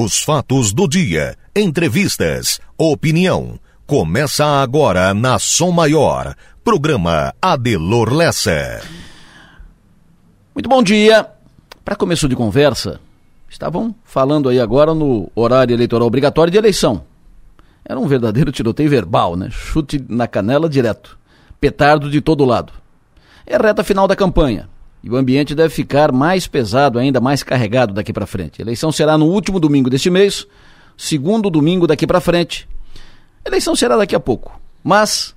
Os 0.00 0.22
fatos 0.22 0.72
do 0.72 0.86
dia, 0.86 1.36
entrevistas, 1.56 2.60
opinião. 2.78 3.58
Começa 3.84 4.46
agora 4.46 5.12
na 5.12 5.40
Som 5.40 5.72
Maior. 5.72 6.36
Programa 6.62 7.34
Adelor 7.42 8.12
Lessa. 8.12 8.80
Muito 10.54 10.68
bom 10.68 10.84
dia. 10.84 11.28
Para 11.84 11.96
começo 11.96 12.28
de 12.28 12.36
conversa, 12.36 13.00
estavam 13.50 13.92
falando 14.04 14.48
aí 14.48 14.60
agora 14.60 14.94
no 14.94 15.28
horário 15.34 15.74
eleitoral 15.74 16.06
obrigatório 16.06 16.52
de 16.52 16.58
eleição. 16.58 17.02
Era 17.84 17.98
um 17.98 18.06
verdadeiro 18.06 18.52
tiroteio 18.52 18.88
verbal, 18.88 19.34
né? 19.34 19.48
Chute 19.50 20.00
na 20.08 20.28
canela 20.28 20.68
direto. 20.68 21.18
Petardo 21.60 22.08
de 22.08 22.20
todo 22.20 22.44
lado. 22.44 22.72
É 23.44 23.56
reta 23.56 23.82
final 23.82 24.06
da 24.06 24.14
campanha. 24.14 24.68
E 25.02 25.08
o 25.08 25.16
ambiente 25.16 25.54
deve 25.54 25.72
ficar 25.72 26.10
mais 26.10 26.46
pesado, 26.46 26.98
ainda 26.98 27.20
mais 27.20 27.42
carregado 27.42 27.94
daqui 27.94 28.12
para 28.12 28.26
frente. 28.26 28.60
A 28.60 28.64
eleição 28.64 28.90
será 28.90 29.16
no 29.16 29.26
último 29.26 29.60
domingo 29.60 29.88
deste 29.88 30.10
mês, 30.10 30.46
segundo 30.96 31.48
domingo 31.48 31.86
daqui 31.86 32.06
para 32.06 32.20
frente. 32.20 32.68
A 33.44 33.48
eleição 33.48 33.76
será 33.76 33.96
daqui 33.96 34.16
a 34.16 34.20
pouco. 34.20 34.60
Mas 34.82 35.34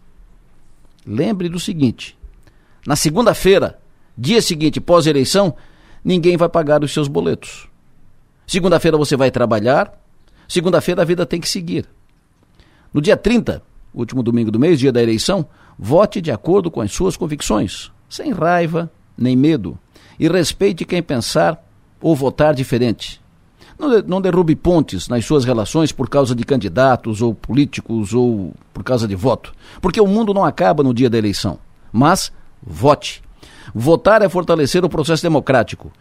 lembre 1.06 1.48
do 1.48 1.60
seguinte: 1.60 2.18
na 2.86 2.96
segunda-feira, 2.96 3.80
dia 4.18 4.42
seguinte 4.42 4.82
pós-eleição, 4.82 5.56
ninguém 6.04 6.38
vai 6.38 6.50
pagar 6.50 6.84
os 6.84 6.92
seus 6.92 7.08
boletos. 7.08 7.68
Segunda-feira 8.48 8.98
você 8.98 9.16
vai 9.16 9.30
trabalhar, 9.30 9.94
segunda-feira 10.48 11.04
a 11.04 11.06
vida 11.06 11.26
tem 11.26 11.40
que 11.40 11.48
seguir. 11.48 11.88
No 12.94 13.02
dia 13.02 13.16
30, 13.16 13.62
último 13.94 14.22
domingo 14.24 14.52
do 14.52 14.60
mês, 14.60 14.80
dia 14.80 14.92
da 14.92 15.02
eleição, 15.02 15.46
vote 15.78 16.20
de 16.20 16.32
acordo 16.32 16.70
com 16.70 16.82
as 16.82 16.92
suas 16.92 17.16
convicções, 17.16 17.92
sem 18.10 18.32
raiva, 18.32 18.92
nem 19.18 19.36
medo. 19.36 19.78
E 20.20 20.28
respeite 20.28 20.86
quem 20.86 21.02
pensar 21.02 21.64
ou 22.02 22.16
votar 22.16 22.54
diferente. 22.54 23.22
Não, 24.08 24.22
derrube 24.22 24.56
pontes 24.56 25.08
nas 25.08 25.26
suas 25.26 25.44
relações 25.44 25.92
por 25.92 26.08
causa 26.08 26.36
de 26.36 26.44
candidatos 26.44 27.20
ou 27.20 27.34
políticos 27.34 28.14
ou 28.14 28.54
por 28.72 28.84
causa 28.84 29.08
de 29.08 29.16
voto. 29.16 29.54
Porque 29.82 30.00
o 30.00 30.06
mundo 30.06 30.36
não 30.36 30.46
acaba 30.46 30.84
no 30.84 30.94
dia 30.94 31.10
da 31.10 31.18
eleição. 31.18 31.58
Mas 31.92 32.32
vote. 32.62 33.24
Votar 33.74 34.22
é 34.22 34.30
fortalecer 34.30 34.86
o 34.86 34.90
processo 34.90 35.24
democrático. 35.24 35.92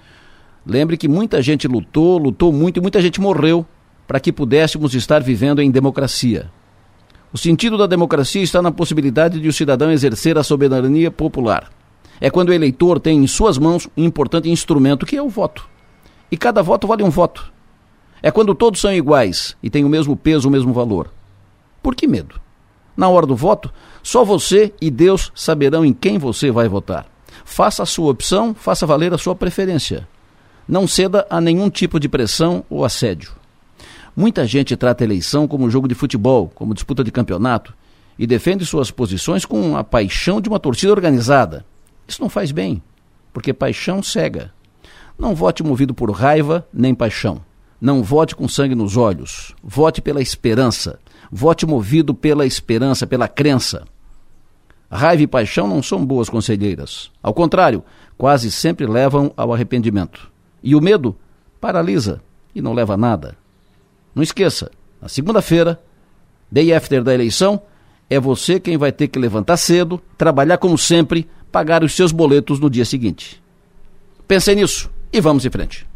Lembre 0.66 0.98
que 0.98 1.08
muita 1.08 1.40
gente 1.40 1.66
lutou, 1.66 2.18
lutou 2.18 2.52
muito 2.52 2.76
e 2.76 2.82
muita 2.82 3.00
gente 3.00 3.18
morreu 3.18 3.64
para 4.06 4.20
que 4.20 4.30
pudéssemos 4.30 4.94
estar 4.94 5.22
vivendo 5.22 5.62
em 5.62 5.70
democracia. 5.70 6.50
O 7.32 7.38
sentido 7.38 7.78
da 7.78 7.86
democracia 7.86 8.42
está 8.42 8.60
na 8.60 8.70
possibilidade 8.70 9.40
de 9.40 9.48
o 9.48 9.52
cidadão 9.52 9.90
exercer 9.90 10.36
a 10.36 10.42
soberania 10.42 11.10
popular 11.10 11.70
é 12.20 12.30
quando 12.30 12.50
o 12.50 12.52
eleitor 12.52 13.00
tem 13.00 13.22
em 13.22 13.26
suas 13.26 13.56
mãos 13.56 13.88
um 13.96 14.04
importante 14.04 14.50
instrumento 14.50 15.06
que 15.06 15.16
é 15.16 15.22
o 15.22 15.28
voto. 15.28 15.68
E 16.30 16.36
cada 16.36 16.62
voto 16.62 16.86
vale 16.86 17.02
um 17.02 17.10
voto. 17.10 17.52
É 18.22 18.30
quando 18.30 18.54
todos 18.54 18.80
são 18.80 18.92
iguais 18.92 19.56
e 19.62 19.70
têm 19.70 19.84
o 19.84 19.88
mesmo 19.88 20.14
peso, 20.14 20.48
o 20.48 20.50
mesmo 20.50 20.72
valor. 20.72 21.10
Por 21.82 21.94
que 21.94 22.06
medo? 22.06 22.38
Na 22.96 23.08
hora 23.08 23.26
do 23.26 23.34
voto, 23.34 23.72
só 24.02 24.24
você 24.24 24.74
e 24.80 24.91
Deus 24.91 25.32
saberão 25.34 25.84
em 25.84 25.92
quem 25.92 26.18
você 26.18 26.50
vai 26.50 26.68
votar. 26.68 27.06
Faça 27.44 27.82
a 27.82 27.86
sua 27.86 28.10
opção, 28.10 28.54
faça 28.54 28.86
valer 28.86 29.14
a 29.14 29.18
sua 29.18 29.34
preferência. 29.34 30.06
Não 30.68 30.86
ceda 30.86 31.26
a 31.30 31.41
nenhum 31.41 31.70
tipo 31.70 31.98
de 31.98 32.08
pressão 32.08 32.62
ou 32.68 32.84
assédio. 32.84 33.32
Muita 34.14 34.46
gente 34.46 34.76
trata 34.76 35.02
a 35.02 35.06
eleição 35.06 35.48
como 35.48 35.70
jogo 35.70 35.88
de 35.88 35.94
futebol, 35.94 36.52
como 36.54 36.74
disputa 36.74 37.02
de 37.02 37.10
campeonato, 37.10 37.72
e 38.18 38.26
defende 38.26 38.66
suas 38.66 38.91
posições 38.91 39.46
com 39.46 39.76
a 39.76 39.82
paixão 39.82 40.41
de 40.41 40.48
uma 40.48 40.60
torcida 40.60 40.92
organizada. 40.92 41.64
Isso 42.11 42.20
não 42.20 42.28
faz 42.28 42.50
bem, 42.50 42.83
porque 43.33 43.53
paixão 43.53 44.03
cega. 44.03 44.53
Não 45.16 45.33
vote 45.33 45.62
movido 45.62 45.94
por 45.94 46.11
raiva 46.11 46.66
nem 46.75 46.92
paixão. 46.92 47.41
Não 47.80 48.03
vote 48.03 48.34
com 48.34 48.48
sangue 48.48 48.75
nos 48.75 48.97
olhos. 48.97 49.55
Vote 49.62 50.03
pela 50.03 50.20
esperança. 50.20 50.98
Vote 51.31 51.64
movido 51.64 52.12
pela 52.12 52.44
esperança, 52.44 53.06
pela 53.06 53.28
crença. 53.28 53.84
Raiva 54.91 55.22
e 55.22 55.27
paixão 55.28 55.69
não 55.69 55.81
são 55.81 56.05
boas 56.05 56.28
conselheiras. 56.28 57.12
Ao 57.22 57.32
contrário, 57.32 57.84
quase 58.19 58.50
sempre 58.50 58.88
levam 58.88 59.32
ao 59.37 59.54
arrependimento. 59.54 60.32
E 60.65 60.75
o 60.75 60.81
medo 60.81 61.16
paralisa 61.60 62.20
e 62.53 62.60
não 62.60 62.72
leva 62.72 62.94
a 62.94 62.97
nada. 62.97 63.37
Não 64.12 64.20
esqueça, 64.20 64.69
na 65.00 65.09
segunda-feira, 65.09 65.81
day 66.50 66.75
after 66.75 67.04
da 67.04 67.15
eleição, 67.15 67.62
é 68.10 68.19
você 68.19 68.59
quem 68.59 68.76
vai 68.76 68.91
ter 68.91 69.06
que 69.06 69.20
levantar 69.20 69.56
cedo, 69.56 70.03
trabalhar 70.19 70.59
como 70.59 70.76
sempre, 70.76 71.28
pagar 71.50 71.83
os 71.83 71.94
seus 71.94 72.12
boletos 72.12 72.59
no 72.61 72.71
dia 72.71 72.84
seguinte. 72.84 73.43
Pensei 74.27 74.55
nisso 74.55 74.91
e 75.12 75.21
vamos 75.21 75.44
em 75.44 75.50
frente. 75.50 75.89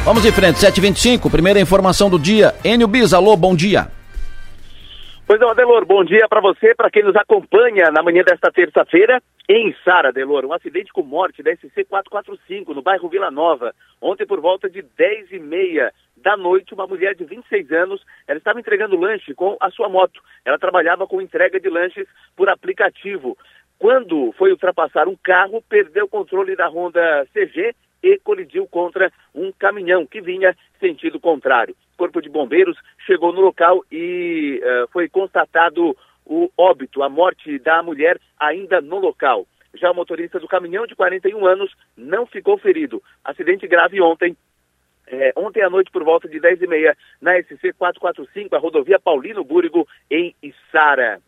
Vamos 0.10 0.26
em 0.26 0.32
frente, 0.32 0.56
7h25, 0.56 1.30
primeira 1.30 1.60
informação 1.60 2.10
do 2.10 2.18
dia. 2.18 2.56
Enio 2.66 2.88
Bis, 2.88 3.14
alô, 3.14 3.38
bom 3.38 3.56
dia. 3.56 3.90
Pois 5.28 5.40
não, 5.40 5.50
Adelor, 5.50 5.86
bom 5.86 6.04
dia 6.04 6.28
para 6.28 6.42
você, 6.42 6.74
para 6.74 6.90
quem 6.90 7.04
nos 7.04 7.16
acompanha 7.16 7.92
na 7.92 8.02
manhã 8.02 8.24
desta 8.24 8.52
terça-feira 8.52 9.22
em 9.48 9.72
Sara, 9.86 10.10
Adelor. 10.10 10.46
Um 10.46 10.54
acidente 10.54 10.92
com 10.92 11.04
morte 11.04 11.44
da 11.44 11.56
SC 11.56 11.86
445 11.88 12.74
no 12.74 12.82
bairro 12.82 13.08
Vila 13.08 13.30
Nova, 13.30 13.72
ontem 14.02 14.26
por 14.26 14.42
volta 14.42 14.68
de 14.68 14.82
10 14.82 15.32
e 15.32 15.38
meia 15.38 15.94
da 16.18 16.36
noite, 16.36 16.74
uma 16.74 16.88
mulher 16.88 17.14
de 17.14 17.24
26 17.24 17.72
anos, 17.72 18.02
ela 18.28 18.40
estava 18.40 18.60
entregando 18.60 19.00
lanche 19.00 19.36
com 19.36 19.58
a 19.62 19.70
sua 19.70 19.90
moto. 19.90 20.20
Ela 20.44 20.58
trabalhava 20.58 21.06
com 21.06 21.22
entrega 21.22 21.60
de 21.60 21.70
lanches 21.70 22.08
por 22.36 22.50
aplicativo. 22.50 23.38
Quando 23.78 24.34
foi 24.40 24.50
ultrapassar 24.50 25.08
um 25.08 25.16
carro, 25.24 25.64
perdeu 25.70 26.06
o 26.06 26.10
controle 26.10 26.56
da 26.56 26.68
Honda 26.68 27.28
CG 27.32 27.76
e 28.02 28.18
colidiu 28.20 28.68
contra 28.68 29.12
um 29.34 29.52
caminhão 29.52 30.06
que 30.06 30.22
vinha 30.22 30.56
sentido 30.80 31.20
contrário. 31.20 31.76
O 31.94 31.98
Corpo 31.98 32.22
de 32.22 32.30
Bombeiros 32.30 32.78
chegou 33.06 33.34
no 33.34 33.42
local 33.42 33.84
e 33.92 34.62
uh, 34.64 34.88
foi 34.92 35.10
constatado 35.10 35.96
o 36.26 36.50
óbito, 36.58 37.02
a 37.02 37.10
morte 37.10 37.58
da 37.60 37.82
mulher 37.82 38.20
ainda 38.40 38.80
no 38.80 39.00
local. 39.00 39.48
Já 39.74 39.92
o 39.92 39.96
motorista 39.96 40.40
do 40.40 40.48
caminhão, 40.48 40.86
de 40.86 40.96
41 40.96 41.46
anos, 41.46 41.76
não 41.96 42.26
ficou 42.26 42.58
ferido. 42.58 43.02
Acidente 43.24 43.68
grave 43.68 44.02
ontem. 44.02 44.36
É, 45.08 45.34
ontem 45.36 45.64
à 45.64 45.70
noite, 45.70 45.90
por 45.92 46.04
volta 46.04 46.28
de 46.28 46.40
10h30, 46.40 46.96
na 47.20 47.42
SC 47.42 47.74
445, 47.78 48.56
a 48.56 48.60
rodovia 48.60 49.00
Paulino 49.00 49.44
Búrigo, 49.44 49.88
em 50.10 50.36
Içara. 50.42 51.20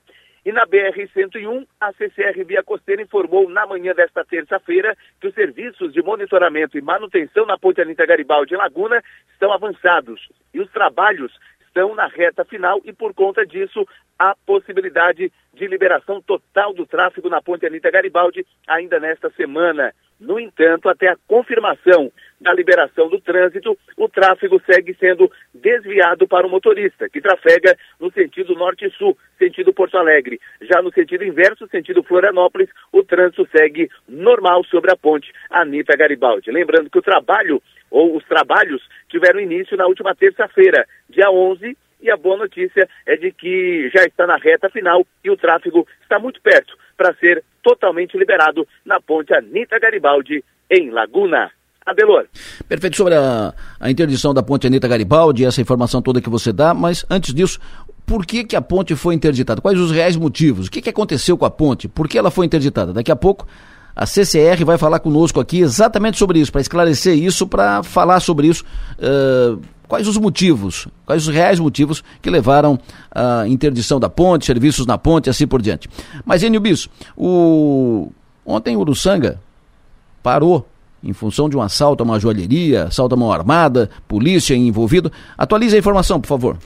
E 0.43 0.51
na 0.51 0.65
BR-101, 0.65 1.67
a 1.79 1.93
CCR 1.93 2.43
Via 2.43 2.63
Costeira 2.63 3.01
informou 3.01 3.47
na 3.47 3.67
manhã 3.67 3.93
desta 3.93 4.25
terça-feira 4.25 4.97
que 5.19 5.27
os 5.27 5.35
serviços 5.35 5.93
de 5.93 6.01
monitoramento 6.01 6.77
e 6.77 6.81
manutenção 6.81 7.45
na 7.45 7.59
Ponte 7.59 7.79
Anitta 7.79 8.07
Garibaldi 8.07 8.55
em 8.55 8.57
Laguna 8.57 9.03
estão 9.31 9.53
avançados 9.53 10.29
e 10.51 10.59
os 10.59 10.71
trabalhos 10.71 11.31
estão 11.67 11.93
na 11.93 12.07
reta 12.07 12.43
final 12.43 12.81
e, 12.83 12.91
por 12.91 13.13
conta 13.13 13.45
disso, 13.45 13.87
a 14.17 14.35
possibilidade 14.45 15.31
de 15.53 15.67
liberação 15.67 16.21
total 16.21 16.73
do 16.73 16.87
tráfego 16.87 17.29
na 17.29 17.41
Ponte 17.41 17.65
Anitta 17.67 17.91
Garibaldi 17.91 18.45
ainda 18.67 18.99
nesta 18.99 19.29
semana. 19.31 19.93
No 20.21 20.39
entanto, 20.39 20.87
até 20.87 21.09
a 21.09 21.17
confirmação 21.27 22.11
da 22.39 22.53
liberação 22.53 23.09
do 23.09 23.19
trânsito, 23.19 23.75
o 23.97 24.07
tráfego 24.07 24.61
segue 24.67 24.95
sendo 24.99 25.31
desviado 25.51 26.27
para 26.27 26.45
o 26.45 26.49
motorista, 26.49 27.09
que 27.09 27.19
trafega 27.19 27.75
no 27.99 28.11
sentido 28.11 28.53
norte-sul, 28.53 29.17
sentido 29.39 29.73
Porto 29.73 29.97
Alegre. 29.97 30.39
Já 30.61 30.79
no 30.79 30.93
sentido 30.93 31.25
inverso, 31.25 31.67
sentido 31.69 32.03
Florianópolis, 32.03 32.69
o 32.91 33.03
trânsito 33.03 33.47
segue 33.55 33.89
normal 34.07 34.63
sobre 34.65 34.91
a 34.91 34.95
ponte 34.95 35.33
Anitta 35.49 35.97
Garibaldi. 35.97 36.51
Lembrando 36.51 36.91
que 36.91 36.99
o 36.99 37.03
trabalho, 37.03 37.59
ou 37.89 38.15
os 38.15 38.23
trabalhos, 38.25 38.87
tiveram 39.09 39.39
início 39.39 39.75
na 39.75 39.87
última 39.87 40.13
terça-feira, 40.13 40.85
dia 41.09 41.31
11, 41.31 41.75
e 42.01 42.09
a 42.09 42.17
boa 42.17 42.37
notícia 42.37 42.87
é 43.05 43.15
de 43.15 43.31
que 43.31 43.89
já 43.93 44.03
está 44.03 44.25
na 44.25 44.37
reta 44.37 44.69
final 44.69 45.05
e 45.23 45.29
o 45.29 45.37
tráfego 45.37 45.87
está 46.01 46.19
muito 46.19 46.41
perto 46.41 46.77
para 46.97 47.13
ser 47.15 47.43
totalmente 47.63 48.17
liberado 48.17 48.67
na 48.85 48.99
ponte 48.99 49.33
Anitta 49.33 49.79
Garibaldi, 49.79 50.43
em 50.69 50.89
Laguna. 50.89 51.51
Adelor. 51.83 52.27
Perfeito, 52.69 52.95
sobre 52.95 53.15
a, 53.15 53.53
a 53.79 53.89
interdição 53.89 54.35
da 54.35 54.43
ponte 54.43 54.67
Anitta 54.67 54.87
Garibaldi, 54.87 55.45
essa 55.45 55.61
informação 55.61 55.99
toda 55.99 56.21
que 56.21 56.29
você 56.29 56.53
dá, 56.53 56.75
mas 56.75 57.03
antes 57.09 57.33
disso, 57.33 57.59
por 58.05 58.23
que, 58.23 58.43
que 58.43 58.55
a 58.55 58.61
ponte 58.61 58.95
foi 58.95 59.15
interditada? 59.15 59.61
Quais 59.61 59.79
os 59.79 59.91
reais 59.91 60.15
motivos? 60.15 60.67
O 60.67 60.71
que, 60.71 60.81
que 60.81 60.89
aconteceu 60.89 61.37
com 61.37 61.45
a 61.45 61.49
ponte? 61.49 61.87
Por 61.87 62.07
que 62.07 62.17
ela 62.17 62.29
foi 62.29 62.45
interditada? 62.45 62.93
Daqui 62.93 63.11
a 63.11 63.15
pouco 63.15 63.47
a 63.95 64.05
CCR 64.05 64.63
vai 64.65 64.77
falar 64.77 64.99
conosco 64.99 65.39
aqui 65.39 65.59
exatamente 65.59 66.17
sobre 66.17 66.39
isso, 66.39 66.51
para 66.51 66.61
esclarecer 66.61 67.17
isso, 67.17 67.45
para 67.47 67.83
falar 67.83 68.19
sobre 68.19 68.47
isso. 68.47 68.63
Uh, 68.97 69.61
quais 69.87 70.07
os 70.07 70.17
motivos, 70.17 70.87
quais 71.05 71.27
os 71.27 71.33
reais 71.33 71.59
motivos 71.59 72.01
que 72.21 72.29
levaram 72.29 72.79
à 73.13 73.45
interdição 73.47 73.99
da 73.99 74.09
ponte, 74.09 74.45
serviços 74.45 74.85
na 74.85 74.97
ponte 74.97 75.27
e 75.27 75.29
assim 75.29 75.45
por 75.45 75.61
diante. 75.61 75.89
Mas, 76.25 76.41
Enio 76.43 76.61
Bis, 76.61 76.87
o... 77.17 78.09
ontem 78.45 78.77
o 78.77 78.79
Uruçanga 78.79 79.39
parou 80.23 80.65
em 81.03 81.11
função 81.13 81.49
de 81.49 81.57
um 81.57 81.61
assalto 81.61 82.03
a 82.03 82.05
uma 82.05 82.19
joalheria, 82.19 82.85
assalto 82.85 83.15
a 83.15 83.17
mão 83.17 83.31
armada, 83.31 83.89
polícia 84.07 84.55
envolvido. 84.55 85.11
Atualize 85.37 85.75
a 85.75 85.79
informação, 85.79 86.21
por 86.21 86.27
favor. 86.27 86.57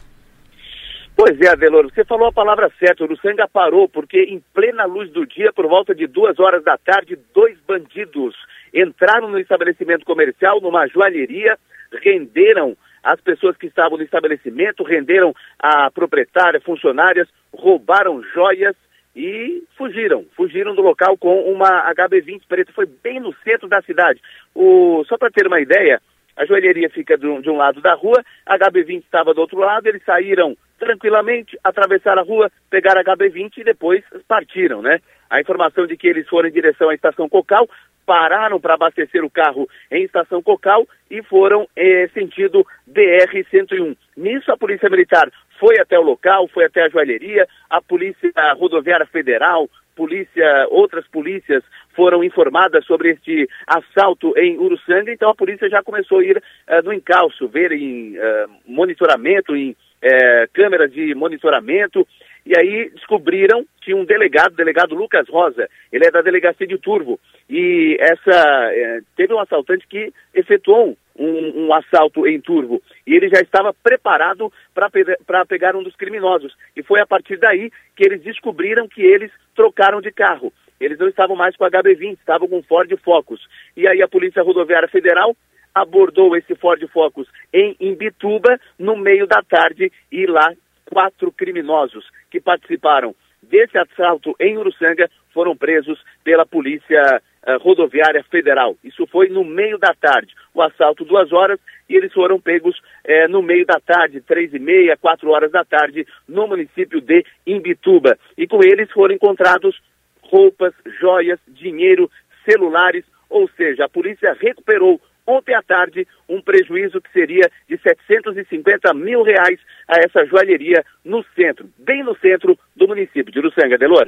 Pois 1.27 1.42
é, 1.42 1.48
Adeloro, 1.48 1.89
você 1.89 2.06
falou 2.06 2.27
a 2.27 2.31
palavra 2.31 2.72
certa. 2.77 3.01
O 3.01 3.07
Uruçanga 3.07 3.48
parou 3.51 3.89
porque, 3.89 4.25
em 4.25 4.39
plena 4.54 4.86
luz 4.86 5.10
do 5.10 5.25
dia, 5.25 5.51
por 5.51 5.66
volta 5.66 5.95
de 5.95 6.06
duas 6.06 6.39
horas 6.39 6.63
da 6.63 6.77
tarde, 6.77 7.18
dois 7.33 7.57
bandidos 7.68 8.36
entraram 8.72 9.27
no 9.27 9.39
estabelecimento 9.39 10.06
comercial, 10.06 10.62
numa 10.62 10.86
joalheria, 10.86 11.57
renderam 12.04 12.77
as 13.04 13.19
pessoas 13.22 13.57
que 13.57 13.66
estavam 13.66 13.98
no 13.98 14.04
estabelecimento, 14.04 14.83
renderam 14.83 15.33
a 15.57 15.89
proprietária, 15.89 16.62
funcionárias, 16.62 17.28
roubaram 17.51 18.21
joias 18.21 18.75
e 19.16 19.63
fugiram. 19.75 20.28
Fugiram 20.38 20.75
do 20.75 20.83
local 20.83 21.18
com 21.18 21.51
uma 21.51 21.92
HB20 21.92 22.44
preta. 22.48 22.71
Foi 22.71 22.86
bem 22.86 23.19
no 23.19 23.33
centro 23.44 23.68
da 23.68 23.81
cidade. 23.81 24.21
O, 24.54 25.04
só 25.07 25.18
para 25.18 25.31
ter 25.31 25.48
uma 25.48 25.60
ideia, 25.60 26.00
a 26.38 26.45
joalheria 26.45 26.88
fica 26.92 27.18
de 27.18 27.25
um, 27.25 27.42
de 27.42 27.50
um 27.50 27.57
lado 27.57 27.81
da 27.81 27.95
rua, 27.95 28.24
a 28.45 28.60
HB20 28.60 29.00
estava 29.00 29.33
do 29.33 29.42
outro 29.42 29.57
lado, 29.57 29.88
eles 29.88 30.04
saíram 30.06 30.56
tranquilamente, 30.80 31.57
atravessaram 31.63 32.22
a 32.22 32.25
rua, 32.25 32.51
pegaram 32.69 33.01
a 33.01 33.04
HB20 33.04 33.57
e 33.57 33.63
depois 33.63 34.04
partiram, 34.27 34.81
né? 34.81 35.00
A 35.30 35.42
informação 35.42 35.88
de 35.88 35.98
que 35.98 36.07
eles 36.07 36.27
foram 36.27 36.50
em 36.50 36.51
direção 36.51 36.89
à 36.89 36.94
estação 36.94 37.27
Cocal, 37.27 37.68
pararam 38.06 38.60
para 38.60 38.75
abastecer 38.75 39.24
o 39.24 39.30
carro 39.30 39.68
em 39.92 40.04
estação 40.04 40.42
Cocal 40.42 40.88
e 41.10 41.24
foram 41.24 41.68
eh, 41.75 42.07
sentido 42.13 42.66
BR-101. 42.88 43.98
Nisso, 44.16 44.51
a 44.51 44.57
Polícia 44.57 44.89
Militar 44.89 45.31
foi 45.60 45.80
até 45.80 45.98
o 45.98 46.04
local, 46.04 46.48
foi 46.48 46.66
até 46.66 46.83
a 46.83 46.89
joalheria, 46.89 47.48
a 47.69 47.81
Polícia 47.81 48.31
Rodoviária 48.54 49.06
Federal, 49.07 49.68
polícia, 49.95 50.68
outras 50.69 51.07
polícias 51.07 51.63
foram 51.95 52.24
informadas 52.24 52.86
sobre 52.86 53.12
este 53.12 53.48
assalto 53.66 54.38
em 54.38 54.57
Uruçanga, 54.57 55.12
então 55.12 55.30
a 55.30 55.36
polícia 55.36 55.69
já 55.69 55.81
começou 55.81 56.19
a 56.19 56.24
ir 56.24 56.38
uh, 56.38 56.83
no 56.83 56.94
encalço, 56.94 57.48
ver 57.48 57.71
em 57.71 58.18
uh, 58.18 58.50
monitoramento, 58.68 59.56
em 59.56 59.75
uh, 60.06 60.48
câmeras 60.54 60.92
de 60.92 61.16
monitoramento, 61.16 62.07
e 62.46 62.54
aí 62.56 62.90
descobriram 62.92 63.66
que 63.81 63.94
um 63.94 64.06
delegado, 64.06 64.56
delegado 64.56 64.94
Lucas 64.94 65.28
Rosa, 65.28 65.68
ele 65.92 66.06
é 66.06 66.12
da 66.12 66.22
delegacia 66.22 66.68
de 66.68 66.78
Turvo, 66.78 67.19
e 67.50 67.98
essa 68.00 68.72
é, 68.72 69.00
teve 69.16 69.34
um 69.34 69.40
assaltante 69.40 69.88
que 69.88 70.13
efetuou 70.34 70.96
um, 71.18 71.66
um, 71.66 71.74
assalto 71.74 72.28
em 72.28 72.40
Turvo 72.42 72.81
e 73.07 73.16
ele 73.16 73.30
já 73.30 73.40
estava 73.40 73.74
preparado 73.74 74.52
para 74.74 74.90
pe 74.90 75.04
pegar 75.48 75.75
um 75.75 75.84
dos 75.84 75.96
criminosos. 75.96 76.56
E 76.75 76.84
foi 76.84 77.00
a 77.00 77.06
partir 77.06 77.38
daí 77.38 77.72
que 77.96 78.04
eles 78.04 78.22
descobriram 78.22 78.88
que 78.88 79.02
eles 79.02 79.31
trocaram 79.56 80.02
de 80.02 80.12
carro. 80.12 80.52
Eles 80.80 81.00
não 81.00 81.07
estavam 81.07 81.36
mais 81.36 81.56
com 81.56 81.63
HB20, 81.63 82.13
estavam 82.13 82.48
com 82.48 82.62
Ford 82.63 82.92
Focus. 83.02 83.48
E 83.78 83.88
aí 83.88 84.02
a 84.02 84.07
Polícia 84.07 84.44
Rodoviária 84.44 84.90
Federal 84.90 85.36
abordou 85.75 86.38
esse 86.38 86.56
Ford 86.56 86.81
Focus 86.88 87.27
em 87.54 87.75
Imbituba 87.81 88.57
no 88.80 88.95
meio 88.95 89.27
da 89.27 89.42
tarde 89.44 89.92
e 90.10 90.25
lá 90.25 90.54
quatro 90.86 91.30
criminosos 91.31 92.06
que 92.31 92.39
participaram 92.39 93.13
desse 93.44 93.77
assalto 93.77 94.33
em 94.39 94.57
Uruçanga 94.57 95.10
foram 95.33 95.56
presos 95.56 96.01
pela 96.24 96.45
Polícia 96.45 97.21
uh, 97.45 97.57
Rodoviária 97.59 98.23
Federal. 98.23 98.76
Isso 98.83 99.06
foi 99.07 99.28
no 99.28 99.44
meio 99.44 99.78
da 99.78 99.94
tarde. 99.94 100.33
O 100.54 100.61
assalto 100.61 101.04
duas 101.04 101.31
horas 101.33 101.59
e 101.90 101.95
eles 101.95 102.14
foram 102.14 102.40
pegos 102.40 102.78
uh, 102.80 103.30
no 103.30 103.42
meio 103.42 103.66
da 103.66 103.80
tarde, 103.80 104.21
três 104.21 104.54
e 104.54 104.59
meia, 104.59 104.97
quatro 104.97 105.30
horas 105.30 105.52
da 105.52 105.64
tarde, 105.64 106.07
no 106.28 106.47
município 106.47 107.02
de 107.02 107.23
Imbituba. 107.45 108.18
E 108.38 108.47
com 108.47 108.64
eles 108.64 108.90
foram 108.92 109.14
encontrados 109.14 109.80
roupas, 110.21 110.73
joias, 110.99 111.40
dinheiro, 111.47 112.09
celulares, 112.49 113.06
ou 113.30 113.49
seja, 113.49 113.85
a 113.85 113.90
polícia 113.90 114.35
recuperou 114.40 114.99
ontem 115.25 115.55
à 115.55 115.61
tarde 115.61 116.07
um 116.29 116.41
prejuízo 116.41 117.01
que 117.01 117.11
seria 117.11 117.49
de 117.67 117.77
750 117.77 118.94
mil 118.94 119.23
reais 119.23 119.59
a 119.87 119.97
essa 119.99 120.25
joalheria 120.25 120.83
no 121.03 121.23
centro, 121.35 121.67
bem 121.77 122.03
no 122.03 122.15
centro 122.17 122.57
do 122.75 122.87
município 122.87 123.31
de 123.31 123.39
Uruçanga, 123.39 123.77
Delor. 123.77 124.07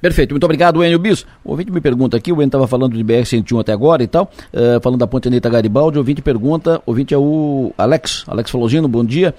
Perfeito, 0.00 0.30
muito 0.30 0.44
obrigado, 0.44 0.82
Enio 0.82 0.98
Bis. 0.98 1.26
O 1.44 1.50
ouvinte 1.50 1.70
me 1.70 1.80
pergunta 1.80 2.16
aqui, 2.16 2.32
o 2.32 2.36
Enio 2.36 2.46
estava 2.46 2.66
falando 2.66 2.96
de 2.96 3.04
BR-101 3.04 3.60
até 3.60 3.72
agora 3.72 4.02
e 4.02 4.06
tal, 4.06 4.30
uh, 4.52 4.80
falando 4.82 5.00
da 5.00 5.06
Ponte 5.06 5.28
Anitta 5.28 5.50
Garibaldi, 5.50 5.98
o 5.98 6.00
ouvinte 6.00 6.22
pergunta, 6.22 6.78
o 6.86 6.90
ouvinte 6.90 7.12
é 7.12 7.18
o 7.18 7.74
Alex, 7.76 8.24
Alex 8.26 8.50
Falogino, 8.50 8.88
bom 8.88 9.04
dia. 9.04 9.34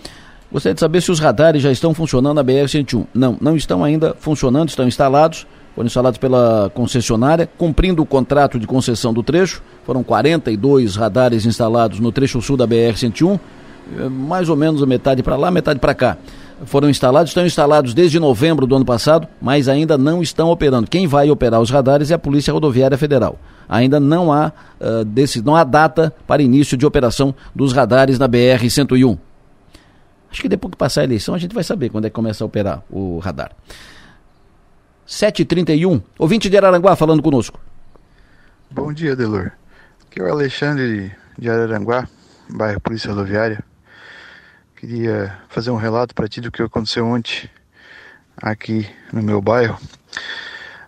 Gostaria 0.51 0.73
de 0.73 0.79
saber 0.81 1.01
se 1.01 1.09
os 1.09 1.19
radares 1.19 1.63
já 1.63 1.71
estão 1.71 1.93
funcionando 1.93 2.35
na 2.35 2.43
BR-101. 2.43 3.07
Não, 3.13 3.37
não 3.39 3.55
estão 3.55 3.83
ainda 3.83 4.13
funcionando, 4.19 4.69
estão 4.69 4.85
instalados, 4.85 5.47
foram 5.75 5.87
instalados 5.87 6.17
pela 6.17 6.69
concessionária, 6.73 7.49
cumprindo 7.57 8.01
o 8.01 8.05
contrato 8.05 8.59
de 8.59 8.67
concessão 8.67 9.13
do 9.13 9.23
trecho. 9.23 9.61
Foram 9.85 10.03
42 10.03 10.95
radares 10.95 11.45
instalados 11.45 11.99
no 11.99 12.11
trecho 12.11 12.41
sul 12.41 12.57
da 12.57 12.67
BR-101, 12.67 13.39
eh, 13.97 14.09
mais 14.09 14.49
ou 14.49 14.55
menos 14.55 14.83
a 14.83 14.85
metade 14.85 15.23
para 15.23 15.37
lá, 15.37 15.49
metade 15.49 15.79
para 15.79 15.93
cá. 15.93 16.17
Foram 16.65 16.89
instalados, 16.89 17.31
estão 17.31 17.45
instalados 17.45 17.93
desde 17.93 18.19
novembro 18.19 18.67
do 18.67 18.75
ano 18.75 18.85
passado, 18.85 19.27
mas 19.41 19.67
ainda 19.67 19.97
não 19.97 20.21
estão 20.21 20.51
operando. 20.51 20.87
Quem 20.87 21.07
vai 21.07 21.31
operar 21.31 21.59
os 21.59 21.71
radares 21.71 22.11
é 22.11 22.13
a 22.13 22.19
Polícia 22.19 22.53
Rodoviária 22.53 22.97
Federal. 22.97 23.39
Ainda 23.67 23.99
não 23.99 24.31
há, 24.31 24.51
uh, 24.79 25.03
desse, 25.03 25.41
não 25.41 25.55
há 25.55 25.63
data 25.63 26.13
para 26.27 26.43
início 26.43 26.77
de 26.77 26.85
operação 26.85 27.33
dos 27.55 27.73
radares 27.73 28.19
na 28.19 28.29
BR-101. 28.29 29.17
Acho 30.31 30.41
que 30.41 30.47
depois 30.47 30.71
que 30.71 30.77
passar 30.77 31.01
a 31.01 31.03
eleição 31.03 31.33
a 31.33 31.37
gente 31.39 31.55
vai 31.55 31.63
saber 31.63 31.89
quando 31.89 32.05
é 32.05 32.09
que 32.09 32.15
começa 32.15 32.43
a 32.43 32.47
operar 32.47 32.83
o 32.91 33.17
radar. 33.17 33.51
7h31. 35.11 36.01
Ouvinte 36.17 36.49
de 36.49 36.55
Araranguá 36.55 36.95
falando 36.95 37.21
conosco. 37.21 37.59
Bom 38.71 38.93
dia, 38.93 39.13
Delor. 39.13 39.51
Aqui 40.07 40.21
é 40.21 40.23
o 40.23 40.31
Alexandre 40.31 41.11
de 41.37 41.49
Araranguá, 41.49 42.07
bairro 42.49 42.79
Polícia 42.79 43.09
Rodoviária. 43.09 43.61
Queria 44.73 45.37
fazer 45.49 45.69
um 45.69 45.75
relato 45.75 46.15
para 46.15 46.29
ti 46.29 46.39
do 46.39 46.49
que 46.49 46.63
aconteceu 46.63 47.05
ontem 47.05 47.49
aqui 48.41 48.87
no 49.11 49.21
meu 49.21 49.41
bairro. 49.41 49.77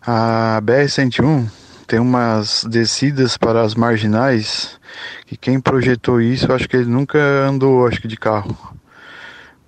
A 0.01 0.61
BR-101 0.63 1.49
tem 1.85 1.99
umas 1.99 2.63
descidas 2.63 3.35
para 3.35 3.61
as 3.61 3.75
marginais 3.75 4.79
que 5.25 5.35
quem 5.35 5.59
projetou 5.59 6.21
isso, 6.21 6.51
acho 6.53 6.69
que 6.69 6.77
ele 6.77 6.89
nunca 6.89 7.19
andou, 7.19 7.85
acho 7.85 8.01
que 8.01 8.07
de 8.07 8.15
carro, 8.15 8.57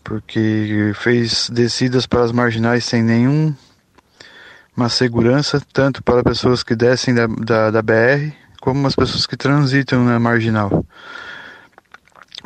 porque 0.02 0.94
fez 0.96 1.50
descidas 1.50 2.08
para 2.08 2.24
as 2.24 2.32
marginais 2.32 2.86
sem 2.86 3.04
nenhum 3.04 3.54
uma 4.76 4.90
segurança 4.90 5.62
tanto 5.72 6.04
para 6.04 6.24
pessoas 6.24 6.64
que 6.64 6.76
descem 6.76 7.14
da, 7.14 7.28
da, 7.28 7.72
da 7.72 7.82
BR 7.82 8.34
como 8.60 8.88
as 8.88 8.96
pessoas 8.96 9.28
que 9.28 9.38
transitam 9.38 10.04
na 10.04 10.20
marginal. 10.20 10.84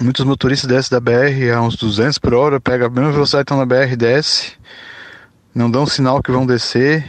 Muitos 0.02 0.24
motoristas 0.26 0.68
descem 0.68 0.92
da 0.92 1.00
BR 1.00 1.52
a 1.56 1.62
uns 1.62 1.76
200 1.76 2.18
por 2.20 2.34
hora, 2.34 2.60
pega 2.60 2.86
a 2.86 2.90
mesma 2.90 3.12
velocidade 3.12 3.46
que 3.46 3.54
estão 3.54 3.58
na 3.58 3.66
BR, 3.66 3.96
desce, 3.96 4.54
não 5.54 5.72
dão 5.72 5.86
sinal 5.86 6.22
que 6.22 6.32
vão 6.32 6.46
descer, 6.46 7.06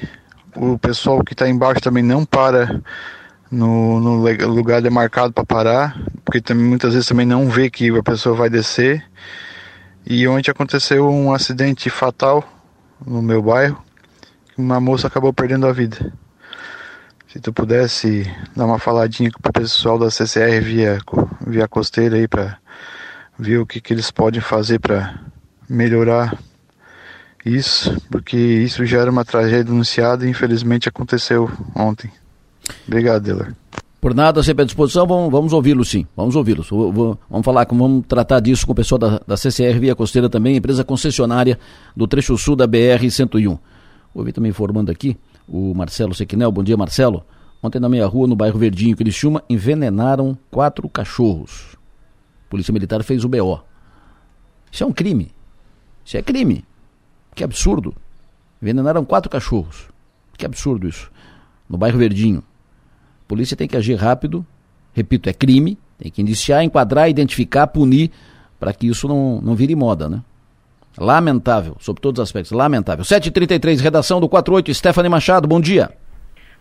o 0.57 0.79
pessoal 0.79 1.23
que 1.23 1.33
está 1.35 1.49
embaixo 1.49 1.81
também 1.81 2.03
não 2.03 2.25
para 2.25 2.81
no, 3.51 4.01
no 4.01 4.47
lugar 4.47 4.81
demarcado 4.81 5.33
para 5.33 5.45
parar, 5.45 6.01
porque 6.25 6.41
também, 6.41 6.65
muitas 6.65 6.93
vezes 6.93 7.09
também 7.09 7.27
não 7.27 7.49
vê 7.49 7.69
que 7.69 7.89
a 7.91 8.03
pessoa 8.03 8.37
vai 8.37 8.49
descer. 8.49 9.05
E 10.07 10.27
ontem 10.27 10.51
aconteceu 10.51 11.09
um 11.09 11.33
acidente 11.33 11.91
fatal 11.91 12.45
no 13.05 13.21
meu 13.21 13.43
bairro, 13.43 13.83
uma 14.61 14.81
moça 14.81 15.07
acabou 15.07 15.33
perdendo 15.33 15.67
a 15.67 15.73
vida. 15.73 16.13
Se 17.29 17.39
tu 17.39 17.53
pudesse 17.53 18.29
dar 18.57 18.67
uma 18.67 18.79
faladinha 18.79 19.31
para 19.41 19.51
o 19.51 19.53
pessoal 19.53 19.99
da 19.99 20.11
CCR 20.11 20.61
via, 20.63 20.99
via 21.47 21.69
costeira 21.69 22.17
aí 22.17 22.27
para 22.27 22.59
ver 23.39 23.59
o 23.59 23.67
que, 23.67 23.81
que 23.81 23.93
eles 23.95 24.11
podem 24.11 24.41
fazer 24.41 24.79
para 24.81 25.21
melhorar 25.69 26.37
isso, 27.45 27.97
porque 28.11 28.37
isso 28.37 28.85
já 28.85 28.99
era 28.99 29.11
uma 29.11 29.25
tragédia 29.25 29.73
anunciada 29.73 30.27
e 30.27 30.31
infelizmente 30.31 30.89
aconteceu 30.89 31.51
ontem. 31.75 32.11
Obrigado, 32.87 33.23
Delar. 33.23 33.55
Por 34.01 34.15
nada, 34.15 34.43
sempre 34.43 34.63
à 34.63 34.65
disposição, 34.65 35.07
vamos, 35.07 35.31
vamos 35.31 35.53
ouvi-lo 35.53 35.85
sim, 35.85 36.07
vamos 36.17 36.35
ouvi-los. 36.35 36.69
Vamos 36.71 37.45
falar, 37.45 37.67
vamos 37.71 38.05
tratar 38.09 38.41
disso 38.41 38.67
com 38.67 38.73
o 38.73 38.75
pessoal 38.75 38.99
da, 38.99 39.21
da 39.27 39.37
CCR 39.37 39.79
Via 39.79 39.95
Costeira 39.95 40.29
também, 40.29 40.57
empresa 40.57 40.83
concessionária 40.83 41.59
do 41.95 42.07
trecho 42.07 42.37
sul 42.39 42.57
da 42.57 42.67
BR-101. 42.67 43.59
Ouvi 44.15 44.33
também 44.33 44.51
informando 44.51 44.91
aqui 44.91 45.17
o 45.47 45.75
Marcelo 45.75 46.15
Sequinel. 46.15 46.51
Bom 46.51 46.63
dia, 46.63 46.77
Marcelo. 46.77 47.25
Ontem 47.63 47.79
na 47.79 47.89
meia 47.89 48.07
rua, 48.07 48.27
no 48.27 48.35
bairro 48.35 48.59
Verdinho, 48.59 48.97
Criciúma, 48.97 49.43
envenenaram 49.49 50.37
quatro 50.51 50.89
cachorros. 50.89 51.77
Polícia 52.49 52.73
Militar 52.73 53.03
fez 53.05 53.25
o 53.25 53.29
BO. 53.29 53.61
Isso 54.73 54.83
é 54.83 54.87
um 54.87 54.93
crime. 54.93 55.33
Isso 56.05 56.17
é 56.17 56.23
crime. 56.23 56.65
Que 57.35 57.45
absurdo. 57.45 57.95
Envenenaram 58.63 59.05
quatro 59.05 59.31
cachorros. 59.31 59.89
Que 60.37 60.47
absurdo 60.47 60.89
isso. 60.89 61.11
No 61.69 61.77
bairro 61.77 61.99
Verdinho. 61.99 62.43
Polícia 63.29 63.57
tem 63.57 63.69
que 63.69 63.77
agir 63.77 63.95
rápido. 63.95 64.45
Repito, 64.93 65.29
é 65.29 65.33
crime. 65.33 65.79
Tem 65.99 66.11
que 66.11 66.21
iniciar, 66.21 66.65
enquadrar, 66.65 67.11
identificar, 67.11 67.67
punir, 67.67 68.11
para 68.59 68.73
que 68.73 68.87
isso 68.87 69.07
não, 69.07 69.41
não 69.41 69.55
vire 69.55 69.77
moda, 69.77 70.09
né? 70.09 70.23
Lamentável, 70.99 71.77
sob 71.79 72.01
todos 72.01 72.19
os 72.19 72.29
aspectos, 72.29 72.53
lamentável. 72.53 73.05
7h33, 73.05 73.83
redação 73.83 74.21
do 74.21 74.29
48, 74.29 74.75
Stephanie 74.75 75.11
Machado, 75.11 75.47
bom 75.47 75.61
dia. 75.61 75.91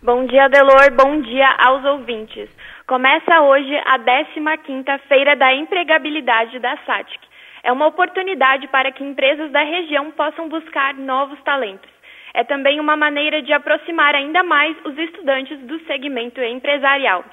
Bom 0.02 0.24
dia, 0.26 0.48
Delor, 0.48 0.90
bom 0.96 1.20
dia 1.20 1.48
aos 1.58 1.84
ouvintes. 1.84 2.48
Começa 2.86 3.40
hoje 3.42 3.74
a 3.84 3.98
15ª 3.98 4.98
Feira 5.08 5.36
da 5.36 5.54
Empregabilidade 5.54 6.58
da 6.58 6.76
SATIC. 6.86 7.18
É 7.62 7.70
uma 7.70 7.86
oportunidade 7.86 8.66
para 8.68 8.90
que 8.90 9.04
empresas 9.04 9.50
da 9.52 9.62
região 9.62 10.10
possam 10.12 10.48
buscar 10.48 10.94
novos 10.94 11.38
talentos. 11.42 11.90
É 12.32 12.44
também 12.44 12.80
uma 12.80 12.96
maneira 12.96 13.42
de 13.42 13.52
aproximar 13.52 14.14
ainda 14.14 14.42
mais 14.42 14.76
os 14.84 14.96
estudantes 14.96 15.58
do 15.66 15.78
segmento 15.80 16.40
empresarial. 16.40 17.24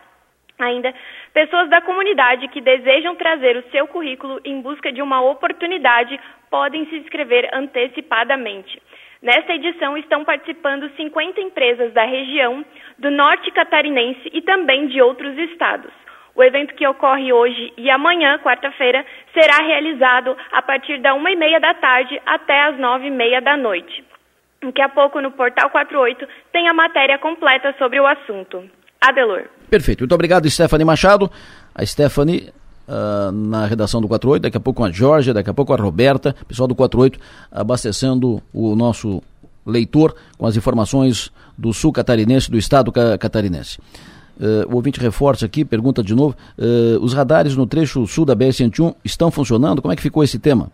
Ainda, 0.60 0.94
pessoas 1.38 1.70
da 1.70 1.80
comunidade 1.82 2.48
que 2.48 2.60
desejam 2.60 3.16
trazer 3.16 3.56
o 3.58 3.70
seu 3.70 3.86
currículo 3.86 4.42
em 4.44 4.60
busca 4.60 4.92
de 4.92 5.04
uma 5.04 5.22
oportunidade 5.22 6.20
podem 6.50 6.88
se 6.88 6.96
inscrever 6.96 7.48
antecipadamente. 7.54 8.82
Nesta 9.22 9.54
edição 9.54 9.96
estão 9.96 10.26
participando 10.26 10.90
50 10.96 11.40
empresas 11.40 11.94
da 11.94 12.04
região, 12.06 12.66
do 12.98 13.12
norte 13.12 13.52
catarinense 13.52 14.32
e 14.34 14.42
também 14.42 14.88
de 14.88 15.00
outros 15.00 15.38
estados. 15.38 15.92
O 16.34 16.44
evento 16.44 16.74
que 16.74 16.88
ocorre 16.88 17.32
hoje 17.32 17.72
e 17.78 17.88
amanhã, 17.92 18.40
quarta-feira, 18.40 19.06
será 19.32 19.64
realizado 19.64 20.36
a 20.52 20.64
partir 20.64 20.98
da 21.02 21.14
uma 21.14 21.30
e 21.30 21.36
meia 21.36 21.60
da 21.60 21.76
tarde 21.76 22.20
até 22.26 22.64
as 22.64 22.80
nove 22.80 23.06
e 23.06 23.12
meia 23.12 23.40
da 23.42 23.56
noite. 23.56 24.04
Daqui 24.60 24.82
a 24.82 24.90
pouco, 24.90 25.22
no 25.22 25.30
Portal 25.30 25.70
48, 25.70 26.28
tem 26.52 26.68
a 26.68 26.74
matéria 26.74 27.20
completa 27.20 27.76
sobre 27.78 28.00
o 28.00 28.08
assunto. 28.08 28.68
Adelor. 29.00 29.57
Perfeito. 29.70 30.02
Muito 30.02 30.16
obrigado, 30.16 30.50
Stephanie 30.50 30.86
Machado. 30.86 31.30
A 31.76 31.86
Stephanie 31.86 32.50
uh, 32.88 33.32
na 33.32 33.66
redação 33.66 34.02
do 34.02 34.08
48, 34.08 34.42
daqui 34.42 34.58
a 34.58 34.60
pouco 34.60 34.84
a 34.84 34.92
Jorge, 34.92 35.34
daqui 35.34 35.50
a 35.50 35.54
pouco 35.54 35.74
a 35.74 35.76
Roberta, 35.76 36.36
pessoal 36.48 36.68
do 36.68 36.76
48 36.76 37.20
abastecendo 37.52 38.42
o 38.54 38.76
nosso 38.76 39.22
leitor 39.66 40.16
com 40.38 40.46
as 40.46 40.56
informações 40.56 41.32
do 41.58 41.74
sul 41.74 41.92
catarinense, 41.92 42.50
do 42.50 42.58
estado 42.58 42.92
catarinense. 42.92 43.80
Uh, 44.40 44.72
o 44.72 44.76
ouvinte 44.76 45.00
reforça 45.00 45.46
aqui, 45.46 45.66
pergunta 45.66 46.04
de 46.04 46.14
novo: 46.14 46.36
uh, 46.58 47.04
os 47.04 47.14
radares 47.14 47.56
no 47.56 47.66
trecho 47.66 48.06
sul 48.06 48.24
da 48.24 48.36
BR-101 48.36 48.96
estão 49.04 49.32
funcionando? 49.32 49.82
Como 49.82 49.92
é 49.92 49.96
que 49.96 50.02
ficou 50.02 50.24
esse 50.24 50.38
tema? 50.38 50.72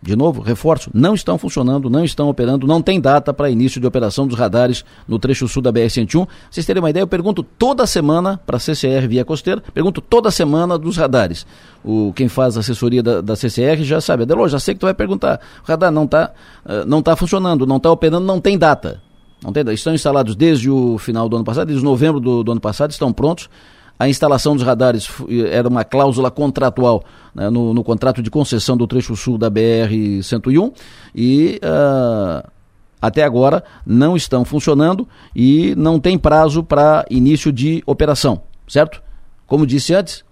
De 0.00 0.14
novo, 0.14 0.40
reforço, 0.40 0.90
não 0.94 1.12
estão 1.12 1.36
funcionando, 1.36 1.90
não 1.90 2.04
estão 2.04 2.28
operando, 2.28 2.68
não 2.68 2.80
tem 2.80 3.00
data 3.00 3.34
para 3.34 3.50
início 3.50 3.80
de 3.80 3.86
operação 3.86 4.28
dos 4.28 4.38
radares 4.38 4.84
no 5.08 5.18
trecho 5.18 5.48
sul 5.48 5.60
da 5.60 5.72
BR-101. 5.72 6.28
Vocês 6.48 6.64
terem 6.64 6.80
uma 6.80 6.90
ideia, 6.90 7.02
eu 7.02 7.06
pergunto 7.08 7.42
toda 7.42 7.84
semana 7.84 8.40
para 8.46 8.58
a 8.58 8.60
CCR 8.60 9.08
via 9.08 9.24
costeira, 9.24 9.60
pergunto 9.74 10.00
toda 10.00 10.30
semana 10.30 10.78
dos 10.78 10.96
radares. 10.96 11.44
O, 11.84 12.12
quem 12.14 12.28
faz 12.28 12.56
assessoria 12.56 13.02
da, 13.02 13.20
da 13.20 13.34
CCR 13.34 13.82
já 13.82 14.00
sabe, 14.00 14.22
Adelô, 14.22 14.46
já 14.46 14.60
sei 14.60 14.74
que 14.74 14.80
tu 14.80 14.86
vai 14.86 14.94
perguntar. 14.94 15.40
O 15.64 15.66
radar 15.66 15.90
não 15.90 16.04
está 16.04 16.30
uh, 16.64 16.86
não 16.86 17.02
tá 17.02 17.16
funcionando, 17.16 17.66
não 17.66 17.78
está 17.78 17.90
operando, 17.90 18.24
não 18.24 18.40
tem 18.40 18.56
data. 18.56 19.02
Não 19.42 19.52
tem, 19.52 19.64
estão 19.72 19.94
instalados 19.94 20.36
desde 20.36 20.70
o 20.70 20.96
final 20.98 21.28
do 21.28 21.36
ano 21.36 21.44
passado, 21.44 21.66
desde 21.66 21.84
novembro 21.84 22.20
do, 22.20 22.44
do 22.44 22.52
ano 22.52 22.60
passado, 22.60 22.92
estão 22.92 23.12
prontos 23.12 23.48
a 23.98 24.08
instalação 24.08 24.54
dos 24.54 24.64
radares 24.64 25.08
era 25.50 25.68
uma 25.68 25.84
cláusula 25.84 26.30
contratual 26.30 27.02
né, 27.34 27.50
no, 27.50 27.74
no, 27.74 27.82
contrato 27.82 28.22
de 28.22 28.30
concessão 28.30 28.76
do 28.76 28.86
trecho 28.86 29.16
sul 29.16 29.36
da 29.36 29.50
BR-101 29.50 30.72
e 31.14 31.60
uh, 31.62 32.48
até 33.02 33.24
agora 33.24 33.64
não 33.84 34.16
estão 34.16 34.44
funcionando 34.44 35.08
e 35.34 35.74
não 35.76 35.98
tem 35.98 36.16
prazo 36.16 36.62
para 36.62 37.04
início 37.10 37.52
de 37.52 37.82
operação, 37.86 38.42
certo? 38.68 39.02
Como 39.46 39.66
disse 39.66 39.94
antes, 39.94 40.24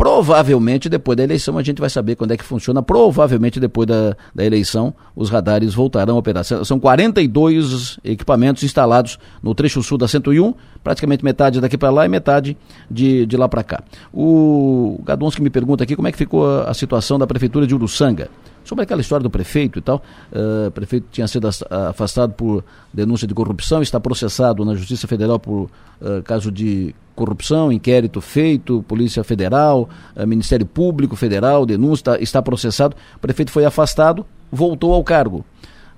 Provavelmente 0.00 0.88
depois 0.88 1.14
da 1.14 1.22
eleição 1.22 1.58
a 1.58 1.62
gente 1.62 1.78
vai 1.78 1.90
saber 1.90 2.16
quando 2.16 2.30
é 2.30 2.36
que 2.38 2.42
funciona. 2.42 2.82
Provavelmente 2.82 3.60
depois 3.60 3.86
da, 3.86 4.16
da 4.34 4.42
eleição 4.42 4.94
os 5.14 5.28
radares 5.28 5.74
voltarão 5.74 6.16
a 6.16 6.18
operar. 6.18 6.42
São 6.42 6.80
42 6.80 8.00
equipamentos 8.02 8.62
instalados 8.62 9.18
no 9.42 9.54
trecho 9.54 9.82
sul 9.82 9.98
da 9.98 10.08
101, 10.08 10.54
praticamente 10.82 11.22
metade 11.22 11.60
daqui 11.60 11.76
para 11.76 11.90
lá 11.90 12.06
e 12.06 12.08
metade 12.08 12.56
de, 12.90 13.26
de 13.26 13.36
lá 13.36 13.46
para 13.46 13.62
cá. 13.62 13.82
O 14.10 14.98
Gadonski 15.04 15.42
me 15.42 15.50
pergunta 15.50 15.84
aqui 15.84 15.94
como 15.94 16.08
é 16.08 16.12
que 16.12 16.16
ficou 16.16 16.48
a, 16.48 16.70
a 16.70 16.72
situação 16.72 17.18
da 17.18 17.26
prefeitura 17.26 17.66
de 17.66 17.74
Uruçanga 17.74 18.30
sobre 18.70 18.84
aquela 18.84 19.00
história 19.00 19.24
do 19.24 19.30
prefeito 19.30 19.80
e 19.80 19.82
tal. 19.82 20.00
Uh, 20.32 20.68
o 20.68 20.70
prefeito 20.70 21.08
tinha 21.10 21.26
sido 21.26 21.48
afastado 21.88 22.34
por 22.34 22.64
denúncia 22.94 23.26
de 23.26 23.34
corrupção, 23.34 23.82
está 23.82 23.98
processado 23.98 24.64
na 24.64 24.76
Justiça 24.76 25.08
Federal 25.08 25.40
por 25.40 25.68
uh, 26.00 26.22
caso 26.22 26.52
de 26.52 26.94
corrupção, 27.16 27.72
inquérito 27.72 28.20
feito, 28.20 28.84
Polícia 28.86 29.24
Federal, 29.24 29.90
uh, 30.14 30.24
Ministério 30.24 30.64
Público 30.64 31.16
Federal, 31.16 31.66
denúncia, 31.66 32.02
está, 32.02 32.20
está 32.20 32.42
processado. 32.42 32.94
O 33.16 33.18
prefeito 33.18 33.50
foi 33.50 33.64
afastado, 33.64 34.24
voltou 34.52 34.94
ao 34.94 35.02
cargo. 35.02 35.44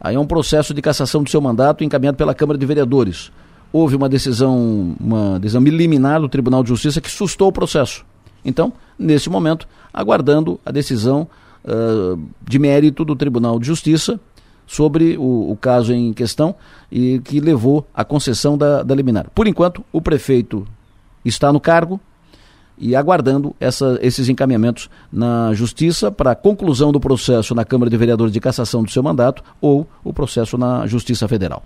Aí 0.00 0.14
é 0.16 0.18
um 0.18 0.26
processo 0.26 0.72
de 0.72 0.80
cassação 0.80 1.22
do 1.22 1.28
seu 1.28 1.42
mandato 1.42 1.84
encaminhado 1.84 2.16
pela 2.16 2.34
Câmara 2.34 2.58
de 2.58 2.64
Vereadores. 2.64 3.30
Houve 3.70 3.96
uma 3.96 4.08
decisão, 4.08 4.96
uma 4.98 5.38
decisão 5.38 5.62
liminar 5.62 6.22
do 6.22 6.28
Tribunal 6.28 6.62
de 6.62 6.70
Justiça 6.70 7.02
que 7.02 7.10
sustou 7.10 7.48
o 7.48 7.52
processo. 7.52 8.02
Então, 8.42 8.72
nesse 8.98 9.28
momento, 9.28 9.68
aguardando 9.92 10.58
a 10.64 10.72
decisão 10.72 11.28
uh, 11.64 12.20
de 12.48 12.58
mérito 12.58 13.04
do 13.04 13.16
Tribunal 13.16 13.58
de 13.58 13.66
Justiça 13.66 14.20
sobre 14.66 15.16
o, 15.18 15.50
o, 15.50 15.56
caso 15.56 15.92
em 15.92 16.12
questão 16.12 16.54
e 16.90 17.20
que 17.20 17.40
levou 17.40 17.86
à 17.94 18.04
concessão 18.04 18.56
da, 18.56 18.82
da 18.82 18.94
liminar. 18.94 19.28
Por 19.34 19.46
enquanto, 19.46 19.84
o 19.92 20.00
prefeito 20.00 20.66
está 21.24 21.52
no 21.52 21.60
cargo 21.60 22.00
e 22.78 22.96
aguardando 22.96 23.54
essa, 23.60 23.98
esses 24.00 24.28
encaminhamentos 24.28 24.88
na 25.12 25.52
Justiça 25.52 26.10
para 26.10 26.32
a 26.32 26.34
conclusão 26.34 26.90
do 26.90 26.98
processo 26.98 27.54
na 27.54 27.64
Câmara 27.64 27.90
de 27.90 27.96
Vereadores 27.96 28.32
de 28.32 28.40
cassação 28.40 28.82
do 28.82 28.90
seu 28.90 29.02
mandato 29.02 29.42
ou 29.60 29.86
o 30.02 30.12
processo 30.12 30.56
na 30.56 30.86
Justiça 30.86 31.28
Federal. 31.28 31.62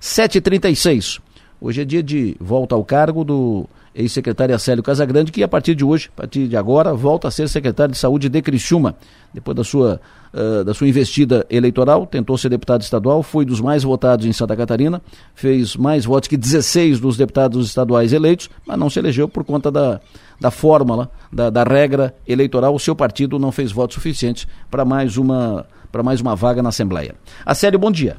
7h36. 0.00 1.20
Hoje 1.64 1.82
é 1.82 1.84
dia 1.84 2.02
de 2.02 2.36
volta 2.40 2.74
ao 2.74 2.84
cargo 2.84 3.22
do 3.22 3.66
ex-secretário 3.94 4.52
Acélio 4.52 4.82
Casagrande, 4.82 5.30
que 5.30 5.44
a 5.44 5.48
partir 5.48 5.76
de 5.76 5.84
hoje, 5.84 6.10
a 6.12 6.22
partir 6.22 6.48
de 6.48 6.56
agora, 6.56 6.92
volta 6.92 7.28
a 7.28 7.30
ser 7.30 7.48
secretário 7.48 7.92
de 7.92 7.98
Saúde 7.98 8.28
de 8.28 8.42
Criciúma. 8.42 8.96
Depois 9.32 9.56
da 9.56 9.62
sua, 9.62 10.00
uh, 10.34 10.64
da 10.64 10.74
sua 10.74 10.88
investida 10.88 11.46
eleitoral, 11.48 12.04
tentou 12.04 12.36
ser 12.36 12.48
deputado 12.48 12.82
estadual, 12.82 13.22
foi 13.22 13.44
dos 13.44 13.60
mais 13.60 13.84
votados 13.84 14.26
em 14.26 14.32
Santa 14.32 14.56
Catarina, 14.56 15.00
fez 15.36 15.76
mais 15.76 16.04
votos 16.04 16.28
que 16.28 16.36
16 16.36 16.98
dos 16.98 17.16
deputados 17.16 17.68
estaduais 17.68 18.12
eleitos, 18.12 18.50
mas 18.66 18.76
não 18.76 18.90
se 18.90 18.98
elegeu 18.98 19.28
por 19.28 19.44
conta 19.44 19.70
da, 19.70 20.00
da 20.40 20.50
fórmula, 20.50 21.12
da, 21.32 21.48
da 21.48 21.62
regra 21.62 22.12
eleitoral. 22.26 22.74
O 22.74 22.80
seu 22.80 22.96
partido 22.96 23.38
não 23.38 23.52
fez 23.52 23.70
votos 23.70 23.94
suficientes 23.94 24.48
para 24.68 24.84
mais 24.84 25.16
uma 25.16 25.64
para 25.92 26.02
mais 26.02 26.20
uma 26.20 26.34
vaga 26.34 26.60
na 26.60 26.70
Assembleia. 26.70 27.14
Acélio, 27.46 27.78
bom 27.78 27.92
dia. 27.92 28.16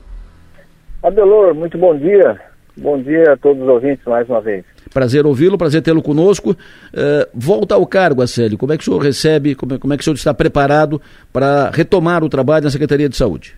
Adelor, 1.02 1.54
muito 1.54 1.78
bom 1.78 1.98
dia. 1.98 2.53
Bom 2.76 3.02
dia 3.02 3.34
a 3.34 3.38
todos 3.38 3.62
os 3.62 3.70
ouvintes 3.70 4.04
mais 4.06 4.28
uma 4.28 4.42
vez. 4.42 4.66
Prazer 4.92 5.26
ouvi-lo, 5.26 5.58
prazer 5.58 5.82
tê-lo 5.82 6.02
conosco. 6.02 6.52
Uh, 6.52 7.30
volta 7.34 7.76
ao 7.76 7.86
cargo, 7.86 8.22
Acélio. 8.22 8.58
Como 8.58 8.74
é 8.74 8.78
que 8.78 8.82
o 8.82 8.86
senhor 8.86 9.00
recebe, 9.00 9.56
como 9.56 9.76
é, 9.76 9.78
como 9.78 9.94
é 9.94 9.98
que 9.98 10.02
o 10.02 10.04
senhor 10.04 10.16
está 10.16 10.34
preparado 10.34 11.02
para 11.32 11.70
retomar 11.70 12.24
o 12.24 12.30
trabalho 12.30 12.66
na 12.66 12.72
Secretaria 12.72 13.08
de 13.08 13.16
Saúde? 13.16 13.56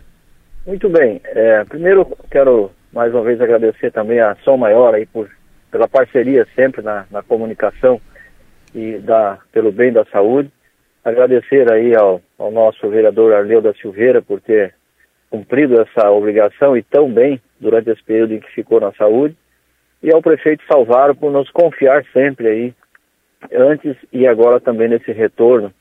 Muito 0.68 0.90
bem. 0.90 1.22
É, 1.24 1.64
primeiro, 1.64 2.06
quero 2.30 2.72
mais 2.92 3.14
uma 3.14 3.24
vez 3.24 3.40
agradecer 3.40 3.92
também 3.92 4.20
a 4.20 4.36
Som 4.44 4.58
Maior 4.58 4.96
aí 4.96 5.06
por, 5.06 5.30
pela 5.72 5.88
parceria 5.88 6.46
sempre 6.56 6.82
na, 6.82 7.06
na 7.12 7.22
comunicação 7.22 8.00
e 8.74 8.98
da, 9.00 9.38
pelo 9.52 9.72
bem 9.72 9.94
da 9.94 10.04
saúde. 10.06 10.52
Agradecer 11.04 11.72
aí 11.72 11.96
ao, 11.96 12.22
ao 12.38 12.52
nosso 12.52 12.90
vereador 12.90 13.34
Arleu 13.34 13.62
da 13.62 13.74
Silveira 13.74 14.22
por 14.22 14.42
ter 14.42 14.74
cumprido 15.30 15.80
essa 15.80 16.10
obrigação 16.10 16.76
e 16.76 16.82
tão 16.82 17.12
bem 17.12 17.40
durante 17.66 17.90
esse 17.90 18.04
período 18.04 18.36
em 18.36 18.40
que 18.40 18.52
ficou 18.52 18.80
na 18.80 18.92
saúde, 18.94 19.36
e 20.04 20.14
ao 20.14 20.22
prefeito 20.22 20.64
Salvaro 20.72 21.16
por 21.16 21.32
nos 21.32 21.50
confiar 21.50 22.06
sempre 22.14 22.48
aí, 22.48 22.74
antes 23.52 23.96
e 24.14 24.28
agora 24.28 24.60
também 24.60 24.88
nesse 24.88 25.12
retorno 25.12 25.74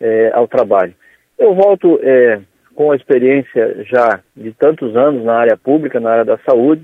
é, 0.00 0.32
ao 0.34 0.48
trabalho. 0.48 0.92
Eu 1.38 1.54
volto 1.54 2.00
é, 2.02 2.40
com 2.74 2.90
a 2.90 2.96
experiência 2.96 3.84
já 3.84 4.20
de 4.36 4.52
tantos 4.52 4.96
anos 4.96 5.24
na 5.24 5.34
área 5.34 5.56
pública, 5.56 6.00
na 6.00 6.10
área 6.10 6.24
da 6.24 6.38
saúde, 6.38 6.82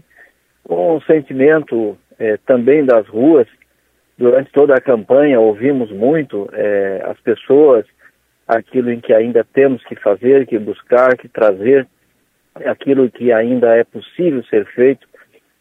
com 0.62 0.97
um 0.97 1.00
sentimento 1.00 1.99
é, 2.21 2.37
também 2.47 2.85
das 2.85 3.07
ruas. 3.09 3.49
Durante 4.17 4.53
toda 4.53 4.75
a 4.75 4.81
campanha 4.81 5.41
ouvimos 5.41 5.91
muito 5.91 6.49
as 7.05 7.21
pessoas, 7.21 7.85
aquilo 8.49 8.91
em 8.91 9.00
que 9.00 9.12
ainda 9.12 9.45
temos 9.45 9.85
que 9.85 9.97
fazer, 9.97 10.47
que 10.47 10.59
buscar, 10.59 11.17
que 11.19 11.29
trazer 11.29 11.87
aquilo 12.65 13.11
que 13.11 13.33
ainda 13.33 13.77
é 13.77 13.85
possível 13.85 14.43
ser 14.45 14.65
feito 14.67 15.07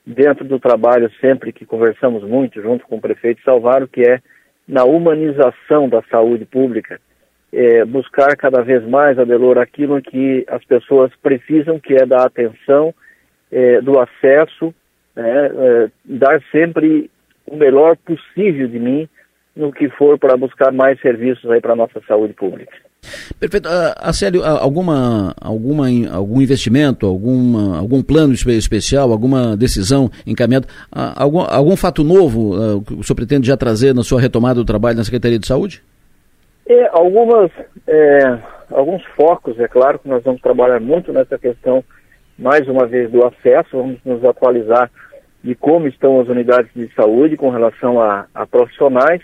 dentro 0.05 0.45
do 0.45 0.59
trabalho 0.59 1.11
sempre 1.19 1.51
que 1.51 1.65
conversamos 1.65 2.23
muito 2.23 2.61
junto 2.61 2.85
com 2.85 2.97
o 2.97 3.01
prefeito 3.01 3.41
Salvaro, 3.43 3.87
que 3.87 4.01
é 4.01 4.19
na 4.67 4.83
humanização 4.83 5.89
da 5.89 6.01
saúde 6.03 6.45
pública, 6.45 6.99
é, 7.51 7.85
buscar 7.85 8.35
cada 8.35 8.61
vez 8.61 8.83
mais, 8.87 9.17
Adelor, 9.17 9.57
aquilo 9.57 10.01
que 10.01 10.45
as 10.47 10.63
pessoas 10.65 11.11
precisam, 11.21 11.79
que 11.79 11.93
é 11.93 12.05
da 12.05 12.25
atenção, 12.25 12.93
é, 13.51 13.81
do 13.81 13.99
acesso, 13.99 14.73
né, 15.15 15.47
é, 15.47 15.89
dar 16.03 16.41
sempre 16.51 17.09
o 17.45 17.55
melhor 17.55 17.95
possível 17.97 18.67
de 18.67 18.79
mim 18.79 19.07
no 19.55 19.71
que 19.71 19.87
for 19.89 20.19
para 20.19 20.35
buscar 20.35 20.71
mais 20.71 20.99
serviços 20.99 21.49
aí 21.49 21.61
para 21.61 21.73
a 21.73 21.77
nossa 21.77 22.01
saúde 22.07 22.33
pública. 22.33 22.75
Perfeito. 23.39 23.67
Uh, 23.67 23.93
Acélio, 23.97 24.41
uh, 24.41 24.57
alguma, 24.59 25.33
alguma, 25.39 25.87
algum 26.11 26.41
investimento, 26.41 27.05
alguma, 27.05 27.77
algum 27.77 28.01
plano 28.01 28.33
especial, 28.33 29.11
alguma 29.11 29.55
decisão 29.57 30.09
encaminhada, 30.25 30.67
algum, 30.91 31.41
algum 31.41 31.75
fato 31.75 32.03
novo 32.03 32.83
que 32.85 32.93
o 32.93 33.03
senhor 33.03 33.15
pretende 33.15 33.47
já 33.47 33.57
trazer 33.57 33.93
na 33.93 34.03
sua 34.03 34.19
retomada 34.19 34.55
do 34.55 34.65
trabalho 34.65 34.97
na 34.97 35.03
Secretaria 35.03 35.39
de 35.39 35.47
Saúde? 35.47 35.81
É, 36.67 36.89
algumas, 36.91 37.51
é, 37.87 38.39
alguns 38.71 39.03
focos, 39.15 39.59
é 39.59 39.67
claro 39.67 39.99
que 39.99 40.09
nós 40.09 40.23
vamos 40.23 40.41
trabalhar 40.41 40.79
muito 40.79 41.13
nessa 41.13 41.37
questão, 41.37 41.83
mais 42.37 42.67
uma 42.67 42.87
vez, 42.87 43.11
do 43.11 43.25
acesso, 43.25 43.77
vamos 43.77 43.99
nos 44.03 44.25
atualizar 44.25 44.89
de 45.43 45.53
como 45.53 45.87
estão 45.87 46.19
as 46.19 46.27
unidades 46.27 46.71
de 46.75 46.91
saúde 46.95 47.37
com 47.37 47.51
relação 47.51 48.01
a, 48.01 48.25
a 48.33 48.47
profissionais, 48.47 49.21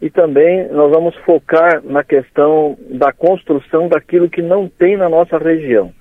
e 0.00 0.10
também 0.10 0.68
nós 0.68 0.90
vamos 0.90 1.14
focar 1.24 1.82
na 1.82 2.04
questão 2.04 2.76
da 2.90 3.12
construção 3.12 3.88
daquilo 3.88 4.28
que 4.28 4.42
não 4.42 4.68
tem 4.68 4.96
na 4.96 5.08
nossa 5.08 5.38
região. 5.38 5.92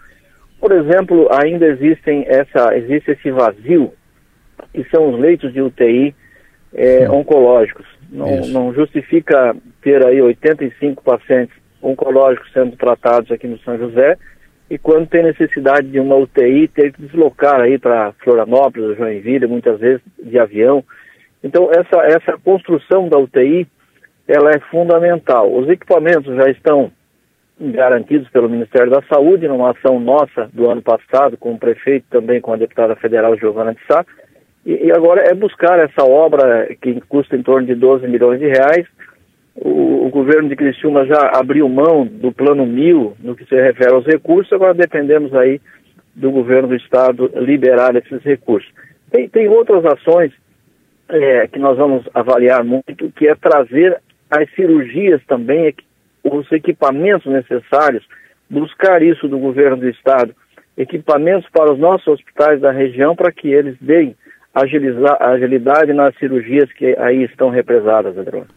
Por 0.60 0.72
exemplo, 0.72 1.30
ainda 1.32 1.66
existem 1.66 2.26
essa, 2.28 2.76
existe 2.76 3.12
esse 3.12 3.32
vazio, 3.32 3.94
que 4.74 4.84
são 4.90 5.14
os 5.14 5.20
leitos 5.20 5.54
de 5.54 5.62
UTI 5.62 6.14
é, 6.74 7.10
oncológicos. 7.10 7.86
Não, 8.12 8.46
não, 8.48 8.74
justifica 8.74 9.56
ter 9.82 10.06
aí 10.06 10.22
85 10.22 11.04
pacientes 11.04 11.56
oncológicos 11.82 12.52
sendo 12.52 12.76
tratados 12.76 13.32
aqui 13.32 13.48
no 13.48 13.60
São 13.60 13.78
José 13.78 14.18
e 14.70 14.78
quando 14.78 15.08
tem 15.08 15.24
necessidade 15.24 15.88
de 15.88 16.00
uma 16.00 16.16
UTI, 16.16 16.68
ter 16.68 16.92
que 16.92 17.02
deslocar 17.04 17.62
aí 17.62 17.78
para 17.78 18.14
Florianópolis, 18.24 18.98
Joinville, 18.98 19.48
muitas 19.48 19.80
vezes 19.80 20.02
de 20.22 20.40
avião. 20.40 20.84
Então, 21.44 21.70
essa, 21.72 21.98
essa 22.04 22.38
construção 22.44 23.08
da 23.08 23.20
UTI 23.20 23.68
ela 24.28 24.52
é 24.52 24.60
fundamental. 24.72 25.52
Os 25.54 25.70
equipamentos 25.70 26.36
já 26.36 26.50
estão 26.50 26.92
garantidos 27.60 28.28
pelo 28.30 28.50
Ministério 28.50 28.92
da 28.92 29.02
Saúde, 29.04 29.48
numa 29.48 29.72
ação 29.72 30.00
nossa 30.00 30.50
do 30.54 30.70
ano 30.70 30.82
passado, 30.82 31.38
com 31.38 31.54
o 31.54 31.60
prefeito 31.60 32.06
também, 32.10 32.42
com 32.42 32.54
a 32.54 32.58
deputada 32.58 32.96
federal 32.96 33.38
Giovana 33.38 33.74
de 33.74 33.80
Sá, 33.88 34.06
e, 34.66 34.88
e 34.88 34.92
agora 34.92 35.22
é 35.22 35.34
buscar 35.34 35.80
essa 35.80 36.04
obra 36.04 36.68
que 36.82 37.00
custa 37.02 37.36
em 37.36 37.44
torno 37.44 37.68
de 37.68 37.76
12 37.76 38.08
milhões 38.08 38.40
de 38.40 38.48
reais. 38.48 38.86
O, 39.56 40.08
o 40.08 40.10
governo 40.10 40.50
de 40.50 40.56
Criciúma 40.56 41.06
já 41.06 41.32
abriu 41.34 41.70
mão 41.70 42.06
do 42.06 42.32
plano 42.32 42.66
mil 42.66 43.16
no 43.20 43.36
que 43.36 43.46
se 43.46 43.56
refere 43.56 43.94
aos 43.94 44.06
recursos, 44.06 44.52
agora 44.52 44.74
dependemos 44.74 45.34
aí 45.34 45.62
do 46.14 46.32
governo 46.32 46.70
do 46.70 46.76
estado 46.76 47.32
liberar 47.36 47.96
esses 47.96 48.22
recursos. 48.24 48.70
Tem, 49.12 49.30
tem 49.30 49.48
outras 49.48 49.86
ações 49.86 50.34
é, 51.08 51.48
que 51.48 51.60
nós 51.60 51.78
vamos 51.78 52.04
avaliar 52.14 52.64
muito, 52.64 53.12
que 53.12 53.28
é 53.28 53.36
trazer 53.36 54.02
as 54.30 54.50
cirurgias 54.56 55.22
também, 55.28 55.74
os 56.24 56.52
equipamentos 56.52 57.32
necessários, 57.32 58.04
buscar 58.50 59.02
isso 59.02 59.28
do 59.28 59.38
governo 59.38 59.78
do 59.78 59.90
estado, 59.90 60.36
equipamentos 60.78 61.50
para 61.52 61.72
os 61.72 61.80
nossos 61.80 62.08
hospitais 62.08 62.60
da 62.62 62.72
região 62.72 63.16
para 63.16 63.32
que 63.32 63.48
eles 63.48 63.76
deem 63.80 64.16
agilidade 64.56 65.92
nas 65.92 66.18
cirurgias 66.18 66.72
que 66.72 66.98
aí 66.98 67.24
estão 67.24 67.50
represadas, 67.50 68.18
Adriano. 68.18 68.48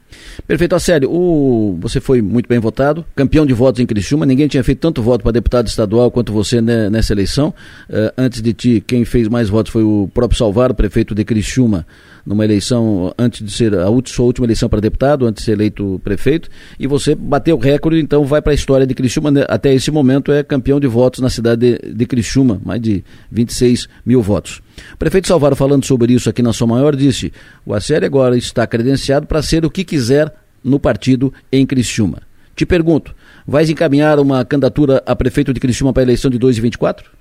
Perfeito, 0.47 0.77
a 0.77 0.79
sério, 0.79 1.11
o, 1.11 1.77
você 1.81 2.01
foi 2.01 2.23
muito 2.23 2.49
bem 2.49 2.61
votado, 2.61 3.05
campeão 3.17 3.45
de 3.45 3.53
votos 3.53 3.81
em 3.81 3.87
Criciúma, 3.87 4.25
ninguém 4.25 4.47
tinha 4.47 4.63
feito 4.63 4.79
tanto 4.79 5.03
voto 5.03 5.23
para 5.25 5.33
deputado 5.33 5.67
estadual 5.67 6.11
quanto 6.11 6.33
você 6.33 6.61
né, 6.61 6.89
nessa 6.89 7.13
eleição. 7.13 7.49
Uh, 7.91 8.13
antes 8.17 8.41
de 8.41 8.53
ti, 8.55 8.81
quem 8.87 9.05
fez 9.05 9.27
mais 9.29 9.49
votos 9.49 9.73
foi 9.73 9.83
o 9.83 10.09
próprio 10.15 10.39
Salvaro, 10.39 10.73
prefeito 10.73 11.17
de 11.17 11.25
Criciúma, 11.25 11.85
numa 12.29 12.45
eleição, 12.45 13.15
antes 13.19 13.43
de 13.43 13.51
ser 13.51 13.75
a 13.75 13.87
sua 14.05 14.27
última 14.27 14.45
eleição 14.45 14.69
para 14.69 14.81
deputado, 14.81 15.27
antes 15.27 15.41
de 15.41 15.47
ser 15.47 15.53
eleito 15.53 15.99
prefeito, 16.05 16.51
e 16.79 16.87
você 16.87 17.15
bateu 17.15 17.57
o 17.57 17.59
recorde, 17.59 17.99
então 17.99 18.27
vai 18.27 18.43
para 18.43 18.53
a 18.53 18.55
história 18.55 18.87
de 18.87 18.95
Criciúma, 18.95 19.31
né, 19.31 19.47
até 19.49 19.73
esse 19.73 19.91
momento 19.91 20.31
é 20.31 20.43
campeão 20.43 20.79
de 20.79 20.87
votos 20.87 21.21
na 21.21 21.31
cidade 21.31 21.79
de, 21.79 21.95
de 21.95 22.07
Criciúma, 22.07 22.61
mais 22.63 22.83
de 22.83 23.03
26 23.33 23.89
mil 24.05 24.21
votos. 24.21 24.61
O 24.93 24.99
prefeito 24.99 25.27
Salvaro, 25.27 25.57
falando 25.57 25.87
sobre 25.87 26.13
isso 26.13 26.29
aqui 26.29 26.43
na 26.43 26.53
sua 26.53 26.67
maior, 26.67 26.95
disse: 26.95 27.33
o 27.65 27.73
Acério 27.73 28.05
agora 28.05 28.37
está 28.37 28.67
credenciado 28.67 29.27
para 29.27 29.41
ser 29.41 29.65
o 29.65 29.71
que 29.71 29.83
quiser 29.83 30.31
no 30.63 30.79
partido 30.79 31.33
em 31.51 31.65
Criciúma. 31.65 32.19
Te 32.55 32.67
pergunto, 32.67 33.15
vais 33.47 33.71
encaminhar 33.71 34.21
uma 34.21 34.45
candidatura 34.45 35.03
a 35.07 35.17
prefeito 35.17 35.55
de 35.55 35.61
Criciúma 35.61 35.95
para 35.95 36.03
a 36.03 36.05
eleição 36.05 36.31
de 36.31 36.39
2024? 36.39 37.18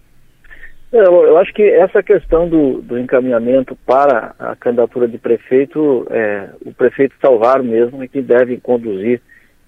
Eu, 0.92 1.26
eu 1.26 1.38
acho 1.38 1.54
que 1.54 1.64
essa 1.64 2.02
questão 2.02 2.48
do, 2.48 2.82
do, 2.82 2.98
encaminhamento 2.98 3.76
para 3.86 4.34
a 4.40 4.56
candidatura 4.56 5.08
de 5.08 5.18
prefeito, 5.18 6.08
é, 6.10 6.50
o 6.66 6.74
prefeito 6.74 7.14
Salvaro 7.22 7.64
mesmo 7.64 8.02
é 8.02 8.08
que 8.08 8.22
deve 8.22 8.58
conduzir 8.58 9.22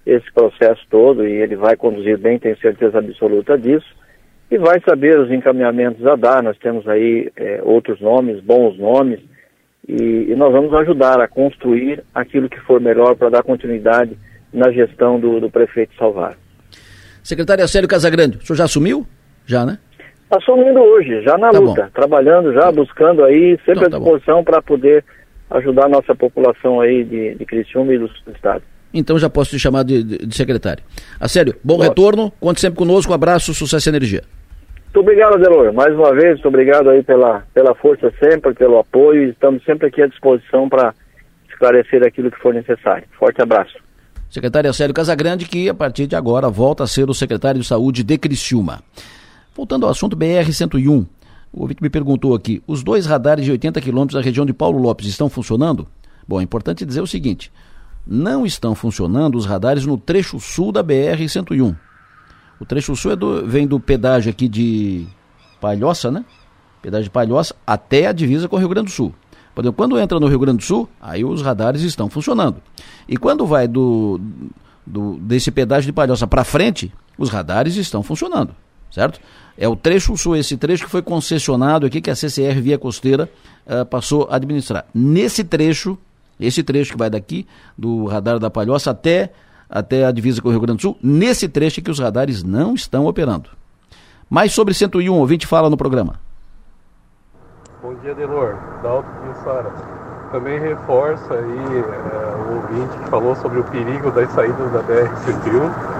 esse 0.05 0.31
processo 0.31 0.81
todo 0.89 1.27
e 1.27 1.31
ele 1.31 1.57
vai 1.57 1.75
conduzir 1.75 2.17
bem, 2.17 2.39
tenho 2.39 2.57
certeza 2.59 2.99
absoluta 2.99 3.57
disso, 3.57 3.85
e 4.49 4.57
vai 4.57 4.81
saber 4.87 5.19
os 5.19 5.29
encaminhamentos 5.29 6.05
a 6.07 6.15
dar. 6.15 6.41
Nós 6.41 6.57
temos 6.57 6.87
aí 6.87 7.29
é, 7.35 7.59
outros 7.63 7.99
nomes, 7.99 8.41
bons 8.41 8.77
nomes, 8.77 9.19
e, 9.87 10.27
e, 10.29 10.35
nós 10.35 10.53
vamos 10.53 10.73
ajudar 10.73 11.19
a 11.19 11.27
construir 11.27 12.03
aquilo 12.13 12.47
que 12.47 12.59
for 12.61 12.79
melhor 12.79 13.15
para 13.15 13.29
dar 13.29 13.43
continuidade 13.43 14.17
na 14.53 14.71
gestão 14.71 15.19
do, 15.19 15.39
do 15.39 15.49
prefeito 15.49 15.95
Salvar. 15.97 16.37
Secretário 17.23 17.67
Célio 17.67 17.89
Casagrande, 17.89 18.37
o 18.37 18.45
senhor 18.45 18.57
já 18.57 18.63
assumiu? 18.65 19.05
Já, 19.45 19.65
né? 19.65 19.79
Assumindo 20.31 20.79
hoje, 20.79 21.21
já 21.23 21.37
na 21.37 21.51
tá 21.51 21.59
luta, 21.59 21.83
bom. 21.83 21.89
trabalhando 21.93 22.53
já, 22.53 22.71
buscando 22.71 23.23
aí, 23.23 23.57
sempre 23.65 23.85
então, 23.85 23.97
à 23.97 23.99
disposição 23.99 24.43
para 24.43 24.61
poder 24.61 25.03
ajudar 25.49 25.85
a 25.85 25.89
nossa 25.89 26.13
população 26.13 26.79
aí 26.79 27.03
de, 27.03 27.35
de 27.35 27.45
Criciúma 27.45 27.93
e 27.93 27.97
do 27.97 28.09
Estado. 28.33 28.61
Então 28.93 29.17
já 29.17 29.29
posso 29.29 29.51
te 29.51 29.59
chamar 29.59 29.83
de, 29.83 30.03
de, 30.03 30.17
de 30.27 30.35
secretário. 30.35 30.83
A 31.19 31.27
sério, 31.27 31.55
bom 31.63 31.77
retorno, 31.77 32.31
conte 32.39 32.61
sempre 32.61 32.77
conosco, 32.77 33.13
abraço, 33.13 33.53
sucesso 33.53 33.89
e 33.89 33.91
energia. 33.91 34.21
Muito 34.85 34.99
obrigado, 35.01 35.35
Adelor. 35.35 35.71
Mais 35.71 35.93
uma 35.93 36.11
vez, 36.13 36.33
muito 36.33 36.47
obrigado 36.47 36.89
aí 36.89 37.03
pela, 37.03 37.43
pela 37.53 37.75
força 37.75 38.11
sempre, 38.19 38.53
pelo 38.55 38.79
apoio. 38.79 39.29
Estamos 39.29 39.63
sempre 39.63 39.87
aqui 39.87 40.01
à 40.01 40.07
disposição 40.07 40.67
para 40.67 40.93
esclarecer 41.47 42.03
aquilo 42.03 42.31
que 42.31 42.39
for 42.39 42.53
necessário. 42.53 43.03
Forte 43.17 43.41
abraço. 43.41 43.75
Secretário 44.29 44.73
Célio 44.73 44.93
Casagrande, 44.93 45.45
que 45.45 45.69
a 45.69 45.73
partir 45.73 46.07
de 46.07 46.15
agora 46.15 46.49
volta 46.49 46.83
a 46.83 46.87
ser 46.87 47.09
o 47.09 47.13
secretário 47.13 47.61
de 47.61 47.67
Saúde 47.67 48.03
de 48.03 48.17
Criciúma. 48.17 48.79
Voltando 49.59 49.85
ao 49.85 49.91
assunto 49.91 50.15
BR-101, 50.15 51.05
o 51.51 51.61
ouvinte 51.61 51.83
me 51.83 51.89
perguntou 51.89 52.33
aqui: 52.33 52.63
os 52.65 52.81
dois 52.81 53.05
radares 53.05 53.43
de 53.43 53.51
80 53.51 53.81
quilômetros 53.81 54.17
da 54.17 54.23
região 54.23 54.45
de 54.45 54.53
Paulo 54.53 54.79
Lopes 54.79 55.05
estão 55.05 55.27
funcionando? 55.27 55.85
Bom, 56.25 56.39
é 56.39 56.43
importante 56.43 56.85
dizer 56.85 57.01
o 57.01 57.05
seguinte: 57.05 57.51
não 58.07 58.45
estão 58.45 58.73
funcionando 58.73 59.37
os 59.37 59.45
radares 59.45 59.85
no 59.85 59.97
trecho 59.97 60.39
sul 60.39 60.71
da 60.71 60.81
BR-101. 60.81 61.75
O 62.57 62.65
trecho 62.65 62.95
sul 62.95 63.11
é 63.11 63.17
do, 63.17 63.45
vem 63.45 63.67
do 63.67 63.81
pedágio 63.81 64.31
aqui 64.31 64.47
de 64.47 65.05
Palhoça, 65.59 66.09
né? 66.09 66.23
Pedágio 66.81 67.03
de 67.03 67.09
Palhoça 67.09 67.53
até 67.67 68.07
a 68.07 68.13
divisa 68.13 68.47
com 68.47 68.55
o 68.55 68.59
Rio 68.59 68.69
Grande 68.69 68.85
do 68.85 68.93
Sul. 68.93 69.13
Quando 69.75 69.99
entra 69.99 70.21
no 70.21 70.27
Rio 70.27 70.39
Grande 70.39 70.59
do 70.59 70.63
Sul, 70.63 70.87
aí 71.01 71.25
os 71.25 71.41
radares 71.41 71.81
estão 71.81 72.09
funcionando. 72.09 72.61
E 73.09 73.17
quando 73.17 73.45
vai 73.45 73.67
do, 73.67 74.21
do 74.87 75.17
desse 75.17 75.51
pedágio 75.51 75.87
de 75.87 75.93
Palhoça 75.93 76.25
para 76.25 76.45
frente, 76.45 76.93
os 77.17 77.29
radares 77.29 77.75
estão 77.75 78.01
funcionando, 78.01 78.55
certo? 78.89 79.19
É 79.61 79.67
o 79.67 79.75
trecho 79.75 80.15
sul, 80.15 80.37
esse 80.37 80.55
trecho 80.55 80.85
que 80.85 80.89
foi 80.89 81.01
concessionado 81.01 81.85
aqui, 81.85 81.99
que 81.99 82.09
a 82.09 82.15
CCR 82.15 82.61
Via 82.61 82.79
Costeira 82.79 83.29
uh, 83.67 83.85
passou 83.85 84.25
a 84.31 84.37
administrar. 84.37 84.85
Nesse 84.95 85.43
trecho, 85.43 85.97
esse 86.39 86.63
trecho 86.63 86.93
que 86.93 86.97
vai 86.97 87.09
daqui, 87.09 87.45
do 87.77 88.05
radar 88.05 88.39
da 88.39 88.49
Palhoça 88.49 88.91
até, 88.91 89.33
até 89.69 90.05
a 90.05 90.11
divisa 90.11 90.41
com 90.41 90.47
o 90.47 90.51
Rio 90.51 90.61
Grande 90.61 90.77
do 90.77 90.81
Sul, 90.83 90.97
nesse 91.03 91.49
trecho 91.49 91.81
que 91.81 91.91
os 91.91 91.99
radares 91.99 92.41
não 92.41 92.73
estão 92.73 93.05
operando. 93.05 93.49
Mais 94.29 94.53
sobre 94.53 94.73
101, 94.73 95.13
ouvinte 95.13 95.45
fala 95.45 95.69
no 95.69 95.75
programa. 95.75 96.21
Bom 97.81 97.95
dia, 97.95 98.15
Delor, 98.15 98.55
da 98.81 98.89
Alto 98.89 99.09
de 99.27 99.43
Sara. 99.43 99.73
Também 100.31 100.57
reforça 100.57 101.33
aí 101.33 101.79
é, 101.79 102.49
o 102.49 102.55
ouvinte 102.55 102.97
que 102.97 103.09
falou 103.09 103.35
sobre 103.35 103.59
o 103.59 103.63
perigo 103.65 104.09
das 104.11 104.31
saídas 104.31 104.71
da 104.71 104.81
BR-101 104.83 105.98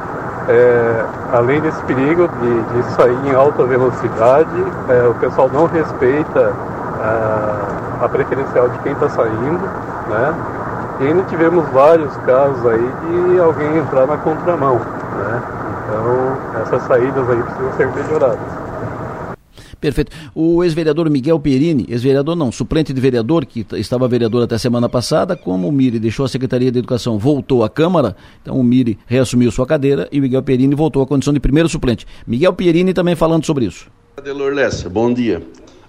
é, 0.50 1.06
além 1.32 1.62
desse 1.62 1.82
perigo 1.84 2.28
de, 2.28 2.62
de, 2.62 2.84
sair 2.94 3.18
em 3.28 3.36
alta 3.36 3.64
velocidade, 3.66 4.66
é, 4.90 5.08
o 5.08 5.14
pessoal 5.16 5.48
não 5.54 5.68
respeita 5.68 6.52
a, 7.00 8.06
a 8.06 8.10
preferencial 8.10 8.68
de 8.70 8.80
quem 8.80 8.94
está 8.94 9.08
saindo, 9.10 9.64
né? 10.10 10.34
E 11.02 11.08
ainda 11.08 11.24
tivemos 11.24 11.70
vários 11.70 12.16
casos 12.26 12.66
aí 12.66 12.94
de 13.08 13.40
alguém 13.40 13.78
entrar 13.78 14.08
na 14.08 14.18
contramão, 14.18 14.80
né? 14.80 15.42
Então 15.88 16.62
essas 16.62 16.82
saídas 16.88 17.30
aí 17.30 17.44
precisam 17.44 17.74
ser 17.74 17.88
melhoradas. 17.92 18.69
Perfeito. 19.80 20.12
O 20.36 20.64
ex-vereador 20.64 21.10
Miguel 21.10 21.40
Perini, 21.40 21.86
ex-vereador 21.88 22.36
não, 22.36 22.52
suplente 22.52 22.92
de 22.92 23.00
vereador, 23.00 23.46
que 23.46 23.66
estava 23.74 24.08
vereador 24.08 24.44
até 24.44 24.58
semana 24.58 24.90
passada, 24.90 25.38
como 25.38 25.68
o 25.68 25.72
Miri 25.72 26.00
deixou 26.00 26.26
a 26.26 26.30
Secretaria 26.30 26.72
de 26.72 26.80
Educação, 26.80 27.18
voltou 27.18 27.64
à 27.64 27.70
Câmara, 27.70 28.16
então 28.42 28.60
o 28.60 28.64
Miri 28.64 28.98
reassumiu 29.06 29.52
sua 29.52 29.66
cadeira 29.66 30.08
e 30.12 30.20
o 30.20 30.22
Miguel 30.22 30.44
Perini 30.44 30.76
voltou 30.76 31.02
à 31.02 31.08
condição 31.08 31.34
de 31.34 31.40
primeiro 31.40 31.70
suplente. 31.70 32.06
Miguel 32.28 32.54
Perini 32.54 32.94
também 32.94 33.16
falando 33.16 33.46
sobre 33.46 33.66
isso. 33.66 33.88
Adelor 34.18 34.54
Lessa, 34.54 34.90
bom 34.90 35.14
dia. 35.14 35.42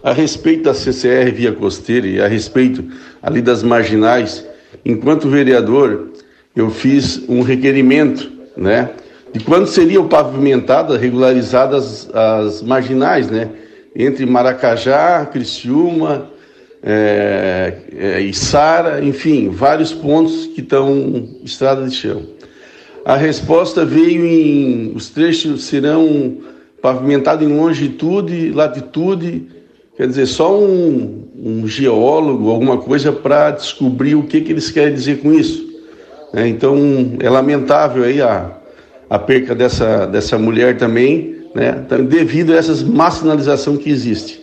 A 0.03 0.13
respeito 0.13 0.65
da 0.65 0.75
CCR 0.75 1.33
Via 1.35 1.53
Costeira 1.53 2.07
e 2.07 2.21
a 2.21 2.29
respeito 2.29 2.85
ali 3.21 3.43
das 3.43 3.63
marginais, 3.63 4.47
enquanto 4.85 5.29
vereador, 5.29 6.11
eu 6.55 6.71
fiz 6.71 7.23
um 7.29 7.43
requerimento, 7.43 8.31
né, 8.57 8.91
de 9.33 9.41
quando 9.41 9.67
seriam 9.67 10.09
pavimentadas, 10.09 11.01
regularizadas 11.01 12.09
as 12.15 12.63
marginais, 12.63 13.29
né, 13.31 13.51
entre 13.95 14.25
Maracajá, 14.27 15.27
Criciúma, 15.27 16.31
é, 16.83 17.75
é, 17.97 18.21
Içara, 18.21 19.05
enfim, 19.05 19.51
vários 19.51 19.93
pontos 19.93 20.47
que 20.47 20.61
estão 20.61 21.29
estrada 21.45 21.87
de 21.87 21.95
chão. 21.95 22.23
A 23.05 23.17
resposta 23.17 23.85
veio 23.85 24.25
em 24.25 24.93
os 24.95 25.11
trechos 25.11 25.65
serão 25.65 26.39
pavimentados 26.81 27.47
em 27.47 27.53
longitude, 27.53 28.51
latitude, 28.51 29.47
quer 29.97 30.07
dizer, 30.07 30.27
só 30.27 30.59
um, 30.59 31.29
um 31.37 31.67
geólogo, 31.67 32.51
alguma 32.51 32.79
coisa 32.79 33.13
para 33.13 33.51
descobrir 33.51 34.15
o 34.15 34.23
que, 34.23 34.41
que 34.41 34.53
eles 34.53 34.71
querem 34.71 34.95
dizer 34.95 35.21
com 35.21 35.33
isso. 35.33 35.69
É, 36.33 36.47
então 36.47 36.77
é 37.21 37.29
lamentável 37.29 38.05
aí 38.05 38.23
a, 38.23 38.53
a 39.09 39.19
perca 39.19 39.55
dessa, 39.55 40.07
dessa 40.07 40.39
mulher 40.39 40.79
também, 40.79 41.40
né? 41.55 41.73
devido 42.09 42.53
a 42.53 42.57
essas 42.57 42.83
má 42.83 43.11
sinalização 43.11 43.77
que 43.77 43.91
existe. 43.91 44.41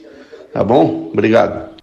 Tá 0.54 0.63
bom? 0.63 1.10
Obrigado. 1.12 1.78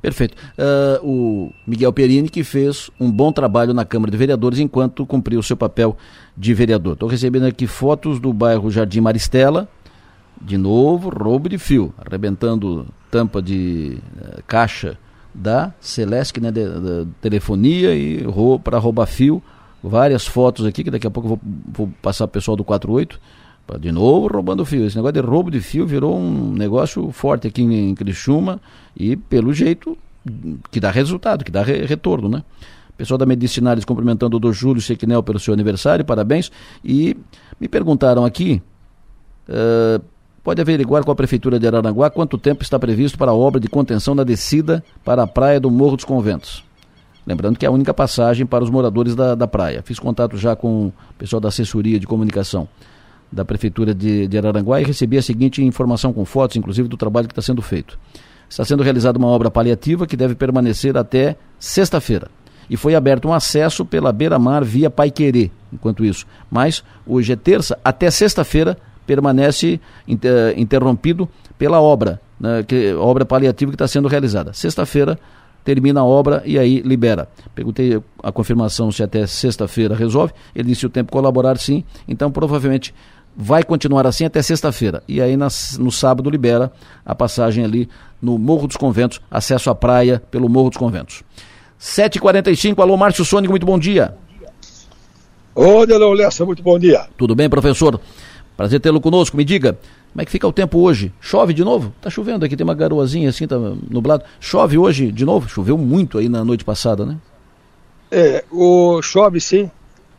Perfeito. 0.00 0.36
Uh, 0.58 1.04
o 1.04 1.52
Miguel 1.66 1.92
Perini 1.92 2.28
que 2.28 2.44
fez 2.44 2.90
um 3.00 3.10
bom 3.10 3.32
trabalho 3.32 3.72
na 3.72 3.84
Câmara 3.84 4.10
de 4.10 4.16
Vereadores 4.16 4.58
enquanto 4.58 5.06
cumpriu 5.06 5.40
o 5.40 5.42
seu 5.42 5.56
papel 5.56 5.96
de 6.36 6.52
vereador. 6.54 6.92
Estou 6.92 7.08
recebendo 7.08 7.46
aqui 7.46 7.66
fotos 7.66 8.20
do 8.20 8.32
bairro 8.32 8.70
Jardim 8.70 9.00
Maristela. 9.00 9.68
De 10.40 10.58
novo, 10.58 11.08
roubo 11.08 11.48
de 11.48 11.56
fio, 11.56 11.94
arrebentando 11.98 12.86
tampa 13.10 13.40
de 13.40 13.98
uh, 14.18 14.42
caixa 14.46 14.98
da 15.34 15.72
Celesc, 15.80 16.38
né, 16.40 16.50
de 16.50 16.60
telefonia 17.20 17.94
e 17.94 18.22
para 18.62 18.78
roubar 18.78 19.06
fio. 19.06 19.42
Várias 19.82 20.26
fotos 20.26 20.66
aqui 20.66 20.84
que 20.84 20.90
daqui 20.90 21.06
a 21.06 21.10
pouco 21.10 21.26
eu 21.26 21.30
vou, 21.30 21.40
vou 21.86 21.94
passar 22.02 22.26
para 22.26 22.32
o 22.32 22.34
pessoal 22.34 22.56
do 22.56 22.64
48 22.64 23.18
de 23.78 23.90
novo 23.90 24.28
roubando 24.28 24.64
fio. 24.64 24.86
Esse 24.86 24.96
negócio 24.96 25.14
de 25.14 25.20
roubo 25.20 25.50
de 25.50 25.60
fio 25.60 25.86
virou 25.86 26.16
um 26.16 26.52
negócio 26.52 27.10
forte 27.10 27.48
aqui 27.48 27.62
em 27.62 27.94
Criciúma 27.94 28.60
e 28.96 29.16
pelo 29.16 29.52
jeito 29.52 29.98
que 30.70 30.78
dá 30.78 30.90
resultado, 30.90 31.44
que 31.44 31.50
dá 31.50 31.62
re 31.62 31.84
retorno, 31.84 32.28
né? 32.28 32.42
Pessoal 32.96 33.18
da 33.18 33.26
Medicinares 33.26 33.84
cumprimentando 33.84 34.38
o 34.38 34.40
do 34.40 34.52
Júlio 34.52 34.80
Sequinel 34.80 35.22
pelo 35.22 35.38
seu 35.38 35.52
aniversário, 35.52 36.04
parabéns. 36.04 36.50
E 36.82 37.14
me 37.60 37.68
perguntaram 37.68 38.24
aqui, 38.24 38.62
uh, 39.48 40.02
pode 40.42 40.62
averiguar 40.62 41.04
com 41.04 41.10
a 41.10 41.14
Prefeitura 41.14 41.58
de 41.58 41.66
Araranguá 41.66 42.08
quanto 42.08 42.38
tempo 42.38 42.62
está 42.62 42.78
previsto 42.78 43.18
para 43.18 43.32
a 43.32 43.34
obra 43.34 43.60
de 43.60 43.68
contenção 43.68 44.16
da 44.16 44.24
descida 44.24 44.82
para 45.04 45.24
a 45.24 45.26
praia 45.26 45.60
do 45.60 45.70
Morro 45.70 45.96
dos 45.96 46.06
Conventos. 46.06 46.64
Lembrando 47.26 47.58
que 47.58 47.66
é 47.66 47.68
a 47.68 47.72
única 47.72 47.92
passagem 47.92 48.46
para 48.46 48.64
os 48.64 48.70
moradores 48.70 49.14
da, 49.14 49.34
da 49.34 49.46
praia. 49.46 49.82
Fiz 49.82 49.98
contato 49.98 50.38
já 50.38 50.56
com 50.56 50.86
o 50.86 50.92
pessoal 51.18 51.40
da 51.40 51.48
assessoria 51.48 52.00
de 52.00 52.06
comunicação 52.06 52.66
da 53.30 53.44
Prefeitura 53.44 53.94
de, 53.94 54.26
de 54.26 54.38
Araranguá 54.38 54.80
e 54.80 54.84
recebi 54.84 55.18
a 55.18 55.22
seguinte 55.22 55.62
informação 55.62 56.12
com 56.12 56.24
fotos, 56.24 56.56
inclusive, 56.56 56.88
do 56.88 56.96
trabalho 56.96 57.26
que 57.26 57.32
está 57.32 57.42
sendo 57.42 57.62
feito. 57.62 57.98
Está 58.48 58.64
sendo 58.64 58.82
realizada 58.82 59.18
uma 59.18 59.28
obra 59.28 59.50
paliativa 59.50 60.06
que 60.06 60.16
deve 60.16 60.34
permanecer 60.34 60.96
até 60.96 61.36
sexta-feira. 61.58 62.28
E 62.68 62.76
foi 62.76 62.94
aberto 62.94 63.28
um 63.28 63.32
acesso 63.32 63.84
pela 63.84 64.12
beira-mar 64.12 64.64
via 64.64 64.90
Paiquerê, 64.90 65.50
enquanto 65.72 66.04
isso. 66.04 66.26
Mas 66.50 66.82
hoje 67.06 67.32
é 67.32 67.36
terça, 67.36 67.78
até 67.84 68.10
sexta-feira 68.10 68.76
permanece 69.06 69.80
inter, 70.06 70.58
interrompido 70.58 71.28
pela 71.56 71.80
obra, 71.80 72.20
né, 72.38 72.64
que, 72.66 72.92
obra 72.94 73.24
paliativa 73.24 73.70
que 73.70 73.76
está 73.76 73.86
sendo 73.86 74.08
realizada. 74.08 74.52
Sexta-feira 74.52 75.18
termina 75.64 76.00
a 76.00 76.04
obra 76.04 76.42
e 76.44 76.58
aí 76.58 76.80
libera. 76.80 77.28
Perguntei 77.54 78.00
a 78.22 78.30
confirmação 78.30 78.90
se 78.92 79.02
até 79.02 79.26
sexta-feira 79.26 79.94
resolve. 79.94 80.32
Ele 80.54 80.68
disse 80.68 80.86
o 80.86 80.90
tempo 80.90 81.10
colaborar 81.10 81.58
sim, 81.58 81.84
então 82.06 82.30
provavelmente 82.30 82.94
vai 83.36 83.62
continuar 83.62 84.06
assim 84.06 84.24
até 84.24 84.40
sexta-feira. 84.40 85.02
E 85.06 85.20
aí 85.20 85.36
nas, 85.36 85.76
no 85.76 85.92
sábado 85.92 86.30
libera 86.30 86.72
a 87.04 87.14
passagem 87.14 87.64
ali 87.64 87.88
no 88.20 88.38
Morro 88.38 88.66
dos 88.66 88.76
Conventos, 88.76 89.20
acesso 89.30 89.68
à 89.68 89.74
praia 89.74 90.22
pelo 90.30 90.48
Morro 90.48 90.70
dos 90.70 90.78
Conventos. 90.78 91.22
7h45, 91.78 92.78
alô 92.80 92.96
Márcio 92.96 93.24
Sônico, 93.24 93.52
muito 93.52 93.66
bom 93.66 93.78
dia. 93.78 94.16
Ô, 95.54 95.84
Delão 95.84 96.12
Lessa, 96.12 96.46
muito 96.46 96.62
bom 96.62 96.78
dia. 96.78 97.06
Tudo 97.18 97.34
bem, 97.34 97.48
professor? 97.50 98.00
Prazer 98.56 98.80
tê-lo 98.80 99.00
conosco. 99.00 99.36
Me 99.36 99.44
diga, 99.44 99.78
como 100.12 100.22
é 100.22 100.24
que 100.24 100.30
fica 100.30 100.48
o 100.48 100.52
tempo 100.52 100.78
hoje? 100.80 101.12
Chove 101.20 101.52
de 101.52 101.62
novo? 101.62 101.92
Tá 102.00 102.08
chovendo 102.08 102.44
aqui, 102.44 102.56
tem 102.56 102.64
uma 102.64 102.74
garoazinha 102.74 103.28
assim, 103.28 103.46
tá 103.46 103.56
nublado. 103.58 104.24
Chove 104.40 104.78
hoje 104.78 105.12
de 105.12 105.26
novo? 105.26 105.46
Choveu 105.48 105.76
muito 105.76 106.16
aí 106.16 106.28
na 106.28 106.42
noite 106.42 106.64
passada, 106.64 107.04
né? 107.04 107.18
É, 108.10 108.44
o 108.50 109.02
chove 109.02 109.40
sim. 109.40 109.70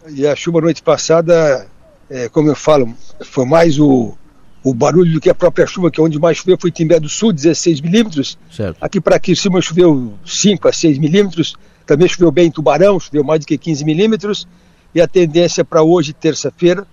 E 0.08 0.25
a 0.25 0.36
chuva 0.36 0.62
noite 0.62 0.84
passada 0.84 1.67
é, 2.10 2.30
como 2.30 2.49
eu 2.49 2.56
falo, 2.56 2.93
foi 3.21 3.45
mais 3.45 3.80
o, 3.80 4.17
o 4.63 4.73
barulho 4.73 5.13
do 5.13 5.21
que 5.21 5.30
a 5.30 5.36
própria 5.36 5.65
chuva, 5.65 5.89
que 5.89 5.99
é 5.99 6.03
onde 6.03 6.19
mais 6.19 6.38
choveu 6.38 6.58
foi 6.60 6.71
Timbé 6.71 6.99
do 6.99 7.08
Sul, 7.08 7.32
16 7.32 7.82
milímetros. 7.82 8.38
Aqui 8.82 8.99
para 8.99 9.15
aqui 9.15 9.32
em 9.32 9.36
cima 9.36 9.62
choveu 9.62 10.13
5 10.25 10.67
a 10.67 10.73
6 10.73 10.97
milímetros. 10.97 11.56
Também 11.86 12.08
choveu 12.08 12.32
bem 12.32 12.47
em 12.47 12.51
Tubarão, 12.51 12.99
choveu 12.99 13.23
mais 13.23 13.39
do 13.39 13.45
que 13.45 13.58
15 13.58 13.86
milímetros. 13.86 14.47
E 14.93 15.01
a 15.01 15.08
tendência 15.08 15.63
para 15.63 15.84
hoje, 15.84 16.12
terça-feira, 16.12 16.86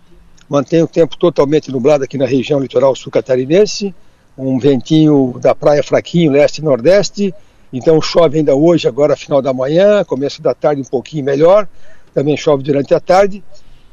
mantém 0.48 0.82
o 0.82 0.86
tempo 0.86 1.16
totalmente 1.16 1.72
nublado 1.72 2.04
aqui 2.04 2.16
na 2.16 2.26
região 2.26 2.60
litoral 2.60 2.94
sul 2.94 3.10
catarinense. 3.10 3.94
Um 4.36 4.58
ventinho 4.58 5.38
da 5.40 5.54
praia 5.54 5.82
fraquinho, 5.82 6.32
leste 6.32 6.58
e 6.58 6.62
nordeste. 6.62 7.34
Então 7.72 8.00
chove 8.00 8.38
ainda 8.38 8.54
hoje, 8.54 8.86
agora 8.86 9.16
final 9.16 9.42
da 9.42 9.52
manhã, 9.52 10.04
começo 10.04 10.40
da 10.40 10.54
tarde 10.54 10.80
um 10.80 10.84
pouquinho 10.84 11.24
melhor. 11.24 11.68
Também 12.12 12.36
chove 12.36 12.62
durante 12.62 12.94
a 12.94 13.00
tarde. 13.00 13.42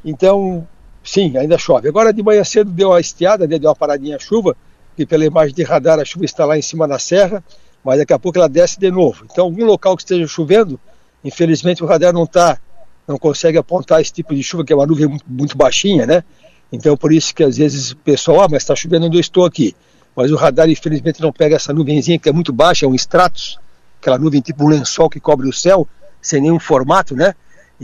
Então 0.04 0.66
Sim, 1.04 1.36
ainda 1.36 1.58
chove. 1.58 1.88
Agora 1.88 2.12
de 2.12 2.22
manhã 2.22 2.44
cedo 2.44 2.70
deu 2.70 2.90
uma 2.90 3.00
estiada, 3.00 3.46
né, 3.46 3.58
deu 3.58 3.68
uma 3.68 3.76
paradinha 3.76 4.16
a 4.16 4.18
chuva, 4.18 4.56
que 4.96 5.04
pela 5.04 5.24
imagem 5.24 5.54
de 5.54 5.62
radar 5.62 5.98
a 5.98 6.04
chuva 6.04 6.24
está 6.24 6.44
lá 6.44 6.56
em 6.56 6.62
cima 6.62 6.86
na 6.86 6.98
serra, 6.98 7.42
mas 7.84 7.98
daqui 7.98 8.12
a 8.12 8.18
pouco 8.18 8.38
ela 8.38 8.48
desce 8.48 8.78
de 8.78 8.90
novo. 8.90 9.24
Então, 9.30 9.46
algum 9.46 9.64
local 9.64 9.96
que 9.96 10.02
esteja 10.02 10.26
chovendo, 10.26 10.78
infelizmente 11.24 11.82
o 11.82 11.86
radar 11.86 12.12
não 12.12 12.24
está, 12.24 12.58
não 13.06 13.18
consegue 13.18 13.58
apontar 13.58 14.00
esse 14.00 14.12
tipo 14.12 14.34
de 14.34 14.42
chuva, 14.42 14.64
que 14.64 14.72
é 14.72 14.76
uma 14.76 14.86
nuvem 14.86 15.18
muito, 15.26 15.56
baixinha, 15.56 16.06
né? 16.06 16.22
Então, 16.70 16.96
por 16.96 17.12
isso 17.12 17.34
que 17.34 17.42
às 17.42 17.56
vezes 17.56 17.90
o 17.90 17.96
pessoal, 17.96 18.42
ah, 18.42 18.48
mas 18.50 18.62
está 18.62 18.74
chovendo 18.76 19.06
onde 19.06 19.16
eu 19.16 19.20
estou 19.20 19.44
aqui. 19.44 19.74
Mas 20.14 20.30
o 20.30 20.36
radar, 20.36 20.68
infelizmente, 20.70 21.20
não 21.20 21.32
pega 21.32 21.56
essa 21.56 21.72
nuvenzinha 21.72 22.18
que 22.18 22.28
é 22.28 22.32
muito 22.32 22.52
baixa, 22.52 22.86
é 22.86 22.88
um 22.88 22.94
stratus, 22.94 23.58
aquela 24.00 24.18
nuvem 24.18 24.40
tipo 24.40 24.64
um 24.64 24.68
lençol 24.68 25.10
que 25.10 25.18
cobre 25.18 25.48
o 25.48 25.52
céu, 25.52 25.86
sem 26.20 26.40
nenhum 26.40 26.60
formato, 26.60 27.16
né? 27.16 27.34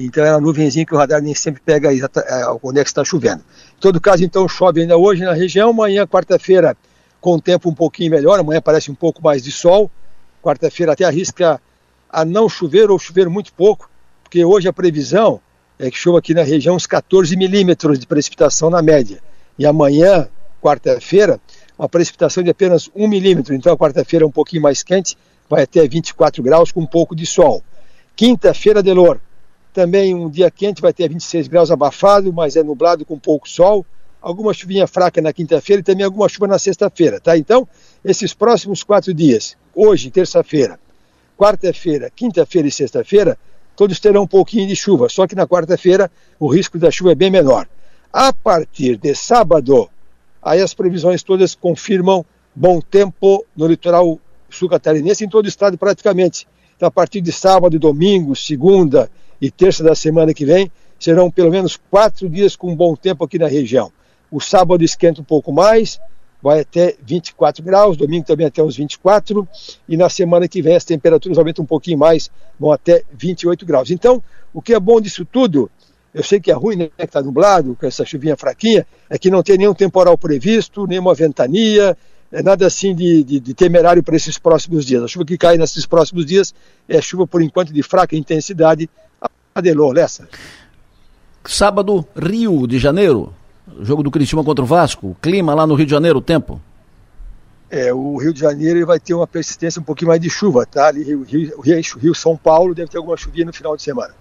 Então 0.05 0.25
é 0.25 0.31
uma 0.31 0.41
nuvenzinha 0.41 0.87
que 0.87 0.95
o 0.95 0.97
radar 0.97 1.21
nem 1.21 1.35
sempre 1.35 1.61
pega 1.61 1.93
é, 1.93 2.01
onde 2.63 2.79
é 2.79 2.85
que 2.85 2.91
está 2.91 3.05
chovendo. 3.05 3.43
Em 3.77 3.81
todo 3.81 4.01
caso, 4.01 4.25
então, 4.25 4.49
chove 4.49 4.81
ainda 4.81 4.97
hoje 4.97 5.25
na 5.25 5.33
região, 5.33 5.71
amanhã, 5.71 6.07
quarta-feira, 6.07 6.77
com 7.21 7.37
tempo 7.39 7.69
um 7.69 7.75
pouquinho 7.75 8.13
melhor, 8.13 8.39
amanhã 8.39 8.61
parece 8.63 8.93
um 8.93 8.95
pouco 8.95 9.21
mais 9.21 9.43
de 9.43 9.51
sol, 9.51 9.91
quarta-feira 10.41 10.93
até 10.93 11.05
arrisca 11.05 11.61
a 12.09 12.25
não 12.25 12.49
chover 12.49 12.91
ou 12.93 12.99
chover 12.99 13.29
muito 13.29 13.53
pouco, 13.53 13.91
porque 14.23 14.45
hoje 14.45 14.69
a 14.69 14.73
previsão 14.73 15.41
é 15.81 15.91
que 15.91 15.99
chova 15.99 16.21
aqui 16.21 16.33
na 16.33 16.45
região 16.45 16.77
uns 16.77 16.87
14 16.87 17.37
milímetros 17.37 17.99
de 17.99 18.07
precipitação 18.07 18.71
na 18.71 18.81
média. 18.81 19.21
E 19.59 19.67
amanhã, 19.67 20.29
quarta-feira, 20.63 21.41
uma 21.77 21.89
precipitação 21.89 22.43
de 22.43 22.51
apenas 22.51 22.89
1 22.95 23.09
milímetro. 23.09 23.53
Então 23.53 23.73
a 23.73 23.77
quarta-feira 23.77 24.25
é 24.25 24.29
um 24.29 24.31
pouquinho 24.31 24.63
mais 24.63 24.83
quente, 24.85 25.19
vai 25.49 25.65
até 25.65 25.87
24 25.89 26.41
graus 26.43 26.71
com 26.71 26.81
um 26.81 26.87
pouco 26.87 27.17
de 27.17 27.27
sol. 27.27 27.63
Quinta-feira, 28.15 28.83
Delor, 28.83 29.21
também 29.73 30.15
um 30.15 30.29
dia 30.29 30.51
quente, 30.51 30.81
vai 30.81 30.93
ter 30.93 31.09
26 31.09 31.49
graus 31.49 31.71
abafado, 31.71 32.33
mas 32.33 32.57
é 32.57 32.63
nublado 32.63 33.05
com 33.05 33.19
pouco 33.19 33.49
sol. 33.49 33.85
Alguma 34.21 34.53
chuvinha 34.53 34.87
fraca 34.87 35.21
na 35.21 35.33
quinta-feira 35.33 35.81
e 35.81 35.83
também 35.85 36.05
alguma 36.05 36.29
chuva 36.29 36.47
na 36.49 36.59
sexta-feira, 36.59 37.21
tá? 37.21 37.37
Então, 37.37 37.69
esses 38.05 38.35
próximos 38.35 38.83
quatro 38.83 39.15
dias, 39.15 39.57
hoje, 39.75 40.11
terça-feira, 40.11 40.79
quarta-feira, 41.37 42.11
quinta-feira 42.15 42.67
e 42.67 42.73
sexta-feira, 42.73 43.39
todos 43.77 44.01
terão 44.01 44.23
um 44.23 44.27
pouquinho 44.27 44.67
de 44.67 44.75
chuva, 44.75 45.09
só 45.09 45.27
que 45.27 45.37
na 45.37 45.47
quarta-feira 45.47 46.11
o 46.39 46.49
risco 46.49 46.79
da 46.79 46.91
chuva 46.91 47.13
é 47.13 47.15
bem 47.15 47.31
menor. 47.31 47.69
A 48.13 48.33
partir 48.33 48.97
de 48.97 49.15
sábado, 49.15 49.89
aí 50.43 50.61
as 50.61 50.75
previsões 50.75 51.23
todas 51.23 51.55
confirmam 51.55 52.25
bom 52.53 52.81
tempo 52.81 53.45
no 53.57 53.69
litoral 53.69 54.19
sul 54.51 54.69
catarinense, 54.69 55.25
em 55.25 55.29
todo 55.29 55.45
o 55.45 55.49
estado 55.49 55.79
praticamente. 55.79 56.49
Então, 56.77 56.89
a 56.89 56.91
partir 56.91 57.21
de 57.21 57.31
sábado, 57.31 57.79
domingo, 57.79 58.35
segunda 58.35 59.09
e 59.41 59.51
terça 59.51 59.83
da 59.83 59.95
semana 59.95 60.35
que 60.35 60.45
vem, 60.45 60.71
serão 60.99 61.31
pelo 61.31 61.51
menos 61.51 61.79
quatro 61.91 62.29
dias 62.29 62.57
com 62.57 62.75
bom 62.75 62.97
tempo 62.97 63.25
aqui 63.25 63.39
na 63.39 63.47
região. 63.47 63.93
O 64.31 64.41
sábado 64.41 64.83
esquenta 64.85 65.21
um 65.21 65.25
pouco 65.25 65.53
mais, 65.53 66.01
vai 66.43 66.61
até 66.61 66.95
24 67.03 67.63
graus, 67.63 67.97
domingo 67.97 68.27
também 68.27 68.47
até 68.47 68.63
uns 68.63 68.77
24, 68.77 69.47
e 69.89 69.97
na 69.97 70.09
semana 70.09 70.47
que 70.49 70.63
vem 70.63 70.77
as 70.77 70.85
temperaturas 70.85 71.39
aumentam 71.39 71.63
um 71.63 71.67
pouquinho 71.67 71.99
mais, 71.99 72.31
vão 72.59 72.73
até 72.73 73.03
28 73.13 73.65
graus. 73.65 73.91
Então, 73.91 74.23
o 74.53 74.63
que 74.63 74.75
é 74.75 74.81
bom 74.81 75.01
disso 75.01 75.25
tudo, 75.25 75.71
eu 76.15 76.23
sei 76.23 76.41
que 76.41 76.51
é 76.51 76.55
ruim, 76.55 76.77
né, 76.77 76.91
que 76.97 77.05
está 77.05 77.23
nublado, 77.23 77.77
com 77.79 77.87
essa 77.87 78.05
chuvinha 78.05 78.37
fraquinha, 78.37 78.87
é 79.09 79.19
que 79.19 79.31
não 79.31 79.43
tem 79.43 79.59
nenhum 79.59 79.75
temporal 79.75 80.17
previsto, 80.17 80.87
nenhuma 80.87 81.15
ventania, 81.15 81.97
é 82.31 82.43
nada 82.43 82.67
assim 82.67 82.95
de, 82.95 83.25
de, 83.25 83.41
de 83.41 83.55
temerário 83.55 84.03
para 84.03 84.17
esses 84.17 84.39
próximos 84.39 84.85
dias. 84.85 85.03
A 85.03 85.09
chuva 85.09 85.25
que 85.25 85.39
cai 85.39 85.57
nesses 85.57 85.87
próximos 85.87 86.27
dias 86.27 86.55
é 86.89 87.01
chuva, 87.01 87.27
por 87.27 87.41
enquanto, 87.41 87.73
de 87.73 87.83
fraca 87.83 88.17
intensidade. 88.17 88.89
Adelô, 89.55 89.93
Lessa. 89.93 90.29
Sábado, 91.45 92.07
Rio 92.15 92.67
de 92.67 92.79
Janeiro. 92.79 93.33
Jogo 93.81 94.03
do 94.03 94.11
Criciúma 94.11 94.45
contra 94.45 94.63
o 94.63 94.67
Vasco. 94.67 95.17
Clima 95.21 95.55
lá 95.55 95.67
no 95.67 95.75
Rio 95.75 95.87
de 95.87 95.93
Janeiro, 95.93 96.19
o 96.19 96.23
tempo? 96.23 96.61
É, 97.71 97.93
o 97.93 98.17
Rio 98.17 98.33
de 98.33 98.41
Janeiro 98.41 98.87
vai 98.87 98.99
ter 98.99 99.15
uma 99.15 99.27
persistência 99.27 99.81
um 99.81 99.85
pouquinho 99.85 100.09
mais 100.09 100.21
de 100.21 100.31
chuva, 100.31 100.65
tá? 100.65 100.89
Ali, 100.89 101.03
Rio, 101.03 101.23
Rio, 101.23 101.61
Rio, 101.61 101.83
Rio 101.99 102.15
São 102.15 102.37
Paulo 102.37 102.75
deve 102.75 102.91
ter 102.91 102.97
alguma 102.97 103.17
chuvinha 103.17 103.47
no 103.47 103.53
final 103.53 103.77
de 103.77 103.83
semana. 103.83 104.15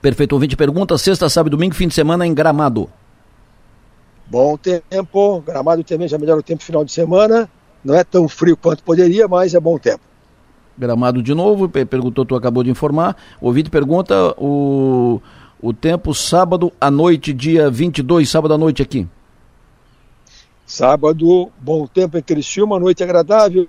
Perfeito, 0.00 0.32
ouvinte 0.32 0.56
pergunta, 0.56 0.98
sexta, 0.98 1.28
sábado 1.28 1.52
e 1.52 1.56
domingo, 1.56 1.74
fim 1.74 1.86
de 1.86 1.94
semana 1.94 2.26
em 2.26 2.34
Gramado. 2.34 2.90
Bom 4.26 4.56
tempo, 4.56 5.40
Gramado 5.40 5.84
também 5.84 6.08
já 6.08 6.18
melhora 6.18 6.40
o 6.40 6.42
tempo 6.42 6.62
final 6.62 6.84
de 6.84 6.92
semana, 6.92 7.48
não 7.84 7.94
é 7.94 8.02
tão 8.02 8.28
frio 8.28 8.56
quanto 8.56 8.82
poderia, 8.82 9.28
mas 9.28 9.54
é 9.54 9.60
bom 9.60 9.78
tempo. 9.78 10.00
Gramado 10.76 11.22
de 11.22 11.34
novo, 11.34 11.68
perguntou, 11.68 12.24
tu 12.24 12.34
acabou 12.34 12.64
de 12.64 12.70
informar, 12.70 13.16
o 13.40 13.46
ouvinte 13.46 13.70
pergunta 13.70 14.34
o 14.38 15.20
o 15.64 15.72
tempo 15.72 16.14
sábado 16.14 16.70
à 16.78 16.90
noite, 16.90 17.32
dia 17.32 17.70
22, 17.70 18.28
sábado 18.28 18.52
à 18.52 18.58
noite 18.58 18.82
aqui. 18.82 19.08
Sábado, 20.66 21.50
bom 21.58 21.86
tempo 21.86 22.18
em 22.18 22.22
Criciúma, 22.22 22.78
noite 22.78 23.02
agradável. 23.02 23.66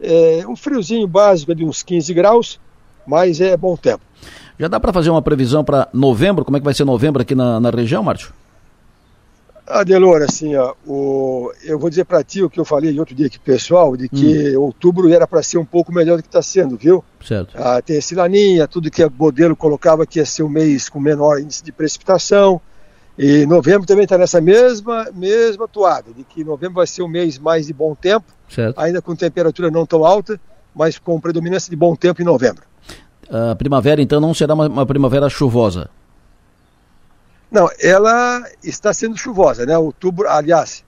É, 0.00 0.44
um 0.48 0.56
friozinho 0.56 1.06
básico 1.06 1.54
de 1.54 1.62
uns 1.62 1.82
15 1.82 2.14
graus, 2.14 2.58
mas 3.06 3.38
é 3.38 3.54
bom 3.54 3.76
tempo. 3.76 4.02
Já 4.58 4.66
dá 4.66 4.80
para 4.80 4.94
fazer 4.94 5.10
uma 5.10 5.20
previsão 5.20 5.62
para 5.62 5.90
novembro? 5.92 6.42
Como 6.42 6.56
é 6.56 6.60
que 6.60 6.64
vai 6.64 6.72
ser 6.72 6.86
novembro 6.86 7.20
aqui 7.20 7.34
na, 7.34 7.60
na 7.60 7.68
região, 7.68 8.02
Márcio? 8.02 8.32
Adelor, 9.66 10.22
assim, 10.22 10.54
ó, 10.56 10.74
o, 10.86 11.50
eu 11.62 11.78
vou 11.78 11.88
dizer 11.88 12.04
para 12.04 12.22
ti 12.22 12.42
o 12.42 12.50
que 12.50 12.60
eu 12.60 12.66
falei 12.66 12.98
outro 12.98 13.14
dia 13.14 13.28
aqui, 13.28 13.38
pessoal, 13.38 13.96
de 13.96 14.10
que 14.10 14.54
hum. 14.56 14.60
outubro 14.60 15.10
era 15.10 15.26
para 15.26 15.42
ser 15.42 15.56
um 15.56 15.64
pouco 15.64 15.90
melhor 15.90 16.18
do 16.18 16.22
que 16.22 16.28
está 16.28 16.42
sendo, 16.42 16.76
viu? 16.76 17.02
Certo. 17.24 17.54
Ah, 17.56 17.80
tem 17.80 17.96
esse 17.96 18.14
laninha, 18.14 18.68
tudo 18.68 18.90
que 18.90 19.02
o 19.02 19.10
modelo 19.10 19.56
colocava 19.56 20.06
que 20.06 20.18
ia 20.18 20.26
ser 20.26 20.42
um 20.42 20.50
mês 20.50 20.90
com 20.90 21.00
menor 21.00 21.40
índice 21.40 21.64
de 21.64 21.72
precipitação. 21.72 22.60
E 23.16 23.46
novembro 23.46 23.86
também 23.86 24.04
está 24.04 24.18
nessa 24.18 24.40
mesma, 24.40 25.08
mesma 25.14 25.66
toada, 25.66 26.12
de 26.12 26.24
que 26.24 26.44
novembro 26.44 26.74
vai 26.74 26.86
ser 26.86 27.02
um 27.02 27.08
mês 27.08 27.38
mais 27.38 27.66
de 27.66 27.72
bom 27.72 27.94
tempo, 27.94 28.26
certo. 28.48 28.78
ainda 28.78 29.00
com 29.00 29.14
temperatura 29.16 29.70
não 29.70 29.86
tão 29.86 30.04
alta, 30.04 30.38
mas 30.74 30.98
com 30.98 31.18
predominância 31.18 31.70
de 31.70 31.76
bom 31.76 31.94
tempo 31.96 32.20
em 32.20 32.24
novembro. 32.24 32.64
A 33.30 33.54
primavera, 33.54 34.02
então, 34.02 34.20
não 34.20 34.34
será 34.34 34.52
uma, 34.52 34.66
uma 34.66 34.84
primavera 34.84 35.30
chuvosa? 35.30 35.88
Não, 37.54 37.70
ela 37.80 38.42
está 38.64 38.92
sendo 38.92 39.16
chuvosa, 39.16 39.64
né? 39.64 39.78
Outubro, 39.78 40.28
aliás, 40.28 40.84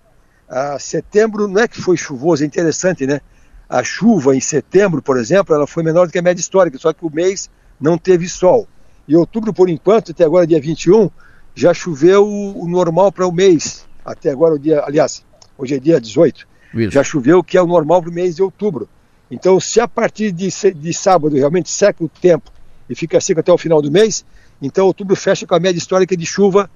setembro 0.80 1.46
não 1.46 1.60
é 1.60 1.68
que 1.68 1.80
foi 1.80 1.96
chuvoso, 1.96 2.42
é 2.42 2.46
interessante, 2.46 3.06
né? 3.06 3.20
A 3.68 3.84
chuva 3.84 4.34
em 4.34 4.40
setembro, 4.40 5.00
por 5.00 5.16
exemplo, 5.16 5.54
ela 5.54 5.64
foi 5.64 5.84
menor 5.84 6.08
do 6.08 6.12
que 6.12 6.18
a 6.18 6.22
média 6.22 6.40
histórica, 6.40 6.76
só 6.76 6.92
que 6.92 7.06
o 7.06 7.10
mês 7.10 7.48
não 7.80 7.96
teve 7.96 8.28
sol. 8.28 8.66
E 9.06 9.14
outubro, 9.14 9.54
por 9.54 9.70
enquanto, 9.70 10.10
até 10.10 10.24
agora, 10.24 10.44
dia 10.44 10.60
21, 10.60 11.08
já 11.54 11.72
choveu 11.72 12.26
o 12.26 12.66
normal 12.66 13.12
para 13.12 13.28
o 13.28 13.30
mês. 13.32 13.86
Até 14.04 14.32
agora, 14.32 14.54
o 14.54 14.58
dia, 14.58 14.82
aliás, 14.84 15.24
hoje 15.56 15.76
é 15.76 15.78
dia 15.78 16.00
18, 16.00 16.48
Isso. 16.74 16.90
já 16.90 17.04
choveu 17.04 17.38
o 17.38 17.44
que 17.44 17.56
é 17.56 17.62
o 17.62 17.66
normal 17.68 18.02
para 18.02 18.10
o 18.10 18.12
mês 18.12 18.34
de 18.34 18.42
outubro. 18.42 18.88
Então, 19.30 19.60
se 19.60 19.78
a 19.78 19.86
partir 19.86 20.32
de, 20.32 20.48
de 20.74 20.92
sábado 20.92 21.36
realmente 21.36 21.70
seca 21.70 22.02
o 22.02 22.08
tempo 22.08 22.50
e 22.90 22.94
fica 22.96 23.20
seco 23.20 23.38
até 23.38 23.52
o 23.52 23.58
final 23.58 23.80
do 23.80 23.90
mês, 23.90 24.24
então 24.60 24.86
outubro 24.86 25.14
fecha 25.16 25.46
com 25.46 25.54
a 25.54 25.60
média 25.60 25.78
histórica 25.78 26.16
de 26.16 26.26
chuva 26.26 26.70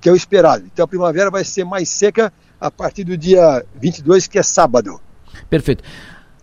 que 0.00 0.08
é 0.08 0.12
o 0.12 0.16
esperado. 0.16 0.64
Então 0.72 0.84
a 0.84 0.88
primavera 0.88 1.30
vai 1.30 1.44
ser 1.44 1.64
mais 1.64 1.88
seca 1.88 2.32
a 2.60 2.70
partir 2.70 3.04
do 3.04 3.16
dia 3.16 3.64
22, 3.74 4.26
que 4.26 4.38
é 4.38 4.42
sábado. 4.42 5.00
Perfeito. 5.48 5.82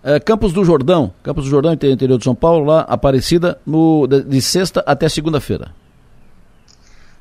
Uh, 0.04 0.24
Campos 0.24 0.52
do 0.52 0.66
Jordão, 0.66 1.14
Campos 1.24 1.46
do 1.46 1.50
Jordão, 1.50 1.74
interior 1.74 2.18
de 2.18 2.24
São 2.24 2.36
Paulo, 2.36 2.66
lá, 2.66 2.82
Aparecida, 2.82 3.58
no, 3.66 4.06
de, 4.06 4.22
de 4.24 4.42
sexta 4.42 4.84
até 4.86 5.08
segunda-feira. 5.08 5.74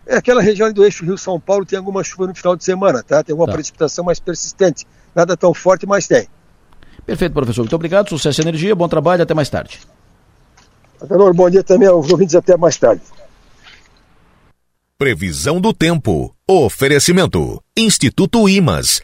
É, 0.05 0.17
aquela 0.17 0.43
região 0.43 0.73
do 0.73 0.85
eixo 0.85 1.05
Rio-São 1.05 1.39
Paulo 1.39 1.65
tem 1.65 1.79
alguma 1.79 2.03
chuva 2.03 2.27
no 2.27 2.35
final 2.35 2.57
de 2.57 2.65
semana, 2.65 3.03
tá? 3.03 3.23
Tem 3.23 3.33
alguma 3.33 3.47
tá. 3.47 3.53
precipitação 3.53 4.05
mais 4.05 4.19
persistente. 4.19 4.85
Nada 5.15 5.37
tão 5.37 5.55
forte, 5.55 5.87
mas 5.87 6.09
tem. 6.09 6.27
Perfeito, 7.07 7.33
professor. 7.33 7.63
Muito 7.63 7.77
obrigado. 7.77 8.09
Sucesso 8.09 8.41
e 8.41 8.43
energia. 8.43 8.75
Bom 8.75 8.89
trabalho. 8.89 9.23
Até 9.23 9.33
mais 9.33 9.49
tarde. 9.49 9.79
Adelor, 11.01 11.33
bom 11.33 11.49
dia 11.49 11.63
também 11.63 11.87
aos 11.87 12.11
ouvintes. 12.11 12.35
Até 12.35 12.57
mais 12.57 12.77
tarde. 12.77 13.03
Previsão 15.03 15.61
do 15.61 15.73
tempo. 15.73 16.33
Oferecimento. 16.49 17.61
Instituto 17.77 18.49
Imas. 18.49 19.03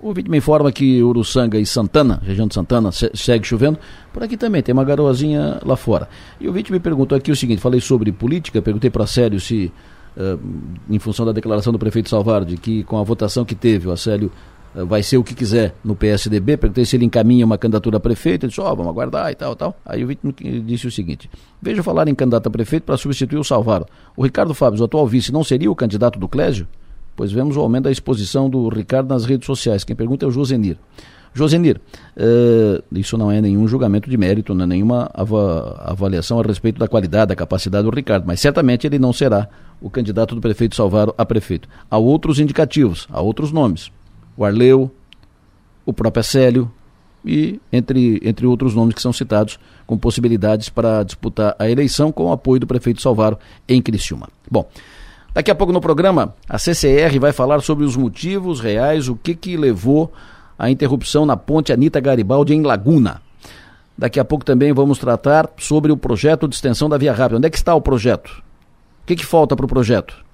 O 0.00 0.14
vídeo 0.14 0.30
me 0.30 0.38
informa 0.38 0.72
que 0.72 1.02
Uruçanga 1.02 1.58
e 1.58 1.66
Santana, 1.66 2.22
região 2.24 2.48
de 2.48 2.54
Santana, 2.54 2.90
segue 2.90 3.46
chovendo. 3.46 3.78
Por 4.14 4.22
aqui 4.22 4.34
também 4.34 4.62
tem 4.62 4.72
uma 4.72 4.82
garoazinha 4.82 5.60
lá 5.62 5.76
fora. 5.76 6.08
E 6.40 6.48
o 6.48 6.52
vídeo 6.54 6.72
me 6.72 6.80
perguntou 6.80 7.18
aqui 7.18 7.30
o 7.30 7.36
seguinte: 7.36 7.60
falei 7.60 7.82
sobre 7.82 8.10
política, 8.12 8.62
perguntei 8.62 8.88
para 8.88 9.06
Célio 9.06 9.38
se, 9.38 9.70
uh, 10.16 10.40
em 10.88 10.98
função 10.98 11.26
da 11.26 11.32
declaração 11.32 11.70
do 11.70 11.78
prefeito 11.78 12.08
Salvaro, 12.08 12.46
de 12.46 12.56
que 12.56 12.82
com 12.84 12.96
a 12.96 13.02
votação 13.02 13.44
que 13.44 13.54
teve, 13.54 13.88
o 13.88 13.92
Acélio 13.92 14.32
vai 14.74 15.02
ser 15.02 15.16
o 15.16 15.24
que 15.24 15.34
quiser 15.34 15.74
no 15.84 15.96
PSDB, 15.96 16.56
perguntei 16.56 16.84
se 16.84 16.96
ele 16.96 17.04
encaminha 17.04 17.44
uma 17.44 17.58
candidatura 17.58 17.96
a 17.96 18.00
prefeito, 18.00 18.44
ele 18.44 18.50
disse, 18.50 18.60
ó, 18.60 18.72
oh, 18.72 18.76
vamos 18.76 18.90
aguardar 18.90 19.30
e 19.30 19.34
tal, 19.34 19.56
tal. 19.56 19.76
Aí 19.84 20.04
o 20.04 20.06
Vítor 20.06 20.32
disse 20.64 20.86
o 20.86 20.90
seguinte, 20.90 21.28
veja 21.60 21.82
falar 21.82 22.08
em 22.08 22.14
candidato 22.14 22.46
a 22.46 22.50
prefeito 22.50 22.84
para 22.84 22.96
substituir 22.96 23.38
o 23.38 23.44
Salvaro. 23.44 23.86
O 24.16 24.22
Ricardo 24.22 24.54
Fábio, 24.54 24.80
o 24.80 24.84
atual 24.84 25.06
vice, 25.06 25.32
não 25.32 25.42
seria 25.42 25.70
o 25.70 25.74
candidato 25.74 26.18
do 26.18 26.28
Clésio? 26.28 26.68
Pois 27.16 27.32
vemos 27.32 27.56
o 27.56 27.60
aumento 27.60 27.84
da 27.84 27.90
exposição 27.90 28.48
do 28.48 28.68
Ricardo 28.68 29.08
nas 29.08 29.24
redes 29.24 29.46
sociais. 29.46 29.84
Quem 29.84 29.96
pergunta 29.96 30.24
é 30.24 30.28
o 30.28 30.30
Josenir. 30.30 30.78
Josenir, 31.32 31.80
uh, 32.16 32.82
isso 32.92 33.16
não 33.16 33.30
é 33.30 33.40
nenhum 33.40 33.66
julgamento 33.68 34.10
de 34.10 34.16
mérito, 34.16 34.52
não 34.52 34.64
é 34.64 34.66
nenhuma 34.66 35.10
avaliação 35.14 36.40
a 36.40 36.42
respeito 36.42 36.78
da 36.78 36.88
qualidade, 36.88 37.28
da 37.28 37.36
capacidade 37.36 37.84
do 37.84 37.94
Ricardo, 37.94 38.24
mas 38.26 38.40
certamente 38.40 38.86
ele 38.86 38.98
não 38.98 39.12
será 39.12 39.48
o 39.80 39.88
candidato 39.88 40.34
do 40.34 40.40
prefeito 40.40 40.74
Salvaro 40.74 41.14
a 41.16 41.24
prefeito. 41.24 41.68
Há 41.88 41.98
outros 41.98 42.40
indicativos, 42.40 43.06
há 43.10 43.20
outros 43.20 43.52
nomes 43.52 43.92
o 44.36 44.44
Arleu, 44.44 44.90
o 45.84 45.92
próprio 45.92 46.20
Acélio 46.20 46.70
e 47.24 47.60
entre, 47.72 48.20
entre 48.24 48.46
outros 48.46 48.74
nomes 48.74 48.94
que 48.94 49.02
são 49.02 49.12
citados 49.12 49.58
com 49.86 49.98
possibilidades 49.98 50.68
para 50.68 51.02
disputar 51.02 51.54
a 51.58 51.68
eleição 51.68 52.10
com 52.10 52.26
o 52.26 52.32
apoio 52.32 52.60
do 52.60 52.66
prefeito 52.66 53.02
Salvaro 53.02 53.38
em 53.68 53.82
Criciúma. 53.82 54.28
Bom, 54.50 54.68
daqui 55.34 55.50
a 55.50 55.54
pouco 55.54 55.72
no 55.72 55.80
programa 55.80 56.34
a 56.48 56.58
CCR 56.58 57.18
vai 57.20 57.32
falar 57.32 57.60
sobre 57.60 57.84
os 57.84 57.96
motivos 57.96 58.60
reais, 58.60 59.08
o 59.08 59.16
que 59.16 59.34
que 59.34 59.56
levou 59.56 60.12
à 60.58 60.70
interrupção 60.70 61.26
na 61.26 61.36
ponte 61.36 61.72
Anita 61.72 62.00
Garibaldi 62.00 62.54
em 62.54 62.62
Laguna. 62.62 63.20
Daqui 63.96 64.18
a 64.18 64.24
pouco 64.24 64.44
também 64.44 64.72
vamos 64.72 64.98
tratar 64.98 65.50
sobre 65.58 65.92
o 65.92 65.96
projeto 65.96 66.48
de 66.48 66.54
extensão 66.54 66.88
da 66.88 66.96
Via 66.96 67.12
Rápida. 67.12 67.36
Onde 67.36 67.46
é 67.46 67.50
que 67.50 67.56
está 67.56 67.74
o 67.74 67.82
projeto? 67.82 68.42
O 69.02 69.06
que, 69.06 69.16
que 69.16 69.26
falta 69.26 69.54
para 69.54 69.66
o 69.66 69.68
projeto? 69.68 70.24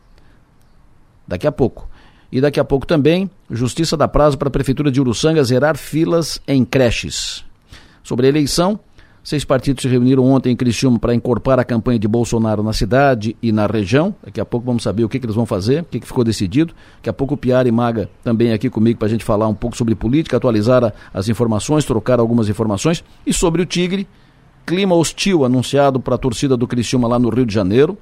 Daqui 1.26 1.48
a 1.48 1.52
pouco. 1.52 1.85
E 2.30 2.40
daqui 2.40 2.58
a 2.58 2.64
pouco 2.64 2.86
também, 2.86 3.30
Justiça 3.50 3.96
dá 3.96 4.08
prazo 4.08 4.36
para 4.36 4.48
a 4.48 4.50
Prefeitura 4.50 4.90
de 4.90 5.00
Uruçanga 5.00 5.42
zerar 5.44 5.76
filas 5.76 6.40
em 6.46 6.64
creches. 6.64 7.44
Sobre 8.02 8.26
a 8.26 8.28
eleição, 8.28 8.78
seis 9.22 9.44
partidos 9.44 9.82
se 9.82 9.88
reuniram 9.88 10.24
ontem 10.24 10.52
em 10.52 10.56
Criciúma 10.56 10.98
para 10.98 11.14
incorporar 11.14 11.58
a 11.58 11.64
campanha 11.64 11.98
de 11.98 12.06
Bolsonaro 12.06 12.62
na 12.62 12.72
cidade 12.72 13.36
e 13.42 13.50
na 13.50 13.66
região. 13.66 14.14
Daqui 14.22 14.40
a 14.40 14.44
pouco 14.44 14.66
vamos 14.66 14.82
saber 14.82 15.04
o 15.04 15.08
que, 15.08 15.18
que 15.18 15.26
eles 15.26 15.34
vão 15.34 15.46
fazer, 15.46 15.82
o 15.82 15.84
que, 15.84 16.00
que 16.00 16.06
ficou 16.06 16.22
decidido. 16.22 16.72
Daqui 16.96 17.10
a 17.10 17.12
pouco 17.12 17.34
o 17.34 17.36
Piara 17.36 17.68
e 17.68 17.72
Maga 17.72 18.08
também 18.22 18.52
aqui 18.52 18.70
comigo 18.70 18.98
para 18.98 19.06
a 19.06 19.10
gente 19.10 19.24
falar 19.24 19.48
um 19.48 19.54
pouco 19.54 19.76
sobre 19.76 19.94
política, 19.94 20.36
atualizar 20.36 20.84
a, 20.84 20.92
as 21.12 21.28
informações, 21.28 21.84
trocar 21.84 22.20
algumas 22.20 22.48
informações. 22.48 23.02
E 23.26 23.32
sobre 23.32 23.62
o 23.62 23.66
Tigre, 23.66 24.06
clima 24.64 24.94
hostil 24.94 25.44
anunciado 25.44 25.98
para 25.98 26.16
a 26.16 26.18
torcida 26.18 26.56
do 26.56 26.66
Criciúma 26.66 27.08
lá 27.08 27.18
no 27.18 27.28
Rio 27.28 27.46
de 27.46 27.54
Janeiro. 27.54 27.98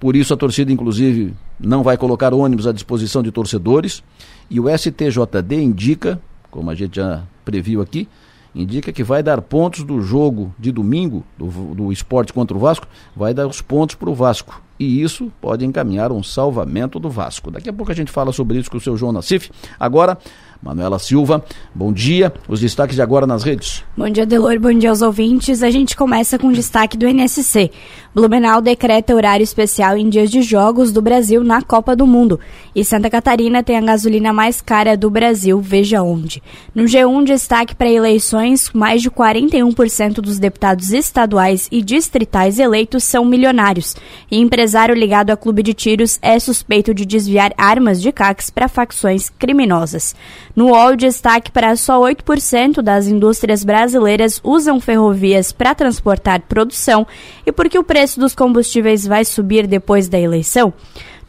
Por 0.00 0.16
isso 0.16 0.32
a 0.32 0.36
torcida, 0.36 0.72
inclusive, 0.72 1.34
não 1.58 1.82
vai 1.82 1.98
colocar 1.98 2.32
ônibus 2.32 2.66
à 2.66 2.72
disposição 2.72 3.22
de 3.22 3.30
torcedores. 3.30 4.02
E 4.48 4.58
o 4.58 4.64
STJD 4.66 5.62
indica, 5.62 6.20
como 6.50 6.70
a 6.70 6.74
gente 6.74 6.96
já 6.96 7.22
previu 7.44 7.82
aqui, 7.82 8.08
indica 8.54 8.92
que 8.92 9.04
vai 9.04 9.22
dar 9.22 9.42
pontos 9.42 9.84
do 9.84 10.00
jogo 10.00 10.54
de 10.58 10.72
domingo, 10.72 11.22
do, 11.36 11.46
do 11.74 11.92
esporte 11.92 12.32
contra 12.32 12.56
o 12.56 12.60
Vasco, 12.60 12.86
vai 13.14 13.34
dar 13.34 13.46
os 13.46 13.60
pontos 13.60 13.94
para 13.94 14.10
o 14.10 14.14
Vasco. 14.14 14.60
E 14.78 15.02
isso 15.02 15.30
pode 15.42 15.66
encaminhar 15.66 16.10
um 16.10 16.22
salvamento 16.22 16.98
do 16.98 17.10
Vasco. 17.10 17.50
Daqui 17.50 17.68
a 17.68 17.72
pouco 17.72 17.92
a 17.92 17.94
gente 17.94 18.10
fala 18.10 18.32
sobre 18.32 18.58
isso 18.58 18.70
com 18.70 18.78
o 18.78 18.80
seu 18.80 18.96
João 18.96 19.12
Nassif. 19.12 19.50
Agora, 19.78 20.16
Manuela 20.62 20.98
Silva, 20.98 21.42
bom 21.74 21.90
dia. 21.92 22.32
Os 22.46 22.60
destaques 22.60 22.94
de 22.94 23.00
agora 23.00 23.26
nas 23.26 23.42
redes. 23.42 23.82
Bom 23.96 24.10
dia, 24.10 24.26
Delor. 24.26 24.58
Bom 24.60 24.72
dia 24.72 24.90
aos 24.90 25.00
ouvintes. 25.00 25.62
A 25.62 25.70
gente 25.70 25.96
começa 25.96 26.38
com 26.38 26.48
o 26.48 26.52
destaque 26.52 26.98
do 26.98 27.06
NSC. 27.08 27.70
Blumenau 28.14 28.60
decreta 28.60 29.14
horário 29.14 29.44
especial 29.44 29.96
em 29.96 30.08
dias 30.08 30.30
de 30.30 30.42
jogos 30.42 30.92
do 30.92 31.00
Brasil 31.00 31.42
na 31.42 31.62
Copa 31.62 31.96
do 31.96 32.06
Mundo. 32.06 32.38
E 32.74 32.84
Santa 32.84 33.08
Catarina 33.08 33.62
tem 33.62 33.78
a 33.78 33.80
gasolina 33.80 34.32
mais 34.32 34.60
cara 34.60 34.96
do 34.96 35.08
Brasil, 35.08 35.60
veja 35.60 36.02
onde. 36.02 36.42
No 36.74 36.84
G1, 36.84 37.24
destaque 37.24 37.74
para 37.74 37.88
eleições: 37.88 38.70
mais 38.74 39.00
de 39.00 39.10
41% 39.10 40.14
dos 40.14 40.38
deputados 40.38 40.92
estaduais 40.92 41.68
e 41.70 41.80
distritais 41.80 42.58
eleitos 42.58 43.04
são 43.04 43.24
milionários. 43.24 43.96
E 44.30 44.38
empresário 44.38 44.94
ligado 44.94 45.30
a 45.30 45.36
clube 45.36 45.62
de 45.62 45.72
tiros 45.72 46.18
é 46.20 46.38
suspeito 46.38 46.92
de 46.92 47.06
desviar 47.06 47.54
armas 47.56 48.02
de 48.02 48.12
CACs 48.12 48.50
para 48.50 48.68
facções 48.68 49.30
criminosas. 49.30 50.14
No 50.54 50.70
UOL, 50.72 50.96
destaque 50.96 51.50
para 51.50 51.76
só 51.76 52.00
8% 52.00 52.82
das 52.82 53.06
indústrias 53.06 53.62
brasileiras 53.64 54.40
usam 54.42 54.80
ferrovias 54.80 55.52
para 55.52 55.74
transportar 55.74 56.42
produção 56.42 57.06
e 57.46 57.52
porque 57.52 57.78
o 57.78 57.84
preço 57.84 58.18
dos 58.18 58.34
combustíveis 58.34 59.06
vai 59.06 59.24
subir 59.24 59.66
depois 59.66 60.08
da 60.08 60.18
eleição. 60.18 60.72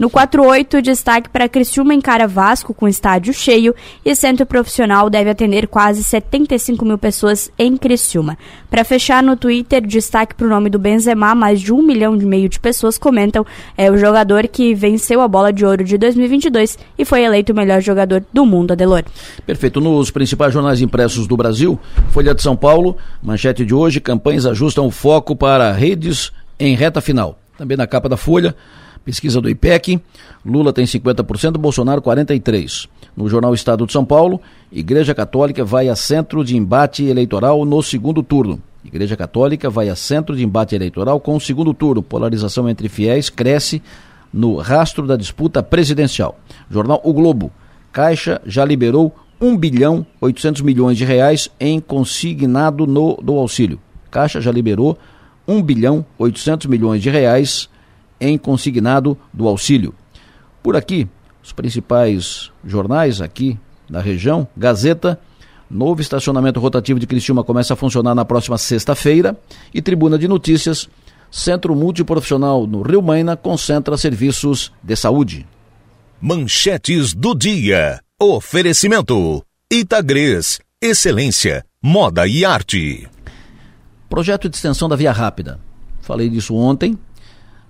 No 0.02 0.10
48, 0.10 0.82
destaque 0.82 1.30
para 1.30 1.48
Criciúma 1.48 1.94
encara 1.94 2.28
Vasco 2.28 2.74
com 2.74 2.88
estádio 2.88 3.32
cheio 3.36 3.76
e 4.04 4.16
centro 4.16 4.48
profissional 4.48 5.12
deve 5.12 5.30
atender 5.30 5.68
quase 5.68 6.04
75 6.04 6.84
mil 6.84 6.98
pessoas 6.98 7.52
em 7.56 7.78
Criciúma. 7.78 8.36
Para 8.68 8.84
fechar 8.84 9.22
no 9.22 9.38
Twitter, 9.38 9.86
destaque 9.86 10.34
para 10.34 10.48
o 10.48 10.50
nome 10.50 10.72
do 10.72 10.80
Benzema, 10.80 11.36
mais 11.36 11.62
de 11.62 11.72
um 11.72 11.84
milhão 11.84 12.16
e 12.16 12.26
meio 12.26 12.50
de 12.50 12.60
pessoas 12.60 12.98
comentam, 12.98 13.46
é 13.78 13.92
o 13.92 13.98
jogador 13.98 14.48
que 14.48 14.74
venceu 14.74 15.22
a 15.22 15.28
bola 15.28 15.54
de 15.54 15.64
ouro 15.64 15.84
de 15.84 16.00
2022 16.00 16.80
e 16.98 17.06
foi 17.06 17.22
eleito 17.22 17.54
o 17.54 17.56
melhor 17.56 17.80
jogador 17.80 18.26
do 18.34 18.44
mundo, 18.44 18.72
Adelor. 18.72 19.04
Perfeito. 19.46 19.80
Nos 19.80 20.10
principais 20.10 20.52
jornais 20.52 20.82
impressos 20.82 21.28
do 21.28 21.38
Brasil, 21.38 21.80
Folha 22.10 22.34
de 22.34 22.42
São 22.42 22.56
Paulo, 22.56 22.98
manchete 23.22 23.64
de 23.64 23.76
hoje, 23.76 24.02
campanhas 24.02 24.48
ajustam 24.48 24.88
o 24.88 24.90
foco 24.90 25.36
para 25.36 25.72
redes 25.72 26.32
em 26.60 26.74
reta 26.74 27.02
final. 27.02 27.38
Também 27.56 27.78
na 27.78 27.86
capa 27.86 28.10
da 28.10 28.18
Folha, 28.18 28.56
Pesquisa 29.04 29.42
do 29.42 29.50
IPEC, 29.50 30.00
Lula 30.46 30.72
tem 30.72 30.86
50%, 30.86 31.58
Bolsonaro 31.58 32.02
43%. 32.02 32.88
No 33.16 33.28
jornal 33.28 33.54
Estado 33.54 33.86
de 33.86 33.92
São 33.92 34.06
Paulo, 34.06 34.40
Igreja 34.72 35.14
Católica 35.14 35.66
vai 35.66 35.90
a 35.90 35.96
centro 35.96 36.46
de 36.46 36.56
embate 36.56 37.04
eleitoral 37.04 37.66
no 37.66 37.82
segundo 37.82 38.24
turno. 38.24 38.62
Igreja 38.86 39.18
Católica 39.18 39.70
vai 39.70 39.90
a 39.90 39.96
centro 39.96 40.36
de 40.36 40.44
embate 40.44 40.76
eleitoral 40.76 41.20
com 41.20 41.36
o 41.36 41.42
segundo 41.42 41.74
turno. 41.74 42.02
Polarização 42.02 42.70
entre 42.70 42.90
fiéis 42.90 43.30
cresce 43.30 43.82
no 44.34 44.56
rastro 44.56 45.06
da 45.06 45.16
disputa 45.16 45.62
presidencial. 45.62 46.40
Jornal 46.70 47.02
O 47.04 47.14
Globo. 47.14 47.52
Caixa 47.92 48.42
já 48.46 48.64
liberou 48.64 49.14
1 49.40 49.58
bilhão 49.58 50.06
800 50.22 50.62
milhões 50.62 50.98
de 50.98 51.04
reais 51.04 51.50
em 51.60 51.80
consignado 51.80 52.88
no, 52.88 53.18
do 53.22 53.34
auxílio. 53.38 53.80
Caixa 54.10 54.40
já 54.40 54.52
liberou 54.52 54.98
1 55.48 55.62
bilhão 55.62 56.06
800 56.18 56.68
milhões 56.68 57.02
de 57.02 57.10
reais 57.10 57.68
em 58.22 58.38
consignado 58.38 59.18
do 59.34 59.48
auxílio. 59.48 59.94
Por 60.62 60.76
aqui, 60.76 61.08
os 61.44 61.52
principais 61.52 62.52
jornais 62.64 63.20
aqui 63.20 63.58
da 63.90 64.00
região, 64.00 64.48
Gazeta, 64.56 65.20
novo 65.70 66.02
estacionamento 66.02 66.60
rotativo 66.60 67.00
de 67.00 67.08
Criciúma 67.08 67.44
começa 67.44 67.74
a 67.74 67.78
funcionar 67.78 68.14
na 68.14 68.24
próxima 68.24 68.58
sexta-feira 68.58 69.38
e 69.74 69.82
Tribuna 69.82 70.20
de 70.20 70.28
Notícias, 70.28 70.88
Centro 71.32 71.76
Multiprofissional 71.76 72.68
no 72.68 72.82
Rio 72.82 73.02
Maina 73.02 73.36
concentra 73.36 73.98
serviços 73.98 74.72
de 74.84 74.96
saúde. 74.96 75.48
Manchetes 76.22 77.14
do 77.14 77.34
dia. 77.34 78.00
Oferecimento. 78.22 79.44
Itagres. 79.72 80.60
Excelência. 80.80 81.66
Moda 81.82 82.28
e 82.28 82.46
arte. 82.46 83.08
Projeto 84.10 84.50
de 84.50 84.56
extensão 84.56 84.88
da 84.88 84.96
Via 84.96 85.12
Rápida. 85.12 85.60
Falei 86.02 86.30
disso 86.30 86.54
ontem, 86.54 86.98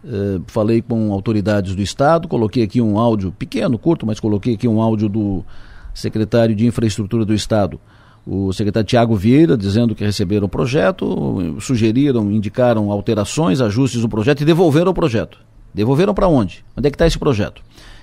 Uh, 0.03 0.41
falei 0.47 0.81
com 0.81 1.13
autoridades 1.13 1.75
do 1.75 1.81
Estado, 1.81 2.27
coloquei 2.27 2.63
aqui 2.63 2.81
um 2.81 2.97
áudio 2.97 3.31
pequeno, 3.31 3.77
curto, 3.77 4.05
mas 4.05 4.19
coloquei 4.19 4.55
aqui 4.55 4.67
um 4.67 4.81
áudio 4.81 5.07
do 5.07 5.45
secretário 5.93 6.55
de 6.55 6.65
Infraestrutura 6.65 7.23
do 7.23 7.33
Estado, 7.33 7.79
o 8.25 8.51
secretário 8.53 8.87
Tiago 8.87 9.15
Vieira, 9.15 9.57
dizendo 9.57 9.95
que 9.95 10.03
receberam 10.03 10.45
o 10.45 10.49
projeto, 10.49 11.55
sugeriram, 11.59 12.31
indicaram 12.31 12.91
alterações, 12.91 13.61
ajustes 13.61 14.01
do 14.01 14.09
projeto 14.09 14.41
e 14.41 14.45
devolveram 14.45 14.91
o 14.91 14.93
projeto. 14.93 15.39
Devolveram 15.73 16.13
para 16.13 16.27
onde? 16.27 16.63
Onde 16.75 16.87
é 16.87 16.91
que 16.91 16.95
está 16.95 17.07
esse 17.07 17.17
projeto? 17.17 17.61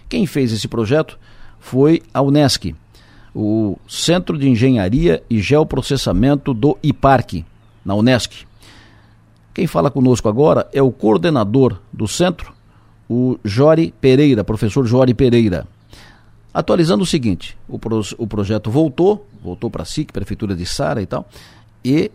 Quem 0.09 0.27
fez 0.27 0.53
esse 0.53 0.67
projeto 0.67 1.19
foi 1.59 2.03
a 2.13 2.23
Unesc, 2.23 2.75
o 3.35 3.77
Centro 3.87 4.39
de 4.39 4.49
Engenharia 4.49 5.23
e 5.29 5.41
Geoprocessamento 5.41 6.55
do 6.55 6.79
IPARC, 6.83 7.45
na 7.85 7.95
Unesc. 7.95 8.48
Quem 9.55 9.67
fala 9.67 9.91
conosco 9.91 10.29
agora 10.29 10.69
é 10.73 10.83
o 10.83 10.91
coordenador 10.91 11.79
do 11.93 12.07
centro, 12.07 12.53
o 13.09 13.39
Jori 13.45 13.95
Pereira, 14.01 14.45
professor 14.45 14.87
Jori 14.87 15.15
Pereira. 15.15 15.67
Atualizando 16.53 17.03
o 17.03 17.07
seguinte: 17.07 17.57
o, 17.69 17.79
pro, 17.79 18.01
o 18.19 18.27
projeto 18.27 18.71
voltou, 18.71 19.27
voltou 19.43 19.71
para 19.71 19.83
a 19.83 19.87
SIC, 19.87 20.13
Prefeitura 20.13 20.55
de 20.55 20.67
Sara 20.67 21.03
e 21.03 21.07
tal, 21.07 21.29
e 21.85 22.11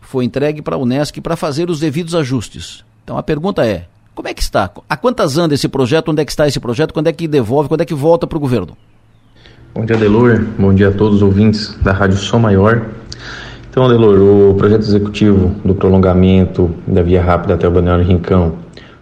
foi 0.00 0.24
entregue 0.24 0.62
para 0.62 0.76
a 0.76 0.78
Unesc 0.78 1.20
para 1.20 1.36
fazer 1.36 1.68
os 1.70 1.80
devidos 1.80 2.14
ajustes. 2.14 2.84
Então 3.04 3.18
a 3.18 3.22
pergunta 3.22 3.66
é: 3.66 3.86
como 4.14 4.26
é 4.26 4.34
que 4.34 4.42
está? 4.42 4.70
A 4.88 4.96
quantas 4.96 5.38
anda 5.38 5.54
esse 5.54 5.68
projeto? 5.68 6.10
Onde 6.10 6.22
é 6.22 6.24
que 6.24 6.32
está 6.32 6.48
esse 6.48 6.58
projeto? 6.58 6.92
Quando 6.92 7.06
é 7.06 7.12
que 7.12 7.28
devolve? 7.28 7.68
Quando 7.68 7.82
é 7.82 7.84
que 7.84 7.94
volta 7.94 8.26
para 8.26 8.36
o 8.36 8.40
governo? 8.40 8.76
Bom 9.74 9.84
dia, 9.84 9.96
Delor. 9.96 10.44
Bom 10.58 10.74
dia 10.74 10.88
a 10.88 10.92
todos 10.92 11.16
os 11.16 11.22
ouvintes 11.22 11.72
da 11.82 11.92
Rádio 11.92 12.16
Som 12.16 12.40
Maior. 12.40 12.84
Então, 13.78 13.86
Adelor, 13.86 14.50
o 14.50 14.54
projeto 14.54 14.80
executivo 14.80 15.54
do 15.64 15.72
prolongamento 15.72 16.74
da 16.84 17.00
via 17.00 17.22
rápida 17.22 17.54
até 17.54 17.68
o 17.68 17.70
Balneário 17.70 18.04
Rincão 18.04 18.56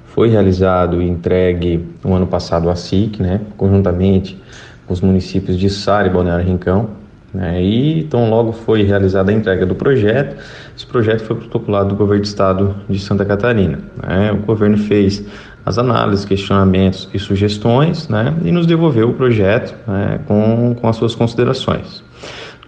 foi 0.04 0.28
realizado 0.28 1.00
e 1.00 1.08
entregue 1.08 1.82
no 2.04 2.12
ano 2.12 2.26
passado 2.26 2.68
à 2.68 2.76
SIC, 2.76 3.18
né, 3.18 3.40
conjuntamente 3.56 4.38
com 4.86 4.92
os 4.92 5.00
municípios 5.00 5.58
de 5.58 5.70
Sara 5.70 6.08
e 6.08 6.10
Balneário 6.10 6.44
Rincão. 6.44 6.90
Né, 7.32 7.62
e 7.62 8.00
então 8.00 8.28
logo 8.28 8.52
foi 8.52 8.82
realizada 8.82 9.30
a 9.30 9.34
entrega 9.34 9.64
do 9.64 9.74
projeto. 9.74 10.36
Esse 10.76 10.84
projeto 10.84 11.22
foi 11.22 11.36
protocolado 11.36 11.88
do 11.88 11.94
governo 11.94 12.22
do 12.22 12.26
estado 12.26 12.76
de 12.86 12.98
Santa 12.98 13.24
Catarina. 13.24 13.78
Né, 14.06 14.30
o 14.30 14.44
governo 14.44 14.76
fez 14.76 15.24
as 15.64 15.78
análises, 15.78 16.26
questionamentos 16.26 17.08
e 17.14 17.18
sugestões 17.18 18.10
né, 18.10 18.34
e 18.44 18.52
nos 18.52 18.66
devolveu 18.66 19.08
o 19.08 19.14
projeto 19.14 19.74
né, 19.88 20.20
com, 20.26 20.76
com 20.78 20.86
as 20.86 20.96
suas 20.96 21.14
considerações. 21.14 22.04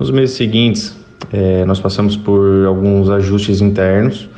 Nos 0.00 0.10
meses 0.10 0.36
seguintes, 0.36 0.97
é, 1.32 1.64
nós 1.64 1.80
passamos 1.80 2.16
por 2.16 2.66
alguns 2.66 3.10
ajustes 3.10 3.60
internos 3.60 4.28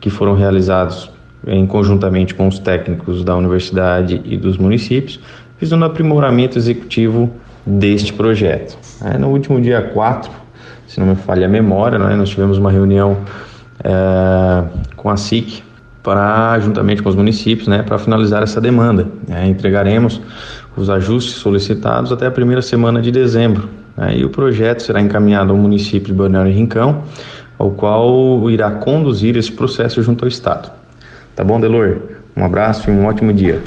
que 0.00 0.10
foram 0.10 0.34
realizados 0.34 1.10
em 1.46 1.66
conjuntamente 1.66 2.34
com 2.34 2.48
os 2.48 2.58
técnicos 2.58 3.22
da 3.22 3.36
universidade 3.36 4.20
e 4.24 4.36
dos 4.36 4.56
municípios, 4.56 5.20
visando 5.60 5.84
aprimoramento 5.84 6.58
executivo 6.58 7.30
deste 7.66 8.12
projeto. 8.12 8.76
É, 9.02 9.18
no 9.18 9.28
último 9.28 9.60
dia 9.60 9.82
4 9.82 10.44
se 10.86 11.00
não 11.00 11.08
me 11.08 11.16
falha 11.16 11.46
a 11.46 11.48
memória, 11.48 11.98
né, 11.98 12.14
nós 12.14 12.28
tivemos 12.28 12.58
uma 12.58 12.70
reunião 12.70 13.18
é, 13.82 14.64
com 14.96 15.10
a 15.10 15.16
SIC 15.16 15.62
para, 16.02 16.58
juntamente 16.60 17.02
com 17.02 17.08
os 17.08 17.16
municípios, 17.16 17.66
né, 17.66 17.82
para 17.82 17.98
finalizar 17.98 18.42
essa 18.42 18.60
demanda. 18.60 19.08
Né, 19.26 19.48
entregaremos 19.48 20.20
os 20.76 20.90
ajustes 20.90 21.34
solicitados 21.34 22.12
até 22.12 22.26
a 22.26 22.30
primeira 22.30 22.62
semana 22.62 23.00
de 23.00 23.10
dezembro. 23.10 23.68
Né, 23.96 24.18
e 24.18 24.24
o 24.24 24.30
projeto 24.30 24.82
será 24.82 25.00
encaminhado 25.00 25.52
ao 25.52 25.56
município 25.56 26.08
de 26.08 26.14
Balneário 26.14 26.52
Rincão, 26.52 27.04
ao 27.58 27.70
qual 27.70 28.50
irá 28.50 28.70
conduzir 28.70 29.36
esse 29.36 29.52
processo 29.52 30.02
junto 30.02 30.24
ao 30.24 30.28
Estado. 30.28 30.70
Tá 31.34 31.42
bom, 31.42 31.60
Delor? 31.60 32.00
Um 32.36 32.44
abraço 32.44 32.90
e 32.90 32.92
um 32.92 33.06
ótimo 33.06 33.32
dia. 33.32 33.62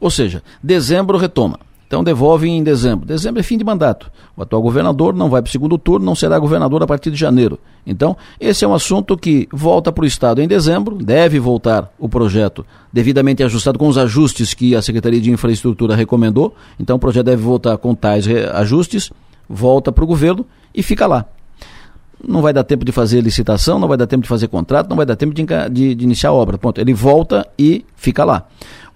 Ou 0.00 0.10
seja, 0.10 0.42
dezembro 0.62 1.18
retoma. 1.18 1.58
Então 1.90 2.04
devolve 2.04 2.48
em 2.48 2.62
dezembro. 2.62 3.04
Dezembro 3.04 3.40
é 3.40 3.42
fim 3.42 3.58
de 3.58 3.64
mandato. 3.64 4.12
O 4.36 4.42
atual 4.42 4.62
governador 4.62 5.12
não 5.12 5.28
vai 5.28 5.42
para 5.42 5.48
o 5.48 5.50
segundo 5.50 5.76
turno, 5.76 6.06
não 6.06 6.14
será 6.14 6.38
governador 6.38 6.84
a 6.84 6.86
partir 6.86 7.10
de 7.10 7.16
janeiro. 7.16 7.58
Então, 7.84 8.16
esse 8.38 8.64
é 8.64 8.68
um 8.68 8.72
assunto 8.72 9.16
que 9.16 9.48
volta 9.52 9.90
para 9.90 10.04
o 10.04 10.06
Estado 10.06 10.40
em 10.40 10.46
dezembro, 10.46 10.94
deve 10.94 11.40
voltar 11.40 11.92
o 11.98 12.08
projeto 12.08 12.64
devidamente 12.92 13.42
ajustado 13.42 13.76
com 13.76 13.88
os 13.88 13.98
ajustes 13.98 14.54
que 14.54 14.76
a 14.76 14.82
Secretaria 14.82 15.20
de 15.20 15.32
Infraestrutura 15.32 15.96
recomendou. 15.96 16.54
Então, 16.78 16.94
o 16.94 16.98
projeto 16.98 17.26
deve 17.26 17.42
voltar 17.42 17.76
com 17.76 17.92
tais 17.92 18.24
ajustes, 18.54 19.10
volta 19.50 19.90
para 19.90 20.04
o 20.04 20.06
governo 20.06 20.46
e 20.72 20.82
fica 20.82 21.06
lá. 21.06 21.26
Não 22.22 22.40
vai 22.40 22.52
dar 22.52 22.62
tempo 22.64 22.84
de 22.84 22.92
fazer 22.92 23.20
licitação, 23.20 23.78
não 23.78 23.88
vai 23.88 23.96
dar 23.96 24.06
tempo 24.06 24.22
de 24.22 24.28
fazer 24.28 24.46
contrato, 24.48 24.88
não 24.88 24.96
vai 24.96 25.06
dar 25.06 25.16
tempo 25.16 25.34
de, 25.34 25.44
de, 25.70 25.94
de 25.94 26.04
iniciar 26.04 26.30
a 26.30 26.34
obra. 26.34 26.56
Ponto. 26.56 26.80
Ele 26.80 26.94
volta 26.94 27.46
e 27.58 27.84
fica 27.96 28.24
lá. 28.24 28.46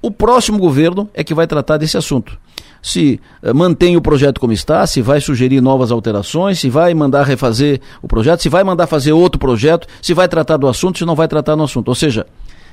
O 0.01 0.11
próximo 0.11 0.59
governo 0.59 1.09
é 1.15 1.25
que 1.25 1.35
vai 1.35 1.47
tratar 1.47 1.79
desse 1.79 1.97
assunto 1.97 2.39
se 2.85 3.19
eh, 3.43 3.51
mantém 3.55 3.97
o 3.97 4.03
projeto 4.03 4.39
como 4.39 4.53
está, 4.53 4.87
se 4.87 5.01
vai 5.01 5.19
sugerir 5.19 5.63
novas 5.63 5.91
alterações, 5.91 6.61
se 6.61 6.69
vai 6.69 6.93
mandar 6.93 7.23
refazer 7.23 7.81
o 8.03 8.07
projeto, 8.07 8.43
se 8.43 8.51
vai 8.51 8.63
mandar 8.63 8.87
fazer 8.87 9.13
outro 9.13 9.39
projeto, 9.39 9.89
se 10.03 10.13
vai 10.13 10.29
tratar 10.29 10.59
do 10.59 10.69
assunto, 10.69 10.99
se 10.99 11.05
não 11.07 11.15
vai 11.15 11.27
tratar 11.27 11.55
do 11.55 11.63
assunto. 11.63 11.89
Ou 11.89 11.95
seja, 11.95 12.27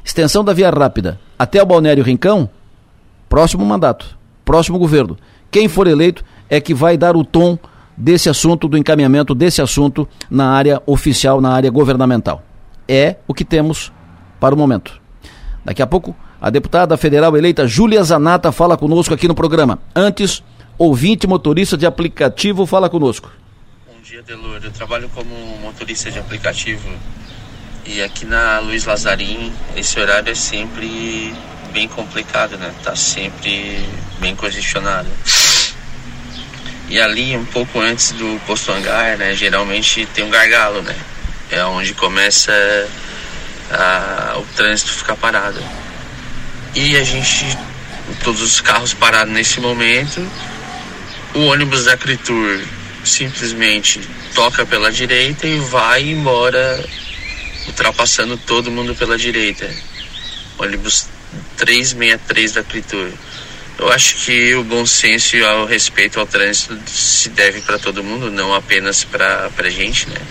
extensão 0.04 0.44
da 0.44 0.52
via 0.52 0.70
rápida 0.70 1.18
até 1.40 1.64
o 1.64 1.66
Balneário 1.66 2.04
Rincão, 2.04 2.50
próximo 3.30 3.66
mandato, 3.66 4.18
próximo 4.44 4.78
governo. 4.78 5.18
Quem 5.50 5.70
for 5.70 5.88
eleito 5.88 6.26
é 6.50 6.60
que 6.60 6.74
vai 6.74 6.98
dar 6.98 7.16
o 7.16 7.24
tom 7.24 7.58
desse 8.02 8.30
assunto, 8.30 8.68
do 8.68 8.78
encaminhamento 8.78 9.36
desse 9.36 9.62
assunto 9.62 10.08
na 10.30 10.50
área 10.50 10.82
oficial, 10.88 11.40
na 11.40 11.54
área 11.54 11.70
governamental. 11.70 12.44
É 12.88 13.18
o 13.28 13.34
que 13.34 13.46
temos 13.46 13.92
para 14.40 14.56
o 14.56 14.58
momento. 14.58 15.00
Daqui 15.64 15.84
a 15.84 15.88
pouco 15.88 16.16
a 16.42 16.50
deputada 16.50 16.98
federal 16.98 17.38
eleita 17.38 17.68
Júlia 17.68 18.04
Zanata 18.04 18.52
fala 18.52 18.76
conosco 18.76 19.14
aqui 19.14 19.28
no 19.28 19.36
programa. 19.36 19.78
Antes, 19.96 20.44
ouvinte 20.80 21.28
motorista 21.28 21.78
de 21.78 21.86
aplicativo 21.86 22.66
fala 22.66 22.90
conosco. 22.90 23.32
Bom 23.86 24.02
dia, 24.02 24.24
Delor. 24.24 24.60
Eu 24.64 24.72
trabalho 24.72 25.08
como 25.14 25.36
motorista 25.62 26.10
de 26.10 26.18
aplicativo 26.18 26.90
e 27.86 28.02
aqui 28.02 28.26
na 28.26 28.60
Luiz 28.60 28.86
Lazarim 28.86 29.54
esse 29.76 30.00
horário 30.00 30.32
é 30.32 30.36
sempre 30.36 31.32
bem 31.72 31.88
complicado, 31.88 32.58
né? 32.58 32.74
Tá 32.84 32.96
sempre 32.96 33.80
bem 34.20 34.36
congestionado. 34.36 35.08
E 36.92 37.00
ali, 37.00 37.38
um 37.38 37.46
pouco 37.46 37.80
antes 37.80 38.12
do 38.12 38.38
posto 38.46 38.70
hangar, 38.70 39.18
né? 39.18 39.34
Geralmente 39.34 40.06
tem 40.08 40.26
um 40.26 40.30
gargalo, 40.30 40.82
né? 40.82 40.94
É 41.50 41.64
onde 41.64 41.94
começa 41.94 42.52
a, 43.72 44.34
o 44.38 44.44
trânsito 44.58 44.92
ficar 44.92 45.16
parado. 45.16 45.64
E 46.76 46.98
a 46.98 47.04
gente, 47.06 47.58
todos 48.26 48.42
os 48.42 48.60
carros 48.60 48.94
parados 48.94 49.34
nesse 49.34 49.62
momento, 49.62 50.22
o 51.34 51.46
ônibus 51.46 51.86
da 51.86 51.96
Critur 51.96 52.62
simplesmente 53.06 54.02
toca 54.36 54.66
pela 54.66 54.92
direita 54.92 55.48
e 55.48 55.60
vai 55.60 56.10
embora, 56.10 56.86
ultrapassando 57.68 58.36
todo 58.36 58.70
mundo 58.70 58.94
pela 58.96 59.18
direita. 59.18 59.74
Ônibus 60.58 61.08
363 61.56 62.52
da 62.52 62.64
Critur. 62.66 63.14
Eu 63.82 63.92
acho 63.92 64.16
que 64.24 64.54
o 64.54 64.64
bom 64.64 64.86
senso 64.86 65.36
e 65.36 65.42
o 65.42 65.66
respeito 65.66 66.20
ao 66.20 66.28
trânsito 66.28 66.78
se 66.86 67.30
deve 67.30 67.62
para 67.62 67.80
todo 67.80 68.04
mundo, 68.04 68.30
não 68.30 68.54
apenas 68.54 69.04
para 69.04 69.50
a 69.58 69.70
gente, 69.70 70.08
né? 70.08 70.22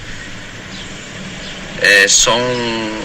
É 1.80 2.06
só 2.06 2.36
um, 2.38 3.00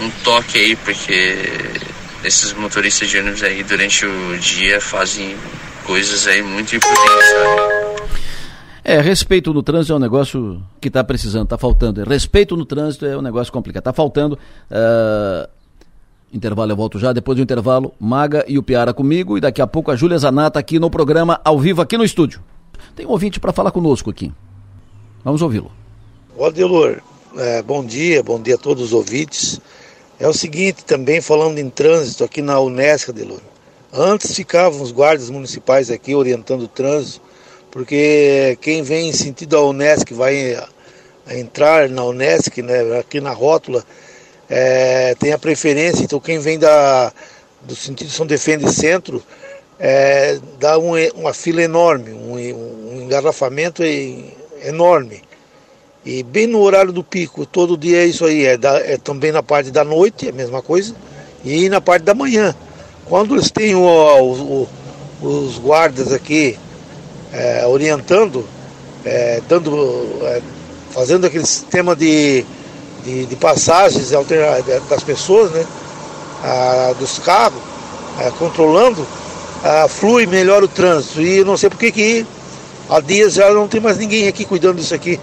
um 0.00 0.10
toque 0.24 0.58
aí, 0.58 0.74
porque 0.74 1.38
esses 2.24 2.52
motoristas 2.52 3.08
de 3.08 3.18
ônibus 3.18 3.44
aí 3.44 3.62
durante 3.62 4.04
o 4.04 4.36
dia 4.38 4.80
fazem 4.80 5.36
coisas 5.84 6.26
aí 6.26 6.42
muito 6.42 6.74
imprudentes, 6.74 7.28
sabe? 7.30 7.78
É, 8.82 9.00
respeito 9.00 9.52
no 9.54 9.62
trânsito 9.62 9.92
é 9.92 9.96
um 9.96 10.00
negócio 10.00 10.60
que 10.80 10.88
está 10.88 11.04
precisando, 11.04 11.44
está 11.44 11.58
faltando. 11.58 12.02
Respeito 12.02 12.56
no 12.56 12.64
trânsito 12.64 13.06
é 13.06 13.16
um 13.16 13.22
negócio 13.22 13.52
complicado, 13.52 13.82
está 13.82 13.92
faltando. 13.92 14.36
Uh, 14.68 15.48
intervalo, 16.32 16.72
eu 16.72 16.76
volto 16.76 16.98
já. 16.98 17.12
Depois 17.12 17.36
do 17.36 17.42
intervalo, 17.42 17.94
Maga 17.98 18.44
e 18.48 18.58
o 18.58 18.62
Piara 18.62 18.92
comigo 18.92 19.36
e 19.36 19.40
daqui 19.40 19.62
a 19.62 19.66
pouco 19.66 19.90
a 19.90 19.96
Júlia 19.96 20.18
Zanata 20.18 20.58
aqui 20.58 20.78
no 20.78 20.90
programa, 20.90 21.40
ao 21.44 21.58
vivo 21.58 21.82
aqui 21.82 21.96
no 21.96 22.04
estúdio. 22.04 22.42
Tem 22.94 23.06
um 23.06 23.10
ouvinte 23.10 23.40
para 23.40 23.52
falar 23.52 23.70
conosco 23.70 24.10
aqui. 24.10 24.32
Vamos 25.24 25.42
ouvi-lo. 25.42 25.70
Ô 26.36 26.44
Adelor, 26.44 27.00
é, 27.36 27.62
bom 27.62 27.84
dia, 27.84 28.22
bom 28.22 28.40
dia 28.40 28.54
a 28.54 28.58
todos 28.58 28.84
os 28.84 28.92
ouvintes. 28.92 29.60
É 30.18 30.26
o 30.26 30.32
seguinte, 30.32 30.84
também 30.84 31.20
falando 31.20 31.58
em 31.58 31.70
trânsito 31.70 32.24
aqui 32.24 32.42
na 32.42 32.58
Unesco, 32.60 33.12
Delor. 33.12 33.40
Antes 33.92 34.34
ficavam 34.34 34.82
os 34.82 34.92
guardas 34.92 35.30
municipais 35.30 35.90
aqui 35.90 36.14
orientando 36.14 36.62
o 36.62 36.68
trânsito, 36.68 37.22
porque 37.70 38.58
quem 38.60 38.82
vem 38.82 39.08
em 39.08 39.12
sentido 39.12 39.50
da 39.50 39.62
Unesco 39.62 40.14
vai 40.14 40.58
entrar 41.30 41.88
na 41.88 42.04
Unesco, 42.04 42.60
né, 42.62 42.98
aqui 42.98 43.20
na 43.20 43.32
rótula, 43.32 43.84
é, 44.48 45.14
tem 45.16 45.32
a 45.32 45.38
preferência, 45.38 46.04
então 46.04 46.20
quem 46.20 46.38
vem 46.38 46.58
da, 46.58 47.12
do 47.62 47.76
sentido 47.76 48.10
São 48.10 48.26
Defende 48.26 48.72
Centro 48.72 49.22
é, 49.78 50.38
dá 50.58 50.78
um, 50.78 50.92
uma 51.14 51.32
fila 51.32 51.62
enorme, 51.62 52.12
um, 52.12 52.34
um 52.34 53.02
engarrafamento 53.02 53.82
enorme. 54.64 55.22
E 56.04 56.22
bem 56.22 56.46
no 56.46 56.60
horário 56.60 56.92
do 56.92 57.04
pico, 57.04 57.44
todo 57.44 57.76
dia 57.76 58.02
é 58.02 58.06
isso 58.06 58.24
aí, 58.24 58.46
é, 58.46 58.56
da, 58.56 58.78
é 58.78 58.96
também 58.96 59.30
na 59.30 59.42
parte 59.42 59.70
da 59.70 59.84
noite, 59.84 60.26
é 60.26 60.30
a 60.30 60.32
mesma 60.34 60.62
coisa, 60.62 60.94
e 61.44 61.68
na 61.68 61.80
parte 61.80 62.02
da 62.02 62.14
manhã. 62.14 62.54
Quando 63.04 63.34
eles 63.34 63.50
têm 63.50 63.74
o, 63.74 63.82
o, 63.82 64.68
os 65.22 65.58
guardas 65.58 66.12
aqui 66.12 66.58
é, 67.32 67.66
orientando, 67.66 68.44
é, 69.04 69.40
dando, 69.48 70.18
é, 70.22 70.42
fazendo 70.90 71.26
aquele 71.26 71.46
sistema 71.46 71.94
de, 71.94 72.44
de, 73.04 73.26
de 73.26 73.36
passagens 73.36 74.10
das 74.88 75.02
pessoas, 75.02 75.50
né, 75.52 75.66
a, 76.42 76.94
dos 76.98 77.18
carros, 77.18 77.60
é, 78.18 78.30
controlando, 78.32 79.06
a, 79.64 79.88
flui 79.88 80.26
melhor 80.26 80.62
o 80.62 80.68
trânsito. 80.68 81.20
E 81.20 81.44
não 81.44 81.56
sei 81.56 81.70
por 81.70 81.78
que 81.78 81.92
que 81.92 82.26
há 82.88 83.00
dias 83.00 83.34
já 83.34 83.52
não 83.52 83.68
tem 83.68 83.80
mais 83.80 83.98
ninguém 83.98 84.28
aqui 84.28 84.44
cuidando 84.44 84.76
disso 84.76 84.94
aqui. 84.94 85.18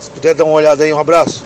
Se 0.00 0.10
puder 0.10 0.34
dar 0.34 0.44
uma 0.44 0.54
olhada 0.54 0.84
aí, 0.84 0.92
um 0.92 0.98
abraço. 0.98 1.44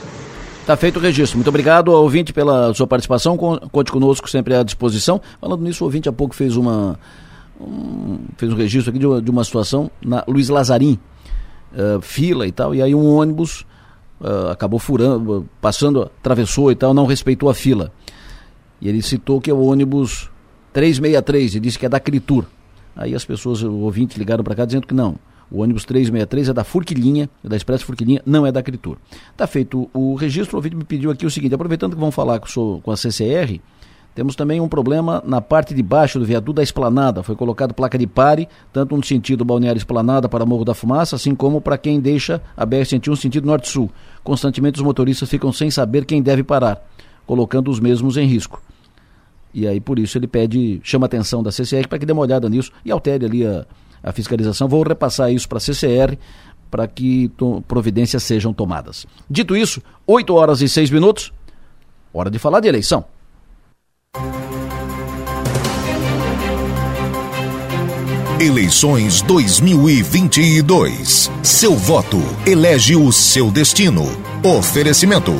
Tá 0.66 0.76
feito 0.76 0.98
o 0.98 1.00
registro. 1.00 1.38
Muito 1.38 1.48
obrigado, 1.48 1.88
ouvinte, 1.88 2.32
pela 2.32 2.72
sua 2.74 2.86
participação. 2.86 3.36
Conte 3.36 3.90
conosco 3.90 4.28
sempre 4.28 4.54
à 4.54 4.62
disposição. 4.62 5.20
Falando 5.40 5.62
nisso, 5.62 5.82
o 5.82 5.86
ouvinte 5.86 6.08
há 6.08 6.12
pouco 6.12 6.34
fez 6.34 6.56
uma 6.56 6.98
um, 7.60 8.18
fez 8.36 8.52
um 8.52 8.56
registro 8.56 8.90
aqui 8.90 8.98
de 8.98 9.06
uma, 9.06 9.22
de 9.22 9.30
uma 9.30 9.44
situação 9.44 9.90
na 10.02 10.24
Luiz 10.26 10.48
Lazarim, 10.48 10.98
uh, 11.72 12.00
fila 12.00 12.46
e 12.46 12.52
tal, 12.52 12.74
e 12.74 12.82
aí 12.82 12.94
um 12.94 13.14
ônibus 13.14 13.66
uh, 14.20 14.50
acabou 14.50 14.78
furando, 14.78 15.48
passando, 15.60 16.02
atravessou 16.02 16.70
e 16.70 16.74
tal, 16.74 16.92
não 16.92 17.06
respeitou 17.06 17.48
a 17.48 17.54
fila. 17.54 17.92
E 18.80 18.88
ele 18.88 19.02
citou 19.02 19.40
que 19.40 19.50
é 19.50 19.54
o 19.54 19.60
ônibus 19.60 20.30
363 20.72 21.56
e 21.56 21.60
disse 21.60 21.78
que 21.78 21.86
é 21.86 21.88
da 21.88 22.00
Critur. 22.00 22.44
Aí 22.96 23.14
as 23.14 23.24
pessoas, 23.24 23.62
o 23.62 23.72
ouvinte, 23.78 24.18
ligaram 24.18 24.44
para 24.44 24.54
cá 24.54 24.64
dizendo 24.64 24.86
que 24.86 24.94
não, 24.94 25.16
o 25.50 25.62
ônibus 25.62 25.84
363 25.84 26.48
é 26.48 26.52
da 26.52 26.64
Furquilinha, 26.64 27.28
é 27.44 27.48
da 27.48 27.56
Expresso 27.56 27.84
Furquilinha, 27.84 28.22
não 28.24 28.46
é 28.46 28.52
da 28.52 28.62
Critur. 28.62 28.96
Está 29.32 29.46
feito 29.46 29.90
o 29.92 30.14
registro, 30.14 30.56
o 30.56 30.58
ouvinte 30.58 30.76
me 30.76 30.84
pediu 30.84 31.10
aqui 31.10 31.26
o 31.26 31.30
seguinte, 31.30 31.54
aproveitando 31.54 31.94
que 31.94 32.00
vamos 32.00 32.14
falar 32.14 32.38
com, 32.38 32.80
com 32.80 32.90
a 32.90 32.96
CCR, 32.96 33.60
temos 34.14 34.34
também 34.34 34.60
um 34.60 34.68
problema 34.68 35.22
na 35.24 35.40
parte 35.40 35.72
de 35.72 35.82
baixo 35.82 36.18
do 36.18 36.24
viaduto 36.24 36.54
da 36.54 36.62
Esplanada. 36.62 37.22
Foi 37.22 37.36
colocado 37.36 37.72
placa 37.72 37.96
de 37.96 38.06
pare, 38.06 38.48
tanto 38.72 38.96
no 38.96 39.04
sentido 39.04 39.44
balneário 39.44 39.78
Esplanada 39.78 40.28
para 40.28 40.44
Morro 40.44 40.64
da 40.64 40.74
Fumaça, 40.74 41.14
assim 41.14 41.34
como 41.34 41.60
para 41.60 41.78
quem 41.78 42.00
deixa 42.00 42.42
a 42.56 42.66
BR-101 42.66 43.16
sentido 43.16 43.46
norte-sul. 43.46 43.88
Constantemente 44.22 44.78
os 44.78 44.84
motoristas 44.84 45.28
ficam 45.28 45.52
sem 45.52 45.70
saber 45.70 46.04
quem 46.04 46.22
deve 46.22 46.42
parar, 46.42 46.86
colocando 47.26 47.70
os 47.70 47.80
mesmos 47.80 48.16
em 48.16 48.26
risco. 48.26 48.62
E 49.52 49.66
aí 49.66 49.80
por 49.80 49.98
isso 49.98 50.16
ele 50.18 50.26
pede, 50.26 50.80
chama 50.84 51.06
a 51.06 51.08
atenção 51.08 51.42
da 51.42 51.50
CCR 51.50 51.88
para 51.88 51.98
que 51.98 52.06
dê 52.06 52.12
uma 52.12 52.22
olhada 52.22 52.48
nisso 52.48 52.70
e 52.84 52.90
altere 52.90 53.24
ali 53.24 53.46
a, 53.46 53.66
a 54.02 54.12
fiscalização. 54.12 54.68
Vou 54.68 54.82
repassar 54.82 55.32
isso 55.32 55.48
para 55.48 55.58
a 55.58 55.60
CCR 55.60 56.16
para 56.70 56.86
que 56.86 57.30
providências 57.66 58.22
sejam 58.22 58.52
tomadas. 58.52 59.06
Dito 59.28 59.56
isso, 59.56 59.82
8 60.06 60.32
horas 60.34 60.62
e 60.62 60.68
6 60.68 60.90
minutos, 60.90 61.32
hora 62.12 62.30
de 62.30 62.38
falar 62.38 62.60
de 62.60 62.68
eleição. 62.68 63.04
Eleições 68.40 69.20
2022. 69.20 71.30
Seu 71.42 71.76
voto 71.76 72.22
elege 72.46 72.96
o 72.96 73.12
seu 73.12 73.50
destino. 73.50 74.10
Oferecimento. 74.42 75.34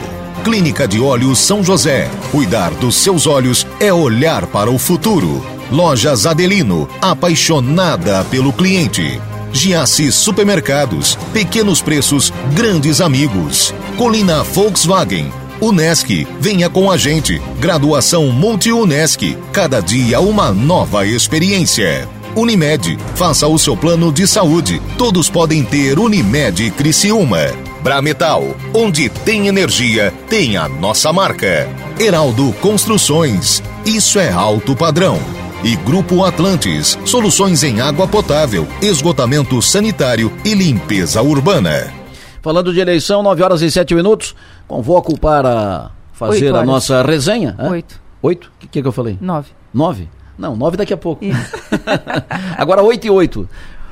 Clínica 0.45 0.87
de 0.87 1.01
Olhos 1.01 1.39
São 1.39 1.65
José. 1.65 2.11
Cuidar 2.31 2.73
dos 2.73 2.97
seus 2.97 3.27
olhos 3.27 3.67
é 3.81 3.91
olhar 3.91 4.47
para 4.47 4.71
o 4.71 4.79
futuro. 4.79 5.43
Lojas 5.73 6.27
Adelino, 6.27 6.87
apaixonada 7.01 8.23
pelo 8.25 8.53
cliente. 8.53 9.19
Giasse 9.51 10.13
Supermercados, 10.13 11.17
pequenos 11.33 11.81
preços, 11.81 12.31
grandes 12.53 13.01
amigos. 13.01 13.73
Colina 13.97 14.43
Volkswagen, 14.43 15.33
Unesc, 15.59 16.27
venha 16.39 16.69
com 16.69 16.91
a 16.91 16.99
gente. 16.99 17.41
Graduação 17.59 18.27
Multi-Unesc, 18.27 19.39
cada 19.55 19.81
dia 19.81 20.21
uma 20.21 20.53
nova 20.53 21.07
experiência. 21.07 22.20
Unimed, 22.37 22.97
faça 23.15 23.47
o 23.47 23.59
seu 23.59 23.77
plano 23.77 24.13
de 24.13 24.27
saúde. 24.27 24.81
Todos 24.97 25.29
podem 25.29 25.65
ter 25.65 25.99
Unimed 25.99 26.71
Criciúma. 26.73 27.39
Brametal, 27.83 28.45
onde 28.75 29.09
tem 29.09 29.49
energia, 29.49 30.13
tem 30.29 30.57
a 30.57 30.69
nossa 30.69 31.13
marca. 31.13 31.69
Heraldo 31.99 32.53
Construções, 32.61 33.63
isso 33.85 34.19
é 34.19 34.31
alto 34.31 34.77
padrão. 34.77 35.19
E 35.65 35.77
Grupo 35.77 36.25
Atlantes, 36.25 36.99
soluções 37.05 37.63
em 37.63 37.81
água 37.81 38.07
potável, 38.07 38.67
esgotamento 38.81 39.61
sanitário 39.61 40.33
e 40.45 40.55
limpeza 40.55 41.21
urbana. 41.21 41.93
Falando 42.41 42.73
de 42.73 42.81
eleição, 42.81 43.23
9 43.23 43.43
horas 43.43 43.61
e 43.61 43.71
7 43.71 43.95
minutos, 43.95 44.35
convoco 44.67 45.19
para 45.19 45.91
fazer 46.13 46.55
a 46.55 46.65
nossa 46.65 47.03
resenha. 47.03 47.57
Oito. 47.71 48.01
Oito? 48.23 48.51
O 48.63 48.69
que, 48.69 48.81
que 48.81 48.87
eu 48.89 48.93
falei? 48.93 49.19
Nove. 49.21 49.51
Nove? 49.73 50.09
Não, 50.41 50.57
nove 50.57 50.79
daqui 50.79 50.95
a 50.95 50.97
pouco. 50.97 51.23
Agora 52.57 52.83
oito 52.83 53.07
e 53.07 53.11
oito. 53.11 53.47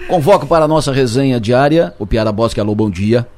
Convoco 0.08 0.46
para 0.46 0.64
a 0.64 0.68
nossa 0.68 0.90
resenha 0.90 1.38
diária 1.38 1.92
o 1.98 2.06
Piara 2.06 2.32
Bosque. 2.32 2.58
Alô, 2.58 2.74
bom 2.74 2.88
dia. 2.88 3.28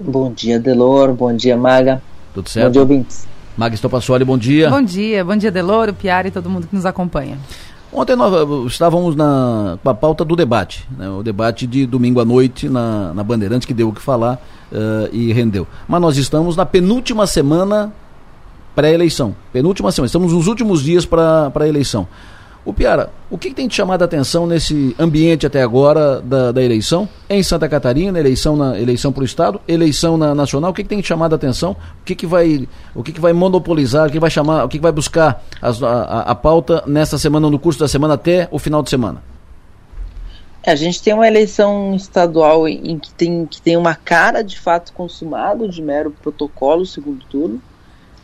Bom 0.00 0.32
dia, 0.32 0.58
Delor. 0.58 1.12
Bom 1.12 1.32
dia, 1.32 1.56
Maga. 1.56 2.02
Tudo 2.34 2.48
certo? 2.48 2.66
Bom 2.66 2.72
dia, 2.72 2.82
ouvintes. 2.82 3.28
Maga 3.56 3.76
Estopassoli, 3.76 4.24
bom 4.24 4.36
dia. 4.36 4.68
Bom 4.68 4.82
dia, 4.82 5.24
bom 5.24 5.36
dia, 5.36 5.52
Delor, 5.52 5.90
o 5.90 5.94
Piara 5.94 6.26
e 6.26 6.30
todo 6.32 6.50
mundo 6.50 6.66
que 6.66 6.74
nos 6.74 6.84
acompanha. 6.84 7.38
Ontem 7.92 8.16
nós 8.16 8.32
uh, 8.32 8.66
estávamos 8.66 9.14
na, 9.14 9.78
com 9.80 9.88
a 9.88 9.94
pauta 9.94 10.24
do 10.24 10.34
debate, 10.34 10.84
né, 10.98 11.08
o 11.08 11.22
debate 11.22 11.64
de 11.64 11.86
domingo 11.86 12.20
à 12.20 12.24
noite 12.24 12.68
na, 12.68 13.14
na 13.14 13.22
Bandeirante, 13.22 13.64
que 13.64 13.72
deu 13.72 13.90
o 13.90 13.92
que 13.92 14.02
falar 14.02 14.42
uh, 14.72 15.08
e 15.12 15.32
rendeu. 15.32 15.68
Mas 15.86 16.00
nós 16.00 16.16
estamos 16.16 16.56
na 16.56 16.66
penúltima 16.66 17.28
semana 17.28 17.92
pré-eleição. 18.74 19.34
Penúltima 19.52 19.92
semana, 19.92 20.06
estamos 20.06 20.32
nos 20.32 20.46
últimos 20.46 20.82
dias 20.82 21.06
para 21.06 21.52
a 21.54 21.68
eleição. 21.68 22.08
O 22.64 22.72
Piara, 22.72 23.10
o 23.30 23.36
que, 23.36 23.50
que, 23.50 23.54
tem 23.54 23.68
te 23.68 23.74
chamado 23.74 24.00
a 24.00 24.06
atenção 24.06 24.46
nesse 24.46 24.96
ambiente 24.98 25.46
até 25.46 25.62
agora 25.62 26.22
da, 26.22 26.50
da 26.50 26.62
eleição? 26.62 27.06
Em 27.28 27.42
Santa 27.42 27.68
Catarina, 27.68 28.18
eleição 28.18 28.56
na 28.56 28.80
eleição 28.80 29.12
para 29.12 29.20
o 29.20 29.24
Estado, 29.24 29.60
eleição 29.68 30.16
na 30.16 30.34
nacional, 30.34 30.70
o 30.70 30.74
que, 30.74 30.82
que, 30.82 30.88
tem 30.88 31.00
te 31.02 31.08
chamado 31.08 31.34
a 31.34 31.36
atenção? 31.36 31.72
O 31.72 32.04
que, 32.06 32.14
que 32.14 32.26
vai 32.26 32.66
o 32.94 33.02
que, 33.02 33.12
que 33.12 33.20
vai 33.20 33.34
monopolizar, 33.34 34.08
o 34.08 34.10
que 34.10 34.18
vai 34.18 34.30
chamar, 34.30 34.64
o 34.64 34.68
que, 34.68 34.78
vai 34.78 34.92
buscar 34.92 35.44
as, 35.60 35.82
a, 35.82 36.20
a, 36.22 36.34
pauta 36.34 36.82
nessa 36.86 37.18
semana, 37.18 37.50
no 37.50 37.58
curso 37.58 37.78
da 37.78 37.86
semana 37.86 38.14
até 38.14 38.48
o 38.50 38.58
final 38.58 38.82
de 38.82 38.88
semana? 38.88 39.22
É, 40.62 40.70
a 40.70 40.76
gente 40.76 41.02
tem 41.02 41.12
uma 41.12 41.28
eleição 41.28 41.94
estadual 41.94 42.66
em 42.66 42.98
que 42.98 43.12
tem, 43.12 43.44
que 43.44 43.60
tem 43.60 43.76
uma 43.76 43.94
cara 43.94 44.40
de 44.40 44.58
fato 44.58 44.90
consumado 44.94 45.68
de 45.68 45.82
mero 45.82 46.10
protocolo 46.22 46.86
segundo 46.86 47.22
turno 47.26 47.60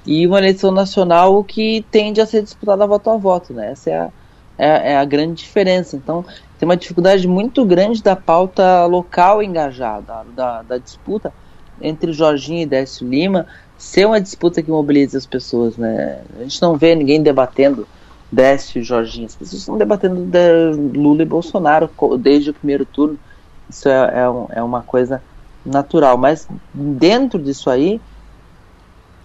e 0.06 0.26
uma 0.26 0.38
eleição 0.38 0.70
nacional 0.70 1.42
que 1.44 1.84
tende 1.90 2.20
a 2.20 2.26
ser 2.26 2.42
disputada 2.42 2.86
voto 2.86 3.10
a 3.10 3.16
voto, 3.16 3.52
né? 3.52 3.72
Essa 3.72 3.90
é 3.90 3.98
a 3.98 4.10
é, 4.60 4.92
é, 4.92 4.96
a 4.98 5.04
grande 5.06 5.42
diferença. 5.42 5.96
Então, 5.96 6.22
tem 6.58 6.68
uma 6.68 6.76
dificuldade 6.76 7.26
muito 7.26 7.64
grande 7.64 8.02
da 8.02 8.14
pauta 8.14 8.84
local 8.84 9.42
engajada, 9.42 10.22
da, 10.36 10.60
da 10.60 10.76
disputa 10.76 11.32
entre 11.80 12.12
Jorginho 12.12 12.60
e 12.60 12.66
Décio 12.66 13.08
Lima, 13.08 13.46
ser 13.78 14.04
uma 14.04 14.20
disputa 14.20 14.62
que 14.62 14.70
mobilize 14.70 15.16
as 15.16 15.24
pessoas. 15.24 15.78
Né? 15.78 16.20
A 16.38 16.42
gente 16.42 16.60
não 16.60 16.76
vê 16.76 16.94
ninguém 16.94 17.22
debatendo 17.22 17.88
Décio 18.30 18.82
e 18.82 18.84
Jorginho, 18.84 19.26
as 19.26 19.34
pessoas 19.34 19.60
estão 19.60 19.78
debatendo 19.78 20.28
Lula 20.94 21.22
e 21.22 21.26
Bolsonaro 21.26 21.88
desde 22.18 22.50
o 22.50 22.54
primeiro 22.54 22.84
turno. 22.84 23.18
Isso 23.70 23.88
é, 23.88 24.20
é, 24.20 24.28
um, 24.28 24.46
é 24.50 24.62
uma 24.62 24.82
coisa 24.82 25.22
natural. 25.64 26.18
Mas 26.18 26.46
dentro 26.74 27.38
disso 27.42 27.70
aí, 27.70 27.98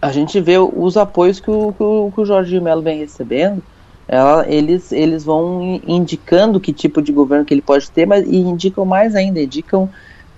a 0.05 0.11
gente 0.11 0.39
vê 0.39 0.57
os 0.57 0.97
apoios 0.97 1.39
que 1.39 1.49
o, 1.49 1.73
que 1.73 1.83
o, 1.83 2.11
que 2.13 2.21
o 2.21 2.25
Jorginho 2.25 2.61
Melo 2.61 2.81
vem 2.81 2.99
recebendo 2.99 3.61
ela, 4.07 4.47
eles, 4.47 4.91
eles 4.91 5.23
vão 5.23 5.81
indicando 5.87 6.59
que 6.59 6.71
tipo 6.71 7.01
de 7.01 7.11
governo 7.11 7.43
que 7.43 7.53
ele 7.53 7.61
pode 7.61 7.89
ter, 7.89 8.05
mas 8.05 8.25
e 8.27 8.37
indicam 8.37 8.85
mais 8.85 9.15
ainda, 9.15 9.41
indicam 9.41 9.83
uh, 9.83 9.89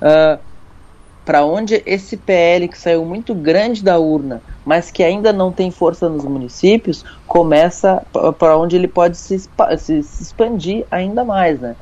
ah, 0.01 0.39
para 1.26 1.43
onde 1.43 1.84
esse 1.86 2.15
PL 2.15 2.70
que 2.70 2.78
saiu 2.78 3.03
muito 3.03 3.36
grande 3.36 3.84
da 3.84 3.99
urna, 3.99 4.41
mas 4.65 4.89
que 4.89 5.03
ainda 5.03 5.34
não 5.34 5.51
tem 5.51 5.70
força 5.70 6.07
nos 6.07 6.24
municípios, 6.24 7.03
começa 7.28 8.01
para 8.39 8.57
onde 8.57 8.78
ele 8.78 8.88
pode 8.88 9.18
se, 9.18 9.38
se, 9.38 9.49
se, 10.03 10.24
expandir 10.24 10.86
ainda 10.89 11.26
mais, 11.26 11.59
né? 11.59 11.76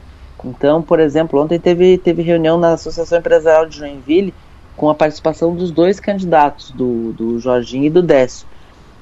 Então, 0.43 0.81
por 0.81 0.99
exemplo, 0.99 1.39
ontem 1.39 1.59
teve, 1.59 1.99
teve 1.99 2.23
reunião 2.23 2.57
na 2.57 2.73
Associação 2.73 3.19
Empresarial 3.19 3.67
de 3.67 3.77
Joinville 3.77 4.33
com 4.75 4.89
a 4.89 4.95
participação 4.95 5.55
dos 5.55 5.71
dois 5.71 5.99
candidatos, 5.99 6.71
do, 6.71 7.13
do 7.13 7.39
Jorginho 7.39 7.85
e 7.85 7.89
do 7.89 8.01
Décio. 8.01 8.47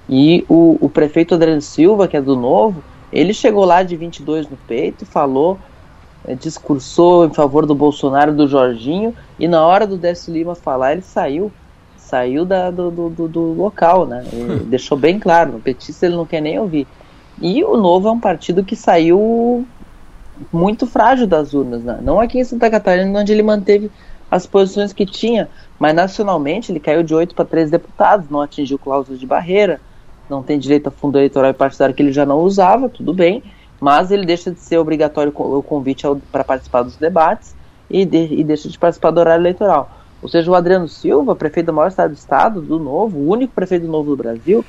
E 0.08 0.46
o, 0.50 0.78
o 0.80 0.90
prefeito 0.90 1.36
Adriano 1.36 1.62
Silva, 1.62 2.08
que 2.08 2.18
é 2.18 2.22
do 2.22 2.36
Novo, 2.36 2.84
ele 3.12 3.34
chegou 3.34 3.64
lá 3.66 3.84
de 3.84 3.96
22 3.96 4.50
no 4.50 4.58
peito, 4.68 5.06
falou, 5.06 5.58
é, 6.26 6.36
discursou 6.36 7.26
em 7.26 7.34
favor 7.34 7.66
do 7.66 7.76
Bolsonaro, 7.76 8.34
do 8.34 8.48
Jorginho, 8.48 9.16
e 9.40 9.48
na 9.48 9.66
hora 9.66 9.88
do 9.88 9.98
Décio 9.98 10.34
Lima 10.34 10.56
falar, 10.56 10.94
ele 10.94 11.02
saiu 11.02 11.52
saiu 11.98 12.46
da, 12.46 12.70
do, 12.70 12.92
do, 12.92 13.28
do, 13.28 13.42
local, 13.54 14.06
né? 14.06 14.24
Hum. 14.32 14.60
deixou 14.66 14.96
bem 14.96 15.18
claro, 15.18 15.56
o 15.56 15.60
petista 15.60 16.06
ele 16.06 16.16
não 16.16 16.26
quer 16.26 16.42
nem 16.42 16.60
ouvir. 16.60 16.86
E 17.42 17.64
o 17.64 17.76
Novo 17.76 18.08
é 18.08 18.12
um 18.12 18.20
partido 18.20 18.64
que 18.64 18.76
saiu 18.76 19.66
muito 20.52 20.86
frágil 20.86 21.26
das 21.26 21.54
urnas, 21.54 21.84
né? 21.84 22.00
não 22.04 22.20
aqui 22.20 22.40
em 22.40 22.44
Santa 22.44 22.70
Catarina, 22.70 23.20
onde 23.20 23.32
ele 23.32 23.42
manteve 23.42 23.90
as 24.34 24.48
posições 24.48 24.92
que 24.92 25.06
tinha, 25.06 25.48
mas 25.78 25.94
nacionalmente 25.94 26.72
ele 26.72 26.80
caiu 26.80 27.04
de 27.04 27.14
8 27.14 27.36
para 27.36 27.46
3 27.46 27.70
deputados, 27.70 28.28
não 28.32 28.42
atingiu 28.42 28.80
cláusulas 28.80 29.20
de 29.20 29.28
barreira, 29.28 29.80
não 30.28 30.42
tem 30.42 30.58
direito 30.58 30.88
a 30.88 30.92
fundo 30.92 31.20
eleitoral 31.20 31.52
e 31.52 31.54
partidário 31.54 31.94
que 31.94 32.02
ele 32.02 32.12
já 32.12 32.26
não 32.26 32.40
usava, 32.40 32.90
tudo 32.90 33.14
bem, 33.14 33.44
mas 33.80 34.10
ele 34.10 34.26
deixa 34.26 34.50
de 34.50 34.60
ser 34.60 34.80
obrigatório 34.80 35.32
o 35.36 35.62
convite 35.62 36.08
para 36.32 36.44
participar 36.44 36.82
dos 36.82 36.96
debates 36.96 37.56
e, 37.88 38.06
de, 38.06 38.34
e, 38.34 38.44
deixa 38.44 38.68
de 38.68 38.80
participar 38.80 39.12
do 39.12 39.20
horário 39.20 39.44
eleitoral. 39.44 39.92
Ou 40.20 40.28
seja, 40.28 40.50
o 40.50 40.56
Adriano 40.56 40.88
Silva, 40.88 41.36
prefeito 41.36 41.68
do 41.68 41.74
maior 41.74 41.90
estado 41.90 42.10
do 42.10 42.18
estado, 42.18 42.60
do 42.60 42.80
Novo, 42.80 43.20
o 43.20 43.30
único 43.30 43.54
prefeito 43.54 43.86
do 43.86 43.92
Novo 43.92 44.16
do 44.16 44.18
Brasil, 44.18 44.66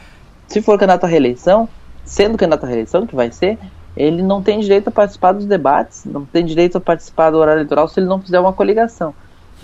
se 0.46 0.60
for 0.60 0.78
candidato 0.78 1.04
à 1.04 1.06
reeleição, 1.06 1.66
sendo 2.04 2.36
candidato 2.36 2.64
à 2.64 2.66
reeleição, 2.66 3.06
que 3.06 3.16
vai 3.16 3.32
ser, 3.32 3.58
ele 3.96 4.20
não 4.20 4.42
tem 4.42 4.60
direito 4.60 4.88
a 4.88 4.90
participar 4.90 5.32
dos 5.32 5.46
debates, 5.46 6.04
não 6.04 6.26
tem 6.26 6.44
direito 6.44 6.76
a 6.76 6.80
participar 6.82 7.30
do 7.30 7.38
horário 7.38 7.60
eleitoral 7.60 7.88
se 7.88 7.98
ele 7.98 8.08
não 8.08 8.20
fizer 8.20 8.38
uma 8.38 8.52
coligação. 8.52 9.14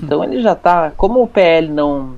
Então 0.02 0.24
ele 0.24 0.40
já 0.40 0.52
está, 0.52 0.90
como 0.96 1.22
o 1.22 1.28
PL 1.28 1.68
não 1.68 2.16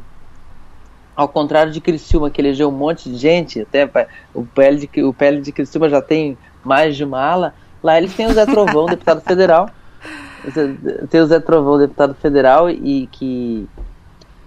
ao 1.15 1.29
contrário 1.29 1.73
de 1.73 1.81
Criciúma, 1.81 2.31
que 2.31 2.41
elegeu 2.41 2.69
um 2.69 2.73
monte 2.73 3.11
de 3.11 3.17
gente, 3.17 3.61
até 3.61 3.89
o 4.35 4.45
PL 4.45 4.79
de, 4.79 5.03
o 5.03 5.13
PL 5.13 5.41
de 5.41 5.53
Criciúma 5.53 5.89
já 5.89 6.01
tem 6.01 6.39
mais 6.65 6.97
de 6.97 7.05
uma 7.05 7.21
ala, 7.21 7.55
lá 7.83 7.99
eles 7.99 8.15
têm 8.15 8.27
o 8.27 8.33
Zé 8.33 8.47
Trovão, 8.47 8.87
deputado 8.91 9.21
federal, 9.21 9.69
tem 11.11 11.21
o 11.21 11.27
Zé 11.27 11.39
Trovão, 11.39 11.79
deputado 11.79 12.15
federal, 12.15 12.71
e 12.71 13.07
que, 13.09 13.69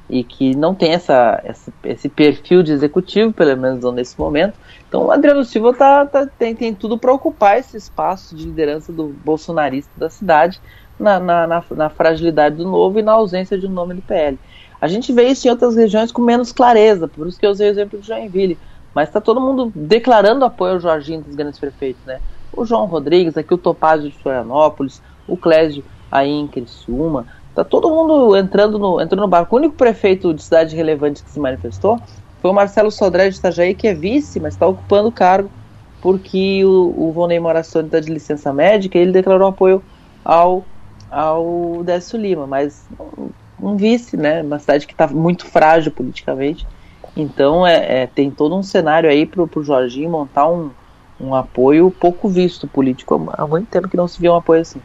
e 0.09 0.23
que 0.23 0.55
não 0.55 0.73
tem 0.73 0.93
essa, 0.93 1.39
essa, 1.43 1.71
esse 1.83 2.09
perfil 2.09 2.63
de 2.63 2.71
executivo, 2.71 3.31
pelo 3.31 3.55
menos 3.55 3.81
não 3.81 3.91
nesse 3.91 4.19
momento. 4.19 4.55
Então 4.88 5.05
o 5.05 5.11
Adriano 5.11 5.43
Silva 5.43 5.73
tá, 5.73 6.05
tá 6.05 6.25
tem, 6.25 6.55
tem 6.55 6.73
tudo 6.73 6.97
para 6.97 7.13
ocupar 7.13 7.59
esse 7.59 7.77
espaço 7.77 8.36
de 8.36 8.45
liderança 8.45 8.91
do 8.91 9.07
bolsonarista 9.23 9.91
da 9.95 10.09
cidade, 10.09 10.59
na, 11.00 11.20
na, 11.20 11.48
na, 11.48 11.64
na 11.72 11.89
fragilidade 11.89 12.56
do 12.56 12.64
novo 12.64 13.00
e 13.00 13.02
na 13.02 13.14
ausência 13.14 13.58
de 13.58 13.68
um 13.68 13.72
nome 13.72 13.93
do 13.96 14.02
PL. 14.02 14.39
A 14.80 14.88
gente 14.88 15.12
vê 15.14 15.28
isso 15.28 15.48
em 15.48 15.52
outras 15.52 15.76
regiões 15.76 16.12
com 16.12 16.22
menos 16.22 16.52
clareza, 16.52 17.08
por 17.08 17.28
isso 17.28 17.39
que 17.39 17.46
eu 17.46 17.52
usei 17.52 17.70
o 17.70 17.72
exemplo 17.72 18.00
de 18.00 18.08
Joinville. 18.08 18.58
Mas 18.93 19.10
está 19.10 19.20
todo 19.20 19.41
mundo 19.41 19.72
declarando 19.76 20.46
apoio 20.46 20.74
ao 20.74 20.80
Jorginho 20.80 21.22
dos 21.22 21.36
grandes 21.36 21.60
prefeitos, 21.60 22.02
né? 22.06 22.20
O 22.54 22.66
João 22.66 22.86
Rodrigues, 22.86 23.36
aqui 23.36 23.54
o 23.54 23.58
Topázio 23.58 24.10
de 24.10 24.18
Florianópolis, 24.18 25.02
o 25.28 25.36
Clésio 25.36 25.84
aí 26.10 26.32
em 26.32 26.48
Criciúma. 26.48 27.26
Tá 27.54 27.64
todo 27.64 27.89
mundo 27.89 28.38
entrando 28.38 28.80
no, 28.80 29.02
entrando 29.02 29.22
no 29.22 29.28
barco. 29.28 29.56
O 29.56 29.60
único 29.60 29.76
prefeito 29.76 30.34
de 30.34 30.41
cidade 30.41 30.76
relevante 30.76 31.24
que 31.24 31.30
se 31.30 31.39
manifestou 31.39 32.00
foi 32.41 32.52
o 32.52 32.54
Marcelo 32.54 32.89
Sodré 32.89 33.30
de 33.30 33.38
Itajaí, 33.38 33.76
que 33.76 33.88
é 33.88 33.93
vice, 33.93 34.39
mas 34.39 34.54
está 34.54 34.66
ocupando 34.66 35.10
o 35.10 35.12
cargo 35.12 35.50
porque 36.06 36.64
o, 36.64 36.93
o 36.96 37.12
Vonei 37.12 37.39
Morassoni 37.39 37.88
está 37.88 38.00
de 38.00 38.12
licença 38.12 38.54
médica 38.54 38.96
e 38.96 39.02
ele 39.02 39.12
declarou 39.12 39.48
apoio 39.48 39.82
ao, 40.24 40.64
ao 41.16 41.82
Décio 41.84 42.20
Lima. 42.20 42.45
Mas 42.45 42.86
um 43.59 43.78
vice, 43.78 44.18
né? 44.18 44.41
Uma 44.41 44.59
cidade 44.59 44.86
que 44.86 44.93
está 44.93 45.07
muito 45.07 45.45
frágil 45.45 45.91
politicamente. 45.91 46.68
Então 47.16 47.66
é, 47.66 48.03
é, 48.03 48.07
tem 48.07 48.30
todo 48.30 48.55
um 48.55 48.61
cenário 48.61 49.09
aí 49.09 49.26
para 49.26 49.41
o 49.41 49.63
Jorginho 49.63 50.09
montar 50.09 50.49
um, 50.49 50.72
um 51.20 51.34
apoio 51.34 51.89
pouco 51.89 52.28
visto 52.28 52.68
político. 52.68 53.30
Há 53.34 53.47
muito 53.47 53.70
tempo 53.70 53.88
que 53.88 53.95
não 53.95 54.07
se 54.07 54.20
vê 54.20 54.28
um 54.30 54.36
apoio 54.36 54.61
assim. 54.61 54.82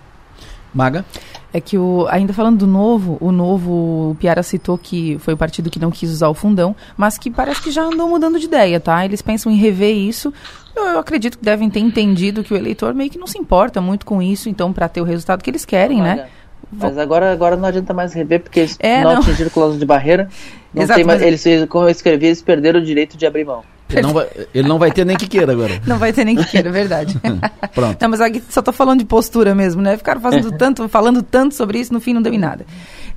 Maga? 0.72 1.04
É 1.52 1.60
que 1.60 1.76
o, 1.76 2.06
ainda 2.08 2.32
falando 2.32 2.58
do 2.58 2.66
novo, 2.66 3.18
o 3.20 3.32
novo, 3.32 4.10
o 4.12 4.16
Piara 4.20 4.42
citou 4.42 4.78
que 4.78 5.18
foi 5.18 5.34
o 5.34 5.36
partido 5.36 5.68
que 5.68 5.80
não 5.80 5.90
quis 5.90 6.10
usar 6.10 6.28
o 6.28 6.34
fundão, 6.34 6.76
mas 6.96 7.18
que 7.18 7.28
parece 7.30 7.60
que 7.60 7.70
já 7.72 7.82
andou 7.82 8.08
mudando 8.08 8.38
de 8.38 8.46
ideia, 8.46 8.78
tá? 8.78 9.04
Eles 9.04 9.20
pensam 9.20 9.50
em 9.50 9.56
rever 9.56 9.94
isso. 9.96 10.32
Eu, 10.76 10.84
eu 10.84 10.98
acredito 11.00 11.38
que 11.38 11.44
devem 11.44 11.68
ter 11.68 11.80
entendido 11.80 12.44
que 12.44 12.54
o 12.54 12.56
eleitor 12.56 12.94
meio 12.94 13.10
que 13.10 13.18
não 13.18 13.26
se 13.26 13.36
importa 13.36 13.80
muito 13.80 14.06
com 14.06 14.22
isso, 14.22 14.48
então, 14.48 14.72
para 14.72 14.88
ter 14.88 15.00
o 15.00 15.04
resultado 15.04 15.42
que 15.42 15.50
eles 15.50 15.64
querem, 15.64 16.00
né? 16.00 16.28
Mas 16.72 16.96
agora, 16.96 17.32
agora 17.32 17.56
não 17.56 17.68
adianta 17.68 17.92
mais 17.92 18.12
rever, 18.12 18.40
porque 18.40 18.60
eles 18.60 18.76
É, 18.78 19.02
não, 19.02 19.14
não. 19.14 19.20
atingiram 19.20 19.48
o 19.48 19.50
cláusula 19.50 19.78
de 19.80 19.84
barreira. 19.86 20.28
Exato, 20.72 21.04
mais, 21.04 21.20
eles, 21.20 21.44
como 21.68 21.86
eu 21.86 21.88
escrevi, 21.88 22.26
eles 22.26 22.40
perderam 22.40 22.78
o 22.78 22.84
direito 22.84 23.16
de 23.16 23.26
abrir 23.26 23.44
mão. 23.44 23.64
Ele 23.90 24.02
não 24.02 24.12
vai, 24.12 24.28
ele 24.54 24.68
não 24.68 24.78
vai 24.78 24.90
ter 24.92 25.04
nem 25.04 25.16
que 25.16 25.26
queira 25.26 25.52
agora. 25.52 25.80
Não 25.86 25.98
vai 25.98 26.12
ter 26.12 26.24
nem 26.24 26.36
que 26.36 26.44
queira, 26.46 26.68
é 26.68 26.72
verdade. 26.72 27.18
Pronto. 27.74 27.98
Não, 28.00 28.08
mas 28.08 28.20
aqui 28.20 28.42
só 28.48 28.62
tô 28.62 28.72
falando 28.72 29.00
de 29.00 29.04
postura 29.04 29.54
mesmo, 29.54 29.82
né? 29.82 29.96
Ficaram 29.96 30.20
fazendo 30.20 30.52
tanto, 30.56 30.88
falando 30.88 31.22
tanto 31.22 31.54
sobre 31.54 31.78
isso, 31.78 31.92
no 31.92 32.00
fim 32.00 32.12
não 32.14 32.22
deu 32.22 32.32
em 32.32 32.38
nada. 32.38 32.64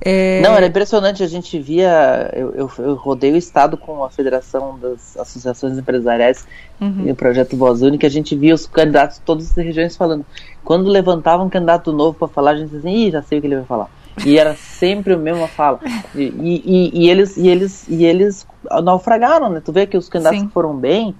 É, 0.00 0.40
Não, 0.42 0.54
era 0.54 0.66
impressionante. 0.66 1.22
A 1.22 1.26
gente 1.26 1.58
via. 1.58 2.30
Eu, 2.34 2.52
eu, 2.54 2.70
eu 2.78 2.94
rodei 2.94 3.32
o 3.32 3.36
estado 3.36 3.76
com 3.76 4.04
a 4.04 4.10
Federação 4.10 4.78
das 4.80 5.16
Associações 5.16 5.78
Empresariais 5.78 6.46
Uhum. 6.80 7.04
e 7.06 7.12
o 7.12 7.14
projeto 7.14 7.56
Voz 7.56 7.82
Única. 7.82 8.06
A 8.06 8.10
gente 8.10 8.34
via 8.34 8.52
os 8.52 8.66
candidatos 8.66 9.18
de 9.18 9.22
todas 9.22 9.48
as 9.50 9.56
regiões 9.56 9.96
falando. 9.96 10.26
Quando 10.64 10.88
levantava 10.88 11.42
um 11.42 11.48
candidato 11.48 11.92
novo 11.92 12.18
para 12.18 12.26
falar, 12.28 12.50
a 12.50 12.56
gente 12.56 12.70
dizia 12.70 12.80
assim: 12.90 13.06
Ih, 13.06 13.10
já 13.12 13.22
sei 13.22 13.38
o 13.38 13.40
que 13.40 13.46
ele 13.46 13.56
vai 13.56 13.64
falar. 13.64 13.88
E 14.24 14.38
era 14.38 14.54
sempre 14.54 15.14
a 15.14 15.16
mesma 15.16 15.48
fala. 15.48 15.80
E, 16.14 16.22
e, 16.22 16.90
e- 16.94 17.10
eles, 17.10 17.36
e, 17.36 17.48
eles, 17.48 17.86
e 17.88 18.04
eles 18.04 18.46
naufragaram, 18.82 19.50
né? 19.50 19.60
Tu 19.64 19.72
vê 19.72 19.86
que 19.86 19.96
os 19.96 20.08
candidatos 20.08 20.40
Sim. 20.40 20.46
que 20.46 20.52
foram 20.52 20.76
bem, 20.76 21.14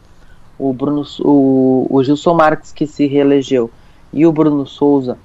o 0.58 0.72
Bruno, 0.72 1.04
o, 1.20 1.86
o 1.90 2.04
Gilson 2.04 2.34
Marques, 2.34 2.72
que 2.72 2.86
se 2.86 3.06
reelegeu, 3.06 3.70
e 4.12 4.24
o 4.26 4.32
Bruno 4.32 4.66
Souza, 4.66 5.18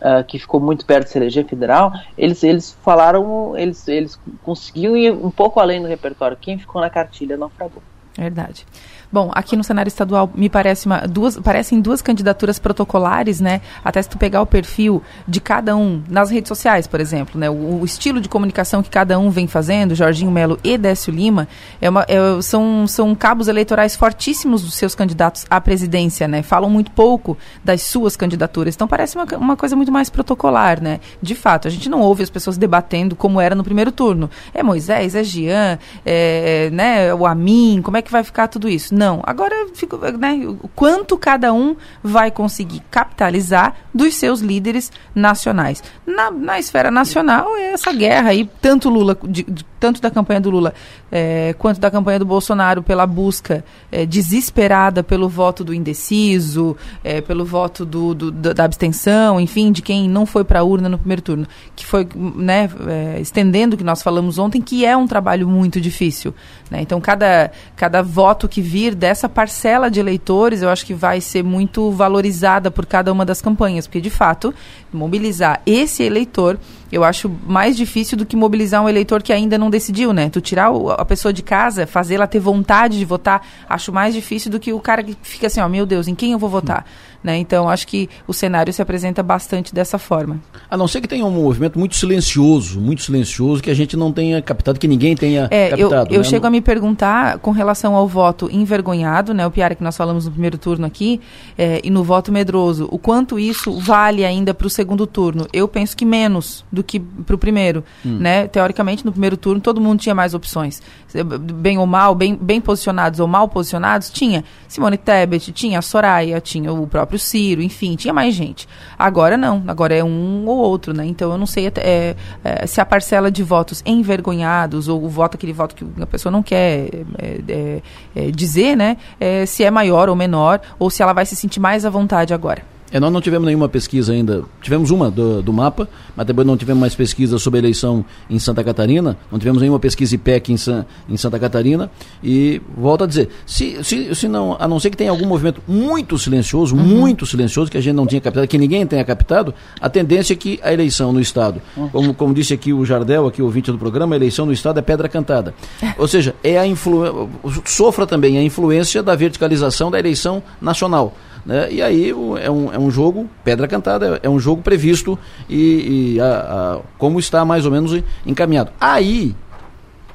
ah, 0.00 0.22
que 0.22 0.38
ficou 0.38 0.60
muito 0.60 0.84
perto 0.84 1.06
de 1.06 1.12
se 1.12 1.18
eleger 1.18 1.46
federal, 1.46 1.92
eles, 2.16 2.44
eles 2.44 2.76
falaram, 2.82 3.56
eles, 3.56 3.88
eles 3.88 4.18
conseguiam 4.42 4.96
ir 4.96 5.10
um 5.12 5.30
pouco 5.30 5.58
além 5.58 5.80
do 5.80 5.88
repertório. 5.88 6.36
Quem 6.40 6.58
ficou 6.58 6.80
na 6.80 6.90
cartilha 6.90 7.36
naufragou. 7.36 7.82
Verdade. 8.16 8.66
Bom, 9.10 9.30
aqui 9.34 9.56
no 9.56 9.62
cenário 9.62 9.88
estadual 9.88 10.30
me 10.34 10.48
parece 10.48 10.86
uma, 10.86 10.98
duas, 11.00 11.38
parecem 11.38 11.80
duas 11.80 12.02
candidaturas 12.02 12.58
protocolares, 12.58 13.40
né? 13.40 13.60
Até 13.84 14.02
se 14.02 14.08
tu 14.08 14.18
pegar 14.18 14.42
o 14.42 14.46
perfil 14.46 15.02
de 15.26 15.40
cada 15.40 15.76
um 15.76 16.02
nas 16.08 16.30
redes 16.30 16.48
sociais, 16.48 16.86
por 16.86 17.00
exemplo, 17.00 17.38
né? 17.38 17.48
O, 17.48 17.80
o 17.80 17.84
estilo 17.84 18.20
de 18.20 18.28
comunicação 18.28 18.82
que 18.82 18.90
cada 18.90 19.18
um 19.18 19.30
vem 19.30 19.46
fazendo, 19.46 19.94
Jorginho 19.94 20.30
Melo 20.30 20.58
e 20.62 20.76
Décio 20.76 21.12
Lima, 21.12 21.46
é 21.80 21.88
uma, 21.88 22.04
é- 22.08 22.42
são, 22.42 22.86
são 22.86 23.14
cabos 23.14 23.48
eleitorais 23.48 23.94
fortíssimos 23.94 24.62
dos 24.62 24.74
seus 24.74 24.94
candidatos 24.94 25.46
à 25.48 25.60
presidência, 25.60 26.26
né? 26.26 26.42
Falam 26.42 26.68
muito 26.68 26.90
pouco 26.90 27.36
das 27.64 27.82
suas 27.82 28.16
candidaturas. 28.16 28.74
Então 28.74 28.88
parece 28.88 29.16
uma, 29.16 29.24
uma 29.36 29.56
coisa 29.56 29.76
muito 29.76 29.92
mais 29.92 30.10
protocolar, 30.10 30.82
né? 30.82 31.00
De 31.22 31.34
fato, 31.34 31.68
a 31.68 31.70
gente 31.70 31.88
não 31.88 32.00
ouve 32.00 32.22
as 32.22 32.30
pessoas 32.30 32.58
debatendo 32.58 33.14
como 33.14 33.40
era 33.40 33.54
no 33.54 33.62
primeiro 33.62 33.92
turno. 33.92 34.28
É 34.52 34.62
Moisés, 34.62 35.14
é 35.14 35.22
Jean, 35.22 35.78
é, 36.04 36.70
né, 36.72 37.14
o 37.14 37.26
Amin, 37.26 37.80
como 37.82 37.96
é 37.96 38.02
que 38.02 38.10
vai 38.10 38.24
ficar 38.24 38.48
tudo 38.48 38.68
isso? 38.68 38.94
Não. 38.96 39.20
Agora, 39.26 39.54
fico, 39.74 39.98
né, 40.18 40.40
o 40.46 40.68
quanto 40.74 41.18
cada 41.18 41.52
um 41.52 41.76
vai 42.02 42.30
conseguir 42.30 42.80
capitalizar 42.90 43.74
dos 43.92 44.14
seus 44.14 44.40
líderes 44.40 44.90
nacionais. 45.14 45.82
Na, 46.06 46.30
na 46.30 46.58
esfera 46.58 46.90
nacional, 46.90 47.54
é 47.56 47.72
essa 47.72 47.92
guerra 47.92 48.30
aí, 48.30 48.48
tanto 48.62 48.88
Lula, 48.88 49.14
de- 49.24 49.42
de- 49.42 49.66
tanto 49.78 50.00
da 50.00 50.10
campanha 50.10 50.40
do 50.40 50.48
Lula 50.48 50.72
é, 51.12 51.54
quanto 51.58 51.78
da 51.78 51.90
campanha 51.90 52.18
do 52.18 52.24
Bolsonaro 52.24 52.82
pela 52.82 53.06
busca 53.06 53.62
é, 53.92 54.06
desesperada 54.06 55.02
pelo 55.02 55.28
voto 55.28 55.62
do 55.62 55.74
indeciso, 55.74 56.74
é, 57.04 57.20
pelo 57.20 57.44
voto 57.44 57.84
do, 57.84 58.14
do- 58.14 58.32
da 58.32 58.64
abstenção, 58.64 59.38
enfim, 59.38 59.70
de 59.72 59.82
quem 59.82 60.08
não 60.08 60.24
foi 60.24 60.42
para 60.42 60.60
a 60.60 60.62
urna 60.64 60.88
no 60.88 60.96
primeiro 60.98 61.20
turno, 61.20 61.46
que 61.74 61.84
foi, 61.84 62.08
né, 62.14 62.70
é, 62.86 63.20
estendendo 63.20 63.74
o 63.74 63.78
que 63.78 63.84
nós 63.84 64.02
falamos 64.02 64.38
ontem, 64.38 64.62
que 64.62 64.86
é 64.86 64.96
um 64.96 65.06
trabalho 65.06 65.46
muito 65.46 65.78
difícil. 65.80 66.34
Né? 66.70 66.80
Então, 66.80 67.00
cada, 67.00 67.50
cada 67.76 68.02
voto 68.02 68.48
que 68.48 68.60
vir 68.60 68.94
dessa 68.94 69.28
parcela 69.28 69.90
de 69.90 70.00
eleitores, 70.00 70.62
eu 70.62 70.68
acho 70.68 70.84
que 70.84 70.94
vai 70.94 71.20
ser 71.20 71.44
muito 71.44 71.90
valorizada 71.90 72.70
por 72.70 72.84
cada 72.86 73.12
uma 73.12 73.24
das 73.24 73.40
campanhas, 73.40 73.86
porque, 73.86 74.00
de 74.00 74.10
fato, 74.10 74.52
mobilizar 74.92 75.60
esse 75.66 76.02
eleitor, 76.02 76.58
eu 76.90 77.04
acho 77.04 77.30
mais 77.46 77.76
difícil 77.76 78.16
do 78.16 78.24
que 78.24 78.36
mobilizar 78.36 78.82
um 78.82 78.88
eleitor 78.88 79.22
que 79.22 79.32
ainda 79.32 79.58
não 79.58 79.68
decidiu, 79.70 80.12
né? 80.12 80.28
Tu 80.28 80.40
tirar 80.40 80.70
o- 80.70 80.90
a 80.90 81.04
pessoa 81.04 81.32
de 81.32 81.42
casa, 81.42 81.86
fazer 81.86 82.14
ela 82.14 82.26
ter 82.26 82.38
vontade 82.38 82.98
de 82.98 83.04
votar, 83.04 83.46
acho 83.68 83.92
mais 83.92 84.14
difícil 84.14 84.50
do 84.50 84.58
que 84.60 84.72
o 84.72 84.80
cara 84.80 85.02
que 85.02 85.16
fica 85.22 85.46
assim, 85.48 85.60
ó, 85.60 85.68
meu 85.68 85.84
Deus, 85.86 86.08
em 86.08 86.14
quem 86.14 86.32
eu 86.32 86.38
vou 86.38 86.48
votar? 86.50 86.84
Né? 87.22 87.36
Então, 87.38 87.68
acho 87.68 87.86
que 87.88 88.08
o 88.26 88.32
cenário 88.32 88.72
se 88.72 88.80
apresenta 88.80 89.22
bastante 89.22 89.74
dessa 89.74 89.98
forma. 89.98 90.40
A 90.70 90.76
não 90.76 90.86
ser 90.88 91.00
que 91.00 91.08
tenha 91.08 91.24
um 91.24 91.30
movimento 91.30 91.78
muito 91.78 91.96
silencioso, 91.96 92.80
muito 92.80 93.02
silencioso, 93.02 93.62
que 93.62 93.70
a 93.70 93.74
gente 93.74 93.96
não 93.96 94.12
tenha 94.12 94.40
captado, 94.42 94.78
que 94.78 94.86
ninguém 94.88 95.14
tenha 95.16 95.48
É, 95.50 95.72
eu, 95.74 95.88
captado. 95.90 96.14
eu 96.14 96.18
né? 96.18 96.24
chego 96.24 96.46
a 96.46 96.50
me 96.50 96.60
perguntar 96.60 97.38
com 97.38 97.50
relação 97.50 97.94
ao 97.94 98.06
voto 98.08 98.48
envergonhado, 98.52 99.32
né? 99.34 99.46
O 99.46 99.50
Piara 99.50 99.74
que 99.74 99.82
nós 99.82 99.96
falamos 99.96 100.24
no 100.26 100.30
primeiro 100.32 100.58
turno 100.58 100.86
aqui, 100.86 101.20
é, 101.56 101.80
e 101.82 101.90
no 101.90 102.02
voto 102.04 102.30
medroso, 102.32 102.88
o 102.90 102.98
quanto 102.98 103.38
isso 103.38 103.78
vale 103.80 104.24
ainda 104.24 104.52
para 104.54 104.66
o 104.66 104.70
segundo 104.70 105.06
turno? 105.06 105.46
Eu 105.52 105.66
penso 105.68 105.96
que 105.96 106.04
menos 106.04 106.64
do 106.70 106.82
que 106.82 106.98
para 107.00 107.34
o 107.34 107.38
primeiro, 107.38 107.84
Hum. 108.04 108.18
né? 108.18 108.46
Teoricamente, 108.48 109.04
no 109.04 109.12
primeiro 109.12 109.36
turno, 109.36 109.60
todo 109.60 109.80
mundo 109.80 110.00
tinha 110.00 110.14
mais 110.14 110.34
opções. 110.34 110.82
Se- 111.06 111.22
Bem 111.24 111.78
ou 111.78 111.86
mal, 111.86 112.14
bem, 112.14 112.36
bem 112.40 112.60
posicionados 112.60 113.20
ou 113.20 113.26
mal 113.26 113.48
posicionados, 113.48 114.10
tinha 114.10 114.44
Simone 114.68 114.96
Tebet, 114.98 115.50
tinha 115.52 115.78
a 115.78 115.82
Soraya, 115.82 116.40
tinha 116.40 116.72
o 116.72 116.86
próprio 116.86 117.05
Ciro, 117.18 117.62
enfim, 117.62 117.96
tinha 117.96 118.12
mais 118.12 118.34
gente. 118.34 118.68
Agora 118.98 119.36
não, 119.36 119.62
agora 119.66 119.94
é 119.94 120.02
um 120.02 120.46
ou 120.46 120.58
outro, 120.58 120.92
né? 120.92 121.06
Então 121.06 121.30
eu 121.30 121.38
não 121.38 121.46
sei 121.46 121.68
até, 121.68 121.80
é, 121.82 122.16
é, 122.44 122.66
se 122.66 122.80
a 122.80 122.84
parcela 122.84 123.30
de 123.30 123.42
votos 123.42 123.82
envergonhados 123.86 124.88
ou 124.88 125.04
o 125.04 125.08
voto, 125.08 125.36
aquele 125.36 125.52
voto 125.52 125.74
que 125.74 126.02
a 126.02 126.06
pessoa 126.06 126.30
não 126.32 126.42
quer 126.42 126.88
é, 127.18 127.40
é, 127.48 127.82
é, 128.14 128.30
dizer, 128.30 128.76
né? 128.76 128.96
é, 129.20 129.46
se 129.46 129.64
é 129.64 129.70
maior 129.70 130.08
ou 130.08 130.16
menor, 130.16 130.60
ou 130.78 130.90
se 130.90 131.02
ela 131.02 131.12
vai 131.12 131.26
se 131.26 131.36
sentir 131.36 131.60
mais 131.60 131.84
à 131.84 131.90
vontade 131.90 132.32
agora. 132.34 132.75
É, 132.90 133.00
nós 133.00 133.12
não 133.12 133.20
tivemos 133.20 133.46
nenhuma 133.46 133.68
pesquisa 133.68 134.12
ainda. 134.12 134.44
Tivemos 134.62 134.90
uma 134.90 135.10
do, 135.10 135.42
do 135.42 135.52
mapa, 135.52 135.88
mas 136.14 136.26
depois 136.26 136.46
não 136.46 136.56
tivemos 136.56 136.80
mais 136.80 136.94
pesquisa 136.94 137.38
sobre 137.38 137.58
eleição 137.58 138.04
em 138.30 138.38
Santa 138.38 138.62
Catarina. 138.62 139.16
Não 139.30 139.38
tivemos 139.38 139.60
nenhuma 139.60 139.80
pesquisa 139.80 140.14
IPEC 140.14 140.52
em, 140.52 140.56
San, 140.56 140.86
em 141.08 141.16
Santa 141.16 141.38
Catarina. 141.38 141.90
E 142.22 142.60
volto 142.76 143.04
a 143.04 143.06
dizer, 143.06 143.28
se, 143.44 143.82
se, 143.82 144.14
se 144.14 144.28
não, 144.28 144.56
a 144.58 144.68
não 144.68 144.78
ser 144.78 144.90
que 144.90 144.96
tenha 144.96 145.10
algum 145.10 145.26
movimento 145.26 145.60
muito 145.66 146.18
silencioso, 146.18 146.76
muito 146.76 147.26
silencioso, 147.26 147.70
que 147.70 147.78
a 147.78 147.80
gente 147.80 147.94
não 147.94 148.06
tinha 148.06 148.20
captado, 148.20 148.46
que 148.46 148.58
ninguém 148.58 148.86
tenha 148.86 149.04
captado, 149.04 149.52
a 149.80 149.88
tendência 149.88 150.32
é 150.32 150.36
que 150.36 150.60
a 150.62 150.72
eleição 150.72 151.12
no 151.12 151.20
Estado, 151.20 151.60
como, 151.92 152.14
como 152.14 152.34
disse 152.34 152.54
aqui 152.54 152.72
o 152.72 152.84
Jardel, 152.84 153.26
aqui 153.26 153.42
o 153.42 153.46
ouvinte 153.46 153.70
do 153.72 153.78
programa, 153.78 154.14
a 154.14 154.16
eleição 154.16 154.46
no 154.46 154.52
Estado 154.52 154.78
é 154.78 154.82
pedra 154.82 155.08
cantada. 155.08 155.54
Ou 155.98 156.06
seja, 156.06 156.34
é 156.42 156.58
a 156.58 156.66
influ... 156.66 157.28
sofra 157.64 158.06
também 158.06 158.38
a 158.38 158.42
influência 158.42 159.02
da 159.02 159.14
verticalização 159.14 159.90
da 159.90 159.98
eleição 159.98 160.42
nacional. 160.60 161.14
Né? 161.46 161.68
E 161.70 161.80
aí 161.80 162.12
o- 162.12 162.36
é 162.36 162.50
um, 162.50 162.72
é 162.74 162.78
um 162.78 162.90
jogo, 162.90 163.30
pedra 163.44 163.68
cantada, 163.68 164.18
é 164.20 164.28
um 164.28 164.38
jogo 164.40 164.62
previsto 164.62 165.16
e, 165.48 166.14
e 166.16 166.20
a- 166.20 166.24
a- 166.26 166.80
como 166.98 167.20
está 167.20 167.44
mais 167.44 167.64
ou 167.64 167.70
menos 167.70 168.02
encaminhado. 168.26 168.72
Aí, 168.80 169.32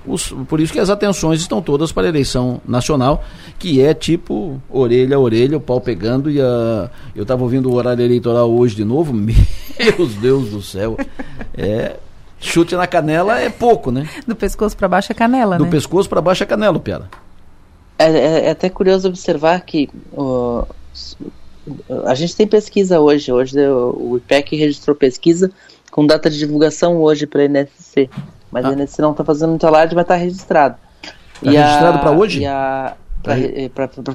os- 0.06 0.34
por 0.50 0.60
isso 0.60 0.74
que 0.74 0.80
as 0.80 0.90
atenções 0.90 1.40
estão 1.40 1.62
todas 1.62 1.90
para 1.94 2.04
a 2.08 2.10
eleição 2.10 2.60
nacional, 2.68 3.24
que 3.58 3.82
é 3.82 3.94
tipo 3.94 4.62
orelha 4.70 5.16
a 5.16 5.20
orelha, 5.22 5.56
o 5.56 5.62
pau 5.62 5.80
pegando. 5.80 6.30
E 6.30 6.42
a, 6.42 6.90
eu 7.16 7.22
estava 7.22 7.44
ouvindo 7.44 7.70
o 7.72 7.76
horário 7.76 8.04
eleitoral 8.04 8.52
hoje 8.52 8.76
de 8.76 8.84
novo, 8.84 9.14
meu 9.16 9.36
Deus 10.20 10.50
do 10.50 10.62
céu. 10.62 10.98
É, 11.58 11.96
chute 12.42 12.76
na 12.76 12.88
canela 12.88 13.40
é 13.40 13.50
pouco, 13.50 13.90
né? 13.90 14.06
Do 14.28 14.36
pescoço 14.36 14.76
para 14.76 14.90
baixo 14.90 15.14
é 15.14 15.16
canela, 15.16 15.58
Do 15.58 15.64
né? 15.64 15.70
pescoço 15.70 16.10
para 16.10 16.20
baixo 16.20 16.44
é 16.44 16.46
canela, 16.46 16.78
Piara. 16.78 17.08
É, 17.98 18.06
é- 18.10 18.46
é 18.48 18.50
até 18.50 18.68
curioso 18.68 19.08
observar 19.08 19.62
que 19.62 19.88
a 22.06 22.16
gente 22.16 22.36
tem 22.36 22.48
pesquisa 22.48 23.00
hoje. 23.00 23.32
Hoje 23.32 23.58
o, 23.68 24.18
IPEC 24.18 24.56
registrou 24.56 24.96
pesquisa 24.96 25.52
com 25.92 26.06
data 26.06 26.30
de 26.30 26.38
divulgação 26.38 26.98
hoje 27.02 27.26
para 27.28 27.42
a 27.42 27.46
NSC. 27.46 28.10
Mas 28.52 28.66
a 28.66 28.72
NSC 28.74 29.02
não 29.02 29.12
está 29.12 29.24
fazendo 29.24 29.50
muito 29.52 29.66
alarde, 29.66 29.96
mas 29.96 30.04
está 30.04 30.16
registrado. 30.16 30.76
Tá 31.44 31.52
registrado 31.52 32.00
pra 32.00 32.12
hoje? 32.12 32.42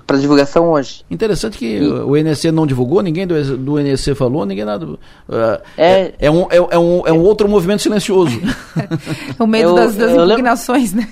Para 0.06 0.16
divulgação 0.18 0.70
hoje. 0.72 1.04
Interessante 1.10 1.56
que 1.56 1.80
o 1.80 2.16
NSC 2.16 2.50
não 2.50 2.66
divulgou, 2.66 3.00
ninguém 3.02 3.24
do, 3.26 3.56
do 3.56 3.78
NSC 3.78 4.14
falou, 4.16 4.44
ninguém 4.44 4.64
nada. 4.64 4.98
Ah, 5.28 5.60
É- 5.78 6.12
é, 6.18 6.30
um, 6.30 6.42
é, 6.50 6.56
é 6.56 6.78
um, 6.78 7.06
é 7.06 7.12
um 7.12 7.20
outro 7.20 7.48
movimento 7.48 7.82
silencioso. 7.82 8.38
O 9.38 9.46
medo 9.46 9.70
Eu- 9.70 9.74
das, 9.76 9.94
das 9.94 10.10
eu 10.10 10.16
lembro- 10.18 10.32
impugnações, 10.34 10.92
né? 10.92 11.08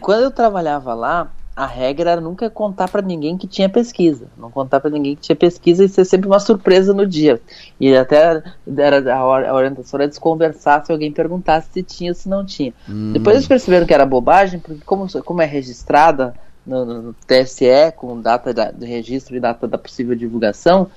Quando 0.00 0.22
eu 0.24 0.30
trabalhava 0.30 0.94
lá, 0.94 1.30
a 1.56 1.66
regra 1.66 2.10
era 2.10 2.20
nunca 2.20 2.50
contar 2.50 2.88
para 2.88 3.00
ninguém 3.00 3.38
que 3.38 3.46
tinha 3.46 3.68
pesquisa. 3.68 4.26
Não 4.36 4.50
contar 4.50 4.80
para 4.80 4.90
ninguém 4.90 5.14
que 5.14 5.22
tinha 5.22 5.36
pesquisa 5.36 5.84
e 5.84 5.88
ser 5.88 6.04
sempre 6.04 6.26
uma 6.26 6.40
surpresa 6.40 6.92
no 6.92 7.06
dia. 7.06 7.40
E 7.78 7.94
até 7.96 8.42
era, 8.76 8.98
a, 9.16 9.60
era 9.60 10.08
desconversar 10.08 10.84
se 10.84 10.90
alguém 10.90 11.12
perguntasse 11.12 11.68
se 11.72 11.82
tinha 11.82 12.10
ou 12.10 12.14
se 12.14 12.28
não 12.28 12.44
tinha. 12.44 12.74
Hum. 12.88 13.12
Depois 13.12 13.36
eles 13.36 13.46
perceberam 13.46 13.86
que 13.86 13.94
era 13.94 14.04
bobagem, 14.04 14.58
porque 14.58 14.82
como, 14.84 15.06
como 15.22 15.42
é 15.42 15.44
registrada 15.46 16.34
no, 16.66 16.84
no- 16.84 17.02
no 17.02 17.14
TSE, 17.26 17.92
com 17.96 18.20
data 18.20 18.52
da- 18.52 18.72
de 18.72 18.86
registro 18.86 19.36
e 19.36 19.40
data 19.40 19.68
da 19.68 19.78
possível 19.78 20.16
divulgação, 20.16 20.88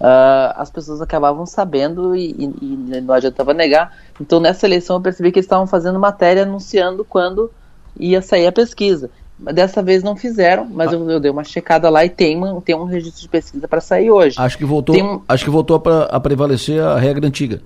uh, 0.00 0.54
as 0.54 0.70
pessoas 0.70 1.00
acabavam 1.00 1.44
sabendo 1.44 2.14
e, 2.14 2.30
e, 2.30 2.44
e, 2.62 3.00
não 3.00 3.14
adiantava 3.14 3.52
negar. 3.52 3.96
Então, 4.20 4.38
nessa 4.38 4.64
eleição, 4.64 4.96
eu 4.96 5.02
percebi 5.02 5.32
que 5.32 5.40
eles 5.40 5.46
estavam 5.46 5.66
fazendo 5.66 5.98
matéria 5.98 6.44
anunciando 6.44 7.04
quando 7.04 7.50
ia 7.98 8.22
sair 8.22 8.46
a 8.46 8.52
pesquisa. 8.52 9.10
Dessa 9.38 9.82
vez 9.82 10.02
não 10.02 10.14
fizeram, 10.14 10.64
mas 10.64 10.90
ah. 10.90 10.94
eu, 10.94 11.10
eu, 11.10 11.20
dei 11.20 11.30
uma 11.30 11.42
checada 11.42 11.90
lá 11.90 12.04
e 12.04 12.08
tem, 12.08 12.40
tem 12.62 12.74
um 12.74 12.84
registro 12.84 13.20
de 13.20 13.28
pesquisa 13.28 13.66
para 13.66 13.80
sair 13.80 14.10
hoje. 14.10 14.36
Acho 14.38 14.56
que 14.56 14.64
voltou, 14.64 14.96
um... 14.96 15.22
acho 15.28 15.44
que 15.44 15.50
voltou 15.50 15.82
a 16.08 16.20
prevalecer 16.20 16.80
a 16.80 16.98
regra 16.98 17.26
antiga. 17.26 17.60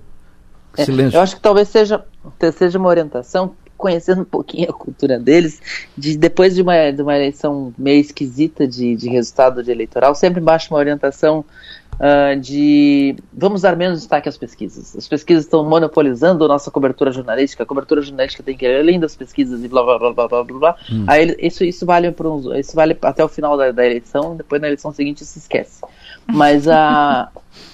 É, 0.77 0.85
Silêncio. 0.85 1.17
Eu 1.17 1.21
acho 1.21 1.35
que 1.35 1.41
talvez 1.41 1.67
seja, 1.67 2.03
seja 2.57 2.79
uma 2.79 2.89
orientação, 2.89 3.53
conhecendo 3.77 4.21
um 4.21 4.25
pouquinho 4.25 4.69
a 4.69 4.73
cultura 4.73 5.19
deles, 5.19 5.61
de 5.97 6.17
depois 6.17 6.55
de 6.55 6.61
uma, 6.61 6.91
de 6.91 7.01
uma 7.01 7.15
eleição 7.15 7.73
meio 7.77 8.01
esquisita 8.01 8.67
de, 8.67 8.95
de 8.95 9.09
resultado 9.09 9.63
de 9.63 9.71
eleitoral, 9.71 10.13
sempre 10.15 10.41
baixa 10.41 10.73
uma 10.73 10.79
orientação 10.79 11.45
uh, 11.99 12.39
de 12.39 13.15
vamos 13.33 13.61
dar 13.61 13.75
menos 13.75 13.99
destaque 13.99 14.29
às 14.29 14.37
pesquisas. 14.37 14.95
As 14.95 15.07
pesquisas 15.07 15.45
estão 15.45 15.63
monopolizando 15.63 16.45
a 16.45 16.47
nossa 16.47 16.71
cobertura 16.71 17.11
jornalística, 17.11 17.63
a 17.63 17.65
cobertura 17.65 18.01
jornalística 18.01 18.41
tem 18.41 18.57
que 18.57 18.65
ir 18.65 18.79
além 18.79 18.99
das 18.99 19.15
pesquisas 19.15 19.63
e 19.63 19.67
blá 19.67 19.83
blá 19.83 19.99
blá 19.99 20.13
blá 20.13 20.27
blá 20.27 20.43
blá. 20.43 20.75
Hum. 20.91 21.05
Aí 21.07 21.35
isso, 21.39 21.63
isso, 21.63 21.85
vale 21.85 22.11
por 22.11 22.25
uns, 22.27 22.45
isso 22.57 22.75
vale 22.75 22.97
até 23.01 23.23
o 23.23 23.27
final 23.27 23.57
da, 23.57 23.71
da 23.71 23.85
eleição, 23.85 24.35
depois 24.35 24.61
na 24.61 24.67
eleição 24.67 24.91
seguinte 24.91 25.23
se 25.25 25.39
esquece. 25.39 25.81
Mas 26.25 26.67
a. 26.67 27.29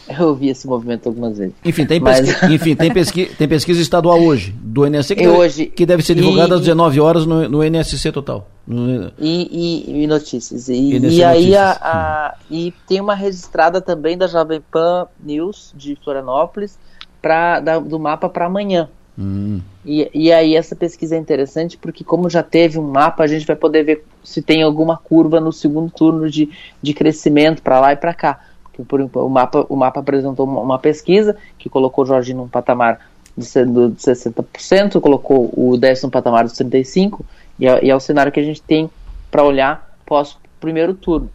Eu 0.19 0.35
vi 0.35 0.49
esse 0.49 0.67
movimento 0.67 1.07
algumas 1.07 1.37
vezes. 1.37 1.53
Enfim, 1.63 1.85
tem, 1.85 1.99
Mas... 1.99 2.19
pesqui... 2.21 2.53
Enfim, 2.53 2.75
tem, 2.75 2.93
pesqui... 2.93 3.25
tem 3.37 3.47
pesquisa 3.47 3.81
estadual 3.81 4.21
hoje, 4.21 4.53
do 4.61 4.85
NSC, 4.85 5.15
que, 5.15 5.23
deve... 5.23 5.37
Hoje... 5.37 5.65
que 5.65 5.85
deve 5.85 6.03
ser 6.03 6.15
divulgada 6.15 6.53
e... 6.53 6.57
às 6.57 6.61
19 6.61 6.99
horas 6.99 7.25
no, 7.25 7.49
no 7.49 7.63
NSC 7.63 8.11
total. 8.11 8.47
No... 8.67 9.11
E, 9.19 9.85
e, 9.89 10.03
e, 10.03 10.07
notícias. 10.07 10.69
E, 10.69 10.73
aí 10.73 10.99
notícias. 10.99 11.57
A, 11.57 11.77
a, 11.81 12.35
e 12.49 12.73
tem 12.87 13.01
uma 13.01 13.15
registrada 13.15 13.81
também 13.81 14.17
da 14.17 14.27
Jovem 14.27 14.61
Pan 14.71 15.07
News 15.23 15.73
de 15.75 15.95
Florianópolis 16.03 16.77
pra, 17.21 17.59
da, 17.59 17.79
do 17.79 17.99
mapa 17.99 18.29
para 18.29 18.45
amanhã. 18.45 18.89
Hum. 19.17 19.61
E, 19.85 20.09
e 20.13 20.31
aí 20.31 20.55
essa 20.55 20.75
pesquisa 20.75 21.15
é 21.15 21.17
interessante 21.17 21.77
porque 21.77 22.03
como 22.03 22.29
já 22.29 22.43
teve 22.43 22.77
um 22.77 22.87
mapa, 22.87 23.23
a 23.23 23.27
gente 23.27 23.45
vai 23.45 23.55
poder 23.55 23.83
ver 23.83 24.05
se 24.23 24.41
tem 24.41 24.61
alguma 24.61 24.97
curva 24.97 25.39
no 25.39 25.53
segundo 25.53 25.89
turno 25.91 26.29
de, 26.29 26.49
de 26.81 26.93
crescimento 26.93 27.61
para 27.61 27.79
lá 27.79 27.93
e 27.93 27.95
para 27.95 28.13
cá. 28.13 28.39
Porque 28.75 28.83
por, 28.83 29.23
o, 29.23 29.29
mapa, 29.29 29.65
o 29.69 29.75
mapa 29.75 29.99
apresentou 29.99 30.45
uma, 30.45 30.61
uma 30.61 30.79
pesquisa 30.79 31.35
que 31.57 31.69
colocou 31.69 32.05
o 32.05 32.33
num 32.33 32.47
patamar 32.47 32.99
de, 33.37 33.45
de 33.45 33.95
60%, 33.95 34.99
colocou 34.99 35.51
o 35.55 35.77
décimo 35.77 36.11
patamar 36.11 36.45
de 36.45 36.51
35%, 36.51 37.19
e 37.57 37.67
é, 37.67 37.85
e 37.85 37.89
é 37.89 37.95
o 37.95 37.99
cenário 37.99 38.31
que 38.31 38.39
a 38.39 38.43
gente 38.43 38.61
tem 38.61 38.89
para 39.31 39.43
olhar 39.43 39.95
pós 40.05 40.37
primeiro 40.59 40.93
turno. 40.93 41.29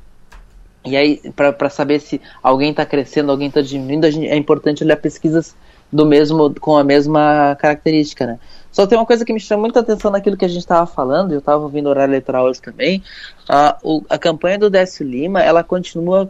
E 0.84 0.96
aí, 0.96 1.20
para 1.36 1.68
saber 1.68 2.00
se 2.00 2.20
alguém 2.42 2.70
está 2.70 2.86
crescendo, 2.86 3.30
alguém 3.30 3.48
está 3.48 3.60
diminuindo, 3.60 4.10
gente, 4.10 4.28
é 4.28 4.36
importante 4.36 4.82
olhar 4.82 4.96
pesquisas 4.96 5.54
do 5.92 6.06
mesmo 6.06 6.54
com 6.58 6.76
a 6.76 6.84
mesma 6.84 7.56
característica, 7.60 8.26
né? 8.26 8.38
Só 8.72 8.86
tem 8.86 8.96
uma 8.96 9.06
coisa 9.06 9.24
que 9.24 9.32
me 9.32 9.40
chama 9.40 9.62
muita 9.62 9.80
atenção 9.80 10.10
naquilo 10.10 10.36
que 10.36 10.44
a 10.44 10.48
gente 10.48 10.60
estava 10.60 10.86
falando, 10.86 11.32
eu 11.32 11.40
estava 11.40 11.62
ouvindo 11.62 11.86
o 11.86 11.90
horário 11.90 12.12
eleitoral 12.12 12.46
hoje 12.46 12.60
também. 12.60 13.02
A, 13.48 13.76
o, 13.82 14.02
a 14.08 14.16
campanha 14.16 14.58
do 14.58 14.70
Décio 14.70 15.04
Lima, 15.04 15.42
ela 15.42 15.64
continua 15.64 16.28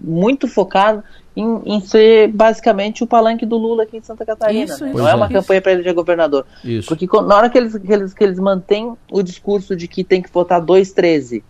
muito 0.00 0.46
focada 0.46 1.02
em, 1.36 1.60
em, 1.64 1.80
ser 1.80 2.28
basicamente 2.28 3.02
o 3.02 3.06
palanque 3.06 3.44
do 3.44 3.56
Lula 3.56 3.82
aqui 3.82 3.96
em 3.96 4.02
Santa 4.02 4.24
Catarina. 4.24 4.64
Isso, 4.64 4.84
né? 4.84 4.92
Não 4.94 5.08
é 5.08 5.14
uma 5.14 5.26
isso. 5.26 5.34
campanha 5.34 5.60
para 5.60 5.72
eleger 5.72 5.92
governador. 5.92 6.46
Isso. 6.62 6.88
Porque 6.88 7.08
na 7.22 7.36
hora 7.36 7.50
que 7.50 7.58
eles, 7.58 7.76
que, 7.76 7.92
eles, 7.92 8.14
que 8.14 8.22
eles 8.22 8.38
mantêm 8.38 8.96
o 9.10 9.22
discurso 9.22 9.74
de 9.74 9.88
que 9.88 10.04
tem 10.04 10.22
que 10.22 10.30
votar 10.32 10.60
213, 10.60 11.38
uh, 11.38 11.42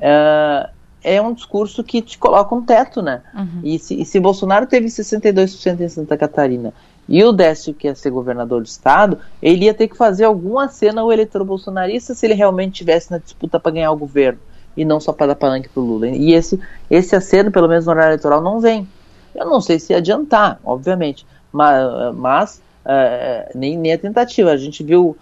é, 0.00 0.70
é 1.02 1.20
um 1.20 1.34
discurso 1.34 1.84
que 1.84 2.00
te 2.00 2.16
coloca 2.16 2.54
um 2.54 2.64
teto, 2.64 3.02
né? 3.02 3.20
Uhum. 3.34 3.60
E, 3.62 3.78
se, 3.78 4.00
e 4.00 4.04
se 4.04 4.18
Bolsonaro 4.18 4.66
teve 4.66 4.86
62% 4.86 5.80
em 5.80 5.88
Santa 5.88 6.16
Catarina 6.16 6.72
e 7.08 7.24
o 7.24 7.32
Décio, 7.32 7.72
que 7.72 7.86
ia 7.86 7.94
ser 7.94 8.10
governador 8.10 8.60
do 8.60 8.66
estado, 8.66 9.18
ele 9.40 9.64
ia 9.64 9.72
ter 9.72 9.88
que 9.88 9.96
fazer 9.96 10.24
alguma 10.24 10.68
cena 10.68 11.00
ao 11.00 11.10
eleitor 11.10 11.42
bolsonarista 11.42 12.14
se 12.14 12.26
ele 12.26 12.34
realmente 12.34 12.74
tivesse 12.74 13.10
na 13.10 13.18
disputa 13.18 13.58
para 13.58 13.72
ganhar 13.72 13.90
o 13.90 13.96
governo 13.96 14.38
e 14.76 14.84
não 14.84 15.00
só 15.00 15.12
para 15.12 15.28
dar 15.28 15.34
palanque 15.34 15.68
para 15.70 15.82
o 15.82 15.86
Lula. 15.86 16.08
E 16.08 16.34
esse, 16.34 16.60
esse 16.90 17.16
aceno, 17.16 17.50
pelo 17.50 17.66
menos 17.66 17.86
no 17.86 17.92
horário 17.92 18.10
eleitoral, 18.10 18.42
não 18.42 18.60
vem. 18.60 18.86
Eu 19.34 19.46
não 19.46 19.60
sei 19.60 19.78
se 19.78 19.94
adiantar, 19.94 20.60
obviamente, 20.62 21.26
mas, 21.50 22.14
mas 22.14 22.62
uh, 22.84 23.58
nem, 23.58 23.76
nem 23.78 23.92
a 23.94 23.98
tentativa. 23.98 24.50
A 24.50 24.56
gente 24.56 24.84
viu, 24.84 25.16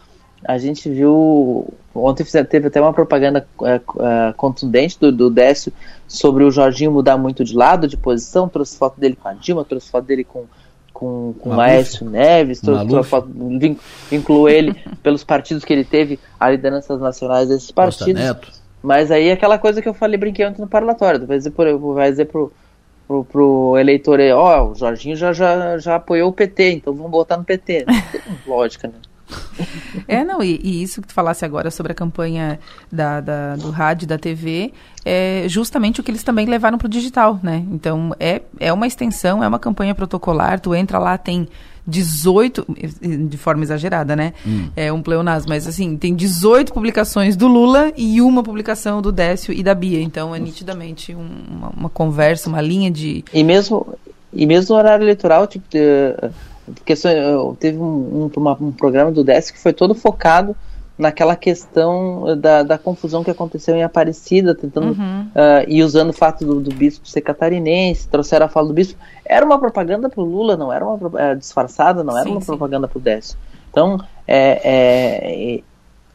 a 0.44 0.58
gente 0.58 0.90
viu 0.90 1.72
ontem 1.94 2.24
teve 2.44 2.66
até 2.66 2.80
uma 2.80 2.92
propaganda 2.92 3.46
uh, 3.58 3.64
uh, 3.64 4.34
contundente 4.36 4.98
do, 5.00 5.10
do 5.10 5.30
Décio 5.30 5.72
sobre 6.06 6.44
o 6.44 6.50
Jorginho 6.50 6.90
mudar 6.90 7.16
muito 7.16 7.44
de 7.44 7.54
lado, 7.54 7.88
de 7.88 7.96
posição, 7.96 8.48
trouxe 8.48 8.76
foto 8.76 9.00
dele 9.00 9.16
com 9.16 9.28
a 9.28 9.32
Dilma, 9.32 9.64
trouxe 9.64 9.90
foto 9.90 10.04
dele 10.04 10.24
com 10.24 10.44
com, 10.96 11.34
com 11.40 11.50
o 11.50 11.60
Aécio 11.60 12.08
Neves, 12.08 12.62
vinculou 14.10 14.48
ele 14.48 14.74
pelos 15.02 15.22
partidos 15.22 15.62
que 15.62 15.70
ele 15.70 15.84
teve, 15.84 16.18
a 16.40 16.50
lideranças 16.50 16.98
nacionais 16.98 17.50
desses 17.50 17.70
partidos. 17.70 18.22
Mas 18.82 19.10
aí 19.10 19.30
aquela 19.30 19.58
coisa 19.58 19.82
que 19.82 19.88
eu 19.88 19.92
falei, 19.92 20.16
brinquei 20.16 20.46
ontem 20.46 20.62
no 20.62 20.66
parlatório, 20.66 21.26
vai 21.26 21.36
dizer, 21.36 21.50
por, 21.50 21.94
vai 21.94 22.10
dizer 22.10 22.24
pro, 22.26 22.50
pro, 23.06 23.24
pro 23.24 23.76
eleitor, 23.78 24.18
ó, 24.34 24.62
oh, 24.62 24.70
o 24.70 24.74
Jorginho 24.74 25.16
já, 25.16 25.34
já, 25.34 25.76
já 25.76 25.96
apoiou 25.96 26.30
o 26.30 26.32
PT, 26.32 26.70
então 26.70 26.94
vamos 26.94 27.10
votar 27.10 27.36
no 27.36 27.44
PT. 27.44 27.84
Lógica, 28.46 28.88
né? 28.88 28.94
É, 30.08 30.22
não, 30.22 30.42
e, 30.42 30.60
e, 30.62 30.82
isso 30.82 31.00
que 31.00 31.08
tu 31.08 31.14
falasse 31.14 31.44
agora 31.44 31.70
sobre 31.70 31.92
a 31.92 31.94
campanha 31.94 32.60
da, 32.92 33.20
da, 33.20 33.56
do 33.56 33.70
rádio 33.70 34.04
e 34.04 34.06
da 34.06 34.18
TV 34.18 34.72
é 35.04 35.46
justamente 35.48 36.00
o 36.00 36.04
que 36.04 36.10
eles 36.10 36.22
também 36.22 36.46
levaram 36.46 36.78
para 36.78 36.86
o 36.86 36.88
digital, 36.88 37.40
né? 37.42 37.64
Então, 37.72 38.14
é, 38.20 38.42
é 38.60 38.72
uma 38.72 38.86
extensão, 38.86 39.42
é 39.42 39.48
uma 39.48 39.58
campanha 39.58 39.94
protocolar, 39.94 40.60
tu 40.60 40.74
entra 40.74 40.98
lá, 40.98 41.16
tem 41.16 41.48
18, 41.86 42.66
de 43.28 43.38
forma 43.38 43.62
exagerada, 43.62 44.16
né? 44.16 44.32
Hum. 44.46 44.68
É 44.76 44.92
um 44.92 45.00
pleonasmo, 45.00 45.48
mas 45.48 45.66
assim, 45.66 45.96
tem 45.96 46.14
18 46.14 46.72
publicações 46.72 47.36
do 47.36 47.46
Lula 47.46 47.92
e 47.96 48.20
uma 48.20 48.42
publicação 48.42 49.00
do 49.00 49.12
Décio 49.12 49.54
e 49.54 49.62
da 49.62 49.74
Bia. 49.74 50.00
Então, 50.00 50.34
é 50.34 50.38
nitidamente 50.38 51.14
um, 51.14 51.28
uma, 51.48 51.68
uma, 51.70 51.88
conversa, 51.88 52.48
uma 52.48 52.60
linha 52.60 52.90
de... 52.90 53.24
E 53.32 53.44
mesmo, 53.44 53.96
e 54.32 54.44
mesmo 54.46 54.74
no 54.74 54.80
horário 54.80 55.04
eleitoral, 55.04 55.46
tipo... 55.46 55.66
Porque 56.74 56.94
teve 57.58 57.78
um, 57.78 58.30
um, 58.36 58.50
um 58.60 58.72
programa 58.72 59.10
do 59.10 59.22
DESC 59.22 59.54
que 59.54 59.60
foi 59.60 59.72
todo 59.72 59.94
focado 59.94 60.56
naquela 60.98 61.36
questão 61.36 62.36
da, 62.38 62.62
da 62.62 62.78
confusão 62.78 63.22
que 63.22 63.30
aconteceu 63.30 63.76
em 63.76 63.82
Aparecida, 63.82 64.54
tentando 64.54 64.98
uhum. 64.98 65.22
uh, 65.22 65.64
e 65.68 65.82
usando 65.82 66.10
o 66.10 66.12
fato 66.12 66.44
do, 66.44 66.60
do, 66.60 66.74
bispo 66.74 67.06
ser 67.06 67.20
catarinense, 67.20 68.08
trouxeram 68.08 68.46
a 68.46 68.48
fala 68.48 68.68
do 68.68 68.72
bispo. 68.72 68.98
Era 69.24 69.44
uma 69.44 69.58
propaganda 69.58 70.08
para 70.08 70.22
o 70.22 70.24
Lula, 70.24 70.56
não 70.56 70.72
era 70.72 70.84
uma 70.84 70.94
uh, 70.94 71.36
disfarçada, 71.36 72.02
não 72.02 72.16
era 72.16 72.24
sim, 72.24 72.32
uma 72.32 72.40
sim. 72.40 72.46
propaganda 72.46 72.88
para 72.88 72.98
o 72.98 73.00
Décio. 73.00 73.36
Então, 73.70 74.00
é, 74.26 74.60
é, 74.64 75.62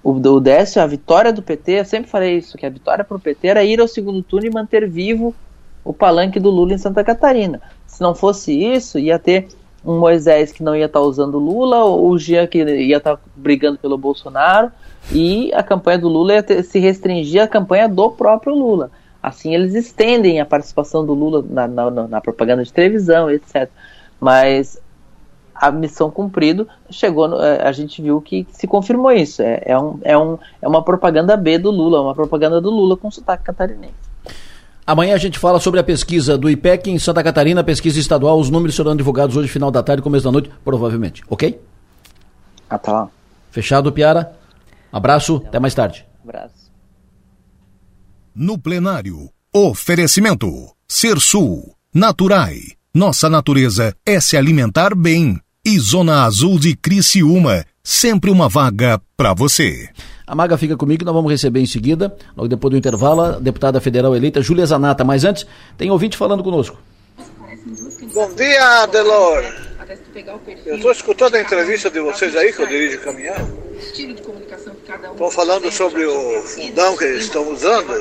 o, 0.04 0.14
o 0.14 0.40
Décio, 0.40 0.82
a 0.82 0.88
vitória 0.88 1.32
do 1.32 1.44
PT, 1.44 1.72
eu 1.74 1.86
sempre 1.86 2.10
falei 2.10 2.38
isso, 2.38 2.58
que 2.58 2.66
a 2.66 2.70
vitória 2.70 3.04
para 3.04 3.18
o 3.18 3.20
PT 3.20 3.48
era 3.48 3.64
ir 3.64 3.80
ao 3.80 3.88
segundo 3.88 4.24
turno 4.24 4.48
e 4.48 4.52
manter 4.52 4.90
vivo 4.90 5.36
o 5.84 5.94
palanque 5.94 6.40
do 6.40 6.50
Lula 6.50 6.74
em 6.74 6.78
Santa 6.80 7.04
Catarina. 7.04 7.62
Se 7.86 8.02
não 8.02 8.16
fosse 8.16 8.52
isso, 8.52 8.98
ia 8.98 9.20
ter 9.20 9.48
um 9.84 10.00
Moisés 10.00 10.52
que 10.52 10.64
não 10.64 10.76
ia 10.76 10.86
estar 10.86 11.00
tá 11.00 11.06
usando 11.06 11.40
Lula, 11.40 11.84
o 11.86 12.18
Jean 12.18 12.48
que 12.48 12.64
ia 12.64 12.98
estar 12.98 13.18
tá 13.18 13.24
brigando 13.36 13.78
pelo 13.78 13.98
Bolsonaro, 13.98 14.72
e 15.12 15.52
a 15.54 15.64
campanha 15.64 16.00
do 16.00 16.08
Lula 16.08 16.34
ia 16.34 16.44
ter, 16.44 16.64
se 16.64 16.80
restringir 16.80 17.42
à 17.42 17.48
campanha 17.48 17.90
do 17.90 18.10
próprio 18.12 18.54
Lula. 18.54 18.92
Assim 19.22 19.54
eles 19.54 19.74
estendem 19.76 20.40
a 20.40 20.46
participação 20.46 21.06
do 21.06 21.14
Lula 21.14 21.44
na, 21.48 21.68
na, 21.68 21.92
na 22.08 22.22
propaganda 22.22 22.64
de 22.64 22.72
televisão, 22.72 23.30
etc. 23.30 23.70
Mas 24.20 24.80
a 25.54 25.72
missão 25.72 26.10
cumprida 26.10 26.66
chegou, 26.90 27.28
no, 27.28 27.40
é, 27.40 27.62
a 27.62 27.72
gente 27.72 28.02
viu 28.02 28.20
que 28.20 28.48
se 28.52 28.68
confirmou 28.68 29.12
isso. 29.12 29.42
É, 29.42 29.62
é, 29.66 29.78
um, 29.78 30.00
é, 30.02 30.18
um, 30.18 30.38
é 30.62 30.68
uma 30.68 30.84
propaganda 30.84 31.38
B 31.38 31.60
do 31.60 31.70
Lula, 31.70 32.02
uma 32.02 32.16
propaganda 32.16 32.60
do 32.60 32.70
Lula 32.72 32.98
com 32.98 33.12
sotaque 33.12 33.44
catarinense. 33.44 34.11
Amanhã 34.86 35.16
a 35.16 35.18
gente 35.18 35.38
fala 35.38 35.60
sobre 35.60 35.80
a 35.80 35.84
pesquisa 35.84 36.38
do 36.38 36.50
IPEC 36.50 36.90
em 36.90 37.00
Santa 37.00 37.24
Catarina, 37.24 37.64
pesquisa 37.64 38.00
estadual. 38.00 38.40
Os 38.40 38.50
números 38.50 38.76
serão 38.76 38.96
divulgados 38.96 39.38
hoje, 39.38 39.48
final 39.48 39.72
da 39.72 39.84
tarde, 39.84 40.02
começo 40.02 40.26
da 40.26 40.32
noite, 40.32 40.50
provavelmente. 40.64 41.24
Ok? 41.30 41.62
Ah, 42.70 42.78
tá. 42.78 43.08
Fechado, 43.52 43.92
Piara? 43.92 44.34
Abraço, 44.92 45.44
até 45.46 45.60
mais 45.60 45.74
tarde. 45.74 46.06
Abraço. 46.24 46.72
No 48.34 48.58
plenário, 48.58 49.30
oferecimento. 49.54 50.48
Ser 50.88 51.20
Sul, 51.20 51.76
Naturai. 51.94 52.60
Nossa 52.94 53.30
natureza 53.30 53.96
é 54.06 54.20
se 54.20 54.36
alimentar 54.36 54.96
bem. 54.96 55.40
E 55.66 55.78
Zona 55.80 56.24
Azul 56.24 56.58
de 56.58 56.76
Criciúma, 56.76 57.66
sempre 57.84 58.32
uma 58.32 58.50
vaga 58.50 59.00
para 59.16 59.34
você. 59.34 59.90
A 60.26 60.36
Maga 60.36 60.58
fica 60.58 60.78
comigo, 60.78 61.04
nós 61.04 61.14
vamos 61.14 61.32
receber 61.32 61.60
em 61.60 61.66
seguida, 61.66 62.16
logo 62.36 62.48
depois 62.48 62.72
do 62.72 62.78
intervalo, 62.78 63.22
a 63.22 63.32
deputada 63.40 63.82
federal 63.82 64.16
eleita 64.16 64.42
Júlia 64.42 64.66
Zanata. 64.66 65.04
Mas 65.04 65.24
antes, 65.24 65.46
tem 65.78 65.90
ouvinte 65.92 66.18
falando 66.18 66.44
conosco. 66.44 66.78
Bom 68.14 68.34
dia, 68.34 68.86
Delor. 68.88 69.44
Eu 70.66 70.76
estou 70.76 70.92
escutando 70.92 71.36
a 71.36 71.42
entrevista 71.42 71.90
de 71.90 72.00
vocês 72.00 72.36
aí, 72.36 72.54
que 72.54 72.62
eu 72.62 72.68
dirijo 72.68 73.00
caminhão. 73.00 73.36
Estão 75.12 75.32
falando 75.32 75.72
sobre 75.72 76.06
o 76.06 76.42
fundão 76.44 76.96
que 76.96 77.04
eles 77.04 77.26
estão 77.26 77.52
usando. 77.52 77.94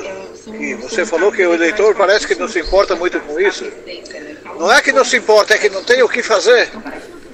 E 0.59 0.75
você 0.75 1.05
falou 1.05 1.31
que 1.31 1.45
o 1.45 1.53
eleitor 1.53 1.95
parece 1.95 2.27
que 2.27 2.35
não 2.35 2.47
se 2.47 2.59
importa 2.59 2.95
muito 2.95 3.19
com 3.21 3.39
isso. 3.39 3.65
Não 4.57 4.71
é 4.71 4.81
que 4.81 4.91
não 4.91 5.03
se 5.03 5.17
importa, 5.17 5.53
é 5.53 5.57
que 5.57 5.69
não 5.69 5.83
tem 5.83 6.01
o 6.03 6.09
que 6.09 6.21
fazer. 6.21 6.69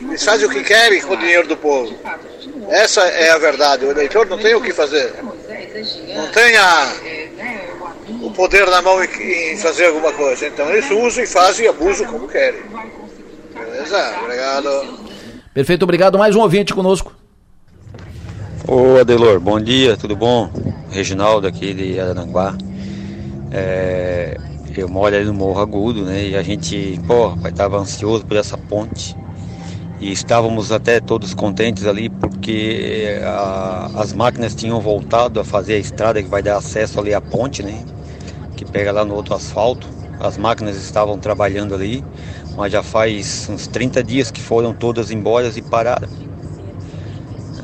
Eles 0.01 0.23
fazem 0.23 0.47
o 0.47 0.49
que 0.49 0.63
querem 0.63 1.01
com 1.01 1.13
o 1.13 1.17
dinheiro 1.17 1.47
do 1.47 1.57
povo. 1.57 1.93
Essa 2.69 3.01
é 3.01 3.31
a 3.31 3.37
verdade. 3.37 3.85
O 3.85 3.91
eleitor 3.91 4.27
não 4.27 4.37
tem 4.37 4.55
o 4.55 4.61
que 4.61 4.73
fazer. 4.73 5.13
Não 5.21 6.27
tem 6.31 6.57
a, 6.57 6.93
o 8.21 8.31
poder 8.31 8.67
na 8.67 8.81
mão 8.81 9.03
em, 9.03 9.53
em 9.53 9.57
fazer 9.57 9.87
alguma 9.87 10.11
coisa. 10.13 10.47
Então 10.47 10.69
eles 10.69 10.89
usam 10.91 11.23
e 11.23 11.27
fazem 11.27 11.65
e 11.65 11.69
abusam 11.69 12.07
como 12.07 12.27
querem. 12.27 12.61
Beleza? 13.53 14.19
Obrigado. 14.23 14.99
Perfeito, 15.53 15.83
obrigado. 15.83 16.17
Mais 16.17 16.35
um 16.35 16.41
ouvinte 16.41 16.73
conosco. 16.73 17.15
Ô 18.67 18.97
Adelor, 18.99 19.39
bom 19.39 19.59
dia, 19.59 19.95
tudo 19.95 20.15
bom? 20.15 20.51
Reginaldo 20.91 21.47
aqui 21.47 21.73
de 21.73 21.99
Arananguá. 21.99 22.53
É, 23.51 24.37
eu 24.75 24.89
moro 24.89 25.15
ali 25.15 25.25
no 25.25 25.33
Morro 25.33 25.61
Agudo, 25.61 26.03
né? 26.03 26.27
E 26.27 26.35
a 26.35 26.43
gente, 26.43 26.99
pô, 27.07 27.35
pai, 27.37 27.51
tava 27.51 27.77
ansioso 27.77 28.25
por 28.25 28.35
essa 28.35 28.57
ponte. 28.57 29.15
E 29.99 30.11
estávamos 30.11 30.71
até 30.71 30.99
todos 30.99 31.33
contentes 31.33 31.85
ali 31.85 32.07
porque 32.07 33.19
a, 33.23 33.89
as 33.95 34.13
máquinas 34.13 34.53
tinham 34.53 34.79
voltado 34.79 35.39
a 35.39 35.43
fazer 35.43 35.73
a 35.73 35.79
estrada 35.79 36.21
que 36.21 36.29
vai 36.29 36.43
dar 36.43 36.57
acesso 36.57 36.99
ali 36.99 37.13
à 37.13 37.21
ponte, 37.21 37.63
né? 37.63 37.83
Que 38.55 38.63
pega 38.63 38.91
lá 38.91 39.03
no 39.03 39.15
outro 39.15 39.33
asfalto. 39.33 39.87
As 40.19 40.37
máquinas 40.37 40.77
estavam 40.77 41.17
trabalhando 41.17 41.73
ali, 41.73 42.03
mas 42.55 42.71
já 42.71 42.83
faz 42.83 43.47
uns 43.49 43.67
30 43.67 44.03
dias 44.03 44.29
que 44.29 44.41
foram 44.41 44.73
todas 44.73 45.09
embora 45.09 45.51
e 45.55 45.61
pararam. 45.61 46.07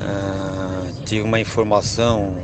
Ah, 0.00 0.86
tive 1.04 1.22
uma 1.22 1.38
informação 1.38 2.36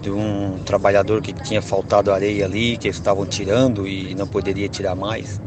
de 0.00 0.10
um 0.10 0.58
trabalhador 0.64 1.20
que 1.20 1.32
tinha 1.32 1.60
faltado 1.60 2.10
areia 2.10 2.46
ali, 2.46 2.78
que 2.78 2.88
eles 2.88 2.96
estavam 2.96 3.26
tirando 3.26 3.86
e 3.86 4.14
não 4.14 4.26
poderia 4.26 4.68
tirar 4.68 4.94
mais. 4.94 5.40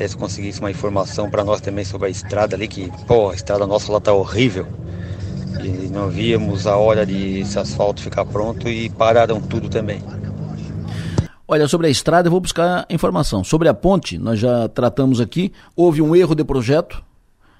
Até 0.00 0.08
se 0.08 0.16
conseguisse 0.16 0.60
uma 0.60 0.70
informação 0.70 1.28
para 1.28 1.44
nós 1.44 1.60
também 1.60 1.84
sobre 1.84 2.06
a 2.06 2.10
estrada 2.10 2.56
ali, 2.56 2.66
que, 2.66 2.90
pô, 3.06 3.28
a 3.28 3.34
estrada 3.34 3.66
nossa 3.66 3.92
lá 3.92 4.00
tá 4.00 4.10
horrível. 4.14 4.66
E 5.62 5.88
não 5.88 6.08
víamos 6.08 6.66
a 6.66 6.74
hora 6.74 7.04
de 7.04 7.40
esse 7.40 7.58
asfalto 7.58 8.00
ficar 8.00 8.24
pronto 8.24 8.66
e 8.66 8.88
pararam 8.88 9.42
tudo 9.42 9.68
também. 9.68 10.02
Olha, 11.46 11.68
sobre 11.68 11.86
a 11.86 11.90
estrada 11.90 12.28
eu 12.28 12.30
vou 12.30 12.40
buscar 12.40 12.86
informação. 12.88 13.44
Sobre 13.44 13.68
a 13.68 13.74
ponte, 13.74 14.16
nós 14.16 14.38
já 14.38 14.70
tratamos 14.70 15.20
aqui, 15.20 15.52
houve 15.76 16.00
um 16.00 16.16
erro 16.16 16.34
de 16.34 16.44
projeto, 16.44 17.04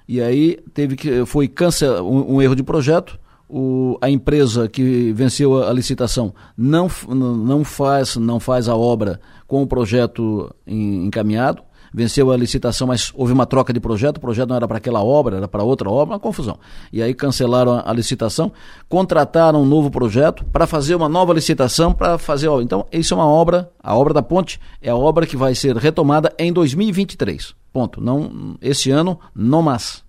e 0.07 0.19
aí 0.19 0.57
teve 0.73 0.95
que 0.95 1.23
foi 1.27 1.47
cancel, 1.47 2.03
um, 2.03 2.37
um 2.37 2.41
erro 2.41 2.55
de 2.55 2.63
projeto, 2.63 3.19
o, 3.47 3.99
a 4.01 4.09
empresa 4.09 4.67
que 4.67 5.13
venceu 5.13 5.63
a, 5.63 5.71
licitação 5.71 6.33
não, 6.57 6.89
não, 7.07 7.63
faz, 7.63 8.15
não 8.15 8.39
faz 8.39 8.67
a 8.67 8.75
obra 8.75 9.21
com 9.45 9.61
o 9.61 9.67
projeto 9.67 10.51
em, 10.65 11.05
encaminhado, 11.05 11.61
venceu 11.93 12.31
a 12.31 12.37
licitação, 12.37 12.87
mas 12.87 13.11
houve 13.15 13.33
uma 13.33 13.45
troca 13.45 13.73
de 13.73 13.79
projeto, 13.79 14.17
o 14.17 14.21
projeto 14.21 14.49
não 14.49 14.55
era 14.55 14.67
para 14.67 14.77
aquela 14.77 15.03
obra, 15.03 15.37
era 15.37 15.47
para 15.47 15.63
outra 15.63 15.89
obra, 15.89 16.15
uma 16.15 16.19
confusão. 16.19 16.57
E 16.91 17.01
aí 17.01 17.13
cancelaram 17.13 17.81
a, 17.85 17.93
licitação, 17.93 18.51
contrataram 18.87 19.61
um 19.61 19.65
novo 19.65 19.91
projeto 19.91 20.45
para 20.45 20.65
fazer 20.65 20.95
uma 20.95 21.09
nova 21.09 21.33
licitação 21.33 21.93
para 21.93 22.17
fazer. 22.17 22.49
Então, 22.61 22.85
isso 22.91 23.13
é 23.13 23.17
uma 23.17 23.27
obra, 23.27 23.69
a 23.81 23.95
obra 23.95 24.13
da 24.13 24.21
ponte 24.21 24.59
é 24.81 24.89
a 24.89 24.95
obra 24.95 25.25
que 25.25 25.35
vai 25.35 25.53
ser 25.53 25.75
retomada 25.75 26.33
em 26.37 26.51
2023. 26.51 27.53
Ponto. 27.73 28.01
Não, 28.01 28.57
esse 28.61 28.91
ano, 28.91 29.19
não 29.33 29.61
mais. 29.61 30.03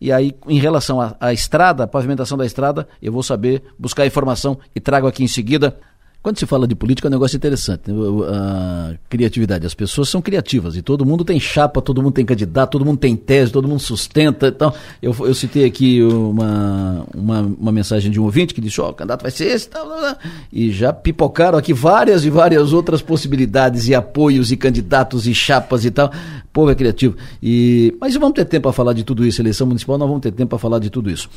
E 0.00 0.12
aí, 0.12 0.34
em 0.46 0.58
relação 0.58 1.00
à, 1.00 1.32
estrada, 1.32 1.84
a 1.84 1.86
pavimentação 1.86 2.36
da 2.36 2.44
estrada, 2.44 2.86
eu 3.00 3.12
vou 3.12 3.22
saber 3.22 3.62
buscar 3.78 4.06
informação 4.06 4.58
e 4.74 4.80
trago 4.80 5.06
aqui 5.06 5.24
em 5.24 5.28
seguida. 5.28 5.78
Quando 6.26 6.40
se 6.40 6.44
fala 6.44 6.66
de 6.66 6.74
política 6.74 7.06
é 7.06 7.08
um 7.08 7.12
negócio 7.12 7.36
interessante, 7.36 7.82
né? 7.86 7.94
a 8.28 8.94
criatividade. 9.08 9.64
As 9.64 9.74
pessoas 9.74 10.08
são 10.08 10.20
criativas 10.20 10.74
e 10.74 10.82
todo 10.82 11.06
mundo 11.06 11.24
tem 11.24 11.38
chapa, 11.38 11.80
todo 11.80 12.02
mundo 12.02 12.14
tem 12.14 12.26
candidato, 12.26 12.72
todo 12.72 12.84
mundo 12.84 12.98
tem 12.98 13.14
tese, 13.14 13.52
todo 13.52 13.68
mundo 13.68 13.78
sustenta. 13.78 14.48
Então, 14.48 14.74
eu, 15.00 15.14
eu 15.20 15.32
citei 15.32 15.64
aqui 15.64 16.02
uma, 16.02 17.06
uma, 17.14 17.40
uma, 17.42 17.70
mensagem 17.70 18.10
de 18.10 18.18
um 18.18 18.24
ouvinte 18.24 18.52
que 18.52 18.60
disse: 18.60 18.80
Ó, 18.80 18.88
oh, 18.88 18.90
o 18.90 18.94
candidato 18.94 19.22
vai 19.22 19.30
ser 19.30 19.44
esse, 19.44 19.68
tal, 19.68 19.86
tal, 19.88 20.00
tal, 20.00 20.16
e 20.52 20.72
já 20.72 20.92
pipocaram 20.92 21.56
aqui 21.56 21.72
várias 21.72 22.24
e 22.24 22.30
várias 22.30 22.72
outras 22.72 23.00
possibilidades 23.00 23.86
e 23.86 23.94
apoios 23.94 24.50
e 24.50 24.56
candidatos 24.56 25.28
e 25.28 25.32
chapas 25.32 25.84
e 25.84 25.92
tal. 25.92 26.08
O 26.08 26.48
povo 26.52 26.72
é 26.72 26.74
criativo. 26.74 27.14
E, 27.40 27.96
mas 28.00 28.16
vamos 28.16 28.34
ter 28.34 28.46
tempo 28.46 28.64
para 28.64 28.72
falar 28.72 28.94
de 28.94 29.04
tudo 29.04 29.24
isso. 29.24 29.40
Eleição 29.40 29.68
municipal, 29.68 29.96
nós 29.96 30.08
vamos 30.08 30.22
ter 30.22 30.32
tempo 30.32 30.48
para 30.48 30.58
falar 30.58 30.80
de 30.80 30.90
tudo 30.90 31.08
isso. 31.08 31.30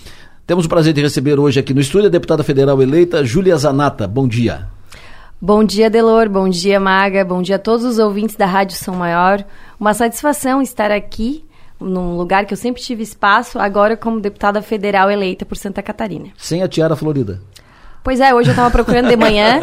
Temos 0.47 0.65
o 0.65 0.67
prazer 0.67 0.93
de 0.93 1.01
receber 1.03 1.37
hoje 1.37 1.59
aqui 1.59 1.75
no 1.75 1.79
estúdio 1.79 2.07
a 2.07 2.09
deputada 2.09 2.43
federal 2.43 2.81
eleita 2.81 3.23
Júlia 3.23 3.55
Zanata. 3.55 4.07
Bom 4.07 4.27
dia. 4.27 4.78
Bom 5.41 5.63
dia, 5.63 5.89
Delor. 5.89 6.27
Bom 6.27 6.49
dia, 6.49 6.81
Maga. 6.81 7.23
Bom 7.23 7.41
dia 7.41 7.55
a 7.55 7.59
todos 7.59 7.85
os 7.85 7.97
ouvintes 7.97 8.35
da 8.35 8.45
Rádio 8.45 8.75
São 8.75 8.93
Maior. 8.93 9.45
Uma 9.79 9.93
satisfação 9.93 10.61
estar 10.61 10.91
aqui 10.91 11.45
num 11.79 12.17
lugar 12.17 12.45
que 12.45 12.53
eu 12.53 12.57
sempre 12.57 12.81
tive 12.81 13.03
espaço, 13.03 13.57
agora 13.57 13.95
como 13.95 14.19
deputada 14.19 14.61
federal 14.61 15.09
eleita 15.09 15.45
por 15.45 15.55
Santa 15.55 15.81
Catarina. 15.81 16.27
Sem 16.37 16.61
a 16.61 16.67
tiara 16.67 16.93
florida. 16.93 17.41
Pois 18.03 18.19
é, 18.19 18.33
hoje 18.33 18.49
eu 18.49 18.51
estava 18.51 18.69
procurando 18.69 19.07
de 19.07 19.15
manhã. 19.15 19.61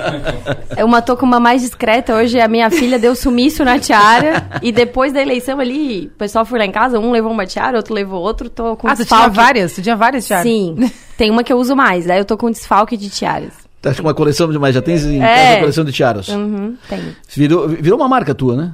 Eu 0.78 0.88
tô 1.02 1.14
com 1.14 1.26
uma 1.26 1.38
mais 1.38 1.60
discreta. 1.60 2.14
Hoje 2.14 2.40
a 2.40 2.48
minha 2.48 2.70
filha 2.70 2.98
deu 2.98 3.14
sumiço 3.14 3.62
na 3.62 3.78
tiara. 3.78 4.48
E 4.62 4.72
depois 4.72 5.12
da 5.12 5.20
eleição 5.20 5.60
ali, 5.60 6.06
o 6.06 6.18
pessoal 6.18 6.46
foi 6.46 6.58
lá 6.58 6.64
em 6.64 6.72
casa, 6.72 6.98
um 6.98 7.10
levou 7.10 7.32
uma 7.32 7.44
tiara, 7.44 7.76
outro 7.76 7.92
levou 7.92 8.22
outro. 8.22 8.48
Tô 8.48 8.76
com 8.76 8.88
ah, 8.88 8.94
desfalque. 8.94 9.24
você 9.24 9.30
tinha 9.30 9.44
várias? 9.44 9.72
Você 9.72 9.82
tinha 9.82 9.96
várias 9.96 10.26
tiaras? 10.26 10.46
Sim. 10.46 10.90
Tem 11.18 11.30
uma 11.30 11.44
que 11.44 11.52
eu 11.52 11.58
uso 11.58 11.76
mais. 11.76 12.06
Daí 12.06 12.18
eu 12.18 12.24
tô 12.24 12.36
com 12.38 12.50
desfalque 12.50 12.96
de 12.96 13.10
tiaras. 13.10 13.65
Tá 13.80 13.94
com 13.94 14.02
uma 14.02 14.14
coleção 14.14 14.50
de 14.50 14.58
mais, 14.58 14.74
já 14.74 14.82
tens 14.82 15.04
em 15.04 15.22
é. 15.22 15.26
casa 15.26 15.50
uma 15.50 15.60
coleção 15.60 15.84
de 15.84 15.92
tiaras. 15.92 16.28
Uhum, 16.28 16.76
tenho. 16.88 17.16
Virou, 17.34 17.68
virou 17.68 17.98
uma 17.98 18.08
marca 18.08 18.34
tua, 18.34 18.56
né? 18.56 18.72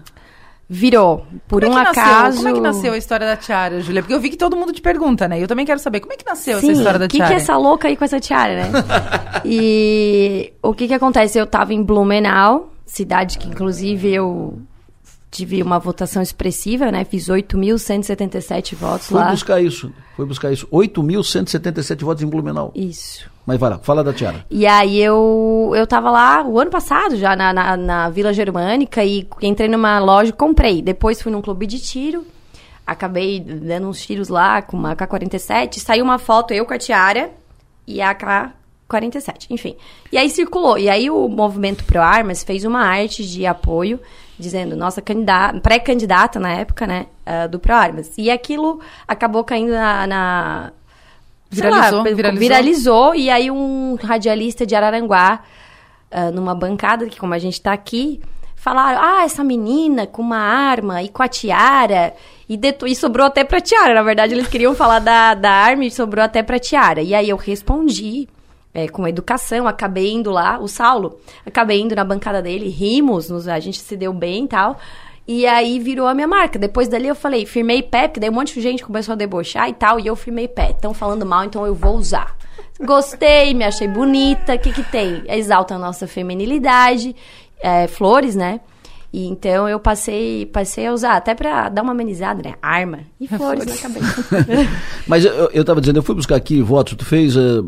Virou. 0.69 1.27
Por 1.47 1.63
como 1.63 1.75
um 1.75 1.79
é 1.79 1.83
acaso. 1.83 2.39
Como 2.39 2.49
é 2.49 2.53
que 2.55 2.61
nasceu 2.61 2.95
a 2.95 2.97
história 2.97 3.27
da 3.27 3.37
tiara, 3.37 3.81
Julia? 3.81 4.01
Porque 4.01 4.15
eu 4.15 4.21
vi 4.21 4.31
que 4.31 4.39
todo 4.39 4.57
mundo 4.57 4.73
te 4.73 4.81
pergunta, 4.81 5.29
né? 5.29 5.43
Eu 5.43 5.47
também 5.47 5.67
quero 5.67 5.79
saber 5.79 6.01
como 6.01 6.15
é 6.15 6.17
que 6.17 6.25
nasceu 6.25 6.59
Sim, 6.61 6.71
essa 6.71 6.79
história 6.79 6.99
da 6.99 7.09
que 7.09 7.17
tiara. 7.17 7.31
O 7.31 7.35
que 7.35 7.41
é 7.41 7.43
essa 7.43 7.57
louca 7.59 7.89
aí 7.89 7.97
com 7.97 8.05
essa 8.05 8.19
tiara, 8.19 8.55
né? 8.55 8.71
e 9.45 10.53
o 10.63 10.73
que 10.73 10.89
que 10.89 10.95
acontece? 10.95 11.39
Eu 11.39 11.47
tava 11.47 11.75
em 11.75 11.83
Blumenau, 11.83 12.73
cidade 12.87 13.37
que 13.37 13.49
inclusive 13.49 14.15
eu 14.15 14.59
tive 15.31 15.63
uma 15.63 15.79
votação 15.79 16.23
expressiva, 16.23 16.93
né? 16.93 17.05
Fiz 17.05 17.27
8.177 17.29 18.75
votos 18.75 19.09
Fui 19.09 19.17
lá. 19.17 19.25
Foi 19.25 19.33
buscar 19.33 19.61
isso. 19.61 19.93
Foi 20.15 20.27
buscar 20.27 20.53
isso. 20.53 20.67
8.177 20.69 22.05
votos 22.05 22.23
em 22.23 22.27
Blumenau. 22.27 22.71
Isso. 22.75 23.32
Mas 23.45 23.59
vai 23.59 23.71
lá, 23.71 23.79
fala 23.79 24.05
da 24.05 24.13
Tiara. 24.13 24.45
E 24.49 24.67
aí 24.67 25.01
eu, 25.03 25.73
eu 25.75 25.87
tava 25.87 26.11
lá 26.11 26.45
o 26.47 26.61
ano 26.61 26.71
passado 26.71 27.17
já 27.17 27.35
na, 27.35 27.53
na, 27.53 27.77
na 27.77 28.09
Vila 28.09 28.33
Germânica 28.33 29.05
e 29.05 29.27
entrei 29.43 29.69
numa 29.69 29.99
loja 29.99 30.31
e 30.31 30.33
comprei. 30.33 30.81
Depois 30.81 31.21
fui 31.21 31.33
num 31.33 31.43
clube 31.43 31.67
de 31.67 31.81
tiro, 31.81 32.25
acabei 32.87 33.41
dando 33.41 33.89
uns 33.89 34.01
tiros 34.01 34.29
lá 34.29 34.63
com 34.63 34.77
uma 34.77 34.95
K-47. 34.95 35.81
Saiu 35.81 36.05
uma 36.05 36.19
foto 36.19 36.55
eu 36.55 36.65
com 36.65 36.73
a 36.73 36.79
Tiara 36.79 37.31
e 37.85 38.01
a 38.01 38.15
K-47, 38.15 39.47
enfim. 39.51 39.77
E 40.13 40.17
aí 40.17 40.31
circulou. 40.31 40.79
E 40.79 40.89
aí 40.89 41.11
o 41.11 41.29
Movimento 41.29 41.85
Pro 41.85 42.01
Armas 42.01 42.45
fez 42.45 42.65
uma 42.65 42.83
arte 42.83 43.27
de 43.27 43.45
apoio 43.45 43.99
dizendo 44.39 44.77
nossa 44.77 45.03
pré-candidata 45.63 46.41
na 46.41 46.53
época, 46.53 46.87
né, 46.87 47.07
uh, 47.27 47.49
do 47.49 47.59
Pro 47.59 47.75
Armas. 47.75 48.13
E 48.17 48.31
aquilo 48.31 48.81
acabou 49.07 49.43
caindo 49.45 49.73
na, 49.73 50.07
na 50.07 50.73
Viralizou, 51.53 51.99
lá, 51.99 52.05
viralizou. 52.05 52.39
viralizou. 52.39 53.15
E 53.15 53.29
aí 53.31 53.51
um 53.51 53.97
radialista 54.03 54.65
de 54.65 54.75
Araranguá, 54.75 55.41
uh, 56.11 56.33
numa 56.33 56.55
bancada, 56.55 57.07
que 57.07 57.19
como 57.19 57.35
a 57.35 57.39
gente 57.39 57.55
está 57.55 57.73
aqui, 57.73 58.21
falaram, 58.57 59.01
ah, 59.03 59.25
essa 59.25 59.45
menina 59.45 60.07
com 60.07 60.23
uma 60.23 60.39
arma 60.39 61.03
e 61.03 61.09
com 61.09 61.23
a 61.23 61.29
tiara. 61.29 62.15
E, 62.49 62.59
e 62.87 62.95
sobrou 62.95 63.27
até 63.27 63.45
pra 63.45 63.61
tiara. 63.61 63.93
Na 63.93 64.03
verdade, 64.03 64.35
eles 64.35 64.49
queriam 64.49 64.75
falar 64.75 64.99
da, 64.99 65.35
da 65.35 65.51
arma 65.51 65.85
e 65.85 65.91
sobrou 65.91 66.25
até 66.25 66.43
pra 66.43 66.59
tiara. 66.59 67.03
E 67.03 67.15
aí 67.15 67.29
eu 67.29 67.37
respondi. 67.37 68.29
É, 68.75 68.89
com 68.89 69.07
educação, 69.07 69.69
acabei 69.69 70.15
indo 70.15 70.31
lá, 70.31 70.59
o 70.59 70.67
Saulo, 70.67 71.21
acabei 71.45 71.79
indo 71.79 71.95
na 71.95 72.05
bancada 72.05 72.41
dele, 72.41 72.71
rimos, 72.71 73.29
nos, 73.29 73.47
a 73.47 73.61
gente 73.61 73.79
se 73.79 73.95
deu 73.99 74.15
bem 74.15 74.47
e 74.47 74.49
tal. 74.49 74.79
E 75.27 75.47
aí 75.47 75.79
virou 75.79 76.07
a 76.07 76.15
minha 76.15 76.27
marca. 76.27 76.59
Depois 76.59 76.89
dali 76.89 77.07
eu 77.09 77.15
falei, 77.15 77.47
firmei 77.47 77.83
pé, 77.83 78.09
porque 78.09 78.21
daí 78.21 78.31
um 78.31 78.35
monte 78.35 78.55
de 78.55 78.61
gente 78.61 78.85
começou 78.85 79.13
a 79.13 79.17
debochar 79.17 79.69
e 79.69 79.75
tal, 79.75 80.01
e 80.01 80.07
eu 80.07 80.17
firmei 80.17 80.49
pé. 80.49 80.71
Estão 80.71 80.93
falando 80.93 81.25
mal, 81.25 81.45
então 81.45 81.65
eu 81.65 81.75
vou 81.75 81.97
usar. 81.97 82.37
Gostei, 82.81 83.55
me 83.55 83.65
achei 83.65 83.87
bonita. 83.87 84.55
O 84.55 84.59
que 84.59 84.73
que 84.73 84.83
tem? 84.83 85.23
Exalta 85.29 85.75
a 85.75 85.79
nossa 85.79 86.07
feminilidade, 86.07 87.15
é, 87.61 87.87
flores, 87.87 88.35
né? 88.35 88.61
E 89.13 89.27
então 89.27 89.69
eu 89.69 89.79
passei, 89.79 90.47
passei 90.47 90.87
a 90.87 90.93
usar, 90.93 91.17
até 91.17 91.35
pra 91.35 91.69
dar 91.69 91.83
uma 91.83 91.93
amenizada, 91.93 92.43
né? 92.43 92.55
Arma 92.63 93.01
e 93.21 93.29
flores 93.29 93.67
na 93.67 93.77
cabeça. 93.77 94.25
Mas 95.07 95.25
eu, 95.25 95.51
eu 95.53 95.65
tava 95.65 95.81
dizendo, 95.81 95.99
eu 95.99 96.03
fui 96.03 96.15
buscar 96.15 96.37
aqui 96.37 96.63
votos, 96.63 96.97
tu 96.97 97.05
fez 97.05 97.37
uh, 97.37 97.63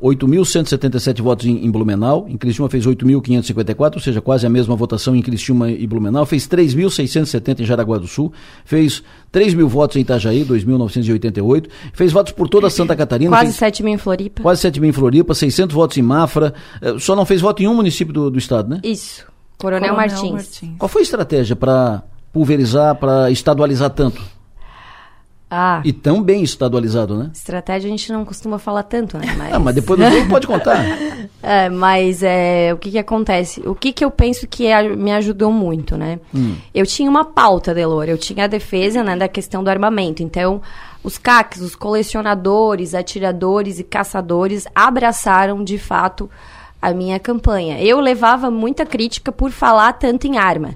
8.177 0.00 1.22
votos 1.22 1.46
em, 1.46 1.64
em, 1.64 1.70
Blumenau, 1.70 2.26
em 2.28 2.36
Criciúma 2.36 2.68
fez 2.68 2.86
8.554, 2.86 3.94
ou 3.94 4.00
seja, 4.00 4.20
quase 4.20 4.46
a 4.46 4.50
mesma 4.50 4.76
votação 4.76 5.16
em 5.16 5.22
Criciúma 5.22 5.70
e 5.70 5.86
Blumenau, 5.86 6.26
fez 6.26 6.46
3.670 6.46 7.60
em 7.60 7.64
Jaraguá 7.64 7.96
do 7.98 8.06
Sul, 8.06 8.32
fez 8.64 9.02
3 9.32 9.54
mil 9.54 9.68
votos 9.68 9.96
em 9.96 10.00
Itajaí, 10.00 10.44
2.988, 10.44 11.68
fez 11.94 12.12
votos 12.12 12.32
por 12.32 12.48
toda 12.48 12.68
Santa 12.68 12.94
Catarina. 12.94 13.30
Quase 13.30 13.52
7 13.52 13.82
mil 13.82 13.94
em 13.94 13.98
Floripa. 13.98 14.42
Quase 14.42 14.60
7 14.60 14.80
mil 14.80 14.90
em 14.90 14.92
Floripa, 14.92 15.34
600 15.34 15.74
votos 15.74 15.96
em 15.96 16.02
Mafra, 16.02 16.52
uh, 16.82 17.00
só 17.00 17.16
não 17.16 17.24
fez 17.24 17.40
voto 17.40 17.62
em 17.62 17.68
um 17.68 17.74
município 17.74 18.12
do, 18.12 18.30
do 18.30 18.38
estado, 18.38 18.68
né? 18.68 18.80
Isso. 18.84 19.24
Coronel, 19.56 19.94
Coronel 19.94 19.96
Martins. 19.96 20.32
Martins. 20.32 20.76
Qual 20.78 20.88
foi 20.88 21.00
a 21.00 21.04
estratégia 21.04 21.56
para 21.56 22.02
pulverizar, 22.32 22.94
para 22.96 23.30
estadualizar 23.30 23.88
tanto? 23.88 24.35
Ah. 25.48 25.80
E 25.84 25.92
tão 25.92 26.20
bem 26.22 26.42
estadualizado, 26.42 27.16
né? 27.16 27.30
Estratégia 27.32 27.86
a 27.86 27.90
gente 27.90 28.12
não 28.12 28.24
costuma 28.24 28.58
falar 28.58 28.82
tanto, 28.82 29.16
né? 29.16 29.32
Mas... 29.38 29.52
Ah, 29.52 29.58
mas 29.60 29.74
depois 29.76 29.98
do 29.98 30.10
jogo 30.10 30.28
pode 30.28 30.46
contar. 30.46 30.84
é, 31.40 31.68
mas 31.68 32.20
é, 32.22 32.72
o 32.74 32.78
que 32.78 32.90
que 32.90 32.98
acontece? 32.98 33.60
O 33.60 33.74
que 33.74 33.92
que 33.92 34.04
eu 34.04 34.10
penso 34.10 34.48
que 34.48 34.72
a, 34.72 34.82
me 34.82 35.12
ajudou 35.12 35.52
muito, 35.52 35.96
né? 35.96 36.18
Hum. 36.34 36.56
Eu 36.74 36.84
tinha 36.84 37.08
uma 37.08 37.24
pauta, 37.24 37.72
Delor. 37.72 38.08
Eu 38.08 38.18
tinha 38.18 38.44
a 38.44 38.48
defesa 38.48 39.04
né, 39.04 39.16
da 39.16 39.28
questão 39.28 39.62
do 39.62 39.70
armamento. 39.70 40.20
Então, 40.20 40.60
os 41.04 41.16
CACs, 41.16 41.60
os 41.60 41.76
colecionadores, 41.76 42.92
atiradores 42.92 43.78
e 43.78 43.84
caçadores 43.84 44.66
abraçaram, 44.74 45.62
de 45.62 45.78
fato, 45.78 46.28
a 46.82 46.92
minha 46.92 47.20
campanha. 47.20 47.80
Eu 47.80 48.00
levava 48.00 48.50
muita 48.50 48.84
crítica 48.84 49.30
por 49.30 49.52
falar 49.52 49.92
tanto 49.92 50.26
em 50.26 50.38
arma. 50.38 50.74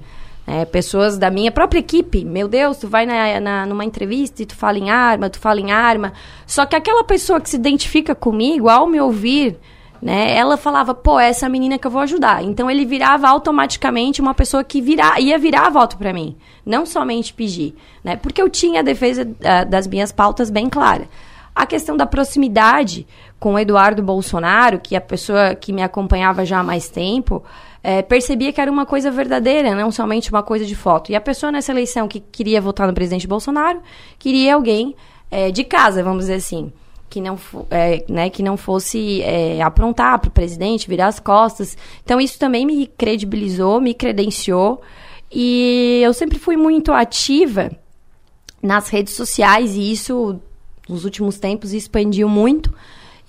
É, 0.53 0.65
pessoas 0.65 1.17
da 1.17 1.31
minha 1.31 1.53
própria 1.53 1.79
equipe, 1.79 2.25
meu 2.25 2.49
Deus, 2.49 2.79
tu 2.79 2.89
vai 2.89 3.07
na, 3.07 3.39
na, 3.39 3.67
numa 3.67 3.85
entrevista 3.85 4.43
e 4.43 4.47
tu 4.47 4.57
fala 4.57 4.79
em 4.79 4.91
arma, 4.91 5.31
tu 5.31 5.39
fala 5.39 5.61
em 5.61 5.71
arma. 5.71 6.13
Só 6.45 6.67
que 6.67 6.75
aquela 6.75 7.05
pessoa 7.05 7.41
que 7.41 7.49
se 7.49 7.55
identifica 7.55 8.17
comigo, 8.17 8.69
ao 8.69 8.89
me 8.89 9.01
ouvir, 9.01 9.57
né, 10.03 10.37
ela 10.37 10.57
falava, 10.57 10.93
pô, 10.93 11.21
é 11.21 11.29
essa 11.29 11.49
menina 11.49 11.79
que 11.79 11.87
eu 11.87 11.91
vou 11.91 12.01
ajudar. 12.01 12.43
Então 12.43 12.69
ele 12.69 12.85
virava 12.85 13.29
automaticamente 13.29 14.21
uma 14.21 14.35
pessoa 14.35 14.65
que 14.65 14.81
vira, 14.81 15.21
ia 15.21 15.39
virar 15.39 15.71
voto 15.71 15.97
para 15.97 16.13
mim, 16.13 16.37
não 16.67 16.85
somente 16.85 17.33
pedir, 17.33 17.77
né? 18.03 18.17
Porque 18.17 18.43
eu 18.43 18.51
tinha 18.51 18.81
a 18.81 18.83
defesa 18.83 19.23
uh, 19.23 19.71
das 19.71 19.87
minhas 19.87 20.11
pautas 20.11 20.51
bem 20.51 20.69
clara. 20.69 21.09
A 21.55 21.65
questão 21.65 21.97
da 21.97 22.07
proximidade 22.07 23.07
com 23.39 23.55
o 23.55 23.59
Eduardo 23.59 24.03
Bolsonaro, 24.03 24.81
que 24.81 24.97
é 24.97 24.99
a 24.99 25.01
pessoa 25.01 25.55
que 25.55 25.73
me 25.73 25.83
acompanhava 25.83 26.45
já 26.45 26.59
há 26.59 26.65
mais 26.65 26.89
tempo, 26.89 27.41
é, 27.83 28.03
percebia 28.03 28.53
que 28.53 28.61
era 28.61 28.71
uma 28.71 28.85
coisa 28.85 29.11
verdadeira, 29.11 29.75
não 29.75 29.91
somente 29.91 30.31
uma 30.31 30.43
coisa 30.43 30.65
de 30.65 30.75
foto. 30.75 31.11
E 31.11 31.15
a 31.15 31.21
pessoa 31.21 31.51
nessa 31.51 31.73
eleição 31.73 32.07
que 32.07 32.21
queria 32.21 32.61
votar 32.61 32.87
no 32.87 32.95
presidente 32.95 33.27
Bolsonaro, 33.27 33.81
queria 34.19 34.55
alguém 34.55 34.95
é, 35.31 35.51
de 35.51 35.65
casa, 35.65 36.03
vamos 36.03 36.25
dizer 36.25 36.35
assim. 36.35 36.73
Que 37.09 37.21
não, 37.21 37.37
é, 37.71 38.05
né, 38.09 38.31
que 38.31 38.41
não 38.41 38.57
fosse 38.57 39.21
é, 39.23 39.61
aprontar 39.61 40.21
para 40.21 40.29
o 40.29 40.31
presidente, 40.31 40.89
virar 40.89 41.09
as 41.09 41.19
costas. 41.19 41.77
Então, 42.05 42.21
isso 42.21 42.39
também 42.39 42.65
me 42.65 42.87
credibilizou, 42.87 43.81
me 43.81 43.95
credenciou. 43.95 44.81
E 45.33 46.01
eu 46.05 46.13
sempre 46.13 46.39
fui 46.39 46.57
muito 46.57 46.93
ativa 46.93 47.71
nas 48.63 48.89
redes 48.89 49.15
sociais, 49.15 49.75
e 49.75 49.91
isso, 49.91 50.39
nos 50.89 51.05
últimos 51.05 51.39
tempos, 51.39 51.73
expandiu 51.73 52.29
muito. 52.29 52.73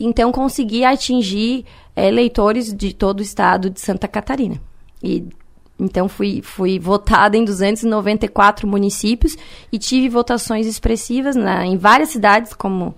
Então, 0.04 0.32
consegui 0.32 0.84
atingir 0.84 1.66
é, 1.96 2.08
eleitores 2.08 2.74
de 2.74 2.94
todo 2.94 3.20
o 3.20 3.24
estado 3.24 3.70
de 3.70 3.80
Santa 3.80 4.08
Catarina. 4.08 4.62
E 5.04 5.26
então 5.82 6.08
fui, 6.08 6.42
fui 6.44 6.78
votada 6.78 7.36
em 7.36 7.44
294 7.44 8.68
municípios 8.68 9.36
e 9.72 9.80
tive 9.80 10.10
votações 10.10 10.68
expressivas 10.68 11.36
na, 11.36 11.66
em 11.66 11.76
várias 11.76 12.10
cidades, 12.10 12.54
como, 12.54 12.96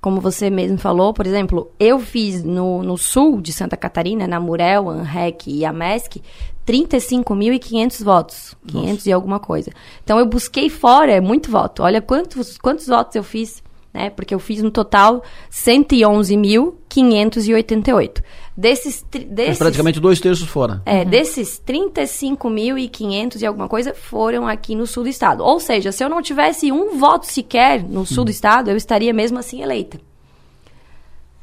como 0.00 0.20
você 0.20 0.48
mesmo 0.48 0.78
falou. 0.78 1.12
Por 1.12 1.26
exemplo, 1.26 1.72
eu 1.78 1.98
fiz 1.98 2.44
no, 2.44 2.84
no 2.84 2.96
sul 2.96 3.40
de 3.40 3.52
Santa 3.52 3.76
Catarina, 3.76 4.28
na 4.28 4.38
Murel, 4.38 4.88
Anrec 4.88 5.50
e 5.50 5.64
Amesc, 5.64 6.22
35.500 6.64 8.04
votos. 8.04 8.56
500 8.68 8.90
Nossa. 8.92 9.08
e 9.08 9.12
alguma 9.12 9.40
coisa. 9.40 9.72
Então 10.04 10.16
eu 10.16 10.24
busquei 10.24 10.70
fora, 10.70 11.10
é 11.10 11.20
muito 11.20 11.50
voto. 11.50 11.82
Olha 11.82 12.00
quantos, 12.00 12.56
quantos 12.56 12.86
votos 12.86 13.16
eu 13.16 13.24
fiz 13.24 13.60
né? 13.92 14.08
Porque 14.10 14.32
eu 14.34 14.38
fiz 14.38 14.62
no 14.62 14.70
total 14.70 15.24
111.588. 15.50 18.22
Desses, 18.56 19.04
desses... 19.10 19.56
É 19.56 19.58
praticamente 19.58 19.98
dois 20.00 20.20
terços 20.20 20.48
fora. 20.48 20.80
É, 20.84 21.02
uhum. 21.02 21.10
desses 21.10 21.60
35.500 21.66 23.40
e 23.40 23.46
alguma 23.46 23.66
coisa 23.68 23.94
foram 23.94 24.46
aqui 24.46 24.74
no 24.74 24.86
sul 24.86 25.04
do 25.04 25.08
estado. 25.08 25.42
Ou 25.42 25.58
seja, 25.58 25.90
se 25.92 26.04
eu 26.04 26.08
não 26.08 26.22
tivesse 26.22 26.70
um 26.70 26.98
voto 26.98 27.26
sequer 27.26 27.82
no 27.82 28.06
sul 28.06 28.18
uhum. 28.18 28.26
do 28.26 28.30
estado, 28.30 28.70
eu 28.70 28.76
estaria 28.76 29.12
mesmo 29.12 29.38
assim 29.38 29.62
eleita. 29.62 29.98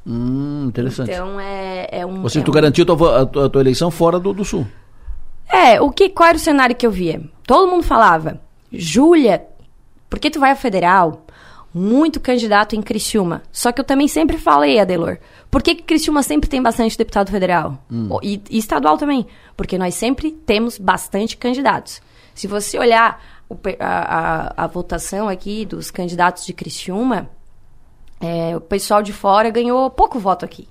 Hum, 0.05 0.67
interessante. 0.69 1.11
Então 1.11 1.37
é, 1.39 1.87
é 1.91 2.05
um. 2.05 2.23
Ou 2.23 2.29
seja, 2.29 2.43
é 2.43 2.45
tu 2.45 2.51
um... 2.51 2.53
garantiu 2.53 2.83
a 2.83 2.85
tua, 2.85 3.21
a, 3.21 3.25
tua, 3.25 3.45
a 3.45 3.49
tua, 3.49 3.61
eleição 3.61 3.91
fora 3.91 4.17
do, 4.17 4.31
do 4.31 4.45
sul. 4.45 4.65
É, 5.51 5.81
o 5.81 5.91
que, 5.91 6.07
qual 6.09 6.29
era 6.29 6.37
o 6.37 6.39
cenário 6.39 6.73
que 6.75 6.87
eu 6.87 6.91
via? 6.91 7.21
Todo 7.45 7.69
mundo 7.69 7.83
falava, 7.83 8.39
Júlia, 8.71 9.45
por 10.09 10.19
que 10.19 10.29
tu 10.29 10.39
vai 10.39 10.51
a 10.51 10.55
federal? 10.55 11.25
Muito 11.73 12.19
candidato 12.19 12.75
em 12.75 12.81
Criciúma. 12.81 13.43
Só 13.51 13.71
que 13.71 13.79
eu 13.79 13.85
também 13.85 14.07
sempre 14.07 14.37
falei, 14.37 14.79
Adelor, 14.79 15.17
por 15.49 15.61
que, 15.61 15.75
que 15.75 15.83
Criciúma 15.83 16.23
sempre 16.23 16.49
tem 16.49 16.61
bastante 16.61 16.97
deputado 16.97 17.31
federal? 17.31 17.83
Hum. 17.91 18.17
E, 18.21 18.41
e, 18.49 18.57
estadual 18.57 18.97
também. 18.97 19.25
Porque 19.55 19.77
nós 19.77 19.95
sempre 19.95 20.31
temos 20.31 20.77
bastante 20.77 21.37
candidatos. 21.37 22.01
Se 22.33 22.47
você 22.47 22.77
olhar 22.77 23.21
o, 23.49 23.55
a, 23.79 24.17
a, 24.59 24.63
a, 24.63 24.67
votação 24.67 25.27
aqui 25.27 25.65
dos 25.65 25.89
candidatos 25.91 26.45
de 26.45 26.53
Criciúma, 26.53 27.29
é, 28.19 28.55
o 28.55 28.61
pessoal 28.61 29.01
de 29.01 29.13
fora 29.13 29.49
ganhou 29.49 29.89
pouco 29.89 30.19
voto 30.19 30.45
aqui. 30.45 30.67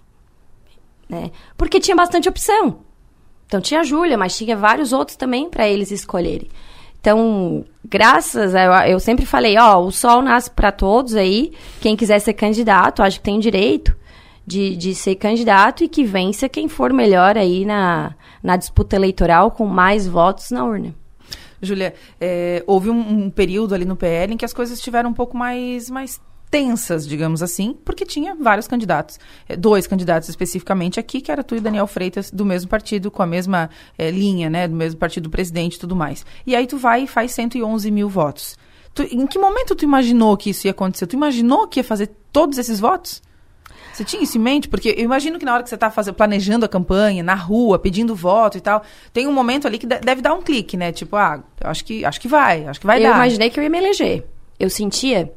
Né? 1.08 1.30
Porque 1.56 1.80
tinha 1.80 1.96
bastante 1.96 2.28
opção. 2.28 2.80
Então 3.46 3.60
tinha 3.60 3.80
a 3.80 3.84
Júlia, 3.84 4.18
mas 4.18 4.36
tinha 4.36 4.56
vários 4.56 4.92
outros 4.92 5.16
também 5.16 5.48
para 5.48 5.68
eles 5.68 5.90
escolherem. 5.90 6.48
Então, 7.06 7.64
graças 7.88 8.52
a, 8.52 8.88
eu, 8.88 8.98
sempre 8.98 9.24
falei, 9.24 9.56
ó, 9.56 9.78
o 9.78 9.92
sol 9.92 10.20
nasce 10.20 10.50
para 10.50 10.72
todos 10.72 11.14
aí. 11.14 11.52
Quem 11.80 11.94
quiser 11.94 12.18
ser 12.18 12.32
candidato, 12.32 13.00
acho 13.00 13.20
que 13.20 13.24
tem 13.24 13.38
direito 13.38 13.96
de, 14.44 14.74
de 14.74 14.92
ser 14.92 15.14
candidato 15.14 15.84
e 15.84 15.88
que 15.88 16.02
vença 16.02 16.48
quem 16.48 16.66
for 16.66 16.92
melhor 16.92 17.38
aí 17.38 17.64
na, 17.64 18.12
na 18.42 18.56
disputa 18.56 18.96
eleitoral 18.96 19.52
com 19.52 19.66
mais 19.66 20.04
votos 20.04 20.50
na 20.50 20.64
urna. 20.64 20.92
Júlia, 21.62 21.94
é, 22.20 22.64
houve 22.66 22.90
um, 22.90 22.98
um, 22.98 23.30
período 23.30 23.72
ali 23.72 23.84
no 23.84 23.94
PL 23.94 24.34
em 24.34 24.36
que 24.36 24.44
as 24.44 24.52
coisas 24.52 24.76
estiveram 24.76 25.10
um 25.10 25.14
pouco 25.14 25.36
mais, 25.36 25.88
mais 25.88 26.20
tensas, 26.56 27.06
digamos 27.06 27.42
assim, 27.42 27.76
porque 27.84 28.06
tinha 28.06 28.34
vários 28.34 28.66
candidatos. 28.66 29.20
É, 29.46 29.54
dois 29.54 29.86
candidatos 29.86 30.30
especificamente 30.30 30.98
aqui, 30.98 31.20
que 31.20 31.30
era 31.30 31.44
tu 31.44 31.54
e 31.54 31.60
Daniel 31.60 31.86
Freitas, 31.86 32.30
do 32.30 32.46
mesmo 32.46 32.70
partido, 32.70 33.10
com 33.10 33.22
a 33.22 33.26
mesma 33.26 33.68
é, 33.98 34.10
linha, 34.10 34.48
né? 34.48 34.66
Do 34.66 34.74
mesmo 34.74 34.98
partido 34.98 35.24
do 35.24 35.30
presidente 35.30 35.74
e 35.74 35.78
tudo 35.78 35.94
mais. 35.94 36.24
E 36.46 36.56
aí 36.56 36.66
tu 36.66 36.78
vai 36.78 37.02
e 37.02 37.06
faz 37.06 37.32
111 37.32 37.90
mil 37.90 38.08
votos. 38.08 38.56
Tu, 38.94 39.02
em 39.02 39.26
que 39.26 39.38
momento 39.38 39.74
tu 39.74 39.84
imaginou 39.84 40.34
que 40.34 40.48
isso 40.48 40.66
ia 40.66 40.70
acontecer? 40.70 41.06
Tu 41.06 41.14
imaginou 41.14 41.68
que 41.68 41.78
ia 41.80 41.84
fazer 41.84 42.10
todos 42.32 42.56
esses 42.56 42.80
votos? 42.80 43.22
Você 43.92 44.02
tinha 44.02 44.22
isso 44.22 44.38
em 44.38 44.40
mente? 44.40 44.66
Porque 44.66 44.94
eu 44.96 45.04
imagino 45.04 45.38
que 45.38 45.44
na 45.44 45.52
hora 45.52 45.62
que 45.62 45.68
você 45.68 45.74
está 45.74 45.90
planejando 45.90 46.64
a 46.64 46.68
campanha, 46.68 47.22
na 47.22 47.34
rua, 47.34 47.78
pedindo 47.78 48.14
voto 48.14 48.56
e 48.56 48.62
tal, 48.62 48.82
tem 49.12 49.26
um 49.26 49.32
momento 49.32 49.66
ali 49.66 49.76
que 49.76 49.86
deve 49.86 50.22
dar 50.22 50.32
um 50.32 50.40
clique, 50.40 50.74
né? 50.74 50.90
Tipo, 50.90 51.16
ah, 51.16 51.42
acho 51.60 51.84
que, 51.84 52.02
acho 52.02 52.18
que 52.18 52.28
vai, 52.28 52.66
acho 52.66 52.80
que 52.80 52.86
vai 52.86 52.98
eu 52.98 53.02
dar. 53.02 53.08
Eu 53.10 53.14
imaginei 53.16 53.50
que 53.50 53.60
eu 53.60 53.64
ia 53.64 53.68
me 53.68 53.76
eleger. 53.76 54.24
Eu 54.58 54.70
sentia 54.70 55.30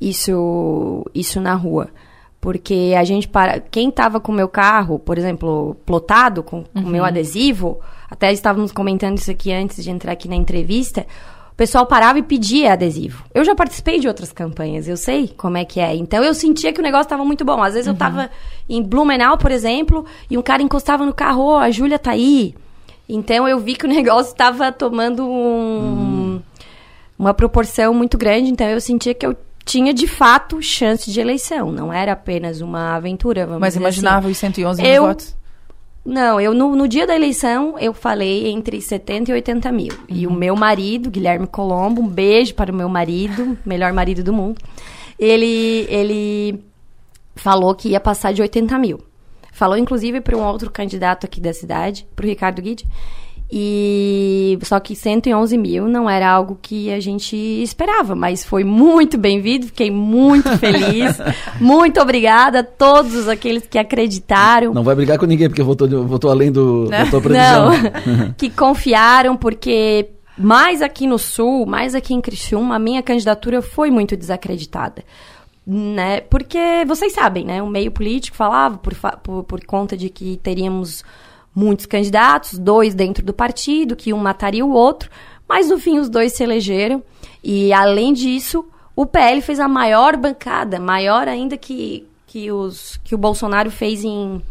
isso, 0.00 1.04
isso 1.14 1.40
na 1.40 1.54
rua. 1.54 1.88
Porque 2.40 2.94
a 2.96 3.04
gente 3.04 3.28
para. 3.28 3.60
Quem 3.60 3.90
estava 3.90 4.18
com 4.18 4.32
o 4.32 4.34
meu 4.34 4.48
carro, 4.48 4.98
por 4.98 5.18
exemplo, 5.18 5.76
plotado 5.84 6.42
com 6.42 6.64
o 6.74 6.80
meu 6.80 7.04
adesivo, 7.04 7.80
até 8.10 8.32
estávamos 8.32 8.72
comentando 8.72 9.18
isso 9.18 9.30
aqui 9.30 9.52
antes 9.52 9.84
de 9.84 9.90
entrar 9.90 10.12
aqui 10.12 10.26
na 10.26 10.36
entrevista. 10.36 11.06
O 11.52 11.54
pessoal 11.54 11.84
parava 11.84 12.18
e 12.18 12.22
pedia 12.22 12.72
adesivo. 12.72 13.24
Eu 13.34 13.44
já 13.44 13.54
participei 13.54 14.00
de 14.00 14.08
outras 14.08 14.32
campanhas, 14.32 14.88
eu 14.88 14.96
sei 14.96 15.28
como 15.28 15.58
é 15.58 15.66
que 15.66 15.78
é. 15.78 15.94
Então 15.94 16.24
eu 16.24 16.32
sentia 16.32 16.72
que 16.72 16.80
o 16.80 16.82
negócio 16.82 17.04
estava 17.04 17.22
muito 17.26 17.44
bom. 17.44 17.62
Às 17.62 17.74
vezes 17.74 17.86
uhum. 17.86 17.92
eu 17.92 17.94
estava 17.94 18.30
em 18.66 18.82
Blumenau, 18.82 19.36
por 19.36 19.50
exemplo, 19.50 20.06
e 20.30 20.38
um 20.38 20.42
cara 20.42 20.62
encostava 20.62 21.04
no 21.04 21.12
carro, 21.12 21.42
oh, 21.44 21.56
a 21.56 21.70
Júlia 21.70 21.98
tá 21.98 22.12
aí. 22.12 22.54
Então 23.06 23.46
eu 23.46 23.58
vi 23.58 23.74
que 23.74 23.84
o 23.84 23.88
negócio 23.92 24.32
estava 24.32 24.72
tomando 24.72 25.26
um, 25.26 25.28
uhum. 25.28 26.42
uma 27.18 27.34
proporção 27.34 27.92
muito 27.92 28.16
grande. 28.16 28.50
Então 28.50 28.66
eu 28.66 28.80
sentia 28.80 29.12
que 29.12 29.26
eu 29.26 29.36
tinha 29.70 29.94
de 29.94 30.08
fato 30.08 30.60
chance 30.60 31.08
de 31.12 31.20
eleição, 31.20 31.70
não 31.70 31.92
era 31.92 32.12
apenas 32.12 32.60
uma 32.60 32.96
aventura, 32.96 33.46
vamos 33.46 33.60
Mas 33.60 33.76
imaginava 33.76 34.26
assim. 34.26 34.32
os 34.32 34.38
111 34.38 34.82
eu, 34.82 34.88
mil 34.88 35.02
votos? 35.02 35.36
Não, 36.04 36.40
eu 36.40 36.52
no, 36.52 36.74
no, 36.74 36.88
dia 36.88 37.06
da 37.06 37.14
eleição 37.14 37.78
eu 37.78 37.94
falei 37.94 38.48
entre 38.48 38.80
70 38.80 39.30
e 39.30 39.34
80 39.34 39.70
mil. 39.70 39.92
Uhum. 39.92 40.04
E 40.08 40.26
o 40.26 40.32
meu 40.32 40.56
marido, 40.56 41.08
Guilherme 41.08 41.46
Colombo, 41.46 42.02
um 42.02 42.08
beijo 42.08 42.52
para 42.54 42.72
o 42.72 42.74
meu 42.74 42.88
marido, 42.88 43.56
melhor 43.64 43.92
marido 43.92 44.24
do 44.24 44.32
mundo, 44.32 44.60
ele, 45.16 45.86
ele 45.88 46.64
falou 47.36 47.72
que 47.72 47.90
ia 47.90 48.00
passar 48.00 48.32
de 48.32 48.42
80 48.42 48.76
mil. 48.76 49.00
Falou 49.52 49.76
inclusive 49.76 50.20
para 50.20 50.36
um 50.36 50.42
outro 50.42 50.68
candidato 50.68 51.26
aqui 51.26 51.40
da 51.40 51.52
cidade, 51.52 52.08
para 52.16 52.24
o 52.24 52.28
Ricardo 52.28 52.60
Guide. 52.60 52.88
E 53.52 54.56
só 54.62 54.78
que 54.78 54.94
111 54.94 55.58
mil 55.58 55.88
não 55.88 56.08
era 56.08 56.30
algo 56.30 56.56
que 56.62 56.92
a 56.92 57.00
gente 57.00 57.34
esperava, 57.34 58.14
mas 58.14 58.44
foi 58.44 58.62
muito 58.62 59.18
bem-vindo, 59.18 59.66
fiquei 59.66 59.90
muito 59.90 60.56
feliz. 60.58 61.18
muito 61.60 62.00
obrigada 62.00 62.60
a 62.60 62.62
todos 62.62 63.26
aqueles 63.26 63.66
que 63.66 63.76
acreditaram. 63.76 64.72
Não 64.72 64.84
vai 64.84 64.94
brigar 64.94 65.18
com 65.18 65.26
ninguém, 65.26 65.48
porque 65.48 65.64
votou, 65.64 65.88
votou 66.06 66.30
além 66.30 66.52
do, 66.52 66.86
da 66.86 67.06
tua 67.06 67.20
previsão. 67.20 67.70
Não, 67.70 68.32
que 68.38 68.48
confiaram, 68.50 69.36
porque 69.36 70.10
mais 70.38 70.80
aqui 70.80 71.08
no 71.08 71.18
Sul, 71.18 71.66
mais 71.66 71.96
aqui 71.96 72.14
em 72.14 72.20
Criciúma, 72.20 72.76
a 72.76 72.78
minha 72.78 73.02
candidatura 73.02 73.60
foi 73.60 73.90
muito 73.90 74.16
desacreditada. 74.16 75.02
Né? 75.66 76.20
Porque 76.20 76.84
vocês 76.86 77.12
sabem, 77.12 77.44
né? 77.44 77.60
O 77.60 77.66
meio 77.66 77.90
político 77.90 78.36
falava 78.36 78.78
por, 78.78 78.94
por, 79.22 79.44
por 79.44 79.64
conta 79.64 79.96
de 79.96 80.08
que 80.08 80.38
teríamos 80.42 81.04
muitos 81.54 81.86
candidatos, 81.86 82.58
dois 82.58 82.94
dentro 82.94 83.24
do 83.24 83.32
partido, 83.32 83.96
que 83.96 84.12
um 84.12 84.18
mataria 84.18 84.64
o 84.64 84.72
outro. 84.72 85.10
Mas 85.48 85.68
no 85.68 85.78
fim 85.78 85.98
os 85.98 86.08
dois 86.08 86.32
se 86.32 86.42
elegeram 86.42 87.02
e 87.42 87.72
além 87.72 88.12
disso, 88.12 88.64
o 88.94 89.06
PL 89.06 89.40
fez 89.40 89.58
a 89.58 89.68
maior 89.68 90.16
bancada, 90.16 90.78
maior 90.78 91.26
ainda 91.26 91.56
que, 91.56 92.06
que, 92.26 92.52
os, 92.52 92.98
que 93.02 93.14
o 93.14 93.18
Bolsonaro 93.18 93.70
fez 93.70 94.04
em, 94.04 94.42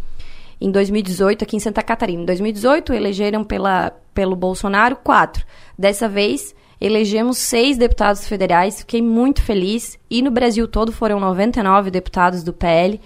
em 0.60 0.72
2018 0.72 1.44
aqui 1.44 1.56
em 1.56 1.60
Santa 1.60 1.84
Catarina. 1.84 2.24
Em 2.24 2.26
2018 2.26 2.94
elegeram 2.94 3.44
pela, 3.44 3.92
pelo 4.14 4.36
Bolsonaro 4.36 4.96
quatro. 4.96 5.46
Dessa 5.78 6.10
vez 6.10 6.56
elegemos 6.82 7.38
seis 7.38 7.78
deputados 7.78 8.28
federais, 8.28 8.80
fiquei 8.80 9.02
muito 9.02 9.42
feliz. 9.42 10.00
E 10.10 10.22
no 10.22 10.32
Brasil 10.32 10.68
todo 10.68 10.92
foram 10.92 11.20
99 11.20 11.92
deputados 11.92 12.44
do 12.44 12.52
PL, 12.52 13.00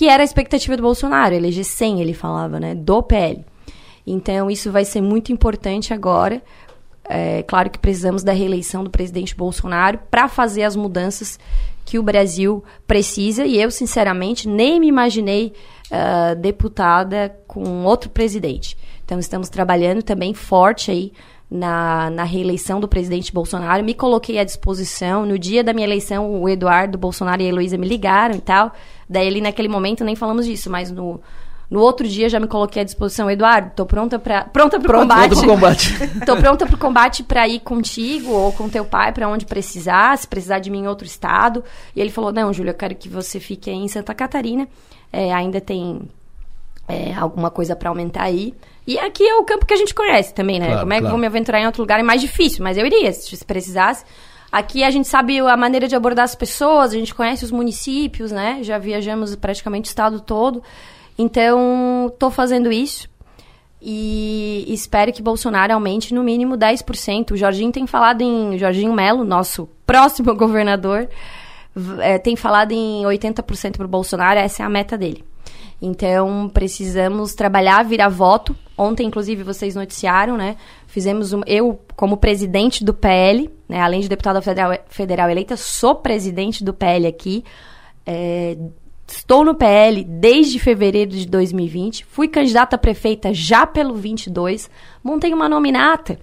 que 0.00 0.08
era 0.08 0.22
a 0.22 0.24
expectativa 0.24 0.78
do 0.78 0.82
Bolsonaro, 0.82 1.34
eleger 1.34 1.62
100, 1.62 2.00
ele 2.00 2.14
falava, 2.14 2.58
né, 2.58 2.74
do 2.74 3.02
PL. 3.02 3.44
Então 4.06 4.50
isso 4.50 4.72
vai 4.72 4.82
ser 4.82 5.02
muito 5.02 5.30
importante 5.30 5.92
agora, 5.92 6.42
é 7.06 7.42
claro 7.42 7.68
que 7.68 7.78
precisamos 7.78 8.22
da 8.22 8.32
reeleição 8.32 8.82
do 8.82 8.88
presidente 8.88 9.36
Bolsonaro 9.36 9.98
para 10.10 10.26
fazer 10.26 10.62
as 10.62 10.74
mudanças 10.74 11.38
que 11.84 11.98
o 11.98 12.02
Brasil 12.02 12.64
precisa. 12.86 13.44
E 13.44 13.60
eu, 13.60 13.70
sinceramente, 13.70 14.48
nem 14.48 14.80
me 14.80 14.86
imaginei 14.86 15.52
uh, 15.90 16.34
deputada 16.34 17.36
com 17.46 17.84
outro 17.84 18.08
presidente. 18.08 18.78
Então, 19.04 19.18
estamos 19.18 19.50
trabalhando 19.50 20.02
também 20.02 20.32
forte 20.32 20.90
aí 20.90 21.12
na, 21.50 22.08
na 22.10 22.24
reeleição 22.24 22.80
do 22.80 22.88
presidente 22.88 23.34
Bolsonaro. 23.34 23.84
Me 23.84 23.92
coloquei 23.92 24.38
à 24.38 24.44
disposição. 24.44 25.26
No 25.26 25.38
dia 25.38 25.62
da 25.62 25.74
minha 25.74 25.86
eleição, 25.86 26.40
o 26.40 26.48
Eduardo 26.48 26.96
Bolsonaro 26.96 27.42
e 27.42 27.46
a 27.46 27.48
Heloísa 27.48 27.76
me 27.76 27.88
ligaram 27.88 28.36
e 28.36 28.40
tal. 28.40 28.72
Daí, 29.10 29.26
ali 29.26 29.40
naquele 29.40 29.68
momento, 29.68 30.04
nem 30.04 30.14
falamos 30.14 30.46
disso, 30.46 30.70
mas 30.70 30.90
no 30.90 31.20
no 31.70 31.78
outro 31.80 32.08
dia 32.08 32.28
já 32.28 32.40
me 32.40 32.48
coloquei 32.48 32.82
à 32.82 32.84
disposição, 32.84 33.30
Eduardo, 33.30 33.70
tô 33.76 33.86
pronta 33.86 34.18
para 34.18 34.44
pronta 34.44 34.80
pro 34.80 34.98
combate. 34.98 35.28
Pronto 35.28 35.40
pro 35.40 35.48
combate. 35.48 35.94
tô 36.26 36.36
pronta 36.36 36.66
pro 36.66 36.76
combate 36.76 37.22
para 37.22 37.46
ir 37.46 37.60
contigo 37.60 38.32
ou 38.32 38.52
com 38.52 38.68
teu 38.68 38.84
pai 38.84 39.12
para 39.12 39.28
onde 39.28 39.46
precisar, 39.46 40.18
se 40.18 40.26
precisar 40.26 40.58
de 40.58 40.68
mim 40.68 40.80
em 40.80 40.88
outro 40.88 41.06
estado. 41.06 41.62
E 41.94 42.00
ele 42.00 42.10
falou: 42.10 42.32
"Não, 42.32 42.52
Júlia, 42.52 42.70
eu 42.70 42.74
quero 42.74 42.96
que 42.96 43.08
você 43.08 43.38
fique 43.38 43.70
aí 43.70 43.76
em 43.76 43.86
Santa 43.86 44.12
Catarina. 44.12 44.66
É, 45.12 45.32
ainda 45.32 45.60
tem 45.60 46.00
é, 46.88 47.14
alguma 47.14 47.50
coisa 47.52 47.76
para 47.76 47.88
aumentar 47.88 48.24
aí. 48.24 48.52
E 48.84 48.98
aqui 48.98 49.24
é 49.24 49.36
o 49.36 49.44
campo 49.44 49.64
que 49.64 49.74
a 49.74 49.76
gente 49.76 49.94
conhece 49.94 50.34
também, 50.34 50.58
né? 50.58 50.66
Claro, 50.66 50.80
Como 50.80 50.92
é 50.92 50.96
que 50.96 51.02
claro. 51.02 51.12
vou 51.12 51.20
me 51.20 51.26
aventurar 51.26 51.60
em 51.60 51.66
outro 51.66 51.82
lugar 51.82 52.00
é 52.00 52.02
mais 52.02 52.20
difícil, 52.20 52.64
mas 52.64 52.76
eu 52.76 52.84
iria 52.84 53.12
se 53.12 53.44
precisasse. 53.44 54.04
Aqui 54.50 54.82
a 54.82 54.90
gente 54.90 55.06
sabe 55.06 55.38
a 55.38 55.56
maneira 55.56 55.86
de 55.86 55.94
abordar 55.94 56.24
as 56.24 56.34
pessoas, 56.34 56.90
a 56.90 56.94
gente 56.94 57.14
conhece 57.14 57.44
os 57.44 57.52
municípios, 57.52 58.32
né? 58.32 58.60
Já 58.62 58.78
viajamos 58.78 59.34
praticamente 59.36 59.88
o 59.88 59.90
estado 59.90 60.20
todo. 60.20 60.62
Então, 61.16 62.08
estou 62.12 62.30
fazendo 62.30 62.72
isso 62.72 63.08
e 63.82 64.64
espero 64.68 65.12
que 65.12 65.22
Bolsonaro 65.22 65.72
aumente 65.72 66.12
no 66.12 66.22
mínimo 66.22 66.56
10%. 66.56 67.30
O 67.30 67.36
Jorginho 67.36 67.72
tem 67.72 67.86
falado 67.86 68.22
em. 68.22 68.58
Jorginho 68.58 68.92
Melo, 68.92 69.24
nosso 69.24 69.68
próximo 69.86 70.34
governador, 70.36 71.08
eh, 72.00 72.18
tem 72.18 72.36
falado 72.36 72.72
em 72.72 73.02
80% 73.04 73.76
para 73.76 73.86
o 73.86 73.88
Bolsonaro, 73.88 74.38
essa 74.38 74.62
é 74.62 74.66
a 74.66 74.68
meta 74.68 74.98
dele. 74.98 75.24
Então, 75.80 76.50
precisamos 76.52 77.34
trabalhar, 77.34 77.82
virar 77.84 78.08
voto. 78.08 78.54
Ontem, 78.80 79.06
inclusive, 79.06 79.42
vocês 79.42 79.74
noticiaram, 79.74 80.38
né? 80.38 80.56
Fizemos 80.86 81.34
um, 81.34 81.42
eu, 81.46 81.78
como 81.94 82.16
presidente 82.16 82.82
do 82.82 82.94
PL, 82.94 83.50
né? 83.68 83.78
além 83.78 84.00
de 84.00 84.08
deputada 84.08 84.40
federal, 84.40 84.72
federal 84.88 85.28
eleita, 85.28 85.54
sou 85.54 85.96
presidente 85.96 86.64
do 86.64 86.72
PL 86.72 87.06
aqui. 87.06 87.44
É, 88.06 88.56
estou 89.06 89.44
no 89.44 89.54
PL 89.54 90.02
desde 90.02 90.58
fevereiro 90.58 91.10
de 91.10 91.26
2020. 91.26 92.06
Fui 92.06 92.26
candidata 92.26 92.76
a 92.76 92.78
prefeita 92.78 93.34
já 93.34 93.66
pelo 93.66 93.96
22. 93.96 94.70
Montei 95.04 95.34
uma 95.34 95.46
nominata. 95.46 96.18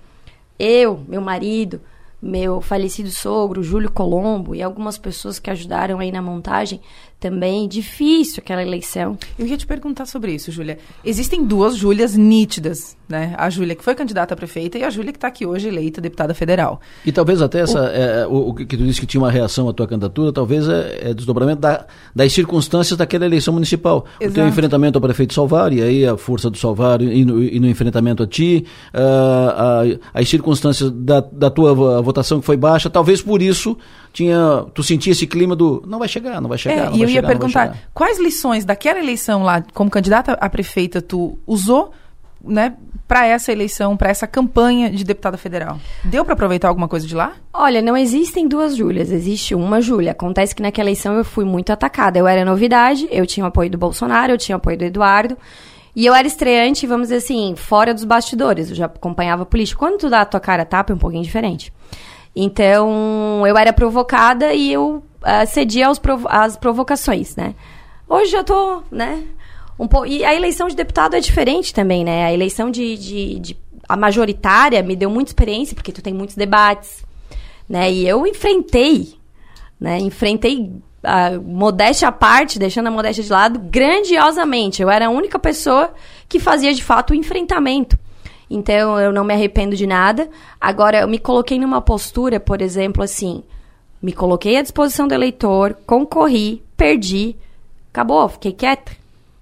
Eu, 0.58 1.00
meu 1.08 1.22
marido, 1.22 1.80
meu 2.20 2.60
falecido 2.60 3.12
sogro, 3.12 3.62
Júlio 3.62 3.92
Colombo, 3.92 4.56
e 4.56 4.64
algumas 4.64 4.98
pessoas 4.98 5.38
que 5.38 5.52
ajudaram 5.52 6.00
aí 6.00 6.12
na 6.12 6.24
montagem 6.24 6.82
também. 7.20 7.68
Difícil 7.68 8.42
aquela 8.44 8.62
eleição. 8.62 9.18
Eu 9.38 9.46
ia 9.48 9.58
te 9.58 9.66
perguntar 9.66 10.06
sobre 10.06 10.34
isso, 10.34 10.52
Júlia. 10.52 10.78
Existem 11.04 11.44
duas 11.44 11.76
Júlias 11.76 12.16
nítidas, 12.16 12.96
né? 13.10 13.34
A 13.38 13.50
Júlia 13.50 13.76
que 13.76 13.84
foi 13.84 13.96
candidata 13.96 14.34
a 14.34 14.38
prefeita 14.38 14.78
e 14.78 14.84
a 14.84 14.90
Júlia 14.90 15.12
que 15.12 15.18
está 15.18 15.28
aqui 15.28 15.46
hoje 15.46 15.68
eleita 15.68 16.00
deputada 16.00 16.34
federal. 16.34 16.80
E 17.06 17.12
talvez 17.12 17.42
até 17.42 17.60
essa, 17.62 17.80
é, 17.88 18.28
o, 18.28 18.50
o 18.50 18.54
que 18.54 18.66
tu 18.78 18.84
disse 18.84 19.00
que 19.02 19.08
tinha 19.08 19.22
uma 19.22 19.32
reação 19.32 19.68
à 19.68 19.74
tua 19.74 19.88
candidatura, 19.88 20.32
talvez 20.32 20.68
é, 20.70 21.10
é 21.10 21.14
desdobramento 21.14 21.62
da- 21.62 21.86
das 22.16 22.32
circunstâncias 22.34 22.98
daquela 22.98 23.26
eleição 23.26 23.54
municipal. 23.54 24.06
O 24.16 24.20
teu 24.20 24.28
Exato. 24.30 24.48
enfrentamento 24.50 24.98
ao 24.98 25.02
prefeito 25.02 25.34
Salvário, 25.34 25.80
e 25.80 25.82
aí 25.84 26.06
a 26.06 26.18
força 26.18 26.50
do 26.50 26.58
Salvário 26.58 27.12
e 27.12 27.26
no, 27.26 27.44
e 27.44 27.60
no 27.60 27.68
enfrentamento 27.68 28.22
a 28.24 28.28
ti, 28.28 28.66
ah, 28.94 29.82
a- 30.14 30.20
as 30.22 30.30
circunstâncias 30.30 30.92
da, 30.92 31.20
da 31.22 31.50
tua 31.50 31.74
vo- 31.74 32.02
votação 32.04 32.40
que 32.40 32.46
foi 32.46 32.58
baixa, 32.58 32.90
talvez 32.90 33.22
por 33.22 33.42
isso 33.42 33.78
tinha, 34.18 34.66
tu 34.74 34.82
sentia 34.82 35.12
esse 35.12 35.28
clima 35.28 35.56
do 35.56 35.84
não 35.86 36.00
vai 36.00 36.08
chegar, 36.08 36.42
não 36.42 36.50
vai 36.50 36.58
chegar, 36.58 36.76
É, 36.76 36.86
não 36.86 36.86
e 36.86 36.90
vai 36.90 37.02
eu 37.02 37.10
ia 37.10 37.16
chegar, 37.18 37.28
perguntar, 37.28 37.78
quais 37.94 38.18
lições 38.18 38.66
daquela 38.66 38.98
eleição 38.98 39.44
lá, 39.44 39.64
como 39.76 39.92
candidata 39.92 40.34
a 40.42 40.50
prefeita, 40.50 41.04
tu 41.04 41.38
usou, 41.46 41.92
né, 42.44 42.74
para 43.08 43.28
essa 43.28 43.52
eleição, 43.52 43.96
para 43.96 44.10
essa 44.10 44.26
campanha 44.26 44.90
de 44.90 45.04
deputada 45.04 45.38
federal? 45.38 45.80
Deu 46.04 46.26
para 46.26 46.34
aproveitar 46.34 46.68
alguma 46.68 46.88
coisa 46.88 47.06
de 47.06 47.14
lá? 47.14 47.34
Olha, 47.54 47.80
não 47.80 47.96
existem 47.96 48.48
duas 48.48 48.76
Júlias, 48.76 49.12
existe 49.12 49.54
uma 49.54 49.82
Júlia. 49.82 50.14
Acontece 50.14 50.56
que 50.56 50.64
naquela 50.64 50.90
eleição 50.90 51.16
eu 51.16 51.24
fui 51.24 51.46
muito 51.46 51.72
atacada. 51.72 52.18
Eu 52.18 52.28
era 52.28 52.44
novidade, 52.44 53.08
eu 53.12 53.28
tinha 53.28 53.46
o 53.46 53.48
apoio 53.48 53.70
do 53.70 53.78
Bolsonaro, 53.78 54.34
eu 54.34 54.38
tinha 54.40 54.56
o 54.56 54.58
apoio 54.58 54.80
do 54.80 54.84
Eduardo. 54.84 55.38
E 55.96 56.08
eu 56.08 56.16
era 56.16 56.28
estreante, 56.28 56.88
vamos 56.88 57.10
dizer 57.10 57.18
assim, 57.18 57.54
fora 57.56 57.94
dos 57.94 58.04
bastidores. 58.04 58.70
Eu 58.72 58.76
já 58.76 58.86
acompanhava 58.88 59.46
política. 59.46 59.78
Quando 59.78 60.00
tu 60.00 60.10
dá 60.10 60.22
a 60.22 60.26
tua 60.26 60.40
cara 60.40 60.64
a 60.64 60.66
tapa, 60.66 60.92
é 60.92 60.96
um 60.96 61.00
pouquinho 61.00 61.24
diferente. 61.24 61.72
Então, 62.40 63.46
eu 63.48 63.58
era 63.58 63.74
provocada 63.74 64.54
e 64.54 64.72
eu 64.72 65.04
ah, 65.24 65.46
cedia 65.46 65.88
aos 65.88 65.98
provo- 65.98 66.28
às 66.30 66.56
provocações, 66.56 67.36
né? 67.36 67.56
Hoje 68.08 68.32
já 68.32 68.44
tô, 68.44 68.84
né? 68.92 69.24
Um. 69.80 69.88
E 70.06 70.24
a 70.24 70.34
eleição 70.36 70.68
de 70.68 70.76
deputado 70.76 71.16
é 71.16 71.20
diferente 71.20 71.74
também, 71.74 72.04
né? 72.04 72.26
A 72.26 72.34
eleição 72.34 72.70
de, 72.70 72.96
de, 72.98 73.40
de- 73.40 73.58
A 73.90 73.98
majoritária 73.98 74.84
me 74.84 74.96
deu 74.96 75.10
muita 75.10 75.30
experiência, 75.32 75.74
porque 75.76 75.92
tu 75.92 76.02
tem 76.02 76.14
muitos 76.14 76.36
debates, 76.36 77.04
né? 77.68 77.92
E 77.92 78.08
eu 78.08 78.26
enfrentei, 78.28 79.16
né? 79.80 79.98
Enfrentei, 80.00 80.72
a 81.04 81.32
modéstia 81.40 82.08
à 82.08 82.12
parte, 82.12 82.60
deixando 82.60 82.88
a 82.88 82.92
modéstia 82.92 83.24
de 83.24 83.32
lado, 83.32 83.60
grandiosamente. 83.60 84.82
Eu 84.82 84.90
era 84.90 85.08
a 85.08 85.10
única 85.10 85.40
pessoa 85.40 85.92
que 86.30 86.40
fazia, 86.40 86.74
de 86.74 86.84
fato, 86.84 87.12
o 87.12 87.16
enfrentamento. 87.16 87.98
Então, 88.50 89.00
eu 89.00 89.12
não 89.12 89.24
me 89.24 89.34
arrependo 89.34 89.76
de 89.76 89.86
nada. 89.86 90.30
Agora, 90.60 91.02
eu 91.02 91.08
me 91.08 91.20
coloquei 91.20 91.60
numa 91.60 91.82
postura, 91.82 92.40
por 92.40 92.62
exemplo, 92.62 93.04
assim... 93.04 93.44
Me 94.00 94.14
coloquei 94.14 94.56
à 94.58 94.62
disposição 94.62 95.08
do 95.08 95.16
eleitor, 95.16 95.76
concorri, 95.88 96.62
perdi, 96.78 97.36
acabou, 97.92 98.30
fiquei 98.30 98.52
quieta, 98.52 98.92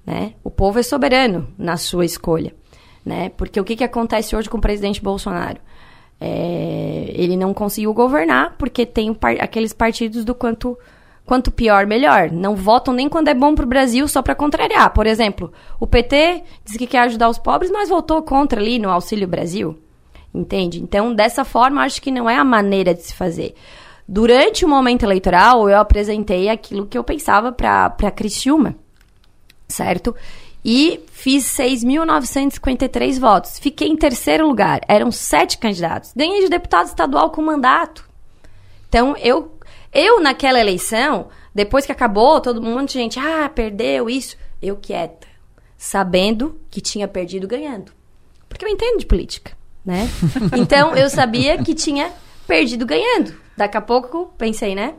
né? 0.06 0.32
O 0.46 0.50
povo 0.50 0.80
é 0.80 0.82
soberano 0.82 1.50
na 1.58 1.76
sua 1.76 2.06
escolha, 2.06 2.54
né? 3.06 3.28
Porque 3.36 3.60
o 3.60 3.66
que, 3.66 3.76
que 3.76 3.84
acontece 3.84 4.34
hoje 4.34 4.50
com 4.50 4.58
o 4.58 4.62
presidente 4.62 5.04
Bolsonaro? 5.04 5.58
É, 6.22 7.12
ele 7.14 7.36
não 7.36 7.54
conseguiu 7.54 7.94
governar 7.94 8.56
porque 8.58 8.86
tem 8.86 9.14
par- 9.14 9.36
aqueles 9.42 9.74
partidos 9.74 10.24
do 10.24 10.34
quanto, 10.34 10.78
quanto 11.26 11.52
pior, 11.52 11.86
melhor. 11.86 12.32
Não 12.32 12.56
votam 12.56 12.94
nem 12.94 13.10
quando 13.10 13.28
é 13.30 13.34
bom 13.34 13.56
para 13.56 13.66
o 13.66 13.68
Brasil 13.68 14.08
só 14.08 14.22
para 14.22 14.36
contrariar. 14.36 14.94
Por 14.94 15.08
exemplo, 15.08 15.52
o 15.80 15.88
PT 15.88 16.44
diz 16.64 16.78
que 16.78 16.88
quer 16.88 17.00
ajudar 17.00 17.30
os 17.30 17.40
pobres, 17.40 17.72
mas 17.72 17.90
votou 17.90 18.22
contra 18.22 18.62
ali 18.62 18.78
no 18.78 18.90
Auxílio 18.90 19.28
Brasil. 19.28 19.78
Entende? 20.34 20.82
Então, 20.82 21.14
dessa 21.16 21.44
forma, 21.44 21.82
acho 21.82 22.02
que 22.02 22.12
não 22.12 22.30
é 22.30 22.36
a 22.36 22.44
maneira 22.44 22.94
de 22.94 23.02
se 23.02 23.14
fazer. 23.14 23.56
Durante 24.08 24.64
o 24.64 24.68
momento 24.68 25.04
eleitoral, 25.04 25.68
eu 25.68 25.80
apresentei 25.80 26.48
aquilo 26.48 26.86
que 26.86 26.98
eu 26.98 27.04
pensava 27.04 27.52
para 27.52 28.12
Criciúma, 28.12 28.76
certo? 29.68 30.16
E 30.64 31.00
fiz 31.12 31.46
6.953 31.58 33.20
votos. 33.20 33.58
Fiquei 33.58 33.88
em 33.88 33.96
terceiro 33.96 34.48
lugar. 34.48 34.82
Eram 34.88 35.12
sete 35.12 35.58
candidatos. 35.58 36.12
Ganhei 36.16 36.42
de 36.42 36.50
deputado 36.50 36.88
estadual 36.88 37.30
com 37.30 37.42
mandato. 37.42 38.08
Então, 38.90 39.16
eu, 39.18 39.55
eu 39.96 40.20
naquela 40.20 40.60
eleição, 40.60 41.30
depois 41.54 41.86
que 41.86 41.92
acabou, 41.92 42.42
todo 42.42 42.62
mundo, 42.62 42.92
gente, 42.92 43.18
ah, 43.18 43.50
perdeu 43.50 44.10
isso. 44.10 44.36
Eu 44.62 44.76
quieta, 44.76 45.26
sabendo 45.78 46.60
que 46.70 46.82
tinha 46.82 47.08
perdido 47.08 47.48
ganhando. 47.48 47.94
Porque 48.50 48.66
eu 48.66 48.70
entendo 48.70 49.00
de 49.00 49.06
política, 49.06 49.54
né? 49.86 50.10
Então, 50.58 50.96
eu 50.96 51.10
sabia 51.10 51.58
que 51.64 51.74
tinha 51.74 52.12
perdido 52.46 52.86
ganhando. 52.86 53.34
Daqui 53.56 53.78
a 53.78 53.82
pouco, 53.82 54.34
pensei, 54.38 54.76
né? 54.76 54.96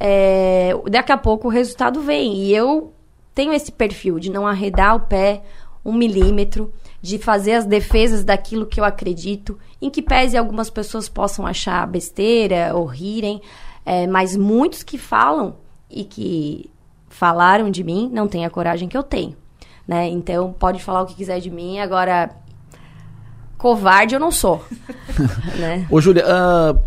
É, 0.00 0.72
daqui 0.90 1.12
a 1.12 1.16
pouco 1.16 1.46
o 1.46 1.50
resultado 1.50 2.00
vem. 2.00 2.34
E 2.34 2.52
eu 2.52 2.92
tenho 3.32 3.52
esse 3.52 3.70
perfil 3.70 4.18
de 4.18 4.30
não 4.30 4.44
arredar 4.44 4.96
o 4.96 5.00
pé 5.00 5.42
um 5.84 5.92
milímetro, 5.92 6.72
de 7.00 7.18
fazer 7.18 7.54
as 7.54 7.66
defesas 7.66 8.24
daquilo 8.24 8.66
que 8.66 8.80
eu 8.80 8.84
acredito, 8.84 9.58
em 9.80 9.90
que 9.90 10.00
pese 10.00 10.36
algumas 10.36 10.70
pessoas 10.70 11.08
possam 11.08 11.46
achar 11.46 11.86
besteira 11.86 12.72
ou 12.74 12.86
rirem, 12.86 13.40
é, 13.84 14.06
mas 14.06 14.36
muitos 14.36 14.82
que 14.82 14.98
falam 14.98 15.56
e 15.90 16.04
que 16.04 16.70
falaram 17.08 17.70
de 17.70 17.84
mim 17.84 18.10
não 18.12 18.26
têm 18.26 18.44
a 18.44 18.50
coragem 18.50 18.88
que 18.88 18.96
eu 18.96 19.02
tenho. 19.02 19.36
Né? 19.86 20.08
Então, 20.08 20.52
pode 20.52 20.82
falar 20.82 21.02
o 21.02 21.06
que 21.06 21.14
quiser 21.14 21.40
de 21.40 21.50
mim, 21.50 21.78
agora 21.78 22.30
covarde 23.58 24.14
eu 24.14 24.20
não 24.20 24.30
sou. 24.30 24.64
né? 25.58 25.86
Ô, 25.90 26.00
Júlia, 26.00 26.24
uh, 26.24 26.78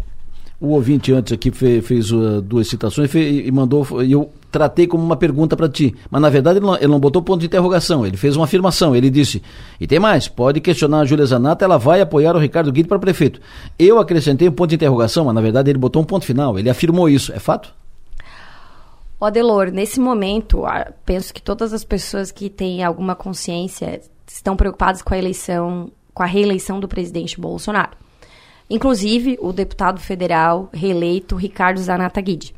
o 0.59 0.69
ouvinte 0.69 1.13
antes 1.13 1.33
aqui 1.33 1.51
fez, 1.51 1.85
fez 1.85 2.11
uh, 2.11 2.41
duas 2.41 2.67
citações 2.67 3.13
e 3.13 3.51
mandou, 3.51 4.03
e 4.03 4.11
eu 4.11 4.31
tratei 4.55 4.87
como 4.87 5.03
uma 5.03 5.17
pergunta 5.17 5.57
para 5.57 5.67
ti. 5.67 5.93
Mas 6.09 6.21
na 6.21 6.29
verdade 6.29 6.59
ele 6.59 6.65
não, 6.65 6.75
ele 6.75 6.87
não, 6.87 6.97
botou 6.97 7.21
ponto 7.21 7.41
de 7.41 7.47
interrogação, 7.47 8.07
ele 8.07 8.15
fez 8.15 8.37
uma 8.37 8.45
afirmação. 8.45 8.95
Ele 8.95 9.09
disse: 9.09 9.43
e 9.81 9.85
tem 9.85 9.99
mais, 9.99 10.29
pode 10.29 10.61
questionar 10.61 11.01
a 11.01 11.05
Júlia 11.05 11.25
Zanata, 11.25 11.65
ela 11.65 11.77
vai 11.77 11.99
apoiar 11.99 12.33
o 12.33 12.39
Ricardo 12.39 12.71
Guido 12.71 12.87
para 12.87 12.97
prefeito. 12.97 13.41
Eu 13.77 13.99
acrescentei 13.99 14.47
um 14.47 14.53
ponto 14.53 14.69
de 14.69 14.75
interrogação, 14.75 15.25
mas 15.25 15.35
na 15.35 15.41
verdade 15.41 15.69
ele 15.69 15.77
botou 15.77 16.01
um 16.01 16.05
ponto 16.05 16.25
final. 16.25 16.57
Ele 16.57 16.69
afirmou 16.69 17.09
isso. 17.09 17.33
É 17.33 17.39
fato? 17.39 17.73
Ó, 19.19 19.29
Delor, 19.29 19.71
nesse 19.71 19.99
momento, 19.99 20.63
penso 21.05 21.33
que 21.33 21.41
todas 21.41 21.73
as 21.73 21.83
pessoas 21.83 22.31
que 22.31 22.49
têm 22.49 22.81
alguma 22.81 23.13
consciência 23.13 23.99
estão 24.25 24.55
preocupadas 24.55 25.01
com 25.01 25.13
a 25.13 25.17
eleição, 25.17 25.91
com 26.13 26.23
a 26.23 26.25
reeleição 26.25 26.79
do 26.79 26.87
presidente 26.87 27.39
Bolsonaro. 27.39 27.91
Inclusive 28.69 29.37
o 29.41 29.51
deputado 29.51 29.99
federal 29.99 30.69
reeleito 30.73 31.35
Ricardo 31.35 31.79
Zanata 31.81 32.21
Guide. 32.21 32.55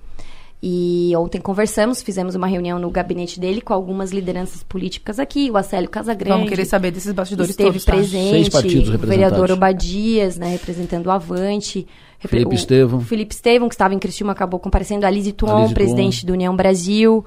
E 0.62 1.14
ontem 1.16 1.40
conversamos, 1.40 2.02
fizemos 2.02 2.34
uma 2.34 2.48
reunião 2.48 2.80
no 2.80 2.90
gabinete 2.90 3.40
dele 3.40 3.62
com 3.62 3.74
algumas 3.74 4.12
lideranças 4.12 4.64
políticas 4.64 5.20
aqui, 5.20 5.52
o 5.52 5.58
Acélio 5.58 5.88
Casagrande. 5.88 6.34
Vamos 6.34 6.50
querer 6.50 6.66
saber 6.66 6.90
desses 6.90 7.12
bastidores 7.14 7.52
esteve 7.52 7.70
todos, 7.70 7.86
tá? 7.86 7.92
presente, 7.92 8.58
o 8.92 8.98
vereador 8.98 9.52
Obadias, 9.52 10.36
né, 10.38 10.50
representando 10.50 11.06
o 11.06 11.12
Avante. 11.12 11.86
Felipe 12.20 12.56
Estevam. 12.56 13.02
Felipe 13.02 13.36
Estevam, 13.36 13.70
que 13.70 13.76
estava 13.76 13.94
em 13.94 14.00
Criciúma, 14.00 14.32
acabou 14.32 14.60
comparecendo. 14.60 15.06
A 15.06 15.10
Lise 15.12 15.32
Tuon, 15.32 15.72
presidente 15.74 16.26
do 16.26 16.34
União 16.34 16.56
Brasil. 16.56 17.24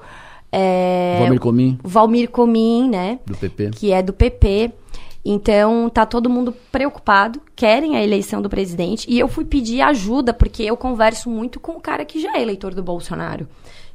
É, 0.51 1.19
Valmir 1.19 1.39
Comim. 1.39 1.79
Valmir 1.81 2.29
Comim, 2.29 2.89
né? 2.89 3.19
Do 3.25 3.37
PP. 3.37 3.69
Que 3.71 3.93
é 3.93 4.01
do 4.01 4.11
PP. 4.11 4.73
Então, 5.23 5.87
tá 5.89 6.05
todo 6.05 6.29
mundo 6.29 6.51
preocupado, 6.71 7.39
querem 7.55 7.95
a 7.95 8.03
eleição 8.03 8.41
do 8.41 8.49
presidente. 8.49 9.05
E 9.09 9.19
eu 9.19 9.27
fui 9.27 9.45
pedir 9.45 9.81
ajuda, 9.81 10.33
porque 10.33 10.63
eu 10.63 10.75
converso 10.75 11.29
muito 11.29 11.59
com 11.59 11.73
o 11.73 11.81
cara 11.81 12.03
que 12.03 12.19
já 12.19 12.37
é 12.37 12.41
eleitor 12.41 12.73
do 12.73 12.81
Bolsonaro. 12.81 13.47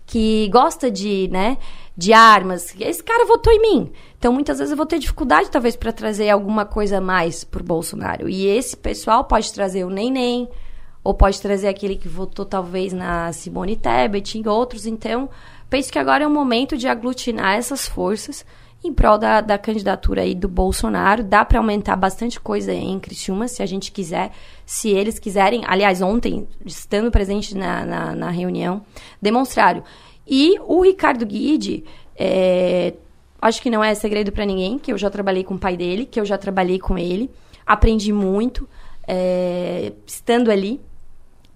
Que 0.07 0.49
gosta 0.53 0.89
de, 0.89 1.29
né, 1.33 1.59
de 1.97 2.13
armas. 2.13 2.73
Esse 2.79 3.03
cara 3.03 3.27
votou 3.27 3.53
em 3.53 3.61
mim. 3.61 3.93
Então, 4.17 4.33
muitas 4.33 4.59
vezes 4.59 4.71
eu 4.71 4.77
vou 4.77 4.87
ter 4.87 5.01
dificuldade, 5.01 5.51
talvez, 5.51 5.75
para 5.75 5.93
trazer 5.93 6.31
alguma 6.31 6.65
coisa 6.65 6.99
a 6.99 7.01
mais 7.01 7.43
pro 7.43 7.65
Bolsonaro. 7.65 8.29
E 8.29 8.47
esse 8.47 8.77
pessoal 8.77 9.25
pode 9.25 9.53
trazer 9.53 9.85
o 9.85 9.91
Neném, 9.91 10.49
ou 11.03 11.13
pode 11.13 11.41
trazer 11.41 11.67
aquele 11.67 11.97
que 11.97 12.09
votou, 12.09 12.45
talvez, 12.45 12.93
na 12.93 13.33
Simone 13.33 13.77
Tebet, 13.77 14.39
em 14.39 14.47
outros. 14.47 14.87
Então, 14.87 15.29
penso 15.69 15.91
que 15.91 15.99
agora 15.99 16.23
é 16.23 16.27
o 16.27 16.31
momento 16.31 16.77
de 16.77 16.87
aglutinar 16.87 17.57
essas 17.57 17.89
forças 17.89 18.45
em 18.87 18.93
prol 18.93 19.19
da, 19.19 19.41
da 19.41 19.59
candidatura 19.59 20.23
aí 20.23 20.35
do 20.35 20.49
Bolsonaro. 20.49 21.25
Dá 21.25 21.45
para 21.45 21.59
aumentar 21.59 21.97
bastante 21.97 22.41
coisa 22.41 22.73
em 22.73 22.99
Criciúma, 22.99 23.49
se 23.49 23.63
a 23.63 23.67
gente 23.67 23.93
quiser, 23.93 24.33
se 24.65 24.91
eles 24.91 25.19
quiserem. 25.19 25.63
Aliás, 25.67 26.01
ontem, 26.01 26.47
estando 26.65 27.11
presente 27.11 27.57
na, 27.57 27.85
na, 27.85 28.15
na 28.15 28.31
reunião, 28.31 28.85
demonstraram. 29.21 29.83
E 30.27 30.59
o 30.67 30.83
Ricardo 30.83 31.25
Guide, 31.25 31.85
é, 32.17 32.95
acho 33.41 33.63
que 33.63 33.71
não 33.71 33.83
é 33.83 33.95
segredo 33.95 34.33
para 34.33 34.45
ninguém, 34.45 34.79
que 34.79 34.93
eu 34.93 34.99
já 34.99 35.11
trabalhei 35.11 35.45
com 35.45 35.55
o 35.55 35.59
pai 35.59 35.77
dele, 35.77 36.07
que 36.07 36.19
eu 36.19 36.25
já 36.25 36.37
trabalhei 36.37 36.79
com 36.79 36.99
ele, 36.99 37.31
aprendi 37.65 38.13
muito, 38.13 38.69
é, 39.07 39.93
estando 40.07 40.51
ali 40.51 40.81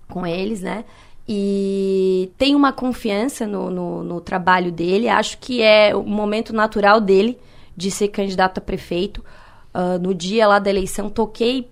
com 0.09 0.27
eles, 0.27 0.63
né? 0.63 0.85
E 1.33 2.33
tem 2.37 2.57
uma 2.57 2.73
confiança 2.73 3.47
no, 3.47 3.71
no, 3.71 4.03
no, 4.03 4.21
trabalho 4.21 4.73
dele. 4.73 5.09
Acho 5.09 5.39
que 5.39 5.63
é 5.63 5.95
o 5.95 6.03
momento 6.03 6.53
natural 6.53 7.01
dele 7.01 7.39
de 7.77 7.89
ser 7.89 8.09
candidato 8.09 8.59
a 8.59 8.61
prefeito. 8.61 9.25
Uh, 9.73 9.97
no 10.01 10.13
dia 10.13 10.49
lá 10.49 10.59
da 10.59 10.69
eleição, 10.69 11.09
toquei 11.09 11.71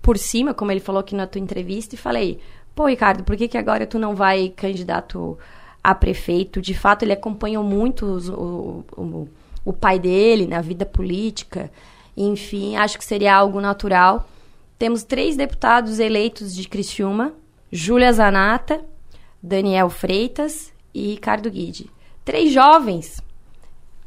por 0.00 0.16
cima, 0.16 0.54
como 0.54 0.70
ele 0.70 0.78
falou 0.78 1.00
aqui 1.00 1.12
na 1.16 1.26
tua 1.26 1.40
entrevista, 1.40 1.96
e 1.96 1.98
falei: 1.98 2.38
pô, 2.72 2.86
Ricardo, 2.86 3.24
por 3.24 3.36
que, 3.36 3.48
que 3.48 3.58
agora 3.58 3.84
tu 3.84 3.98
não 3.98 4.14
vai 4.14 4.50
candidato 4.50 5.36
a 5.82 5.92
prefeito? 5.92 6.62
De 6.62 6.72
fato, 6.72 7.02
ele 7.02 7.14
acompanhou 7.14 7.64
muito 7.64 8.06
os, 8.06 8.28
o, 8.28 8.84
o, 8.96 9.28
o 9.64 9.72
pai 9.72 9.98
dele 9.98 10.46
na 10.46 10.60
vida 10.60 10.86
política. 10.86 11.68
Enfim, 12.16 12.76
acho 12.76 12.96
que 12.96 13.04
seria 13.04 13.34
algo 13.34 13.60
natural. 13.60 14.28
Temos 14.78 15.02
três 15.02 15.36
deputados 15.36 15.98
eleitos 15.98 16.54
de 16.54 16.68
Criciúma 16.68 17.32
Júlia 17.76 18.12
Zanata, 18.12 18.84
Daniel 19.42 19.90
Freitas 19.90 20.72
e 20.94 21.08
Ricardo 21.08 21.50
Guide. 21.50 21.90
Três 22.24 22.52
jovens. 22.52 23.20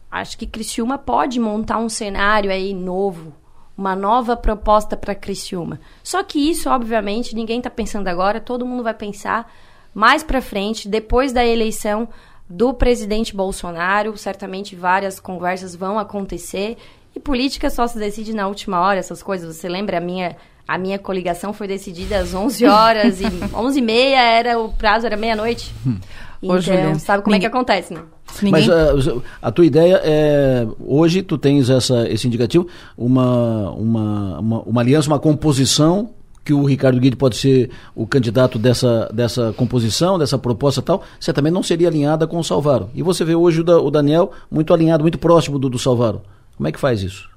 Acho 0.10 0.38
que 0.38 0.48
Criciúma 0.48 0.98
pode 0.98 1.38
montar 1.38 1.78
um 1.78 1.90
cenário 1.90 2.50
aí 2.50 2.74
novo, 2.74 3.34
uma 3.78 3.94
nova 3.94 4.38
proposta 4.38 4.96
para 4.96 5.14
Criciúma. 5.14 5.82
Só 6.02 6.24
que 6.24 6.50
isso, 6.50 6.70
obviamente, 6.70 7.36
ninguém 7.36 7.58
está 7.58 7.70
pensando 7.70 8.08
agora, 8.08 8.40
todo 8.40 8.66
mundo 8.66 8.84
vai 8.84 8.94
pensar 8.94 9.54
mais 9.94 10.24
para 10.24 10.42
frente, 10.42 10.88
depois 10.88 11.34
da 11.34 11.46
eleição 11.46 12.08
do 12.50 12.74
presidente 12.74 13.36
Bolsonaro. 13.36 14.16
Certamente 14.18 14.78
várias 14.78 15.20
conversas 15.20 15.76
vão 15.76 16.00
acontecer. 16.00 16.78
E 17.14 17.20
política 17.20 17.70
só 17.70 17.86
se 17.86 18.00
decide 18.00 18.34
na 18.34 18.48
última 18.48 18.80
hora, 18.80 19.00
essas 19.00 19.22
coisas. 19.22 19.58
Você 19.58 19.68
lembra 19.68 19.98
a 19.98 20.02
minha 20.02 20.38
a 20.68 20.78
minha 20.78 21.00
coligação 21.00 21.54
foi 21.54 21.68
decidida 21.68 22.20
às 22.20 22.34
11 22.34 22.66
horas 22.66 23.22
e 23.22 23.26
11 23.56 23.80
e 23.80 23.82
meia 23.82 24.22
era 24.22 24.60
o 24.60 24.70
prazo, 24.70 25.06
era 25.06 25.16
meia-noite. 25.16 25.74
Hum. 25.86 25.98
Então, 26.42 27.00
sabe 27.00 27.24
como 27.24 27.34
ninguém... 27.34 27.48
é 27.48 27.50
que 27.50 27.56
acontece, 27.56 27.94
né? 27.94 28.02
Ninguém... 28.42 28.68
Mas 28.68 29.06
uh, 29.08 29.24
a 29.42 29.52
tua 29.52 29.66
ideia 29.66 30.00
é, 30.04 30.68
hoje 30.80 31.24
tu 31.24 31.38
tens 31.38 31.70
essa, 31.70 32.08
esse 32.10 32.28
indicativo, 32.28 32.68
uma, 32.96 33.72
uma, 33.72 34.40
uma, 34.40 34.62
uma 34.62 34.82
aliança, 34.82 35.08
uma 35.08 35.20
composição 35.20 36.12
que 36.46 36.54
o 36.54 36.64
Ricardo 36.64 37.00
Guide 37.00 37.16
pode 37.16 37.36
ser 37.36 37.72
o 37.94 38.08
candidato 38.08 38.58
dessa, 38.58 39.10
dessa 39.14 39.52
composição, 39.54 40.18
dessa 40.18 40.38
proposta 40.38 40.82
tal, 40.82 41.04
você 41.20 41.34
também 41.34 41.52
não 41.52 41.62
seria 41.62 41.90
alinhada 41.90 42.26
com 42.26 42.38
o 42.38 42.44
Salvaro. 42.44 42.90
E 42.94 43.04
você 43.04 43.26
vê 43.26 43.36
hoje 43.36 43.62
o, 43.62 43.64
da, 43.64 43.80
o 43.80 43.92
Daniel 43.92 44.32
muito 44.50 44.74
alinhado, 44.74 45.04
muito 45.04 45.18
próximo 45.18 45.60
do, 45.60 45.70
do 45.70 45.80
Salvaro. 45.80 46.22
Como 46.56 46.68
é 46.68 46.72
que 46.72 46.80
faz 46.80 47.02
isso? 47.02 47.37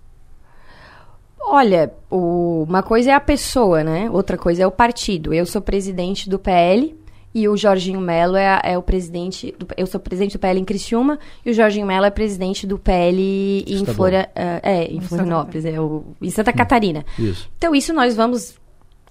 Olha, 1.53 1.93
o, 2.09 2.65
uma 2.69 2.81
coisa 2.81 3.11
é 3.11 3.13
a 3.13 3.19
pessoa, 3.19 3.83
né? 3.83 4.09
Outra 4.09 4.39
coisa 4.39 4.63
é 4.63 4.67
o 4.69 4.71
partido. 4.71 5.35
Eu 5.35 5.45
sou 5.45 5.61
presidente 5.61 6.31
do 6.31 6.39
PL 6.39 6.97
e 7.35 7.49
o 7.49 7.57
Jorginho 7.57 8.01
Melo 8.01 8.37
é, 8.37 8.61
é 8.63 8.79
o 8.79 8.83
presidente. 8.83 9.53
Do, 9.59 9.67
eu 9.77 9.85
sou 9.85 9.99
presidente 9.99 10.39
do 10.39 10.39
PL 10.39 10.61
em 10.61 10.65
Criciúma 10.65 11.19
e 11.45 11.51
o 11.51 11.53
Jorginho 11.53 11.89
Melo 11.89 12.05
é 12.05 12.11
presidente 12.11 12.69
do 12.69 12.79
PL 12.79 13.65
em, 13.67 13.85
Flora, 13.85 14.31
uh, 14.31 14.61
é, 14.63 14.85
em 14.85 15.01
Florianópolis, 15.01 15.65
é 15.65 15.81
o, 15.81 16.05
em 16.23 16.31
Santa 16.31 16.53
Catarina. 16.53 17.05
Isso. 17.19 17.51
Então, 17.59 17.75
isso 17.75 17.93
nós 17.93 18.15
vamos, 18.15 18.55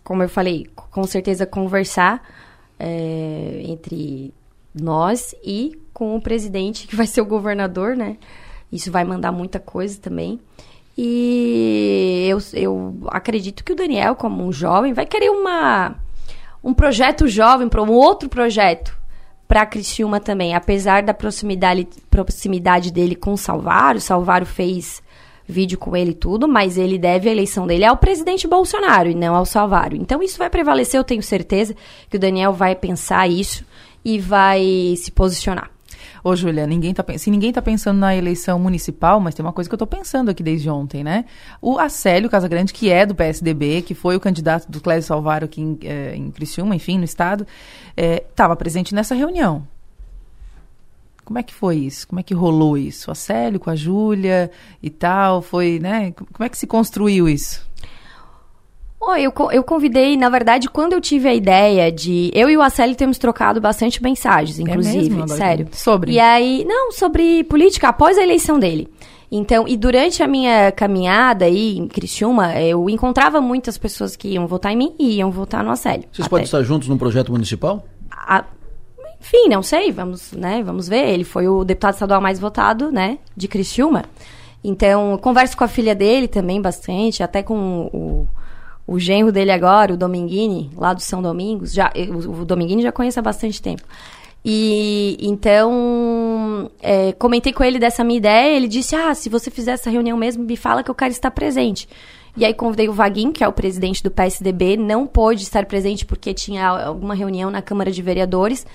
como 0.02 0.24
eu 0.24 0.30
falei, 0.30 0.66
com 0.74 1.04
certeza 1.04 1.46
conversar 1.46 2.24
é, 2.80 3.64
entre 3.66 4.34
nós 4.74 5.36
e 5.44 5.78
com 5.94 6.16
o 6.16 6.22
presidente, 6.22 6.88
que 6.88 6.96
vai 6.96 7.06
ser 7.06 7.20
o 7.20 7.26
governador, 7.26 7.98
né? 7.98 8.16
Isso 8.72 8.90
vai 8.90 9.04
mandar 9.04 9.34
muita 9.34 9.60
coisa 9.60 10.00
também. 10.00 10.40
E 11.02 12.28
eu, 12.28 12.40
eu 12.52 12.98
acredito 13.08 13.64
que 13.64 13.72
o 13.72 13.76
Daniel, 13.76 14.16
como 14.16 14.46
um 14.46 14.52
jovem, 14.52 14.92
vai 14.92 15.06
querer 15.06 15.30
uma, 15.30 15.96
um 16.62 16.74
projeto 16.74 17.26
jovem 17.26 17.70
para 17.70 17.82
um 17.82 17.90
outro 17.90 18.28
projeto 18.28 18.94
para 19.48 19.66
Criciúma 19.66 20.20
também. 20.20 20.54
Apesar 20.54 21.02
da 21.02 21.14
proximidade, 21.14 21.88
proximidade 22.10 22.92
dele 22.92 23.16
com 23.16 23.32
o 23.32 23.38
Salvaro, 23.38 24.00
o 24.00 24.02
Salvaro 24.02 24.46
fez 24.46 25.02
vídeo 25.48 25.78
com 25.78 25.96
ele 25.96 26.12
e 26.12 26.16
tudo, 26.16 26.50
mas 26.50 26.78
ele 26.78 26.98
deve 26.98 27.30
a 27.30 27.32
eleição 27.32 27.66
dele 27.66 27.86
ao 27.86 27.96
presidente 27.96 28.46
Bolsonaro 28.46 29.10
e 29.10 29.16
não 29.16 29.34
ao 29.34 29.46
Salvaro. 29.46 29.96
Então 29.96 30.22
isso 30.22 30.38
vai 30.38 30.50
prevalecer, 30.50 31.00
eu 31.00 31.04
tenho 31.06 31.24
certeza 31.24 31.78
que 32.10 32.18
o 32.18 32.20
Daniel 32.20 32.52
vai 32.52 32.76
pensar 32.76 33.26
isso 33.30 33.64
e 34.04 34.20
vai 34.20 34.96
se 34.98 35.12
posicionar. 35.12 35.72
Ô, 36.24 36.36
Júlia, 36.36 36.68
ninguém 36.68 36.94
tá, 36.94 37.06
se 37.18 37.32
ninguém 37.32 37.50
está 37.50 37.62
pensando 37.62 37.98
na 37.98 38.16
eleição 38.16 38.60
municipal, 38.60 39.20
mas 39.20 39.36
tem 39.36 39.46
uma 39.46 39.54
coisa 39.54 39.70
que 39.70 39.74
eu 39.74 39.78
estou 39.78 39.88
pensando 39.88 40.30
aqui 40.30 40.44
desde 40.44 40.70
ontem, 40.70 41.04
né? 41.04 41.26
O 41.62 41.78
Acélio 41.78 42.30
Casagrande, 42.30 42.74
que 42.74 42.90
é 42.90 43.06
do 43.06 43.16
PSDB, 43.16 43.82
que 43.82 43.94
foi 43.94 44.16
o 44.16 44.20
candidato 44.20 44.70
do 44.70 44.82
Clésio 44.82 45.08
Salvaro 45.08 45.46
aqui 45.46 45.62
em, 45.62 45.78
é, 45.84 46.16
em 46.16 46.32
Criciúma, 46.32 46.76
enfim, 46.76 46.98
no 46.98 47.04
estado, 47.06 47.46
estava 47.96 48.54
é, 48.54 48.56
presente 48.56 48.94
nessa 48.94 49.16
reunião. 49.16 49.66
Como 51.24 51.38
é 51.38 51.44
que 51.44 51.54
foi 51.54 51.78
isso? 51.78 52.08
Como 52.08 52.20
é 52.20 52.24
que 52.24 52.34
rolou 52.34 52.76
isso? 52.76 53.10
O 53.10 53.12
Acélio 53.12 53.60
com 53.60 53.70
a 53.70 53.76
Júlia 53.76 54.50
e 54.82 54.90
tal, 54.90 55.44
foi, 55.44 55.78
né? 55.80 56.12
Como 56.12 56.44
é 56.44 56.50
que 56.50 56.58
se 56.58 56.66
construiu 56.66 57.30
isso? 57.30 57.69
Oh, 59.02 59.16
eu, 59.16 59.34
eu 59.52 59.64
convidei, 59.64 60.18
na 60.18 60.30
verdade, 60.30 60.70
quando 60.70 60.92
eu 60.92 61.00
tive 61.00 61.30
a 61.30 61.34
ideia 61.34 61.90
de. 61.90 62.30
Eu 62.34 62.50
e 62.50 62.58
o 62.58 62.62
Aceli 62.62 62.96
temos 62.96 63.18
trocado 63.18 63.62
bastante 63.62 64.04
mensagens, 64.04 64.60
inclusive, 64.60 65.08
é 65.08 65.20
mesmo, 65.20 65.28
sério. 65.30 65.68
Sobre? 65.72 66.12
E 66.12 66.20
aí. 66.20 66.66
Não, 66.68 66.92
sobre 66.92 67.46
política 67.46 67.90
após 67.90 68.18
a 68.18 68.24
eleição 68.24 68.60
dele. 68.60 68.90
Então, 69.32 69.68
e 69.68 69.78
durante 69.78 70.22
a 70.22 70.28
minha 70.28 70.72
caminhada 70.72 71.46
aí 71.46 71.78
em 71.78 71.88
Criciúma, 71.88 72.60
eu 72.60 72.90
encontrava 72.90 73.40
muitas 73.40 73.78
pessoas 73.78 74.16
que 74.16 74.30
iam 74.30 74.48
votar 74.48 74.74
em 74.74 74.76
mim 74.76 74.96
e 75.00 75.18
iam 75.18 75.32
votar 75.32 75.64
no 75.64 75.70
Acélio. 75.70 76.06
Vocês 76.12 76.26
até. 76.26 76.30
podem 76.30 76.46
estar 76.46 76.64
juntos 76.64 76.88
num 76.90 76.98
projeto 76.98 77.32
municipal? 77.32 77.86
A, 78.12 78.44
enfim, 79.22 79.48
não 79.48 79.62
sei, 79.62 79.92
vamos, 79.92 80.32
né, 80.32 80.64
vamos 80.64 80.88
ver. 80.88 81.08
Ele 81.10 81.24
foi 81.24 81.48
o 81.48 81.64
deputado 81.64 81.94
estadual 81.94 82.20
mais 82.20 82.40
votado, 82.40 82.92
né, 82.92 83.20
de 83.38 83.48
Criciúma. 83.48 84.04
Então, 84.64 85.18
converso 85.22 85.56
com 85.56 85.64
a 85.64 85.68
filha 85.68 85.94
dele 85.94 86.28
também 86.28 86.60
bastante, 86.60 87.22
até 87.22 87.44
com 87.44 87.90
o, 87.94 88.28
o 88.90 89.00
genro 89.00 89.32
dele 89.32 89.52
agora, 89.52 89.94
o 89.94 89.98
Dominguini, 89.98 90.72
lá 90.76 90.94
do 90.94 91.02
São 91.02 91.22
Domingos. 91.22 91.72
Já, 91.72 91.92
o, 91.96 92.42
o 92.42 92.46
Dominguini 92.46 92.82
já 92.82 92.92
conheço 92.92 93.20
há 93.20 93.22
bastante 93.22 93.62
tempo. 93.62 93.84
E 94.44 95.16
então 95.22 96.72
é, 96.82 97.12
comentei 97.14 97.54
com 97.54 97.64
ele 97.64 97.78
dessa 97.78 98.04
minha 98.04 98.18
ideia. 98.18 98.56
Ele 98.56 98.68
disse: 98.68 98.96
Ah, 98.96 99.14
se 99.14 99.30
você 99.30 99.52
fizer 99.52 99.74
essa 99.74 99.90
reunião 99.90 100.18
mesmo, 100.18 100.44
me 100.44 100.58
fala 100.58 100.84
que 100.84 100.90
eu 100.90 100.96
quero 100.96 101.12
estar 101.12 101.30
presente. 101.30 101.88
E 102.36 102.44
aí 102.44 102.54
convidei 102.54 102.90
o 102.90 102.94
Vaguinho, 102.94 103.32
que 103.32 103.44
é 103.44 103.48
o 103.48 103.54
presidente 103.54 104.02
do 104.02 104.10
PSDB, 104.10 104.78
não 104.78 105.06
pôde 105.06 105.44
estar 105.44 105.66
presente 105.66 106.06
porque 106.06 106.34
tinha 106.34 106.68
alguma 106.68 107.14
reunião 107.14 107.52
na 107.52 107.62
Câmara 107.62 107.92
de 107.92 108.02
Vereadores. 108.02 108.66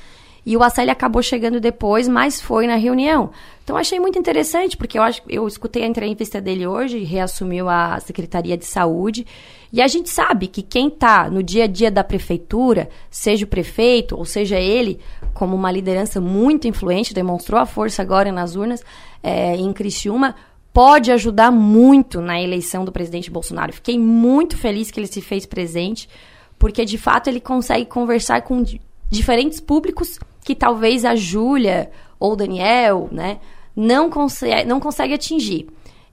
E 0.46 0.56
o 0.56 0.62
Aceli 0.62 0.90
acabou 0.90 1.22
chegando 1.22 1.58
depois, 1.58 2.06
mas 2.06 2.40
foi 2.40 2.66
na 2.66 2.76
reunião. 2.76 3.30
Então 3.62 3.76
achei 3.76 3.98
muito 3.98 4.18
interessante, 4.18 4.76
porque 4.76 4.98
eu 4.98 5.02
acho 5.02 5.22
eu 5.26 5.48
escutei 5.48 5.84
a 5.84 5.86
entrevista 5.86 6.38
dele 6.40 6.66
hoje, 6.66 7.02
reassumiu 7.02 7.68
a 7.68 7.98
Secretaria 7.98 8.56
de 8.56 8.66
Saúde. 8.66 9.26
E 9.72 9.80
a 9.80 9.88
gente 9.88 10.10
sabe 10.10 10.46
que 10.46 10.62
quem 10.62 10.88
está 10.88 11.30
no 11.30 11.42
dia 11.42 11.64
a 11.64 11.66
dia 11.66 11.90
da 11.90 12.04
prefeitura, 12.04 12.90
seja 13.10 13.46
o 13.46 13.48
prefeito, 13.48 14.16
ou 14.16 14.24
seja 14.26 14.60
ele, 14.60 15.00
como 15.32 15.56
uma 15.56 15.72
liderança 15.72 16.20
muito 16.20 16.68
influente, 16.68 17.14
demonstrou 17.14 17.58
a 17.58 17.66
força 17.66 18.02
agora 18.02 18.30
nas 18.30 18.54
urnas 18.54 18.84
é, 19.22 19.56
em 19.56 19.72
Criciúma, 19.72 20.36
pode 20.74 21.10
ajudar 21.10 21.50
muito 21.50 22.20
na 22.20 22.40
eleição 22.40 22.84
do 22.84 22.92
presidente 22.92 23.30
Bolsonaro. 23.30 23.72
Fiquei 23.72 23.98
muito 23.98 24.58
feliz 24.58 24.90
que 24.90 25.00
ele 25.00 25.06
se 25.06 25.22
fez 25.22 25.46
presente, 25.46 26.08
porque 26.58 26.84
de 26.84 26.98
fato 26.98 27.28
ele 27.28 27.40
consegue 27.40 27.86
conversar 27.86 28.42
com 28.42 28.62
diferentes 29.10 29.60
públicos 29.60 30.18
que 30.44 30.54
talvez 30.54 31.04
a 31.04 31.16
Júlia 31.16 31.90
ou 32.20 32.34
o 32.34 32.36
Daniel, 32.36 33.08
né, 33.10 33.38
não 33.74 34.08
consegue, 34.08 34.68
não 34.68 34.78
consegue 34.78 35.14
atingir. 35.14 35.66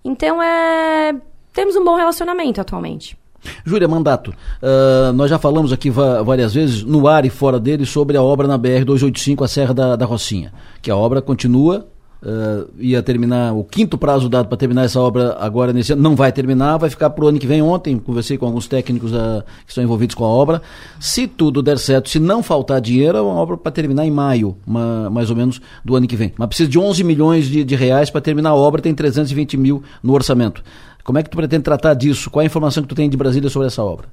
Então 0.04 0.42
é 0.42 1.14
temos 1.54 1.76
um 1.76 1.84
bom 1.84 1.96
relacionamento 1.96 2.62
atualmente. 2.62 3.18
Júlia 3.66 3.88
Mandato, 3.88 4.30
uh, 4.30 5.12
nós 5.14 5.30
já 5.30 5.40
falamos 5.40 5.74
aqui 5.74 5.90
várias 5.90 6.54
vezes, 6.54 6.84
no 6.84 7.08
ar 7.08 7.26
e 7.26 7.30
fora 7.30 7.60
dele, 7.60 7.86
sobre 7.86 8.16
a 8.16 8.22
obra 8.22 8.48
na 8.48 8.58
BR-285, 8.58 9.44
a 9.44 9.48
Serra 9.48 9.74
da, 9.74 9.96
da 9.96 10.06
Rocinha, 10.06 10.54
que 10.82 10.92
a 10.92 10.96
obra 10.96 11.22
continua 11.22 11.88
Uh, 12.24 12.70
ia 12.78 13.02
terminar 13.02 13.52
o 13.52 13.64
quinto 13.64 13.98
prazo 13.98 14.30
dado 14.30 14.48
para 14.48 14.56
terminar 14.56 14.84
essa 14.84 15.00
obra 15.00 15.36
agora 15.40 15.74
nesse 15.74 15.94
ano, 15.94 16.04
não 16.04 16.16
vai 16.16 16.32
terminar, 16.32 16.78
vai 16.78 16.88
ficar 16.88 17.10
para 17.10 17.26
o 17.26 17.28
ano 17.28 17.40
que 17.40 17.48
vem. 17.48 17.64
Ontem 17.64 17.98
conversei 17.98 18.38
com 18.38 18.46
alguns 18.46 18.68
técnicos 18.68 19.12
uh, 19.12 19.44
que 19.66 19.72
estão 19.72 19.84
envolvidos 19.84 20.14
com 20.14 20.24
a 20.24 20.28
obra. 20.28 20.62
Se 21.00 21.28
tudo 21.28 21.64
der 21.64 21.80
certo, 21.80 22.10
se 22.10 22.20
não 22.20 22.44
faltar 22.44 22.80
dinheiro, 22.80 23.18
é 23.18 23.22
uma 23.22 23.34
obra 23.34 23.58
para 23.58 23.72
terminar 23.72 24.06
em 24.06 24.12
maio, 24.12 24.56
uma, 24.68 25.10
mais 25.10 25.32
ou 25.32 25.36
menos, 25.36 25.60
do 25.84 25.96
ano 25.96 26.08
que 26.08 26.16
vem. 26.16 26.32
Mas 26.38 26.48
precisa 26.50 26.70
de 26.70 26.78
11 26.78 27.04
milhões 27.04 27.48
de, 27.48 27.64
de 27.64 27.76
reais 27.76 28.12
para 28.12 28.22
terminar 28.22 28.52
a 28.52 28.56
obra, 28.56 28.84
tem 28.84 28.94
320 28.94 29.58
mil 29.58 29.82
no 30.04 30.14
orçamento. 30.14 30.64
Como 31.04 31.18
é 31.18 31.24
que 31.24 31.30
tu 31.30 31.38
pretende 31.38 31.64
tratar 31.64 31.96
disso? 31.96 32.30
Qual 32.30 32.42
a 32.42 32.46
informação 32.46 32.84
que 32.84 32.90
tu 32.90 32.96
tem 32.96 33.10
de 33.10 33.18
Brasília 33.18 33.50
sobre 33.50 33.68
essa 33.68 33.84
obra? 33.84 34.08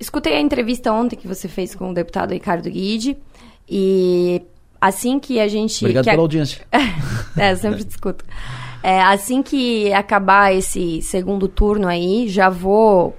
Escutei 0.00 0.34
a 0.34 0.40
entrevista 0.40 0.90
ontem 0.92 1.16
que 1.16 1.28
você 1.28 1.48
fez 1.48 1.74
com 1.74 1.90
o 1.90 1.94
deputado 1.94 2.32
Ricardo 2.32 2.70
Guide 2.70 3.16
e 3.68 4.40
assim 4.80 5.18
que 5.18 5.40
a 5.40 5.48
gente. 5.48 5.84
Obrigado 5.84 6.04
que 6.04 6.10
pela 6.10 6.22
a... 6.22 6.24
audiência. 6.24 6.66
é, 7.36 7.54
sempre 7.56 7.84
discuto. 7.84 8.24
É, 8.82 9.00
assim 9.02 9.42
que 9.42 9.92
acabar 9.92 10.54
esse 10.54 11.02
segundo 11.02 11.48
turno 11.48 11.88
aí, 11.88 12.28
já 12.28 12.48
vou 12.48 13.16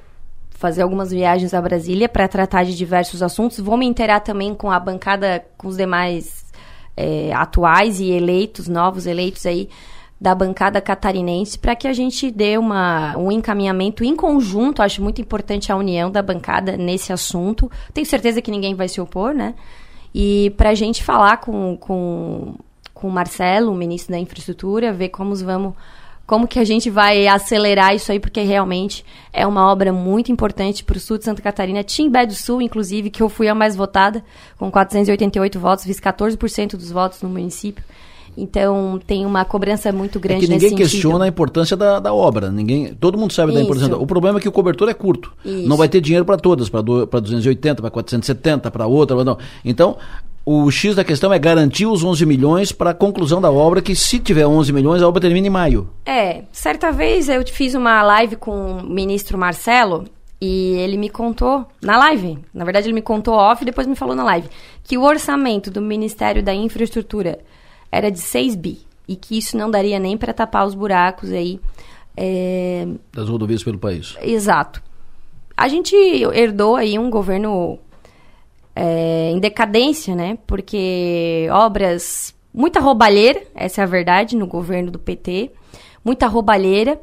fazer 0.51 0.81
algumas 0.81 1.11
viagens 1.11 1.53
a 1.53 1.61
Brasília 1.61 2.09
para 2.09 2.27
tratar 2.27 2.65
de 2.65 2.75
diversos 2.75 3.23
assuntos. 3.23 3.59
Vou 3.59 3.77
me 3.77 3.85
inteirar 3.85 4.19
também 4.19 4.53
com 4.53 4.69
a 4.69 4.79
bancada, 4.79 5.45
com 5.57 5.67
os 5.67 5.77
demais 5.77 6.45
é, 6.97 7.31
atuais 7.33 7.99
e 7.99 8.11
eleitos, 8.11 8.67
novos 8.67 9.05
eleitos 9.05 9.45
aí 9.45 9.69
da 10.19 10.35
bancada 10.35 10.81
catarinense, 10.81 11.57
para 11.57 11.75
que 11.75 11.87
a 11.87 11.93
gente 11.93 12.29
dê 12.29 12.57
uma, 12.57 13.17
um 13.17 13.31
encaminhamento 13.31 14.03
em 14.03 14.15
conjunto. 14.15 14.81
Acho 14.81 15.01
muito 15.01 15.21
importante 15.21 15.71
a 15.71 15.77
união 15.77 16.11
da 16.11 16.21
bancada 16.21 16.75
nesse 16.75 17.13
assunto. 17.13 17.71
Tenho 17.93 18.05
certeza 18.05 18.41
que 18.41 18.51
ninguém 18.51 18.75
vai 18.75 18.89
se 18.89 18.99
opor, 18.99 19.33
né? 19.33 19.55
E 20.13 20.53
para 20.57 20.69
a 20.69 20.75
gente 20.75 21.03
falar 21.03 21.37
com, 21.37 21.77
com, 21.77 22.55
com 22.93 23.07
o 23.07 23.11
Marcelo, 23.11 23.71
o 23.71 23.75
ministro 23.75 24.11
da 24.11 24.19
Infraestrutura, 24.19 24.93
ver 24.93 25.09
como 25.09 25.35
vamos 25.35 25.73
como 26.29 26.47
que 26.47 26.59
a 26.59 26.63
gente 26.63 26.91
vai 26.91 27.27
acelerar 27.27 27.95
isso 27.95 28.11
aí, 28.11 28.19
porque 28.19 28.41
realmente 28.41 29.03
é 29.33 29.47
uma 29.47 29.67
obra 29.67 29.91
muito 29.91 30.31
importante 30.31 30.83
para 30.83 30.95
o 30.95 30.99
sul 30.99 31.17
de 31.17 31.25
Santa 31.25 31.41
Catarina. 31.41 31.83
Timbé 31.83 32.23
do 32.23 32.35
Sul, 32.35 32.61
inclusive, 32.61 33.09
que 33.09 33.23
eu 33.23 33.29
fui 33.29 33.47
a 33.47 33.55
mais 33.55 33.75
votada, 33.75 34.23
com 34.55 34.69
488 34.69 35.59
votos, 35.59 35.85
fiz 35.85 35.99
14% 35.99 36.77
dos 36.77 36.91
votos 36.91 37.23
no 37.23 37.29
município. 37.29 37.83
Então 38.39 38.99
tem 39.05 39.25
uma 39.25 39.43
cobrança 39.43 39.91
muito 39.91 40.19
grande 40.19 40.45
é 40.45 40.47
que 40.47 40.53
ninguém 40.53 40.75
questiona 40.75 41.25
a 41.25 41.27
importância 41.27 41.75
da, 41.75 41.99
da 41.99 42.13
obra. 42.13 42.49
Ninguém, 42.49 42.93
todo 42.93 43.17
mundo 43.17 43.33
sabe 43.33 43.51
Isso. 43.51 43.59
da 43.59 43.65
importância. 43.65 43.97
O 43.97 44.07
problema 44.07 44.39
é 44.39 44.41
que 44.41 44.47
o 44.47 44.51
cobertor 44.51 44.89
é 44.89 44.93
curto. 44.93 45.33
Isso. 45.43 45.67
Não 45.67 45.77
vai 45.77 45.89
ter 45.89 45.99
dinheiro 45.99 46.25
para 46.25 46.37
todas, 46.37 46.69
para 46.69 46.81
280, 46.81 47.81
para 47.81 47.91
470, 47.91 48.71
para 48.71 48.87
outra. 48.87 49.23
Não. 49.23 49.37
Então 49.63 49.97
o 50.45 50.71
X 50.71 50.95
da 50.95 51.03
questão 51.03 51.31
é 51.31 51.37
garantir 51.37 51.85
os 51.85 52.03
11 52.03 52.25
milhões 52.25 52.71
para 52.71 52.91
a 52.91 52.93
conclusão 52.93 53.39
da 53.39 53.51
obra, 53.51 53.81
que 53.81 53.95
se 53.95 54.17
tiver 54.17 54.47
11 54.47 54.73
milhões, 54.73 55.01
a 55.01 55.07
obra 55.07 55.21
termina 55.21 55.45
em 55.45 55.49
maio. 55.49 55.89
É, 56.05 56.43
certa 56.51 56.91
vez 56.91 57.29
eu 57.29 57.45
fiz 57.45 57.75
uma 57.75 58.01
live 58.01 58.35
com 58.35 58.77
o 58.77 58.83
ministro 58.83 59.37
Marcelo 59.37 60.05
e 60.41 60.71
ele 60.77 60.97
me 60.97 61.09
contou 61.09 61.67
na 61.83 61.97
live, 61.97 62.39
na 62.53 62.63
verdade 62.63 62.87
ele 62.87 62.95
me 62.95 63.01
contou 63.01 63.35
off 63.35 63.61
e 63.61 63.65
depois 63.65 63.85
me 63.85 63.95
falou 63.95 64.15
na 64.15 64.23
live, 64.23 64.49
que 64.83 64.97
o 64.97 65.03
orçamento 65.03 65.69
do 65.69 65.81
Ministério 65.81 66.41
da 66.41 66.53
Infraestrutura 66.53 67.39
era 67.91 68.11
de 68.11 68.19
6 68.19 68.55
bi. 68.55 68.79
E 69.07 69.15
que 69.15 69.37
isso 69.37 69.57
não 69.57 69.71
daria 69.71 69.99
nem 69.99 70.17
para 70.17 70.33
tapar 70.33 70.65
os 70.65 70.75
buracos 70.75 71.31
aí. 71.31 71.59
É... 72.15 72.87
Das 73.11 73.27
rodovias 73.27 73.63
pelo 73.63 73.79
país. 73.79 74.15
Exato. 74.21 74.83
A 75.57 75.67
gente 75.67 75.95
herdou 75.95 76.75
aí 76.75 76.97
um 76.97 77.09
governo 77.09 77.79
é, 78.75 79.31
em 79.31 79.39
decadência, 79.39 80.15
né? 80.15 80.37
Porque 80.47 81.47
obras. 81.51 82.33
Muita 82.51 82.79
roubalheira, 82.79 83.43
essa 83.53 83.81
é 83.81 83.83
a 83.83 83.87
verdade, 83.87 84.35
no 84.35 84.47
governo 84.47 84.89
do 84.89 84.97
PT. 84.97 85.51
Muita 86.03 86.27
roubalheira. 86.27 86.99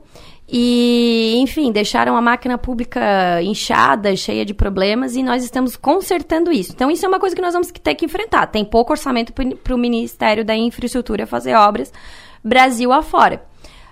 E, 0.48 1.34
enfim, 1.38 1.72
deixaram 1.72 2.16
a 2.16 2.22
máquina 2.22 2.56
pública 2.56 3.42
inchada, 3.42 4.14
cheia 4.14 4.44
de 4.44 4.54
problemas, 4.54 5.16
e 5.16 5.22
nós 5.22 5.42
estamos 5.42 5.76
consertando 5.76 6.52
isso. 6.52 6.72
Então, 6.72 6.88
isso 6.90 7.04
é 7.04 7.08
uma 7.08 7.18
coisa 7.18 7.34
que 7.34 7.42
nós 7.42 7.52
vamos 7.52 7.70
ter 7.70 7.94
que 7.96 8.04
enfrentar. 8.04 8.46
Tem 8.46 8.64
pouco 8.64 8.92
orçamento 8.92 9.32
para 9.32 9.74
o 9.74 9.78
Ministério 9.78 10.44
da 10.44 10.54
Infraestrutura 10.54 11.26
fazer 11.26 11.54
obras 11.54 11.92
Brasil 12.44 12.92
afora. 12.92 13.44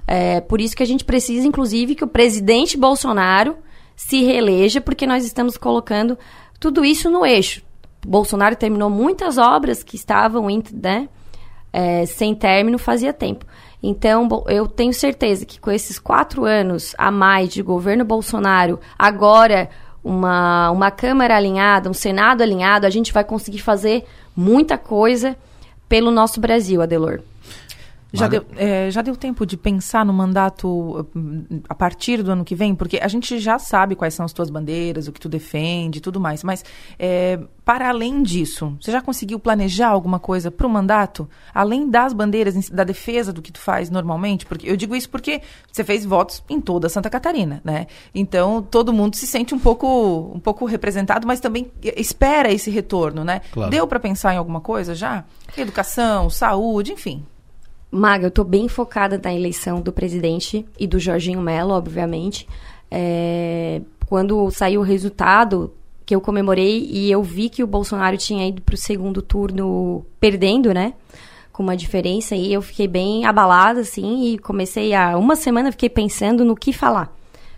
É, 0.07 0.41
por 0.41 0.61
isso 0.61 0.77
que 0.77 0.83
a 0.83 0.87
gente 0.87 1.05
precisa, 1.05 1.47
inclusive, 1.47 1.97
que 1.97 2.05
o 2.05 2.09
presidente 2.09 2.77
Bolsonaro 2.77 3.57
se 3.97 4.23
reeleja, 4.23 4.81
porque 4.81 5.07
nós 5.07 5.25
estamos 5.25 5.57
colocando 5.57 6.17
tudo 6.61 6.85
isso 6.85 7.11
no 7.11 7.27
eixo. 7.27 7.63
Bolsonaro 8.07 8.55
terminou 8.55 8.91
muitas 8.91 9.39
obras 9.39 9.83
que 9.83 9.97
estavam 9.97 10.47
né, 10.73 11.09
é, 11.73 12.07
sem 12.07 12.35
término 12.35 12.79
fazia 12.79 13.13
tempo. 13.13 13.45
Então, 13.87 14.27
eu 14.49 14.67
tenho 14.67 14.95
certeza 14.95 15.45
que 15.45 15.61
com 15.61 15.71
esses 15.71 15.99
quatro 15.99 16.47
anos 16.47 16.95
a 16.97 17.11
mais 17.11 17.51
de 17.51 17.61
governo 17.61 18.03
Bolsonaro, 18.03 18.81
agora 18.99 19.69
uma, 20.03 20.71
uma 20.71 20.91
Câmara 20.91 21.37
alinhada, 21.37 21.91
um 21.91 21.93
Senado 21.93 22.41
alinhado, 22.43 22.87
a 22.87 22.91
gente 22.91 23.13
vai 23.13 23.23
conseguir 23.23 23.59
fazer 23.59 24.07
muita 24.35 24.79
coisa 24.79 25.37
pelo 25.87 26.11
nosso 26.11 26.41
Brasil, 26.41 26.81
Adelor. 26.81 27.21
Já 28.17 28.29
deu, 28.29 28.45
é, 28.57 28.91
já 28.91 29.03
deu 29.03 29.17
tempo 29.17 29.45
de 29.45 29.57
pensar 29.57 30.05
no 30.05 30.13
mandato 30.13 31.07
hum, 31.15 31.45
a 31.69 31.75
partir 31.75 32.23
do 32.23 32.31
ano 32.31 32.45
que 32.45 32.55
vem? 32.55 32.75
Porque 32.75 32.99
a 33.03 33.09
gente 33.09 33.39
já 33.39 33.59
sabe 33.59 33.95
quais 33.95 34.15
são 34.15 34.25
as 34.25 34.33
tuas 34.33 34.51
bandeiras, 34.51 35.09
o 35.09 35.13
que 35.13 35.21
tu 35.21 35.29
defende 35.29 35.99
e 35.99 36.01
tudo 36.01 36.21
mais. 36.21 36.45
Mas, 36.45 36.65
é, 36.99 37.41
para 37.65 37.89
além 37.89 38.23
disso, 38.23 38.77
você 38.81 38.93
já 38.93 39.03
conseguiu 39.03 39.39
planejar 39.39 39.89
alguma 39.89 40.19
coisa 40.19 40.51
para 40.51 40.67
o 40.67 40.71
mandato? 40.71 41.29
Além 41.53 41.91
das 41.91 42.13
bandeiras, 42.13 42.71
da 42.71 42.85
defesa 42.85 43.33
do 43.33 43.43
que 43.43 43.51
tu 43.51 43.59
faz 43.59 43.91
normalmente? 43.91 44.47
Porque 44.47 44.71
Eu 44.71 44.77
digo 44.77 44.95
isso 44.95 45.11
porque 45.11 45.43
você 45.71 45.83
fez 45.83 46.05
votos 46.05 46.43
em 46.49 46.61
toda 46.61 46.89
Santa 46.89 47.11
Catarina, 47.11 47.61
né? 47.65 47.87
Então, 48.15 48.63
todo 48.63 48.93
mundo 48.93 49.17
se 49.17 49.27
sente 49.27 49.55
um 49.55 49.59
pouco, 49.59 50.33
um 50.35 50.41
pouco 50.41 50.65
representado, 50.67 51.27
mas 51.27 51.41
também 51.41 51.71
espera 51.83 52.53
esse 52.53 52.71
retorno, 52.71 53.25
né? 53.25 53.41
Claro. 53.53 53.71
Deu 53.71 53.87
para 53.87 53.99
pensar 53.99 54.35
em 54.35 54.37
alguma 54.37 54.61
coisa 54.61 54.95
já? 54.95 55.25
Educação, 55.57 56.31
saúde, 56.31 56.93
enfim. 56.93 57.25
Maga, 57.95 58.25
eu 58.25 58.29
estou 58.29 58.45
bem 58.45 58.67
focada 58.67 59.21
na 59.23 59.33
eleição 59.33 59.81
do 59.81 59.93
presidente 59.93 60.67
e 60.77 60.85
do 60.85 60.99
Jorginho 60.99 61.41
Melo, 61.41 61.73
obviamente. 61.73 62.45
É, 62.91 63.81
quando 64.07 64.51
saiu 64.51 64.81
o 64.81 64.85
resultado, 64.85 65.73
que 66.05 66.13
eu 66.13 66.21
comemorei 66.21 66.89
e 66.91 67.09
eu 67.09 67.23
vi 67.23 67.49
que 67.49 67.63
o 67.63 67.69
Bolsonaro 67.69 68.17
tinha 68.17 68.49
ido 68.49 68.61
para 68.63 68.75
o 68.75 68.79
segundo 68.79 69.23
turno 69.23 70.05
perdendo, 70.19 70.75
né? 70.75 70.95
Com 71.53 71.63
uma 71.63 71.77
diferença, 71.77 72.35
e 72.35 72.53
eu 72.53 72.61
fiquei 72.61 72.89
bem 72.89 73.27
abalada, 73.27 73.83
assim, 73.83 74.25
e 74.25 74.39
comecei 74.39 74.93
a. 74.93 75.17
Uma 75.17 75.37
semana 75.37 75.71
fiquei 75.71 75.89
pensando 75.89 76.45
no 76.45 76.57
que 76.57 76.73
falar. 76.73 77.15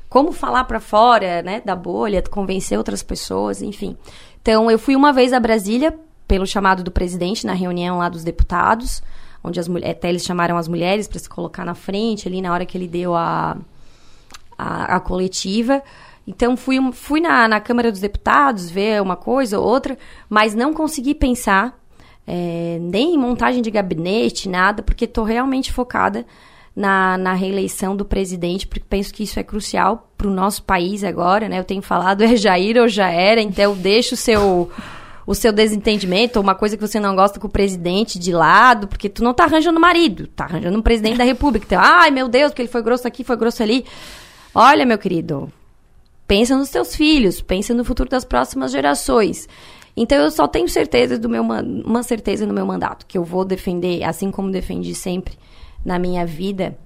Como 0.06 0.32
falar 0.32 0.64
para 0.64 0.80
fora, 0.80 1.42
né, 1.42 1.62
da 1.64 1.74
bolha, 1.74 2.22
convencer 2.22 2.76
outras 2.76 3.02
pessoas, 3.02 3.62
enfim. 3.62 3.96
Então, 4.42 4.70
eu 4.70 4.78
fui 4.78 4.94
uma 4.94 5.14
vez 5.14 5.32
a 5.32 5.40
Brasília, 5.40 5.98
pelo 6.28 6.46
chamado 6.46 6.84
do 6.84 6.90
presidente, 6.90 7.46
na 7.46 7.54
reunião 7.54 7.96
lá 7.98 8.10
dos 8.10 8.22
deputados 8.22 9.02
onde 9.46 9.60
as 9.60 9.68
mulheres, 9.68 9.96
até 9.96 10.08
eles 10.08 10.24
chamaram 10.24 10.56
as 10.56 10.68
mulheres 10.68 11.06
para 11.06 11.18
se 11.18 11.28
colocar 11.28 11.64
na 11.64 11.74
frente 11.74 12.26
ali 12.26 12.42
na 12.42 12.52
hora 12.52 12.66
que 12.66 12.76
ele 12.76 12.88
deu 12.88 13.14
a, 13.14 13.56
a, 14.58 14.96
a 14.96 15.00
coletiva. 15.00 15.82
Então 16.26 16.56
fui, 16.56 16.76
fui 16.92 17.20
na, 17.20 17.46
na 17.46 17.60
Câmara 17.60 17.90
dos 17.90 18.00
Deputados 18.00 18.68
ver 18.68 19.00
uma 19.00 19.16
coisa 19.16 19.60
ou 19.60 19.66
outra, 19.66 19.96
mas 20.28 20.54
não 20.54 20.74
consegui 20.74 21.14
pensar 21.14 21.78
é, 22.26 22.78
nem 22.80 23.14
em 23.14 23.18
montagem 23.18 23.62
de 23.62 23.70
gabinete, 23.70 24.48
nada, 24.48 24.82
porque 24.82 25.04
estou 25.04 25.24
realmente 25.24 25.72
focada 25.72 26.26
na, 26.74 27.16
na 27.16 27.32
reeleição 27.32 27.96
do 27.96 28.04
presidente, 28.04 28.66
porque 28.66 28.84
penso 28.86 29.14
que 29.14 29.22
isso 29.22 29.38
é 29.38 29.44
crucial 29.44 30.10
para 30.18 30.26
o 30.26 30.30
nosso 30.30 30.64
país 30.64 31.04
agora, 31.04 31.48
né? 31.48 31.58
Eu 31.58 31.64
tenho 31.64 31.80
falado, 31.80 32.22
é 32.24 32.34
Jair 32.36 32.76
ou 32.76 32.88
já 32.88 33.08
era, 33.08 33.40
então 33.40 33.74
deixa 33.74 34.14
o 34.14 34.18
seu 34.18 34.70
o 35.26 35.34
seu 35.34 35.52
desentendimento, 35.52 36.36
ou 36.36 36.42
uma 36.42 36.54
coisa 36.54 36.76
que 36.76 36.86
você 36.86 37.00
não 37.00 37.16
gosta 37.16 37.40
com 37.40 37.48
o 37.48 37.50
presidente 37.50 38.18
de 38.18 38.32
lado, 38.32 38.86
porque 38.86 39.08
tu 39.08 39.24
não 39.24 39.34
tá 39.34 39.44
arranjando 39.44 39.80
marido, 39.80 40.28
tá 40.28 40.44
arranjando 40.44 40.78
um 40.78 40.82
presidente 40.82 41.18
da 41.18 41.24
república. 41.24 41.66
Então, 41.66 41.80
ai, 41.82 42.10
meu 42.12 42.28
Deus, 42.28 42.52
que 42.52 42.62
ele 42.62 42.68
foi 42.68 42.82
grosso 42.82 43.08
aqui, 43.08 43.24
foi 43.24 43.36
grosso 43.36 43.62
ali. 43.62 43.84
Olha, 44.54 44.86
meu 44.86 44.96
querido, 44.96 45.52
pensa 46.28 46.56
nos 46.56 46.70
teus 46.70 46.94
filhos, 46.94 47.40
pensa 47.42 47.74
no 47.74 47.84
futuro 47.84 48.08
das 48.08 48.24
próximas 48.24 48.70
gerações. 48.70 49.48
Então 49.96 50.18
eu 50.18 50.30
só 50.30 50.46
tenho 50.46 50.68
certeza 50.68 51.18
do 51.18 51.28
meu 51.28 51.42
uma 51.42 52.02
certeza 52.02 52.46
no 52.46 52.52
meu 52.52 52.66
mandato 52.66 53.06
que 53.06 53.16
eu 53.16 53.24
vou 53.24 53.44
defender, 53.44 54.04
assim 54.04 54.30
como 54.30 54.50
defendi 54.50 54.94
sempre 54.94 55.34
na 55.82 55.98
minha 55.98 56.26
vida, 56.26 56.76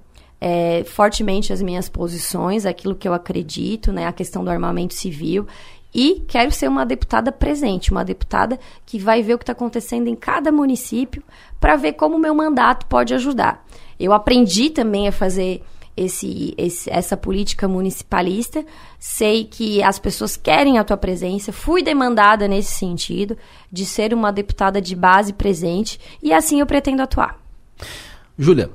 é, 0.40 0.84
fortemente 0.84 1.52
as 1.52 1.60
minhas 1.60 1.88
posições, 1.88 2.64
aquilo 2.64 2.94
que 2.94 3.08
eu 3.08 3.12
acredito, 3.12 3.92
né, 3.92 4.06
a 4.06 4.12
questão 4.12 4.44
do 4.44 4.50
armamento 4.50 4.94
civil 4.94 5.46
e 5.94 6.24
quero 6.28 6.52
ser 6.52 6.68
uma 6.68 6.86
deputada 6.86 7.32
presente, 7.32 7.90
uma 7.90 8.04
deputada 8.04 8.58
que 8.86 8.98
vai 8.98 9.22
ver 9.22 9.34
o 9.34 9.38
que 9.38 9.42
está 9.42 9.52
acontecendo 9.52 10.08
em 10.08 10.14
cada 10.14 10.52
município 10.52 11.22
para 11.58 11.76
ver 11.76 11.94
como 11.94 12.16
o 12.16 12.18
meu 12.18 12.34
mandato 12.34 12.86
pode 12.86 13.14
ajudar. 13.14 13.64
Eu 13.98 14.12
aprendi 14.12 14.70
também 14.70 15.08
a 15.08 15.12
fazer 15.12 15.62
esse, 15.96 16.54
esse, 16.56 16.90
essa 16.90 17.16
política 17.16 17.68
municipalista, 17.68 18.64
sei 18.98 19.44
que 19.44 19.82
as 19.82 19.98
pessoas 19.98 20.36
querem 20.36 20.78
a 20.78 20.84
tua 20.84 20.96
presença, 20.96 21.52
fui 21.52 21.82
demandada 21.82 22.48
nesse 22.48 22.72
sentido, 22.72 23.36
de 23.70 23.84
ser 23.84 24.14
uma 24.14 24.32
deputada 24.32 24.80
de 24.80 24.96
base 24.96 25.32
presente, 25.32 26.00
e 26.22 26.32
assim 26.32 26.60
eu 26.60 26.66
pretendo 26.66 27.02
atuar. 27.02 27.38
Júlia, 28.38 28.70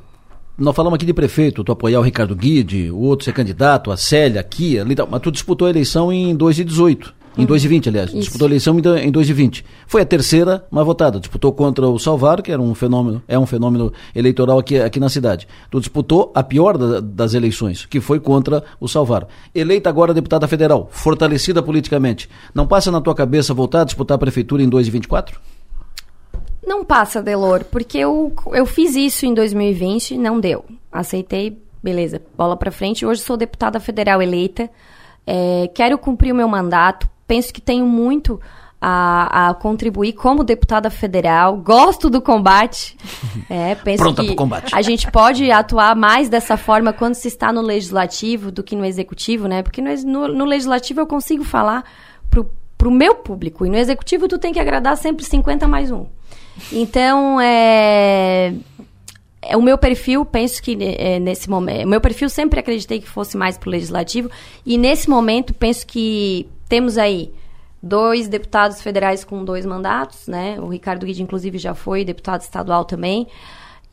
nós 0.57 0.75
falamos 0.75 0.95
aqui 0.95 1.05
de 1.05 1.13
prefeito, 1.13 1.63
tu 1.63 1.71
apoiar 1.71 1.99
o 1.99 2.03
Ricardo 2.03 2.35
Guide, 2.35 2.89
o 2.89 2.99
outro 2.99 3.25
ser 3.25 3.33
candidato, 3.33 3.91
a 3.91 3.97
Célia, 3.97 4.39
aqui, 4.39 4.79
ali, 4.79 4.95
mas 5.09 5.21
tu 5.21 5.31
disputou 5.31 5.67
a 5.67 5.69
eleição 5.69 6.13
em 6.13 6.33
2018. 6.33 7.13
Em 7.37 7.41
uhum. 7.41 7.47
2020, 7.47 7.89
aliás. 7.89 8.09
Isso. 8.11 8.19
Disputou 8.19 8.45
a 8.45 8.49
eleição 8.49 8.79
em 8.79 9.11
2020. 9.11 9.65
Foi 9.87 10.01
a 10.01 10.05
terceira 10.05 10.65
mais 10.71 10.85
votada. 10.85 11.19
Disputou 11.19 11.51
contra 11.51 11.85
o 11.85 11.99
Salvador, 11.99 12.41
que 12.41 12.49
era 12.49 12.61
um 12.61 12.73
fenômeno, 12.73 13.21
é 13.27 13.37
um 13.37 13.45
fenômeno 13.45 13.91
eleitoral 14.15 14.57
aqui, 14.57 14.79
aqui 14.79 15.01
na 15.01 15.09
cidade. 15.09 15.45
Tu 15.69 15.79
disputou 15.81 16.31
a 16.33 16.41
pior 16.41 16.77
da, 16.77 17.01
das 17.01 17.33
eleições, 17.33 17.85
que 17.85 17.99
foi 17.99 18.21
contra 18.21 18.63
o 18.79 18.87
Salvador. 18.87 19.27
Eleita 19.53 19.89
agora 19.89 20.13
deputada 20.13 20.47
federal, 20.47 20.87
fortalecida 20.89 21.61
politicamente. 21.61 22.29
Não 22.53 22.65
passa 22.65 22.89
na 22.89 23.01
tua 23.01 23.13
cabeça 23.13 23.53
voltar 23.53 23.81
a 23.81 23.85
disputar 23.85 24.15
a 24.15 24.19
prefeitura 24.19 24.63
em 24.63 24.69
2024? 24.69 25.37
Não 26.65 26.83
passa, 26.83 27.21
Delor, 27.21 27.63
porque 27.65 27.97
eu, 27.97 28.33
eu 28.53 28.65
fiz 28.65 28.95
isso 28.95 29.25
em 29.25 29.33
2020, 29.33 30.17
não 30.17 30.39
deu. 30.39 30.65
Aceitei, 30.91 31.61
beleza, 31.81 32.21
bola 32.35 32.57
para 32.57 32.71
frente. 32.71 33.05
Hoje 33.05 33.21
sou 33.21 33.37
deputada 33.37 33.79
federal 33.79 34.21
eleita, 34.21 34.69
é, 35.27 35.69
quero 35.73 35.97
cumprir 35.97 36.31
o 36.31 36.35
meu 36.35 36.47
mandato, 36.47 37.07
penso 37.27 37.53
que 37.53 37.61
tenho 37.61 37.85
muito 37.85 38.39
a, 38.81 39.49
a, 39.49 39.53
contribuir 39.53 40.13
como 40.13 40.43
deputada 40.43 40.89
federal. 40.89 41.57
Gosto 41.57 42.09
do 42.09 42.21
combate. 42.21 42.97
É, 43.47 43.75
penso 43.75 44.01
Pronta 44.01 44.23
que 44.23 44.33
combate. 44.33 44.73
a 44.73 44.81
gente 44.81 45.11
pode 45.11 45.51
atuar 45.51 45.95
mais 45.95 46.29
dessa 46.29 46.57
forma 46.57 46.91
quando 46.91 47.13
se 47.13 47.27
está 47.27 47.53
no 47.53 47.61
legislativo 47.61 48.49
do 48.49 48.63
que 48.63 48.75
no 48.75 48.83
executivo, 48.83 49.47
né? 49.47 49.61
Porque 49.61 49.81
no, 49.81 49.93
no, 50.03 50.27
no 50.29 50.45
legislativo 50.45 51.01
eu 51.01 51.05
consigo 51.05 51.43
falar 51.43 51.83
pro, 52.27 52.49
pro 52.75 52.89
meu 52.89 53.13
público 53.13 53.63
e 53.63 53.69
no 53.69 53.75
executivo 53.75 54.27
tu 54.27 54.39
tem 54.39 54.51
que 54.51 54.59
agradar 54.59 54.97
sempre 54.97 55.23
50 55.23 55.67
mais 55.67 55.91
um. 55.91 56.07
Então, 56.71 57.39
é, 57.39 58.53
é 59.41 59.55
o 59.55 59.61
meu 59.61 59.77
perfil, 59.77 60.25
penso 60.25 60.61
que 60.61 60.77
é, 60.81 61.19
nesse 61.19 61.49
momento, 61.49 61.87
meu 61.87 62.01
perfil 62.01 62.29
sempre 62.29 62.59
acreditei 62.59 62.99
que 62.99 63.07
fosse 63.07 63.37
mais 63.37 63.57
para 63.57 63.67
o 63.67 63.71
legislativo 63.71 64.29
e 64.65 64.77
nesse 64.77 65.09
momento 65.09 65.53
penso 65.53 65.85
que 65.85 66.49
temos 66.67 66.97
aí 66.97 67.31
dois 67.81 68.27
deputados 68.27 68.81
federais 68.81 69.23
com 69.23 69.45
dois 69.45 69.65
mandatos, 69.65 70.27
né? 70.27 70.59
O 70.59 70.67
Ricardo 70.67 71.05
Guide 71.05 71.21
inclusive 71.21 71.57
já 71.59 71.75
foi 71.75 72.03
deputado 72.03 72.41
estadual 72.41 72.83
também. 72.83 73.27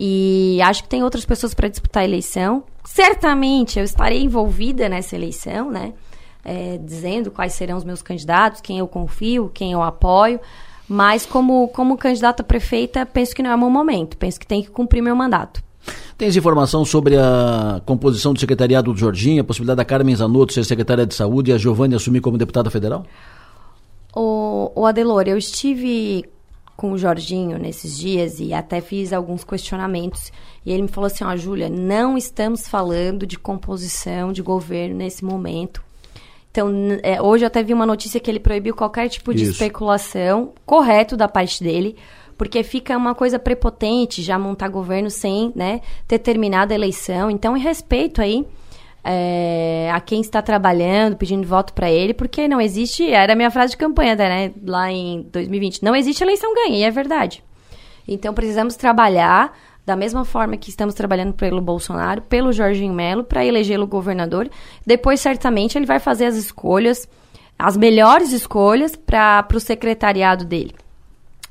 E 0.01 0.59
acho 0.63 0.83
que 0.83 0.89
tem 0.89 1.05
outras 1.05 1.25
pessoas 1.25 1.53
para 1.53 1.69
disputar 1.69 2.03
a 2.03 2.07
eleição. 2.07 2.65
Certamente 2.85 3.79
eu 3.79 3.85
estarei 3.85 4.23
envolvida 4.23 4.89
nessa 4.89 5.15
eleição, 5.15 5.71
né? 5.71 5.93
É, 6.45 6.79
dizendo 6.79 7.31
quais 7.31 7.53
serão 7.53 7.77
os 7.77 7.85
meus 7.85 8.03
candidatos, 8.03 8.61
quem 8.61 8.79
eu 8.79 8.89
confio, 8.89 9.51
quem 9.53 9.73
eu 9.73 9.83
apoio. 9.83 10.41
Mas 10.93 11.25
como, 11.25 11.69
como 11.69 11.97
candidata 11.97 12.43
a 12.43 12.45
prefeita, 12.45 13.07
penso 13.07 13.35
que 13.35 13.43
não 13.43 13.51
é 13.51 13.55
o 13.55 13.59
meu 13.59 13.71
momento. 13.71 14.15
Penso 14.15 14.39
que 14.39 14.47
tem 14.47 14.63
que 14.63 14.69
cumprir 14.69 15.01
meu 15.01 15.17
mandato. 15.17 15.65
Tens 16.19 16.37
informação 16.37 16.85
sobre 16.85 17.17
a 17.17 17.81
composição 17.87 18.35
do 18.35 18.39
secretariado 18.39 18.93
do 18.93 18.99
Jorginho, 18.99 19.41
a 19.41 19.45
possibilidade 19.45 19.79
da 19.79 19.87
Carmen 19.87 20.15
Zanotto 20.15 20.53
ser 20.53 20.67
secretária 20.67 21.07
de 21.07 21.15
saúde 21.15 21.51
e 21.51 21.55
a 21.55 21.57
Giovanni 21.57 21.95
assumir 21.95 22.21
como 22.21 22.37
deputada 22.37 22.69
federal? 22.69 23.07
O, 24.15 24.71
o 24.75 24.85
Adelor, 24.85 25.23
eu 25.27 25.39
estive 25.39 26.27
com 26.77 26.93
o 26.93 26.99
Jorginho 26.99 27.59
nesses 27.59 27.97
dias 27.97 28.39
e 28.39 28.53
até 28.53 28.83
fiz 28.83 29.15
alguns 29.15 29.45
questionamentos. 29.45 30.31
E 30.65 30.73
ele 30.73 30.83
me 30.83 30.89
falou 30.89 31.07
assim: 31.07 31.25
Ó, 31.25 31.33
oh, 31.33 31.37
Júlia, 31.39 31.71
não 31.71 32.19
estamos 32.19 32.69
falando 32.69 33.27
de 33.27 33.39
composição 33.39 34.31
de 34.31 34.43
governo 34.43 34.97
nesse 34.97 35.25
momento. 35.25 35.83
Então, 36.53 36.71
é, 37.03 37.21
hoje 37.21 37.45
eu 37.45 37.47
até 37.47 37.63
vi 37.63 37.73
uma 37.73 37.87
notícia 37.87 38.21
que 38.21 38.31
ele 38.31 38.39
proibiu 38.39 38.77
qualquer 38.77 39.09
tipo 39.09 39.35
de 39.35 39.43
Isso. 39.43 39.53
especulação, 39.53 40.53
correto 40.67 41.17
da 41.17 41.27
parte 41.27 41.65
dele, 41.65 41.97
porque 42.37 42.63
fica 42.63 42.95
uma 42.95 43.15
coisa 43.15 43.39
prepotente 43.39 44.21
já 44.21 44.39
montar 44.39 44.69
governo 44.69 45.09
sem 45.09 45.51
né, 45.57 45.81
ter 46.07 46.19
terminado 46.19 46.75
a 46.75 46.77
eleição. 46.77 47.31
Então, 47.31 47.57
em 47.57 47.61
respeito 47.61 48.21
aí 48.21 48.47
é, 49.03 49.91
a 49.95 49.99
quem 49.99 50.21
está 50.21 50.43
trabalhando, 50.43 51.17
pedindo 51.17 51.47
voto 51.49 51.73
para 51.73 51.91
ele, 51.91 52.13
porque 52.13 52.47
não 52.47 52.61
existe, 52.61 53.11
era 53.11 53.33
a 53.33 53.37
minha 53.37 53.51
frase 53.51 53.71
de 53.71 53.79
campanha 53.79 54.15
né, 54.15 54.53
lá 54.63 54.93
em 54.93 55.23
2020, 55.33 55.83
não 55.83 55.97
existe 55.97 56.23
eleição 56.23 56.55
ganha, 56.55 56.77
e 56.77 56.83
é 56.83 56.91
verdade. 56.91 57.43
Então, 58.07 58.35
precisamos 58.35 58.77
trabalhar 58.77 59.57
da 59.85 59.97
mesma 59.97 60.25
forma 60.25 60.57
que 60.57 60.71
estamos 60.71 60.95
trabalhando 60.95 61.35
pelo 61.35 61.61
Bolsonaro, 61.61 62.23
pelo 62.23 62.53
Jorginho 62.53 62.95
Melo, 62.95 63.25
para 63.25 63.45
elegê-lo 63.45 63.87
governador. 63.87 64.49
Depois, 64.87 65.21
certamente, 65.21 65.77
ele 65.77 65.87
vai 65.87 65.99
fazer 65.99 66.27
as 66.27 66.37
escolhas, 66.37 67.09
as 67.59 67.77
melhores 67.77 68.33
escolhas 68.33 68.95
para 68.95 69.47
o 69.53 69.61
secretariado 69.61 70.45
dele. 70.45 70.75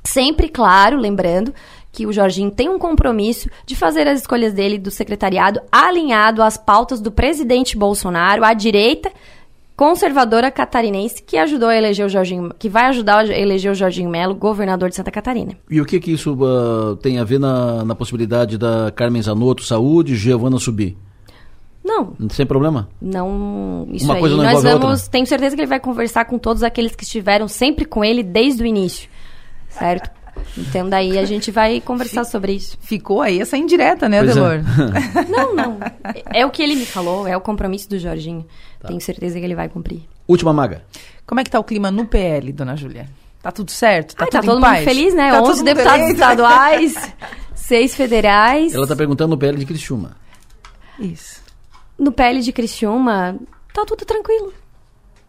Sempre, 0.03 0.49
claro, 0.49 0.98
lembrando 0.98 1.53
que 1.91 2.08
o 2.08 2.14
Jorginho 2.14 2.52
tem 2.52 2.70
um 2.70 2.80
compromisso 2.80 3.49
de 3.66 3.76
fazer 3.76 4.08
as 4.08 4.22
escolhas 4.22 4.53
dele 4.53 4.78
do 4.78 4.90
secretariado 4.90 5.62
alinhado 5.70 6.41
às 6.41 6.58
pautas 6.58 7.02
do 7.02 7.12
presidente 7.12 7.78
Bolsonaro, 7.78 8.45
à 8.45 8.53
direita 8.53 9.12
conservadora 9.82 10.52
catarinense 10.52 11.24
que 11.24 11.36
ajudou 11.40 11.68
a 11.68 11.76
eleger 11.76 12.06
o 12.06 12.10
Jorginho, 12.10 12.53
que 12.60 12.70
vai 12.70 12.86
ajudar 12.86 13.26
a 13.26 13.36
eleger 13.36 13.72
o 13.72 13.74
Jorginho 13.74 14.12
Melo, 14.12 14.36
governador 14.36 14.90
de 14.90 14.95
Santa 14.95 15.10
Catarina. 15.10 15.58
E 15.68 15.82
o 15.82 15.86
que 15.86 15.99
que 15.99 16.12
isso 16.12 16.36
uh, 16.36 16.95
tem 16.98 17.18
a 17.18 17.24
ver 17.24 17.40
na, 17.40 17.84
na 17.84 17.95
possibilidade 17.95 18.60
da 18.60 18.91
Carmen 18.95 19.24
Zanotto, 19.24 19.64
saúde, 19.64 20.16
Giovana 20.16 20.60
subir? 20.60 20.95
Não. 21.84 22.14
Sem 22.30 22.45
problema? 22.45 22.90
Não, 23.02 23.88
isso 23.91 24.06
Uma 24.06 24.14
aí 24.14 24.20
coisa 24.20 24.38
não 24.38 24.44
nós 24.44 24.62
vamos, 24.62 24.99
outra. 24.99 25.10
tenho 25.10 25.26
certeza 25.26 25.56
que 25.56 25.62
ele 25.64 25.68
vai 25.68 25.80
conversar 25.80 26.26
com 26.26 26.38
todos 26.38 26.62
aqueles 26.62 26.95
que 26.95 27.03
estiveram 27.03 27.48
sempre 27.48 27.84
com 27.84 28.06
ele 28.06 28.22
desde 28.22 28.62
o 28.62 28.68
início. 28.68 29.10
Certo? 29.68 30.12
Então 30.57 30.90
daí 30.90 31.18
a 31.18 31.26
gente 31.26 31.49
vai 31.52 31.80
conversar 31.80 32.26
sobre 32.26 32.53
isso. 32.53 32.78
Ficou 32.82 33.22
aí 33.22 33.40
essa 33.40 33.57
indireta, 33.57 34.10
né, 34.10 34.22
pois 34.22 34.34
Delor? 34.34 34.56
É. 34.56 35.26
não, 35.32 35.56
não. 35.56 35.80
É 36.34 36.45
o 36.45 36.52
que 36.52 36.61
ele 36.61 36.76
me 36.76 36.86
falou, 36.86 37.28
é 37.28 37.36
o 37.36 37.41
compromisso 37.41 37.90
do 37.90 37.98
Jorginho. 37.98 38.45
Tá. 38.80 38.90
Tenho 38.90 38.99
certeza 38.99 39.40
que 39.40 39.45
ele 39.45 39.56
vai 39.56 39.69
cumprir. 39.69 40.02
Última 40.28 40.52
maga. 40.53 40.84
Como 41.26 41.40
é 41.40 41.44
que 41.44 41.49
tá 41.49 41.60
o 41.60 41.64
clima 41.64 41.90
no 41.90 42.06
PL, 42.06 42.52
dona 42.52 42.76
Júlia? 42.76 43.07
Tá 43.41 43.52
tudo 43.52 43.72
certo? 43.72 44.15
Tá, 44.15 44.26
Ai, 44.26 44.30
tudo 44.30 44.41
tá 44.41 44.48
todo 44.48 44.61
paz? 44.61 44.80
mundo 44.80 44.86
feliz, 44.86 45.14
né? 45.14 45.32
Tá 45.32 45.41
11 45.41 45.64
deputados 45.64 45.99
eleito. 45.99 46.14
estaduais, 46.14 47.14
seis 47.56 47.95
federais. 47.95 48.73
Ela 48.73 48.86
tá 48.86 48.95
perguntando 48.95 49.32
no 49.32 49.38
PL 49.38 49.57
de 49.57 49.65
Criciúma. 49.65 50.15
Isso. 50.99 51.41
No 51.98 52.11
PL 52.11 52.41
de 52.41 52.52
Criciúma, 52.52 53.38
tá 53.73 53.84
tudo 53.86 54.06
tranquilo. 54.06 54.53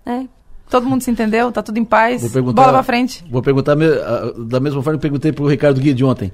É, 0.04 0.24
Todo 0.72 0.88
mundo 0.88 1.02
se 1.02 1.10
entendeu? 1.10 1.52
Tá 1.52 1.62
tudo 1.62 1.76
em 1.78 1.84
paz? 1.84 2.32
Bola 2.32 2.72
pra 2.72 2.82
frente. 2.82 3.22
Vou 3.30 3.42
perguntar 3.42 3.76
da 4.38 4.58
mesma 4.58 4.82
forma 4.82 4.98
que 4.98 5.02
perguntei 5.02 5.30
pro 5.30 5.46
Ricardo 5.46 5.78
Guia 5.78 5.94
ontem. 6.06 6.32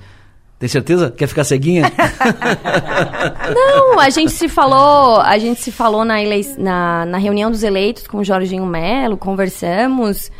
Tem 0.61 0.69
certeza? 0.69 1.11
Quer 1.11 1.27
ficar 1.27 1.43
ceguinha? 1.43 1.83
Não, 3.53 3.99
a 3.99 4.09
gente 4.11 4.31
se 4.31 4.49
falou, 4.49 5.21
a 5.21 5.37
gente 5.39 5.61
se 5.61 5.73
falou 5.73 6.05
na, 6.05 6.23
elei 6.23 6.47
na, 6.57 7.05
na 7.05 7.19
reunião 7.19 7.51
dos 7.51 7.65
eleitos 7.65 8.07
com 8.07 8.19
o 8.19 8.25
Jorginho 8.25 8.65
Melo, 8.65 9.17
conversamos 9.17 10.31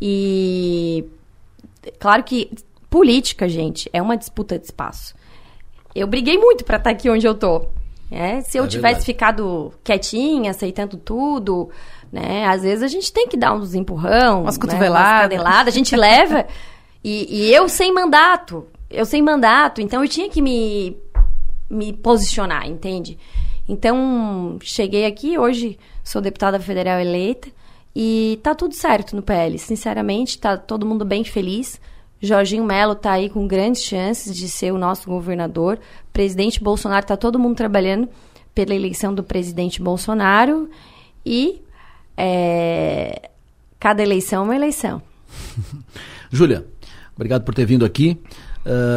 e 0.00 1.04
claro 1.98 2.22
que 2.22 2.50
política, 2.88 3.46
gente, 3.50 3.90
é 3.92 4.00
uma 4.00 4.16
disputa 4.16 4.58
de 4.58 4.64
espaço. 4.64 5.14
eu 5.94 6.06
briguei 6.06 6.38
muito 6.38 6.64
para 6.64 6.78
estar 6.78 6.88
tá 6.88 6.96
aqui 6.96 7.10
onde 7.10 7.26
eu 7.26 7.34
tô. 7.34 7.66
É, 8.10 8.40
se 8.42 8.58
eu 8.58 8.64
É 8.64 8.66
tivesse 8.66 8.94
verdade. 8.94 9.06
ficado 9.06 9.72
quietinha, 9.82 10.50
aceitando 10.50 10.98
tudo, 10.98 11.70
né? 12.12 12.44
Às 12.46 12.62
vezes 12.62 12.82
a 12.82 12.88
gente 12.88 13.10
tem 13.10 13.26
que 13.26 13.36
dar 13.36 13.54
uns 13.54 13.74
empurrão, 13.74 14.42
Umas 14.42 14.58
né, 14.58 14.60
cotoveladas. 14.60 15.22
caneladas, 15.22 15.74
a 15.74 15.76
gente 15.76 15.96
leva. 15.96 16.46
E, 17.04 17.48
e 17.48 17.52
eu 17.52 17.68
sem 17.68 17.92
mandato, 17.92 18.64
eu 18.88 19.04
sem 19.04 19.20
mandato, 19.20 19.80
então 19.80 20.04
eu 20.04 20.08
tinha 20.08 20.30
que 20.30 20.40
me, 20.40 20.96
me 21.68 21.92
posicionar, 21.92 22.64
entende? 22.68 23.18
Então, 23.68 24.56
cheguei 24.62 25.04
aqui, 25.04 25.36
hoje 25.36 25.76
sou 26.04 26.22
deputada 26.22 26.60
federal 26.60 27.00
eleita 27.00 27.48
e 27.92 28.38
tá 28.40 28.54
tudo 28.54 28.74
certo 28.74 29.16
no 29.16 29.22
PL. 29.22 29.58
Sinceramente, 29.58 30.38
tá 30.38 30.56
todo 30.56 30.86
mundo 30.86 31.04
bem 31.04 31.24
feliz. 31.24 31.80
Jorginho 32.20 32.64
Melo 32.64 32.94
tá 32.94 33.12
aí 33.12 33.28
com 33.28 33.48
grandes 33.48 33.82
chances 33.82 34.36
de 34.36 34.48
ser 34.48 34.72
o 34.72 34.78
nosso 34.78 35.10
governador. 35.10 35.80
Presidente 36.12 36.62
Bolsonaro 36.62 37.04
tá 37.04 37.16
todo 37.16 37.38
mundo 37.38 37.56
trabalhando 37.56 38.08
pela 38.54 38.74
eleição 38.74 39.12
do 39.12 39.24
presidente 39.24 39.82
Bolsonaro 39.82 40.70
e 41.26 41.60
é, 42.24 43.30
cada 43.80 44.00
eleição 44.00 44.42
é 44.42 44.44
uma 44.44 44.56
eleição. 44.56 45.02
Júlia, 46.30 46.64
obrigado 47.16 47.42
por 47.42 47.52
ter 47.52 47.66
vindo 47.66 47.84
aqui. 47.84 48.16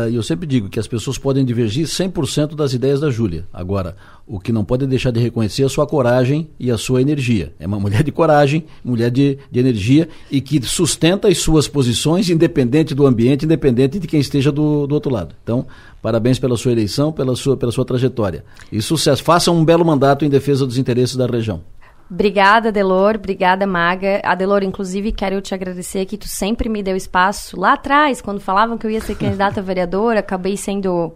E 0.07 0.13
eu 0.13 0.21
sempre 0.21 0.45
digo 0.45 0.69
que 0.69 0.79
as 0.79 0.87
pessoas 0.87 1.17
podem 1.17 1.43
divergir 1.43 1.87
100% 1.87 2.53
das 2.53 2.73
ideias 2.73 2.99
da 2.99 3.09
Júlia. 3.09 3.47
Agora, 3.51 3.95
o 4.27 4.39
que 4.39 4.51
não 4.51 4.63
pode 4.63 4.85
deixar 4.85 5.09
de 5.09 5.19
reconhecer 5.19 5.63
é 5.63 5.65
a 5.65 5.69
sua 5.69 5.87
coragem 5.87 6.47
e 6.59 6.69
a 6.69 6.77
sua 6.77 7.01
energia. 7.01 7.51
É 7.59 7.65
uma 7.65 7.79
mulher 7.81 8.03
de 8.03 8.11
coragem, 8.11 8.63
mulher 8.83 9.09
de, 9.09 9.39
de 9.49 9.59
energia 9.59 10.07
e 10.29 10.39
que 10.39 10.61
sustenta 10.61 11.27
as 11.27 11.39
suas 11.39 11.67
posições, 11.67 12.29
independente 12.29 12.93
do 12.93 13.07
ambiente, 13.07 13.45
independente 13.45 13.97
de 13.97 14.07
quem 14.07 14.19
esteja 14.19 14.51
do, 14.51 14.85
do 14.85 14.93
outro 14.93 15.11
lado. 15.11 15.35
Então, 15.43 15.65
parabéns 15.99 16.37
pela 16.37 16.55
sua 16.57 16.71
eleição, 16.71 17.11
pela 17.11 17.35
sua, 17.35 17.57
pela 17.57 17.71
sua 17.71 17.85
trajetória. 17.85 18.45
E 18.71 18.79
sucesso. 18.83 19.23
Faça 19.23 19.51
um 19.51 19.65
belo 19.65 19.83
mandato 19.83 20.23
em 20.23 20.29
defesa 20.29 20.65
dos 20.65 20.77
interesses 20.77 21.15
da 21.15 21.25
região. 21.25 21.61
Obrigada, 22.09 22.71
Delor. 22.71 23.15
Obrigada, 23.15 23.65
Maga. 23.65 24.21
Adelor, 24.23 24.63
inclusive, 24.63 25.11
quero 25.11 25.41
te 25.41 25.53
agradecer 25.53 26.05
que 26.05 26.17
tu 26.17 26.27
sempre 26.27 26.69
me 26.69 26.83
deu 26.83 26.95
espaço 26.95 27.59
lá 27.59 27.73
atrás, 27.73 28.21
quando 28.21 28.39
falavam 28.39 28.77
que 28.77 28.85
eu 28.85 28.91
ia 28.91 29.01
ser 29.01 29.15
candidata 29.15 29.59
a 29.59 29.63
vereadora, 29.63 30.19
acabei 30.19 30.55
sendo 30.55 31.13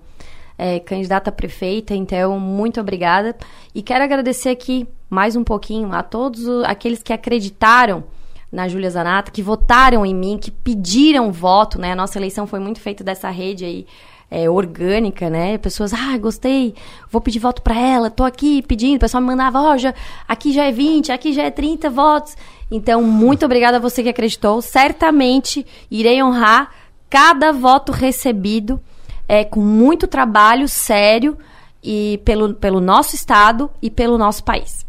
é, 0.58 0.80
candidata 0.80 1.30
a 1.30 1.34
prefeita, 1.34 1.94
então, 1.94 2.40
muito 2.40 2.82
obrigada. 2.82 3.36
E 3.74 3.84
quero 3.84 4.04
agradecer 4.04 4.50
aqui, 4.50 4.88
mais 5.10 5.36
um 5.36 5.44
pouquinho, 5.44 5.94
a 5.94 6.02
todos 6.02 6.48
aqueles 6.64 7.04
que 7.04 7.14
acreditaram 7.14 8.04
na 8.52 8.68
Júlia 8.68 8.90
Zanata, 8.90 9.32
que 9.32 9.44
votaram 9.44 10.04
em 10.04 10.14
mim, 10.14 10.40
que 10.40 10.50
pediram 10.50 11.32
voto, 11.32 11.80
né? 11.80 11.92
A 11.92 11.96
nossa 11.96 12.18
eleição 12.18 12.48
foi 12.48 12.60
muito 12.60 12.80
feita 12.80 13.04
dessa 13.04 13.30
rede 13.30 13.64
aí 13.64 13.86
é, 14.32 14.50
orgânica, 14.50 15.30
né? 15.30 15.58
Pessoas, 15.58 15.94
ah, 15.94 16.18
gostei, 16.18 16.76
vou 17.10 17.22
pedir 17.22 17.40
voto 17.40 17.62
pra 17.62 17.78
ela, 17.78 18.10
tô 18.10 18.24
aqui 18.24 18.62
pedindo. 18.62 18.98
O 18.98 19.00
pessoal 19.00 19.22
me 19.22 19.28
mandava, 19.28 19.60
ó, 19.60 19.78
já, 19.78 19.94
aqui 20.28 20.52
já 20.54 20.66
é 20.66 20.72
20, 20.72 21.12
aqui 21.12 21.34
já 21.34 21.44
é 21.44 21.52
30 21.52 21.90
votos. 21.90 22.36
Então, 22.72 23.02
muito 23.02 23.46
obrigada 23.46 23.78
a 23.78 23.80
você 23.80 24.04
que 24.04 24.10
acreditou. 24.10 24.62
Certamente 24.62 25.66
irei 25.90 26.22
honrar 26.22 26.72
cada 27.10 27.52
voto 27.52 27.92
recebido 27.92 28.80
é, 29.28 29.44
com 29.44 29.60
muito 29.60 30.08
trabalho 30.08 30.68
sério 30.68 31.38
e 31.84 32.22
pelo, 32.24 32.54
pelo 32.54 32.80
nosso 32.80 33.16
estado 33.16 33.70
e 33.82 33.90
pelo 33.90 34.18
nosso 34.18 34.44
país. 34.44 34.86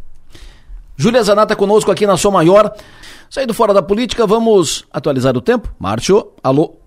Júlia 0.97 1.23
Zanata 1.23 1.57
conosco 1.57 1.91
aqui 1.91 2.07
na 2.07 2.17
Som 2.17 2.33
Maior. 2.33 2.75
Saído 3.31 3.55
fora 3.55 3.73
da 3.73 3.81
política, 3.81 4.27
vamos 4.27 4.85
atualizar 4.93 5.37
o 5.37 5.41
tempo? 5.41 5.73
Márcio, 5.79 6.33
alô. 6.43 6.80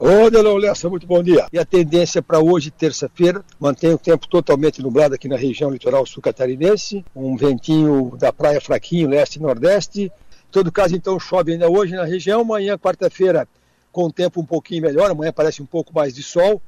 Ô, 0.00 0.30
Delão 0.30 0.56
Lessa, 0.56 0.88
muito 0.88 1.08
bom 1.08 1.20
dia. 1.20 1.48
E 1.52 1.58
a 1.58 1.64
tendência 1.64 2.22
para 2.22 2.38
hoje, 2.38 2.70
terça-feira, 2.70 3.44
mantém 3.58 3.92
o 3.92 3.98
tempo 3.98 4.28
totalmente 4.28 4.80
nublado 4.80 5.16
aqui 5.16 5.26
na 5.26 5.36
região 5.36 5.70
litoral 5.70 6.06
sul 6.06 6.22
catarinense, 6.22 7.04
um 7.16 7.36
ventinho 7.36 8.16
da 8.16 8.32
praia 8.32 8.60
fraquinho, 8.60 9.08
leste 9.08 9.40
e 9.40 9.42
nordeste. 9.42 10.02
Em 10.04 10.52
todo 10.52 10.70
caso, 10.70 10.94
então, 10.94 11.18
chove 11.18 11.50
ainda 11.50 11.68
hoje 11.68 11.96
na 11.96 12.04
região. 12.04 12.42
Amanhã, 12.42 12.78
quarta-feira, 12.78 13.48
com 13.90 14.04
o 14.04 14.12
tempo 14.12 14.40
um 14.40 14.44
pouquinho 14.44 14.82
melhor. 14.82 15.10
Amanhã 15.10 15.32
parece 15.32 15.60
um 15.60 15.66
pouco 15.66 15.92
mais 15.92 16.14
de 16.14 16.22
sol. 16.22 16.62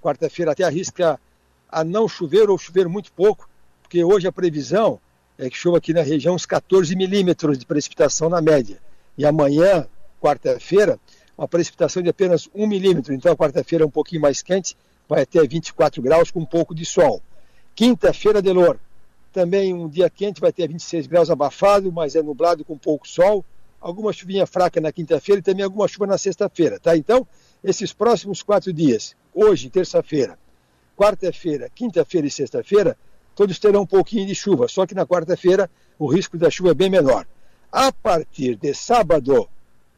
Quarta-feira 0.00 0.52
até 0.52 0.62
arrisca 0.62 1.18
a 1.68 1.82
não 1.82 2.06
chover 2.06 2.48
ou 2.48 2.56
chover 2.56 2.86
muito 2.88 3.10
pouco, 3.10 3.48
porque 3.82 4.04
hoje 4.04 4.28
a 4.28 4.32
previsão 4.32 5.00
é 5.36 5.50
que 5.50 5.56
chova 5.56 5.78
aqui 5.78 5.92
na 5.92 6.02
região 6.02 6.36
uns 6.36 6.46
14 6.46 6.94
milímetros 6.94 7.58
de 7.58 7.66
precipitação 7.66 8.28
na 8.28 8.40
média. 8.40 8.78
E 9.18 9.26
amanhã, 9.26 9.88
quarta-feira, 10.20 11.00
uma 11.36 11.46
precipitação 11.46 12.02
de 12.02 12.08
apenas 12.08 12.48
1 12.54 12.66
milímetro. 12.66 13.12
Então 13.12 13.32
a 13.32 13.36
quarta-feira 13.36 13.84
é 13.84 13.86
um 13.86 13.90
pouquinho 13.90 14.22
mais 14.22 14.42
quente, 14.42 14.76
vai 15.08 15.22
até 15.22 15.46
24 15.46 16.00
graus 16.02 16.30
com 16.30 16.40
um 16.40 16.46
pouco 16.46 16.74
de 16.74 16.84
sol. 16.84 17.22
Quinta-feira, 17.74 18.40
Delor, 18.40 18.78
também 19.32 19.74
um 19.74 19.88
dia 19.88 20.08
quente, 20.08 20.40
vai 20.40 20.50
ter 20.50 20.66
26 20.66 21.06
graus 21.06 21.30
abafado, 21.30 21.92
mas 21.92 22.16
é 22.16 22.22
nublado 22.22 22.64
com 22.64 22.78
pouco 22.78 23.06
sol. 23.06 23.44
Alguma 23.78 24.12
chuvinha 24.12 24.46
fraca 24.46 24.80
na 24.80 24.90
quinta-feira 24.90 25.40
e 25.40 25.42
também 25.42 25.62
alguma 25.62 25.86
chuva 25.86 26.06
na 26.06 26.16
sexta-feira, 26.16 26.80
tá? 26.80 26.96
Então, 26.96 27.26
esses 27.62 27.92
próximos 27.92 28.42
quatro 28.42 28.72
dias, 28.72 29.14
hoje, 29.34 29.68
terça-feira, 29.68 30.38
quarta-feira, 30.96 31.70
quinta-feira 31.72 32.26
e 32.26 32.30
sexta-feira, 32.30 32.96
todos 33.34 33.58
terão 33.58 33.82
um 33.82 33.86
pouquinho 33.86 34.26
de 34.26 34.34
chuva, 34.34 34.66
só 34.66 34.86
que 34.86 34.94
na 34.94 35.06
quarta-feira 35.06 35.70
o 35.98 36.06
risco 36.06 36.38
da 36.38 36.50
chuva 36.50 36.70
é 36.70 36.74
bem 36.74 36.88
menor. 36.88 37.26
A 37.70 37.92
partir 37.92 38.56
de 38.56 38.72
sábado, 38.72 39.46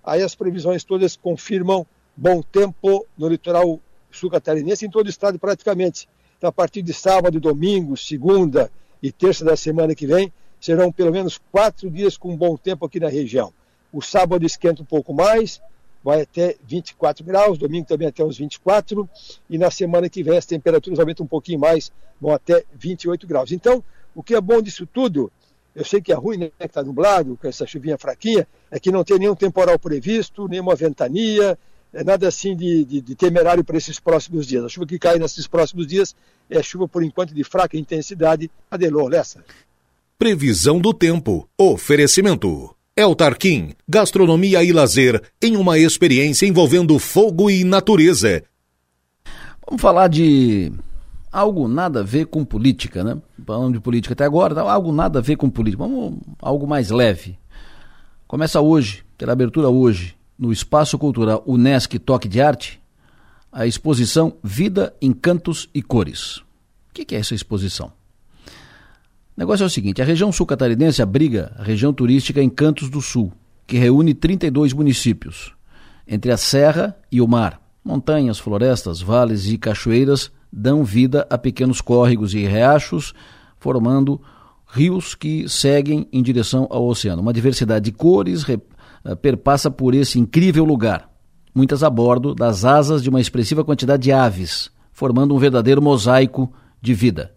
aí 0.09 0.23
as 0.23 0.35
previsões 0.35 0.83
todas 0.85 1.17
confirmam 1.17 1.87
bom 2.17 2.43
tempo 2.43 3.07
no 3.17 3.29
litoral 3.29 3.79
sul 4.11 4.31
catarinense, 4.31 4.87
em 4.87 4.91
todo 4.91 5.07
o 5.07 5.11
estado 5.11 5.39
praticamente. 5.39 6.09
Então, 6.37 6.49
a 6.49 6.53
partir 6.53 6.83
de 6.83 6.95
sábado, 6.95 7.39
domingo, 7.39 7.97
segunda 7.97 8.71
e 9.03 9.13
terça 9.13 9.45
da 9.45 9.57
semana 9.57 9.95
que 9.95 10.07
vem, 10.07 10.33
serão 10.61 10.91
pelo 10.91 11.13
menos 11.13 11.39
quatro 11.53 11.91
dias 11.91 12.17
com 12.17 12.37
bom 12.37 12.57
tempo 12.57 12.87
aqui 12.87 12.99
na 12.99 13.09
região. 13.09 13.53
O 13.93 14.01
sábado 14.01 14.45
esquenta 14.45 14.83
um 14.83 14.85
pouco 14.85 15.13
mais, 15.13 15.61
vai 16.03 16.23
até 16.23 16.57
24 16.65 17.25
graus, 17.25 17.59
domingo 17.59 17.87
também 17.87 18.09
até 18.09 18.25
uns 18.25 18.39
24, 18.39 19.09
e 19.49 19.59
na 19.59 19.71
semana 19.71 20.09
que 20.09 20.23
vem 20.23 20.39
as 20.39 20.47
temperaturas 20.47 20.99
aumentam 20.99 21.25
um 21.25 21.29
pouquinho 21.29 21.59
mais, 21.59 21.93
vão 22.21 22.33
até 22.33 22.65
28 22.75 23.27
graus. 23.27 23.53
Então, 23.53 23.85
o 24.15 24.23
que 24.23 24.35
é 24.35 24.41
bom 24.41 24.61
disso 24.63 24.87
tudo, 24.87 25.31
eu 25.79 25.85
sei 25.85 26.01
que 26.03 26.11
é 26.11 26.15
ruim, 26.17 26.39
né, 26.39 26.51
que 26.59 26.67
está 26.67 26.83
nublado, 26.83 27.39
com 27.41 27.47
essa 27.47 27.65
chuvinha 27.65 27.97
fraquinha, 27.97 28.49
é 28.69 28.81
que 28.81 28.91
não 28.91 29.05
tem 29.05 29.17
nenhum 29.17 29.37
temporal 29.37 29.79
previsto, 29.79 30.49
nenhuma 30.49 30.75
ventania, 30.75 31.57
é 31.95 32.03
nada 32.03 32.27
assim 32.27 32.57
de, 32.57 32.85
de, 32.85 33.01
de 33.01 33.15
temerário 33.15 33.63
para 33.63 33.79
esses 33.79 34.01
próximos 34.01 34.45
dias. 34.45 34.65
A 34.65 34.69
chuva 34.69 34.87
que 34.87 34.99
cai 34.99 35.21
nesses 35.21 35.47
próximos 35.47 35.87
dias 35.87 36.17
é 36.51 36.61
chuva, 36.65 36.89
por 36.89 37.05
enquanto, 37.05 37.33
de 37.33 37.45
fraca 37.45 37.77
intensidade. 37.77 38.51
Adelô, 38.69 39.07
Lessa. 39.07 39.45
Previsão 40.19 40.81
do 40.81 40.93
tempo. 40.93 41.49
Oferecimento. 41.57 42.75
El 42.97 43.15
Tarquim, 43.15 43.75
gastronomia 43.89 44.65
e 44.65 44.73
lazer 44.73 45.23
em 45.41 45.57
uma 45.57 45.79
experiência 45.79 46.45
envolvendo 46.45 46.99
fogo 46.99 47.49
e 47.49 47.63
natureza. 47.63 48.43
Vamos 49.65 49.81
falar 49.81 50.09
de 50.09 50.73
algo 51.39 51.69
nada 51.69 52.01
a 52.01 52.03
ver 52.03 52.27
com 52.27 52.45
política, 52.45 53.05
né? 53.05 53.17
Falando 53.47 53.75
de 53.75 53.81
política 53.81 54.13
até 54.13 54.25
agora, 54.25 54.61
algo 54.61 54.93
nada 54.93 55.21
a 55.21 55.23
ver 55.23 55.37
com 55.37 55.49
política. 55.49 55.85
Vamos 55.85 56.19
algo 56.41 56.67
mais 56.67 56.91
leve. 56.91 57.39
Começa 58.27 58.61
hoje, 58.61 59.05
terá 59.17 59.33
abertura 59.33 59.69
hoje, 59.69 60.17
no 60.39 60.53
Espaço 60.53 60.99
Cultural 60.99 61.43
Unesc 61.47 61.99
Toque 61.99 62.29
de 62.29 62.41
Arte, 62.41 62.81
a 63.51 63.67
exposição 63.67 64.35
Vida, 64.43 64.95
Encantos 65.01 65.69
e 65.73 65.81
Cores. 65.81 66.39
O 66.39 66.45
que 66.95 67.05
que 67.05 67.15
é 67.15 67.19
essa 67.19 67.35
exposição? 67.35 67.93
O 68.49 69.39
negócio 69.39 69.63
é 69.63 69.67
o 69.67 69.71
seguinte: 69.71 70.03
a 70.03 70.05
região 70.05 70.33
sul 70.33 70.45
catarinense 70.45 71.01
abriga 71.01 71.53
a 71.57 71.63
região 71.63 71.93
turística 71.93 72.43
Encantos 72.43 72.91
do 72.91 73.01
Sul, 73.01 73.33
que 73.67 73.79
reúne 73.79 74.13
32 74.13 74.73
municípios, 74.73 75.55
entre 76.07 76.33
a 76.33 76.37
serra 76.37 76.97
e 77.11 77.21
o 77.21 77.29
mar. 77.29 77.61
Montanhas, 77.85 78.39
florestas, 78.39 79.01
vales 79.01 79.47
e 79.47 79.57
cachoeiras 79.57 80.31
dão 80.53 80.85
vida 80.85 81.27
a 81.31 81.37
pequenos 81.37 81.81
córregos 81.81 82.35
e 82.35 82.47
riachos, 82.47 83.15
formando 83.59 84.21
rios 84.67 85.15
que 85.15 85.49
seguem 85.49 86.09
em 86.13 86.23
direção 86.23 86.67
ao 86.71 86.87
oceano. 86.87 87.23
Uma 87.23 87.33
diversidade 87.33 87.87
de 87.87 87.93
cores 87.93 88.43
re, 88.43 88.55
uh, 89.05 89.17
perpassa 89.17 89.71
por 89.71 89.95
esse 89.95 90.19
incrível 90.19 90.65
lugar, 90.65 91.11
muitas 91.55 91.83
a 91.83 91.91
bordo 91.91 92.35
das 92.35 92.65
asas 92.65 93.03
de 93.03 93.09
uma 93.09 93.21
expressiva 93.21 93.65
quantidade 93.65 94.03
de 94.03 94.13
aves, 94.13 94.71
formando 94.93 95.35
um 95.35 95.39
verdadeiro 95.39 95.81
mosaico 95.81 96.53
de 96.81 96.95
vida. 96.95 97.35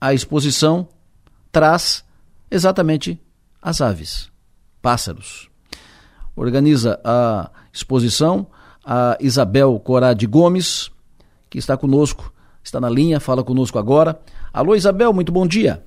A 0.00 0.14
exposição 0.14 0.88
traz 1.52 2.04
exatamente 2.50 3.20
as 3.60 3.80
aves, 3.80 4.30
pássaros. 4.80 5.50
Organiza 6.34 6.98
a 7.04 7.50
exposição 7.72 8.46
a 8.84 9.16
Isabel 9.20 9.78
Corade 9.80 10.26
Gomes, 10.26 10.90
que 11.50 11.58
está 11.58 11.76
conosco, 11.76 12.32
está 12.62 12.80
na 12.80 12.88
linha, 12.88 13.20
fala 13.20 13.42
conosco 13.42 13.78
agora. 13.78 14.18
Alô, 14.52 14.74
Isabel, 14.74 15.12
muito 15.12 15.32
bom 15.32 15.46
dia. 15.46 15.82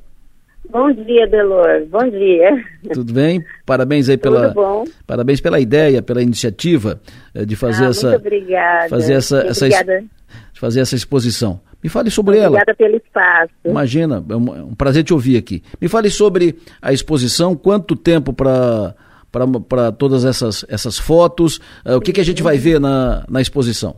Bom 0.69 0.91
dia, 0.91 1.27
Delor. 1.27 1.85
Bom 1.89 2.09
dia. 2.09 2.63
Tudo 2.93 3.13
bem? 3.13 3.43
Parabéns 3.65 4.07
aí 4.07 4.17
pela 4.17 4.49
Tudo 4.49 4.53
bom. 4.53 4.83
parabéns 5.05 5.41
pela 5.41 5.59
ideia, 5.59 6.01
pela 6.01 6.21
iniciativa 6.21 7.01
eh, 7.35 7.45
de 7.45 7.55
fazer 7.55 7.85
ah, 7.85 7.89
essa 7.89 8.09
muito 8.11 8.21
obrigada. 8.21 8.89
fazer 8.89 9.13
essa, 9.13 9.41
essa 9.41 9.65
obrigada. 9.65 10.03
fazer 10.53 10.79
essa 10.79 10.95
exposição. 10.95 11.59
Me 11.83 11.89
fale 11.89 12.09
sobre 12.09 12.37
Obrigada 12.37 12.55
ela. 12.55 12.63
Obrigada 12.63 12.77
pelo 12.77 12.95
espaço. 12.95 13.53
Imagina, 13.65 14.23
é 14.27 14.35
um, 14.35 14.55
é 14.55 14.63
um 14.63 14.73
prazer 14.73 15.03
te 15.03 15.13
ouvir 15.13 15.37
aqui. 15.37 15.61
Me 15.81 15.89
fale 15.89 16.09
sobre 16.09 16.55
a 16.81 16.93
exposição, 16.93 17.55
quanto 17.55 17.95
tempo 17.95 18.31
para 18.31 18.95
para 19.67 19.91
todas 19.91 20.25
essas, 20.25 20.63
essas 20.69 20.99
fotos, 20.99 21.57
uh, 21.83 21.95
o 21.95 22.01
que, 22.01 22.13
que 22.13 22.21
a 22.21 22.23
gente 22.23 22.43
vai 22.43 22.55
ver 22.55 22.79
na, 22.79 23.25
na 23.27 23.41
exposição? 23.41 23.95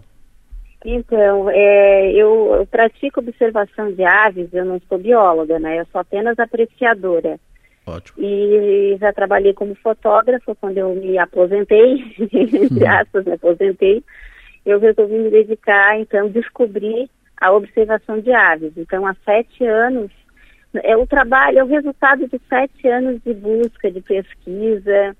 Então, 0.86 1.50
é, 1.50 2.12
eu, 2.12 2.58
eu, 2.58 2.68
pratico 2.68 3.20
observação 3.20 3.92
de 3.92 4.04
aves, 4.04 4.54
eu 4.54 4.64
não 4.64 4.80
sou 4.88 5.00
bióloga, 5.00 5.58
né? 5.58 5.80
Eu 5.80 5.86
sou 5.88 6.00
apenas 6.00 6.38
apreciadora. 6.38 7.40
Ótimo. 7.88 8.24
E 8.24 8.96
já 9.00 9.12
trabalhei 9.12 9.52
como 9.54 9.74
fotógrafa 9.74 10.54
quando 10.54 10.78
eu 10.78 10.94
me 10.94 11.18
aposentei, 11.18 12.04
entre 12.32 12.86
aspas, 12.86 13.26
me 13.26 13.34
aposentei. 13.34 14.04
Eu 14.64 14.80
resolvi 14.80 15.16
me 15.16 15.32
dedicar, 15.32 16.00
então, 16.00 16.30
descobrir 16.30 17.10
a 17.42 17.52
observação 17.52 18.20
de 18.20 18.32
aves. 18.32 18.74
Então, 18.78 19.08
há 19.08 19.16
sete 19.26 19.66
anos, 19.66 20.12
é 20.84 20.96
o 20.96 21.08
trabalho, 21.08 21.58
é 21.58 21.64
o 21.64 21.68
resultado 21.68 22.28
de 22.28 22.40
sete 22.48 22.88
anos 22.88 23.20
de 23.24 23.34
busca, 23.34 23.90
de 23.90 24.02
pesquisa, 24.02 25.16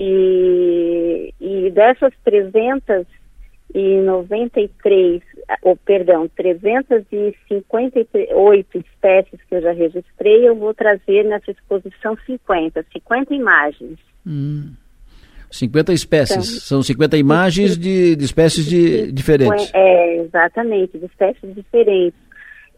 e, 0.00 1.34
e 1.38 1.70
dessas 1.72 2.14
393, 3.72 5.22
ou 5.62 5.76
perdão, 5.76 6.28
358 6.36 8.78
espécies 8.78 9.40
que 9.48 9.54
eu 9.54 9.62
já 9.62 9.70
registrei, 9.72 10.48
eu 10.48 10.56
vou 10.56 10.74
trazer 10.74 11.24
nessa 11.24 11.50
exposição 11.50 12.14
50, 12.26 12.84
50 12.92 13.34
imagens. 13.34 13.98
Hum. 14.26 14.72
50 15.50 15.94
espécies, 15.94 16.48
então, 16.48 16.60
são 16.60 16.82
50 16.82 17.16
imagens 17.16 17.78
de, 17.78 18.14
de 18.16 18.24
espécies 18.24 18.66
de, 18.66 19.10
diferentes. 19.12 19.70
É, 19.72 20.16
exatamente, 20.16 20.98
de 20.98 21.06
espécies 21.06 21.54
diferentes. 21.54 22.20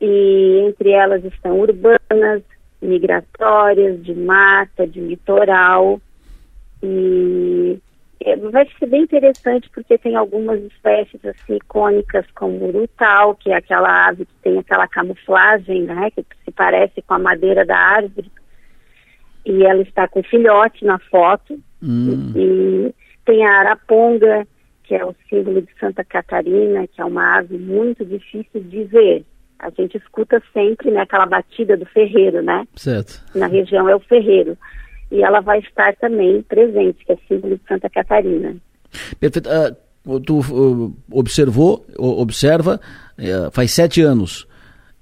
E 0.01 0.67
entre 0.69 0.91
elas 0.91 1.25
estão 1.25 1.59
urbanas, 1.59 2.43
migratórias, 2.81 4.01
de 4.03 4.15
mata, 4.15 4.87
de 4.87 5.01
litoral, 5.01 6.01
e 6.83 7.79
vai 8.51 8.69
ser 8.79 8.87
bem 8.87 9.03
interessante 9.03 9.71
porque 9.71 9.97
tem 9.97 10.15
algumas 10.15 10.61
espécies 10.63 11.25
assim 11.25 11.57
icônicas 11.57 12.27
como 12.35 12.57
o 12.59 12.69
urutau, 12.69 13.35
que 13.35 13.51
é 13.51 13.57
aquela 13.57 14.09
ave 14.09 14.27
que 14.27 14.35
tem 14.43 14.59
aquela 14.59 14.87
camuflagem, 14.87 15.85
né, 15.85 16.11
que 16.11 16.25
se 16.45 16.51
parece 16.51 17.01
com 17.03 17.15
a 17.15 17.19
madeira 17.19 17.65
da 17.65 17.79
árvore. 17.79 18.31
E 19.47 19.65
ela 19.65 19.81
está 19.81 20.07
com 20.07 20.23
filhote 20.23 20.85
na 20.85 20.99
foto. 20.99 21.59
Hum. 21.83 22.33
E 22.37 22.95
tem 23.25 23.47
a 23.47 23.59
araponga, 23.61 24.47
que 24.85 24.95
é 24.95 25.03
o 25.03 25.15
símbolo 25.29 25.63
de 25.63 25.73
Santa 25.81 26.05
Catarina, 26.05 26.87
que 26.87 27.01
é 27.01 27.05
uma 27.05 27.39
ave 27.39 27.57
muito 27.57 28.05
difícil 28.05 28.61
de 28.61 28.85
ver. 28.85 29.25
A 29.59 29.71
gente 29.71 29.97
escuta 29.97 30.43
sempre 30.53 30.91
né, 30.91 31.01
aquela 31.01 31.25
batida 31.25 31.75
do 31.75 31.87
ferreiro, 31.87 32.43
né? 32.43 32.67
Certo. 32.77 33.23
Na 33.35 33.47
região 33.47 33.89
é 33.89 33.97
o 33.97 34.01
ferreiro 34.01 34.59
e 35.11 35.23
ela 35.23 35.41
vai 35.41 35.59
estar 35.59 35.95
também 35.97 36.43
presente, 36.43 37.05
que 37.05 37.13
é 37.13 37.19
símbolo 37.29 37.57
de 37.57 37.63
Santa 37.69 37.91
Catarina. 37.91 38.57
Perfeito. 39.19 39.49
Uh, 39.49 40.21
tu 40.21 40.41
uh, 40.41 40.97
observou, 41.11 41.85
observa, 41.99 42.81
uh, 43.19 43.51
faz 43.51 43.73
sete 43.73 44.01
anos. 44.01 44.49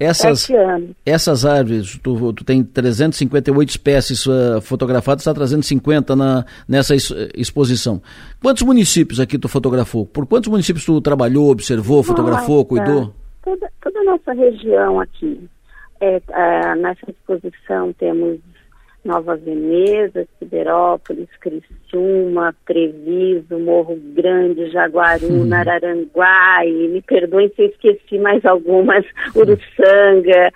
Essas, 0.01 0.43
sete 0.43 0.55
anos. 0.57 0.91
essas 1.05 1.45
árvores, 1.45 1.99
tu, 1.99 2.33
tu 2.33 2.45
tem 2.45 2.63
358 2.63 3.69
espécies 3.69 4.27
uh, 4.27 4.61
fotografadas, 4.61 5.23
está 5.23 5.35
trazendo 5.35 5.65
50 5.65 6.15
na, 6.15 6.45
nessa 6.69 6.95
ex, 6.95 7.13
exposição. 7.35 8.01
Quantos 8.41 8.63
municípios 8.63 9.19
aqui 9.19 9.37
tu 9.37 9.49
fotografou? 9.49 10.07
Por 10.07 10.25
quantos 10.27 10.49
municípios 10.49 10.85
tu 10.85 11.01
trabalhou, 11.01 11.51
observou, 11.51 12.03
fotografou, 12.05 12.59
Nossa, 12.59 12.69
cuidou? 12.69 13.15
Toda, 13.43 13.69
toda 13.83 13.99
a 13.99 14.05
nossa 14.05 14.33
região 14.33 15.01
aqui. 15.01 15.49
É, 16.01 16.23
é, 16.31 16.75
nessa 16.77 17.11
exposição 17.11 17.93
temos 17.95 18.39
Nova 19.05 19.37
Veneza, 19.37 20.27
Siderópolis, 20.39 21.29
Criciúma, 21.41 22.55
Treviso, 22.67 23.59
Morro 23.59 23.97
Grande, 24.15 24.71
Jaguaru. 24.71 25.45
Nararanguá, 25.45 26.65
e 26.67 26.89
me 26.89 27.03
perdoem 27.03 27.49
se 27.55 27.63
eu 27.63 27.67
esqueci 27.69 28.19
mais 28.19 28.45
algumas, 28.45 29.05
Uruçanga, 29.35 30.53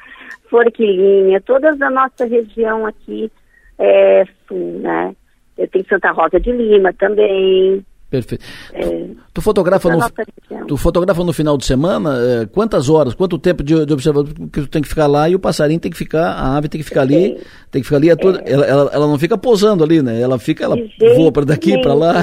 Forquilinha, 0.51 1.41
todas 1.41 1.79
da 1.79 1.89
nossa 1.89 2.27
região 2.27 2.87
aqui 2.87 3.31
é, 3.79 4.25
sul, 4.47 4.81
né? 4.81 5.15
Eu 5.57 5.69
tenho 5.69 5.87
Santa 5.89 6.11
Rosa 6.11 6.41
de 6.41 6.51
Lima 6.53 6.93
também, 6.93 7.85
Perfeito. 8.13 8.45
É, 8.75 9.09
tu, 9.33 9.41
fotografa 9.41 9.89
no, 9.89 10.67
tu 10.67 10.77
fotografa 10.77 11.25
no 11.25 11.33
final 11.33 11.57
de 11.57 11.65
semana? 11.65 12.11
É, 12.43 12.47
quantas 12.47 12.91
horas, 12.91 13.15
quanto 13.15 13.39
tempo 13.39 13.63
de, 13.63 13.87
de 13.87 13.93
observação 13.95 14.35
que 14.53 14.61
tu 14.61 14.69
tem 14.69 14.83
que 14.83 14.89
ficar 14.89 15.07
lá 15.07 15.31
e 15.31 15.35
o 15.35 15.39
passarinho 15.39 15.81
tem 15.81 15.91
que 15.91 15.97
ficar, 15.97 16.33
a 16.33 16.59
ave 16.59 16.69
tem 16.69 16.79
que 16.79 16.87
ficar 16.87 17.01
ali, 17.01 17.33
é, 17.33 17.41
tem 17.71 17.81
que 17.81 17.85
ficar 17.85 17.97
ali, 17.97 18.15
toda, 18.15 18.43
ela, 18.45 18.67
ela, 18.67 18.91
ela, 18.93 19.07
não 19.07 19.19
fica 19.19 19.39
posando 19.39 19.83
ali, 19.83 20.03
né? 20.03 20.21
Ela 20.21 20.39
fica, 20.39 20.63
ela 20.63 20.77
voa 21.17 21.33
para 21.33 21.47
daqui 21.47 21.81
para 21.81 21.95
lá. 21.95 22.17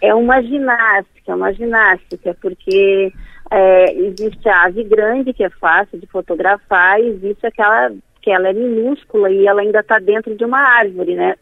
É 0.00 0.14
uma 0.14 0.40
ginástica, 0.42 1.32
é 1.32 1.34
uma 1.34 1.52
ginástica, 1.52 2.34
porque 2.40 3.12
é, 3.50 3.94
existe 4.06 4.48
a 4.48 4.64
ave 4.64 4.84
grande 4.84 5.34
que 5.34 5.44
é 5.44 5.50
fácil 5.50 5.98
de 5.98 6.06
fotografar 6.06 6.98
e 6.98 7.08
existe 7.08 7.46
aquela 7.46 7.90
que 8.22 8.30
ela 8.30 8.48
é 8.48 8.54
minúscula 8.54 9.30
e 9.30 9.46
ela 9.46 9.60
ainda 9.60 9.80
está 9.80 9.98
dentro 9.98 10.34
de 10.34 10.46
uma 10.46 10.58
árvore, 10.58 11.14
né? 11.14 11.34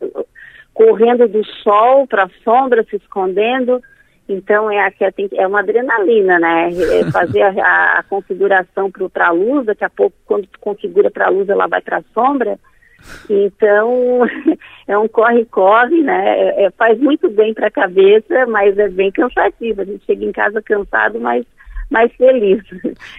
Correndo 0.73 1.29
do 1.29 1.45
sol 1.63 2.07
para 2.07 2.25
a 2.25 2.31
sombra, 2.45 2.85
se 2.85 2.97
escondendo. 2.97 3.83
Então 4.29 4.71
é, 4.71 4.93
é 5.35 5.47
uma 5.47 5.61
adrenalina, 5.61 6.39
né? 6.39 6.71
É 6.71 7.05
fazer 7.11 7.43
a, 7.43 7.99
a 7.99 8.03
configuração 8.05 8.91
para 8.91 9.29
a 9.29 9.33
luz, 9.33 9.67
daqui 9.67 9.85
a 9.85 9.91
pouco, 9.91 10.17
quando 10.25 10.47
tu 10.47 10.59
configura 10.61 11.11
para 11.11 11.27
a 11.27 11.31
luz, 11.31 11.49
ela 11.49 11.67
vai 11.67 11.81
para 11.81 11.99
a 11.99 12.05
sombra. 12.15 12.59
Então 13.29 14.21
é 14.87 14.97
um 14.97 15.09
corre-corre, 15.09 16.03
né? 16.03 16.39
É, 16.39 16.65
é, 16.65 16.71
faz 16.71 16.99
muito 16.99 17.29
bem 17.29 17.53
para 17.53 17.67
a 17.67 17.71
cabeça, 17.71 18.47
mas 18.47 18.79
é 18.79 18.89
bem 18.89 19.11
cansativo. 19.11 19.83
A 19.83 19.85
gente 19.85 20.05
chega 20.05 20.25
em 20.25 20.33
casa 20.33 20.63
cansado, 20.63 21.21
mas 21.21 21.45
mais 21.93 22.11
feliz. 22.15 22.63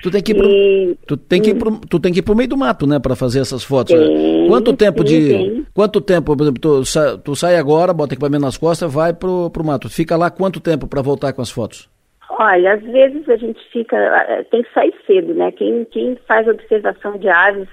Tu 0.01 0.11
tem 0.11 0.21
que 0.21 0.31
ir 0.31 0.35
pro, 0.35 0.49
e... 0.49 0.97
tu 1.07 1.15
tem 1.15 1.41
que 1.41 1.53
pro, 1.53 1.79
tu 1.89 1.99
tem 1.99 2.11
que 2.11 2.19
ir 2.19 2.21
pro 2.23 2.35
meio 2.35 2.49
do 2.49 2.57
mato, 2.57 2.85
né, 2.85 2.99
para 2.99 3.15
fazer 3.15 3.39
essas 3.39 3.63
fotos. 3.63 3.93
Tem, 3.93 4.47
quanto 4.47 4.75
tempo 4.75 5.07
sim, 5.07 5.19
de 5.19 5.27
tem. 5.29 5.67
quanto 5.73 6.01
tempo, 6.01 6.35
por 6.35 6.43
exemplo, 6.43 6.59
tu, 6.59 6.83
sa, 6.85 7.17
tu 7.17 7.35
sai 7.35 7.55
agora, 7.55 7.93
bota 7.93 8.13
equipamento 8.13 8.43
nas 8.43 8.57
costas, 8.57 8.91
vai 8.91 9.13
pro, 9.13 9.49
pro 9.51 9.63
mato. 9.63 9.89
Fica 9.89 10.17
lá 10.17 10.29
quanto 10.29 10.59
tempo 10.59 10.87
para 10.87 11.01
voltar 11.01 11.31
com 11.31 11.41
as 11.41 11.51
fotos? 11.51 11.89
Olha, 12.29 12.73
às 12.73 12.81
vezes 12.81 13.29
a 13.29 13.35
gente 13.37 13.61
fica, 13.71 13.95
eh, 13.95 14.43
tem 14.49 14.63
que 14.63 14.73
sair 14.73 14.93
cedo, 15.05 15.35
né? 15.35 15.51
Quem, 15.51 15.85
quem 15.85 16.17
faz 16.27 16.47
observação 16.47 17.17
de 17.17 17.29
aves 17.29 17.69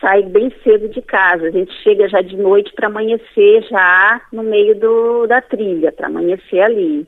sai 0.00 0.24
bem 0.24 0.52
cedo 0.64 0.88
de 0.88 1.00
casa. 1.00 1.46
A 1.46 1.50
gente 1.50 1.72
chega 1.84 2.08
já 2.08 2.20
de 2.20 2.36
noite 2.36 2.72
para 2.74 2.88
amanhecer 2.88 3.62
já 3.70 4.20
no 4.32 4.42
meio 4.42 4.74
do, 4.74 5.26
da 5.28 5.40
trilha, 5.40 5.92
para 5.92 6.08
amanhecer 6.08 6.60
ali. 6.60 7.06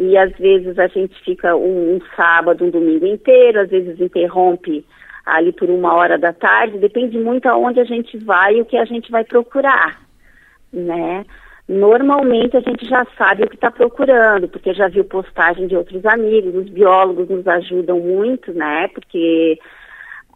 E 0.00 0.16
às 0.16 0.30
vezes 0.38 0.78
a 0.78 0.86
gente 0.86 1.20
fica 1.24 1.56
um, 1.56 1.96
um, 1.96 2.00
sábado, 2.14 2.64
um 2.64 2.70
domingo 2.70 3.04
inteiro, 3.04 3.60
às 3.60 3.68
vezes 3.68 4.00
interrompe 4.00 4.86
ali 5.26 5.52
por 5.52 5.68
uma 5.68 5.92
hora 5.92 6.16
da 6.16 6.32
tarde, 6.32 6.78
depende 6.78 7.18
muito 7.18 7.46
aonde 7.46 7.80
a 7.80 7.84
gente 7.84 8.16
vai 8.18 8.54
e 8.54 8.62
o 8.62 8.64
que 8.64 8.76
a 8.76 8.84
gente 8.84 9.10
vai 9.10 9.24
procurar, 9.24 10.00
né? 10.72 11.26
Normalmente 11.68 12.56
a 12.56 12.60
gente 12.60 12.88
já 12.88 13.04
sabe 13.18 13.42
o 13.42 13.48
que 13.48 13.56
está 13.56 13.72
procurando, 13.72 14.48
porque 14.48 14.72
já 14.72 14.86
viu 14.86 15.04
postagem 15.04 15.66
de 15.66 15.76
outros 15.76 16.06
amigos, 16.06 16.54
os 16.54 16.70
biólogos 16.70 17.28
nos 17.28 17.46
ajudam 17.46 17.98
muito, 17.98 18.54
né? 18.54 18.86
Porque 18.94 19.58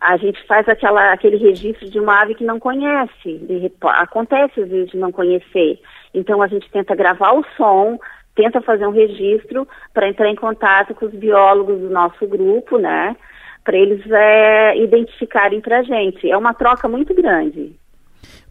a 0.00 0.16
gente 0.16 0.44
faz 0.48 0.68
aquela, 0.68 1.12
aquele 1.12 1.36
registro 1.36 1.88
de 1.88 2.00
uma 2.00 2.20
ave 2.20 2.34
que 2.34 2.44
não 2.44 2.58
conhece. 2.58 3.38
De, 3.38 3.72
acontece 3.80 4.60
às 4.60 4.68
vezes 4.68 4.90
de 4.90 4.96
não 4.96 5.12
conhecer. 5.12 5.80
Então 6.12 6.42
a 6.42 6.48
gente 6.48 6.68
tenta 6.70 6.96
gravar 6.96 7.32
o 7.32 7.44
som, 7.56 7.98
tenta 8.34 8.60
fazer 8.60 8.86
um 8.86 8.92
registro 8.92 9.66
para 9.92 10.08
entrar 10.08 10.28
em 10.28 10.36
contato 10.36 10.94
com 10.94 11.06
os 11.06 11.12
biólogos 11.12 11.80
do 11.80 11.90
nosso 11.90 12.26
grupo, 12.26 12.78
né? 12.78 13.16
Para 13.64 13.76
eles 13.76 14.02
é, 14.10 14.76
identificarem 14.78 15.60
para 15.60 15.80
a 15.80 15.82
gente. 15.82 16.30
É 16.30 16.36
uma 16.36 16.54
troca 16.54 16.88
muito 16.88 17.14
grande. 17.14 17.72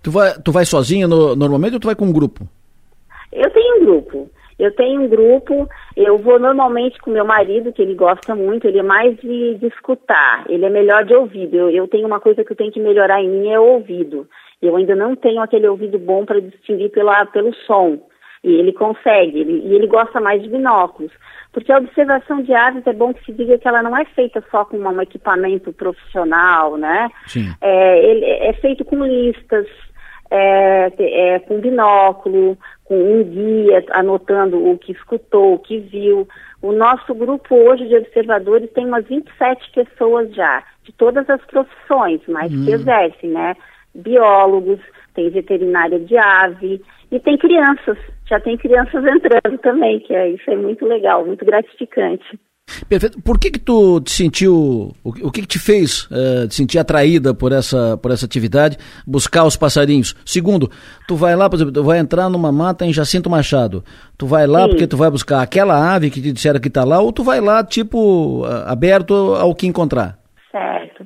Tu 0.02 0.12
vai, 0.12 0.34
tu 0.44 0.52
vai 0.52 0.66
sozinha 0.66 1.08
no, 1.08 1.36
normalmente 1.36 1.74
ou 1.74 1.80
tu 1.80 1.88
vai 1.88 1.96
com 1.96 2.06
um 2.06 2.14
grupo? 2.14 2.48
Eu 3.32 3.50
tenho 3.52 3.78
um 3.78 3.86
grupo. 3.86 4.30
Eu 4.62 4.72
tenho 4.76 5.02
um 5.02 5.08
grupo, 5.08 5.68
eu 5.98 6.20
vou 6.20 6.38
normalmente 6.38 7.00
com 7.02 7.10
meu 7.10 7.26
marido, 7.26 7.74
que 7.74 7.82
ele 7.82 7.96
gosta 7.96 8.36
muito, 8.36 8.68
ele 8.68 8.78
é 8.78 8.84
mais 8.84 9.18
de, 9.18 9.56
de 9.56 9.66
escutar, 9.66 10.46
ele 10.48 10.64
é 10.64 10.70
melhor 10.70 11.04
de 11.04 11.16
ouvido. 11.16 11.56
Eu, 11.56 11.70
eu 11.72 11.88
tenho 11.88 12.06
uma 12.06 12.20
coisa 12.20 12.44
que 12.44 12.52
eu 12.52 12.56
tenho 12.56 12.72
que 12.72 12.80
melhorar 12.80 13.24
em 13.24 13.28
mim, 13.28 13.50
é 13.50 13.60
o 13.60 13.64
ouvido. 13.64 14.28
Eu 14.62 14.76
ainda 14.76 14.96
não 14.96 15.16
tenho 15.16 15.42
aquele 15.42 15.68
ouvido 15.68 15.98
bom 15.98 16.26
para 16.26 16.40
distinguir 16.40 16.92
pela, 16.92 17.26
pelo 17.26 17.52
som. 17.66 17.98
E 18.44 18.52
ele 18.54 18.74
consegue, 18.74 19.40
ele, 19.40 19.62
e 19.68 19.76
ele 19.76 19.86
gosta 19.86 20.20
mais 20.20 20.42
de 20.42 20.50
binóculos. 20.50 21.12
Porque 21.52 21.72
a 21.72 21.78
observação 21.78 22.42
de 22.42 22.54
aves 22.54 22.86
é 22.88 22.94
bom 22.94 23.14
que 23.14 23.24
se 23.26 23.34
diga 23.34 23.58
que 23.58 23.68
ela 23.68 23.84
não 23.84 23.96
é 23.96 24.06
feita 24.06 24.44
só 24.50 24.66
com 24.66 24.78
um 24.78 25.02
equipamento 25.02 25.72
profissional, 25.74 26.78
né? 26.78 27.10
Sim. 27.28 27.54
É, 27.62 28.00
ele, 28.04 28.26
é 28.26 28.54
feito 28.54 28.84
com 28.86 29.06
listas, 29.06 29.68
é, 30.32 30.92
é, 30.98 31.40
com 31.40 31.60
binóculo, 31.60 32.58
com 32.86 32.96
um 32.96 33.24
guia 33.24 33.84
anotando 33.92 34.66
o 34.66 34.78
que 34.78 34.94
escutou, 34.94 35.54
o 35.54 35.60
que 35.60 35.78
viu. 35.80 36.28
O 36.62 36.72
nosso 36.72 37.14
grupo 37.14 37.54
hoje 37.54 37.88
de 37.88 37.98
observadores 37.98 38.72
tem 38.72 38.86
umas 38.86 39.06
27 39.06 39.72
pessoas 39.72 40.34
já, 40.34 40.64
de 40.84 40.94
todas 40.94 41.30
as 41.30 41.42
profissões, 41.46 42.22
mas 42.28 42.52
hum. 42.52 42.66
que 42.66 42.72
exercem, 42.72 43.30
né? 43.30 43.56
Biólogos, 43.94 44.80
tem 45.14 45.30
veterinária 45.30 46.00
de 46.00 46.18
ave 46.18 46.82
e 47.12 47.20
tem 47.20 47.38
crianças, 47.38 47.98
já 48.28 48.40
tem 48.40 48.58
crianças 48.58 49.04
entrando 49.06 49.58
também, 49.60 50.00
que 50.00 50.14
é, 50.16 50.30
isso 50.30 50.50
é 50.50 50.56
muito 50.56 50.86
legal, 50.86 51.26
muito 51.26 51.46
gratificante. 51.46 52.40
Perfeito. 52.88 53.22
Por 53.22 53.38
que 53.38 53.52
que 53.52 53.60
tu 53.60 54.00
te 54.00 54.12
sentiu, 54.12 54.94
o, 55.04 55.10
o 55.10 55.32
que 55.32 55.42
que 55.42 55.48
te 55.48 55.60
fez 55.60 56.06
uh, 56.06 56.48
te 56.48 56.56
sentir 56.56 56.80
atraída 56.80 57.34
por 57.34 57.52
essa, 57.52 57.98
por 57.98 58.12
essa 58.12 58.26
atividade, 58.26 58.78
buscar 59.06 59.44
os 59.44 59.58
passarinhos? 59.58 60.14
Segundo, 60.26 60.70
tu 61.08 61.16
vai 61.16 61.36
lá, 61.36 61.50
por 61.50 61.58
exemplo, 61.58 61.74
tu 61.74 61.84
vai 61.84 62.00
entrar 62.00 62.30
numa 62.30 62.52
mata 62.52 62.86
em 62.86 62.94
Jacinto 62.94 63.30
Machado, 63.30 63.84
tu 64.18 64.26
vai 64.26 64.48
lá 64.48 64.64
Sim. 64.64 64.70
porque 64.70 64.88
tu 64.88 64.96
vai 64.96 65.10
buscar 65.10 65.42
aquela 65.42 65.94
ave 65.94 66.10
que 66.10 66.22
te 66.22 66.32
disseram 66.32 66.62
que 66.62 66.70
está 66.70 66.86
lá, 66.86 67.02
ou 67.02 67.12
tu 67.12 67.24
vai 67.24 67.42
lá, 67.42 67.64
tipo, 67.64 68.46
aberto 68.66 69.14
ao 69.36 69.54
que 69.54 69.68
encontrar? 69.68 70.18
Certo. 70.50 71.06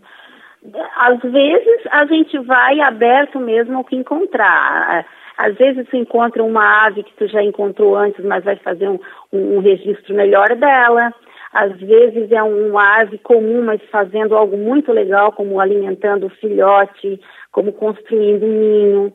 Às 0.98 1.20
vezes 1.22 1.82
a 1.92 2.06
gente 2.06 2.38
vai 2.40 2.80
aberto 2.82 3.40
mesmo 3.40 3.78
ao 3.78 3.84
que 3.84 3.96
encontrar. 3.96 5.06
Às 5.38 5.56
vezes 5.56 5.88
tu 5.90 5.96
encontra 5.98 6.44
uma 6.44 6.86
ave 6.86 7.04
que 7.04 7.14
tu 7.16 7.28
já 7.28 7.44
encontrou 7.44 7.96
antes, 7.96 8.24
mas 8.24 8.44
vai 8.44 8.56
fazer 8.58 8.88
um, 8.88 9.00
um, 9.32 9.58
um 9.58 9.60
registro 9.60 10.16
melhor 10.16 10.56
dela 10.56 11.14
às 11.56 11.80
vezes 11.80 12.30
é 12.34 12.44
uma 12.44 13.00
ave 13.00 13.18
comum, 13.20 13.64
mas 13.64 13.82
fazendo 13.90 14.36
algo 14.36 14.58
muito 14.58 14.92
legal, 14.92 15.32
como 15.32 15.58
alimentando 15.62 16.26
o 16.26 16.30
filhote, 16.30 17.18
como 17.50 17.72
construindo 17.72 18.46
um 18.46 18.60
ninho. 18.60 19.14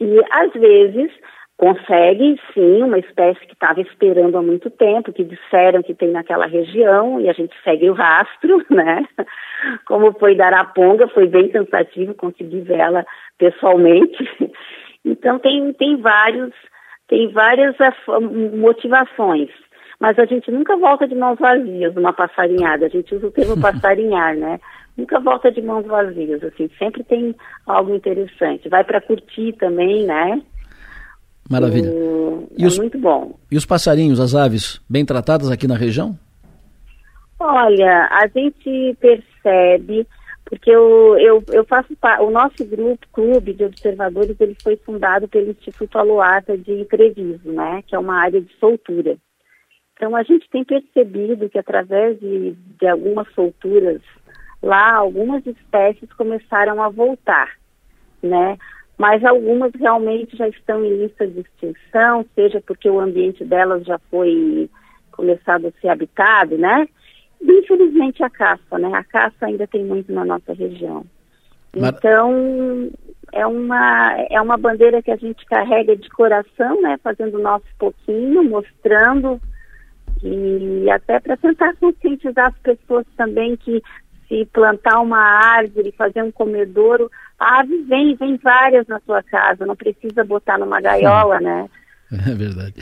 E 0.00 0.18
às 0.30 0.50
vezes 0.54 1.12
consegue, 1.58 2.40
sim, 2.54 2.82
uma 2.82 2.98
espécie 2.98 3.46
que 3.46 3.52
estava 3.52 3.82
esperando 3.82 4.38
há 4.38 4.42
muito 4.42 4.70
tempo, 4.70 5.12
que 5.12 5.22
disseram 5.22 5.82
que 5.82 5.94
tem 5.94 6.10
naquela 6.10 6.46
região, 6.46 7.20
e 7.20 7.28
a 7.28 7.34
gente 7.34 7.54
segue 7.62 7.90
o 7.90 7.92
rastro, 7.92 8.64
né? 8.70 9.06
Como 9.84 10.14
foi 10.18 10.34
da 10.34 10.46
Araponga, 10.46 11.08
foi 11.08 11.28
bem 11.28 11.50
cansativo 11.50 12.14
conseguir 12.14 12.62
vê-la 12.62 13.04
pessoalmente. 13.36 14.16
Então 15.04 15.38
tem, 15.38 15.72
tem 15.74 15.96
vários, 16.00 16.52
tem 17.08 17.32
várias 17.32 17.76
motivações 18.54 19.50
mas 20.02 20.18
a 20.18 20.24
gente 20.24 20.50
nunca 20.50 20.76
volta 20.76 21.06
de 21.06 21.14
mãos 21.14 21.38
vazias 21.38 21.94
numa 21.94 22.12
passarinhada, 22.12 22.86
a 22.86 22.88
gente 22.88 23.14
usa 23.14 23.28
o 23.28 23.30
termo 23.30 23.54
passarinhar, 23.62 24.34
né? 24.34 24.58
Nunca 24.96 25.20
volta 25.20 25.48
de 25.52 25.62
mãos 25.62 25.86
vazias, 25.86 26.42
assim, 26.42 26.68
sempre 26.76 27.04
tem 27.04 27.32
algo 27.64 27.94
interessante. 27.94 28.68
Vai 28.68 28.82
para 28.82 29.00
curtir 29.00 29.52
também, 29.52 30.04
né? 30.04 30.42
Maravilha. 31.48 31.88
e 32.58 32.64
é 32.64 32.66
os, 32.66 32.78
muito 32.78 32.98
bom. 32.98 33.38
E 33.48 33.56
os 33.56 33.64
passarinhos, 33.64 34.18
as 34.18 34.34
aves, 34.34 34.80
bem 34.90 35.06
tratadas 35.06 35.52
aqui 35.52 35.68
na 35.68 35.76
região? 35.76 36.18
Olha, 37.38 38.08
a 38.10 38.26
gente 38.26 38.96
percebe, 39.00 40.04
porque 40.52 40.70
eu, 40.70 41.16
eu, 41.18 41.42
eu 41.50 41.64
faço 41.64 41.96
o 42.20 42.30
nosso 42.30 42.62
grupo, 42.66 43.06
clube 43.10 43.54
de 43.54 43.64
observadores, 43.64 44.38
ele 44.38 44.54
foi 44.62 44.76
fundado 44.76 45.26
pelo 45.26 45.50
Instituto 45.50 45.96
Aluata 45.96 46.58
de 46.58 46.84
Treviso, 46.84 47.50
né? 47.50 47.82
Que 47.86 47.96
é 47.96 47.98
uma 47.98 48.20
área 48.20 48.38
de 48.38 48.54
soltura. 48.58 49.16
Então, 49.94 50.14
a 50.14 50.22
gente 50.22 50.46
tem 50.50 50.62
percebido 50.62 51.48
que 51.48 51.58
através 51.58 52.20
de, 52.20 52.50
de 52.78 52.86
algumas 52.86 53.32
solturas 53.32 54.02
lá, 54.62 54.94
algumas 54.94 55.42
espécies 55.46 56.12
começaram 56.12 56.82
a 56.82 56.90
voltar, 56.90 57.52
né? 58.22 58.58
Mas 58.98 59.24
algumas 59.24 59.72
realmente 59.72 60.36
já 60.36 60.48
estão 60.48 60.84
em 60.84 60.98
lista 60.98 61.26
de 61.26 61.40
extinção, 61.40 62.26
seja 62.34 62.60
porque 62.60 62.90
o 62.90 63.00
ambiente 63.00 63.42
delas 63.42 63.86
já 63.86 63.98
foi 64.10 64.68
começado 65.12 65.68
a 65.68 65.80
ser 65.80 65.88
habitado, 65.88 66.58
né? 66.58 66.86
Infelizmente 67.42 68.22
a 68.22 68.30
caça, 68.30 68.78
né? 68.78 68.90
A 68.94 69.04
caça 69.04 69.46
ainda 69.46 69.66
tem 69.66 69.84
muito 69.84 70.12
na 70.12 70.24
nossa 70.24 70.52
região. 70.52 71.04
Então, 71.74 72.90
é 73.32 73.46
uma, 73.46 74.14
é 74.30 74.40
uma 74.40 74.58
bandeira 74.58 75.02
que 75.02 75.10
a 75.10 75.16
gente 75.16 75.44
carrega 75.46 75.96
de 75.96 76.08
coração, 76.10 76.80
né? 76.82 76.98
Fazendo 77.02 77.38
o 77.38 77.42
nosso 77.42 77.66
pouquinho, 77.78 78.44
mostrando 78.44 79.40
e 80.22 80.88
até 80.90 81.18
para 81.18 81.36
tentar 81.36 81.74
conscientizar 81.76 82.46
as 82.46 82.58
pessoas 82.58 83.04
também 83.16 83.56
que 83.56 83.82
se 84.28 84.46
plantar 84.52 85.00
uma 85.00 85.18
árvore, 85.18 85.94
fazer 85.96 86.22
um 86.22 86.30
comedouro, 86.30 87.10
a 87.38 87.60
ave 87.60 87.82
vem, 87.82 88.14
vem 88.14 88.36
várias 88.36 88.86
na 88.86 89.00
sua 89.00 89.22
casa, 89.22 89.66
não 89.66 89.74
precisa 89.74 90.24
botar 90.24 90.58
numa 90.58 90.80
gaiola, 90.80 91.38
Sim. 91.38 91.44
né? 91.44 91.70
É 92.12 92.34
verdade. 92.34 92.74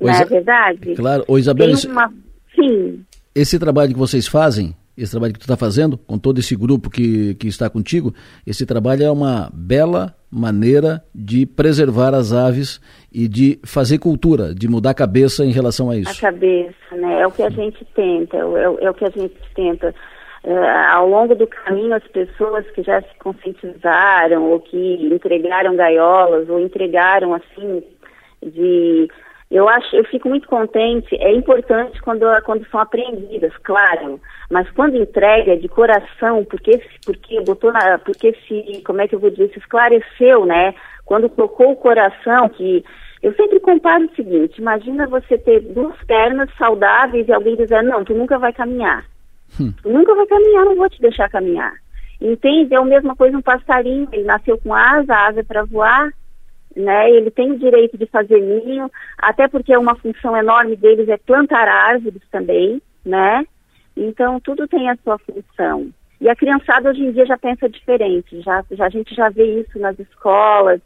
Não 0.00 0.08
é 0.08 0.24
verdade? 0.24 0.94
Claro. 0.94 1.24
Ô 1.26 1.36
Isabel, 1.36 1.72
uma... 1.88 2.14
Sim. 2.54 3.04
Esse 3.40 3.58
trabalho 3.58 3.92
que 3.92 3.98
vocês 3.98 4.26
fazem, 4.26 4.74
esse 4.96 5.12
trabalho 5.12 5.32
que 5.32 5.38
tu 5.38 5.42
está 5.42 5.56
fazendo, 5.56 5.96
com 5.96 6.18
todo 6.18 6.40
esse 6.40 6.56
grupo 6.56 6.90
que, 6.90 7.36
que 7.36 7.46
está 7.46 7.70
contigo, 7.70 8.12
esse 8.44 8.66
trabalho 8.66 9.04
é 9.04 9.10
uma 9.10 9.48
bela 9.52 10.12
maneira 10.28 11.04
de 11.14 11.46
preservar 11.46 12.14
as 12.14 12.32
aves 12.32 12.80
e 13.12 13.28
de 13.28 13.60
fazer 13.64 13.98
cultura, 13.98 14.52
de 14.52 14.68
mudar 14.68 14.90
a 14.90 14.94
cabeça 14.94 15.44
em 15.44 15.52
relação 15.52 15.88
a 15.88 15.96
isso. 15.96 16.10
A 16.10 16.30
cabeça, 16.30 16.96
né? 16.96 17.20
É 17.20 17.26
o 17.26 17.30
que 17.30 17.42
a 17.42 17.50
gente 17.50 17.84
tenta, 17.94 18.36
é, 18.36 18.40
é, 18.40 18.84
é 18.86 18.90
o 18.90 18.94
que 18.94 19.04
a 19.04 19.10
gente 19.10 19.36
tenta. 19.54 19.94
É, 20.42 20.86
ao 20.90 21.08
longo 21.08 21.34
do 21.34 21.46
caminho, 21.46 21.94
as 21.94 22.06
pessoas 22.08 22.68
que 22.70 22.82
já 22.82 23.00
se 23.00 23.18
conscientizaram 23.20 24.50
ou 24.50 24.58
que 24.58 25.08
entregaram 25.12 25.76
gaiolas 25.76 26.48
ou 26.48 26.58
entregaram, 26.58 27.34
assim, 27.34 27.84
de 28.42 29.08
eu 29.50 29.66
acho, 29.66 29.96
eu 29.96 30.04
fico 30.04 30.28
muito 30.28 30.46
contente. 30.46 31.14
É 31.16 31.32
importante 31.32 32.00
quando, 32.02 32.26
quando 32.42 32.66
são 32.68 32.80
apreendidas, 32.80 33.56
claro. 33.58 34.20
Mas 34.50 34.70
quando 34.72 34.96
entrega 34.96 35.56
de 35.56 35.68
coração, 35.68 36.44
porque 36.44 36.82
porque 37.04 37.40
botou 37.40 37.72
na, 37.72 37.98
porque 37.98 38.36
se, 38.46 38.82
como 38.84 39.00
é 39.00 39.08
que 39.08 39.14
eu 39.14 39.18
vou 39.18 39.30
dizer, 39.30 39.50
se 39.50 39.58
esclareceu, 39.58 40.44
né? 40.44 40.74
Quando 41.06 41.30
tocou 41.30 41.72
o 41.72 41.76
coração, 41.76 42.50
que 42.50 42.84
eu 43.22 43.34
sempre 43.34 43.58
comparo 43.60 44.04
o 44.04 44.14
seguinte: 44.14 44.60
imagina 44.60 45.06
você 45.06 45.38
ter 45.38 45.60
duas 45.60 45.96
pernas 46.04 46.50
saudáveis 46.58 47.26
e 47.26 47.32
alguém 47.32 47.56
dizer 47.56 47.82
não, 47.82 48.04
tu 48.04 48.12
nunca 48.14 48.38
vai 48.38 48.52
caminhar. 48.52 49.06
Hum. 49.58 49.72
Tu 49.82 49.88
nunca 49.88 50.14
vai 50.14 50.26
caminhar, 50.26 50.66
não 50.66 50.76
vou 50.76 50.90
te 50.90 51.00
deixar 51.00 51.30
caminhar. 51.30 51.72
Entende? 52.20 52.74
É 52.74 52.76
a 52.76 52.84
mesma 52.84 53.16
coisa 53.16 53.38
um 53.38 53.42
passarinho. 53.42 54.08
Ele 54.12 54.24
nasceu 54.24 54.58
com 54.58 54.74
asa, 54.74 55.14
a 55.14 55.28
asa 55.28 55.40
é 55.40 55.44
para 55.44 55.64
voar 55.64 56.10
né? 56.78 57.10
Ele 57.10 57.30
tem 57.30 57.50
o 57.50 57.58
direito 57.58 57.98
de 57.98 58.06
fazer 58.06 58.40
ninho, 58.40 58.90
até 59.18 59.48
porque 59.48 59.76
uma 59.76 59.96
função 59.96 60.36
enorme 60.36 60.76
deles 60.76 61.08
é 61.08 61.16
plantar 61.16 61.66
árvores 61.66 62.22
também, 62.30 62.80
né? 63.04 63.44
Então 63.96 64.38
tudo 64.40 64.68
tem 64.68 64.88
a 64.88 64.96
sua 65.02 65.18
função. 65.18 65.90
E 66.20 66.28
a 66.28 66.36
criançada 66.36 66.90
hoje 66.90 67.02
em 67.02 67.12
dia 67.12 67.26
já 67.26 67.36
pensa 67.36 67.68
diferente, 67.68 68.40
já, 68.40 68.64
já 68.70 68.86
a 68.86 68.88
gente 68.88 69.14
já 69.14 69.28
vê 69.28 69.60
isso 69.60 69.78
nas 69.78 69.98
escolas, 69.98 70.80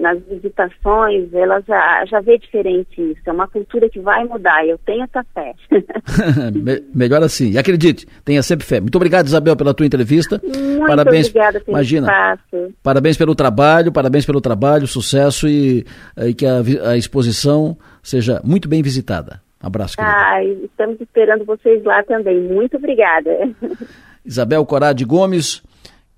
nas 0.00 0.18
visitações, 0.24 1.32
ela 1.32 1.60
já, 1.60 2.04
já 2.06 2.20
vê 2.20 2.38
diferente 2.38 3.00
isso. 3.00 3.20
É 3.26 3.32
uma 3.32 3.46
cultura 3.46 3.88
que 3.88 4.00
vai 4.00 4.24
mudar, 4.24 4.66
eu 4.66 4.78
tenho 4.78 5.04
essa 5.04 5.24
fé. 5.34 5.54
Melhor 6.94 7.22
assim. 7.22 7.50
E 7.50 7.58
acredite, 7.58 8.06
tenha 8.24 8.42
sempre 8.42 8.66
fé. 8.66 8.80
Muito 8.80 8.96
obrigado, 8.96 9.26
Isabel, 9.26 9.54
pela 9.56 9.74
tua 9.74 9.86
entrevista. 9.86 10.40
Muito 10.42 10.86
parabéns, 10.86 11.28
obrigada 11.28 11.60
pelo 11.60 11.76
imagina, 11.76 12.06
espaço. 12.06 12.74
Parabéns 12.82 13.16
pelo 13.16 13.34
trabalho, 13.34 13.92
parabéns 13.92 14.24
pelo 14.24 14.40
trabalho, 14.40 14.86
sucesso 14.86 15.46
e, 15.46 15.84
e 16.16 16.34
que 16.34 16.46
a, 16.46 16.62
a, 16.90 16.96
exposição 16.96 17.76
seja 18.02 18.40
muito 18.42 18.68
bem 18.68 18.82
visitada. 18.82 19.40
Abraço. 19.62 19.96
Ah, 19.98 20.42
estamos 20.42 20.98
esperando 21.00 21.44
vocês 21.44 21.84
lá 21.84 22.02
também. 22.02 22.40
Muito 22.40 22.78
obrigada. 22.78 23.30
Isabel 24.24 24.64
Corade 24.64 25.04
Gomes, 25.04 25.62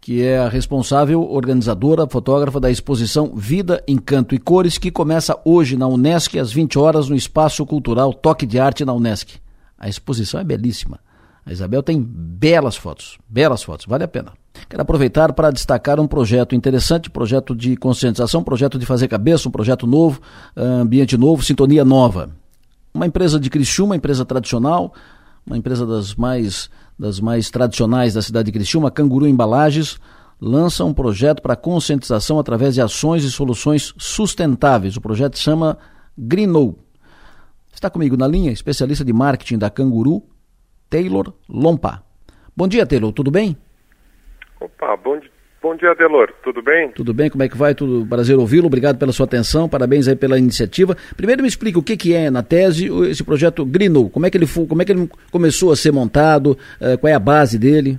que 0.03 0.21
é 0.21 0.37
a 0.37 0.49
responsável 0.49 1.23
organizadora, 1.23 2.09
fotógrafa 2.09 2.59
da 2.59 2.69
exposição 2.69 3.37
Vida, 3.37 3.85
Encanto 3.87 4.35
e 4.35 4.39
Cores, 4.39 4.77
que 4.77 4.91
começa 4.91 5.41
hoje 5.45 5.77
na 5.77 5.87
Unesc 5.87 6.37
às 6.37 6.53
20 6.53 6.77
horas 6.77 7.09
no 7.09 7.15
Espaço 7.15 7.65
Cultural 7.65 8.13
Toque 8.13 8.45
de 8.45 8.59
Arte 8.59 8.85
na 8.85 8.93
Unesc. 8.93 9.37
A 9.79 9.89
exposição 9.89 10.41
é 10.41 10.45
belíssima. 10.45 10.99
A 11.47 11.53
Isabel 11.53 11.85
tem 11.85 12.03
belas 12.03 12.77
fotos, 12.77 13.17
belas 13.29 13.63
fotos, 13.63 13.87
vale 13.87 14.03
a 14.03 14.09
pena. 14.09 14.33
Quero 14.69 14.83
aproveitar 14.83 15.33
para 15.33 15.53
destacar 15.53 16.01
um 16.01 16.09
projeto 16.09 16.57
interessante, 16.57 17.09
projeto 17.09 17.55
de 17.55 17.77
conscientização, 17.77 18.43
projeto 18.43 18.81
de 18.81 18.87
fazer 18.87 19.07
cabeça, 19.07 19.49
um 19.49 19.53
projeto 19.53 19.87
novo, 19.87 20.21
ambiente 20.57 21.17
novo, 21.17 21.45
sintonia 21.45 21.85
nova. 21.85 22.31
Uma 22.93 23.07
empresa 23.07 23.39
de 23.39 23.49
Criciúma, 23.49 23.91
uma 23.91 23.97
empresa 23.97 24.25
tradicional, 24.25 24.93
uma 25.47 25.57
empresa 25.57 25.87
das 25.87 26.17
mais 26.17 26.69
das 26.99 27.21
mais 27.21 27.51
tradicionais 27.51 28.15
da 28.15 28.23
cidade 28.23 28.47
de 28.47 28.53
Criciúma, 28.53 28.91
Canguru 28.91 29.27
Embalagens, 29.27 29.99
lança 30.41 30.85
um 30.85 30.93
projeto 30.93 31.41
para 31.41 31.57
conscientização 31.57 32.39
através 32.39 32.75
de 32.75 32.81
ações 32.81 33.25
e 33.25 33.31
soluções 33.31 33.95
sustentáveis. 33.97 34.97
O 34.97 35.01
projeto 35.01 35.39
chama 35.39 35.79
Greenou. 36.17 36.79
Está 37.73 37.89
comigo 37.89 38.17
na 38.17 38.27
linha, 38.27 38.53
especialista 38.53 39.05
de 39.05 39.13
marketing 39.13 39.59
da 39.59 39.71
Canguru, 39.71 40.23
Taylor 40.91 41.33
Lompa. 41.49 42.03
Bom 42.57 42.69
dia, 42.69 42.87
Taylor, 42.87 43.13
tudo 43.13 43.31
bem? 43.31 43.57
Opa, 44.61 44.97
bom, 44.97 45.19
Bom 45.63 45.77
dia, 45.77 45.95
Delor. 45.95 46.33
Tudo 46.43 46.61
bem? 46.61 46.91
Tudo 46.91 47.15
bem, 47.15 47.31
como 47.31 47.45
é 47.45 47.49
que 47.49 47.57
vai? 47.57 47.73
Tudo 47.73 48.05
prazer 48.05 48.37
ouvi-lo. 48.37 48.67
Obrigado 48.67 48.99
pela 48.99 49.13
sua 49.13 49.27
atenção, 49.27 49.69
parabéns 49.69 50.09
aí 50.09 50.17
pela 50.17 50.37
iniciativa. 50.37 50.97
Primeiro 51.17 51.41
me 51.41 51.47
explica 51.47 51.79
o 51.79 51.83
que, 51.85 51.97
que 51.97 52.13
é, 52.13 52.31
na 52.31 52.43
tese, 52.43 52.91
esse 53.09 53.23
projeto 53.23 53.65
Greenou. 53.65 54.11
Como 54.11 54.27
é 54.27 54.31
que 54.31 54.37
ele, 54.37 54.47
como 54.69 54.83
é 54.83 54.85
que 54.85 54.91
ele 54.91 55.09
começou 55.31 55.71
a 55.71 55.77
ser 55.77 55.93
montado? 55.93 56.59
Uh, 56.81 56.99
qual 56.99 57.13
é 57.13 57.15
a 57.15 57.21
base 57.21 57.61
dele? 57.61 57.97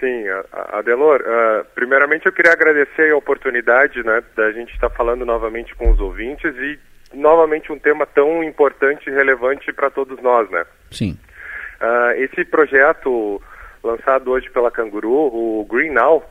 Sim, 0.00 0.24
Adelor, 0.72 1.20
uh, 1.20 1.66
primeiramente 1.74 2.24
eu 2.24 2.32
queria 2.32 2.52
agradecer 2.52 3.12
a 3.12 3.16
oportunidade 3.18 4.02
né, 4.02 4.22
da 4.34 4.50
gente 4.52 4.72
estar 4.72 4.88
falando 4.88 5.26
novamente 5.26 5.74
com 5.74 5.90
os 5.90 6.00
ouvintes 6.00 6.54
e 6.56 6.78
novamente 7.12 7.70
um 7.70 7.78
tema 7.78 8.06
tão 8.06 8.42
importante 8.42 9.10
e 9.10 9.12
relevante 9.12 9.70
para 9.74 9.90
todos 9.90 10.20
nós, 10.22 10.50
né? 10.50 10.64
Sim. 10.90 11.18
Uh, 11.82 12.12
esse 12.16 12.46
projeto 12.46 13.42
lançado 13.82 14.30
hoje 14.30 14.48
pela 14.50 14.70
Canguru, 14.70 15.10
o 15.10 15.66
Green 15.70 15.90
Now, 15.90 16.24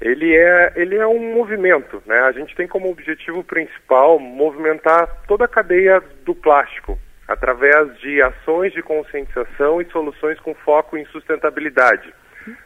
ele 0.00 0.34
é, 0.34 0.72
ele 0.76 0.96
é 0.96 1.06
um 1.06 1.34
movimento, 1.34 2.02
né? 2.06 2.20
A 2.20 2.32
gente 2.32 2.54
tem 2.56 2.66
como 2.66 2.90
objetivo 2.90 3.44
principal 3.44 4.18
movimentar 4.18 5.06
toda 5.28 5.44
a 5.44 5.48
cadeia 5.48 6.02
do 6.24 6.34
plástico 6.34 6.98
através 7.28 7.96
de 7.98 8.20
ações 8.22 8.72
de 8.72 8.82
conscientização 8.82 9.80
e 9.80 9.84
soluções 9.90 10.40
com 10.40 10.54
foco 10.54 10.96
em 10.96 11.04
sustentabilidade, 11.06 12.12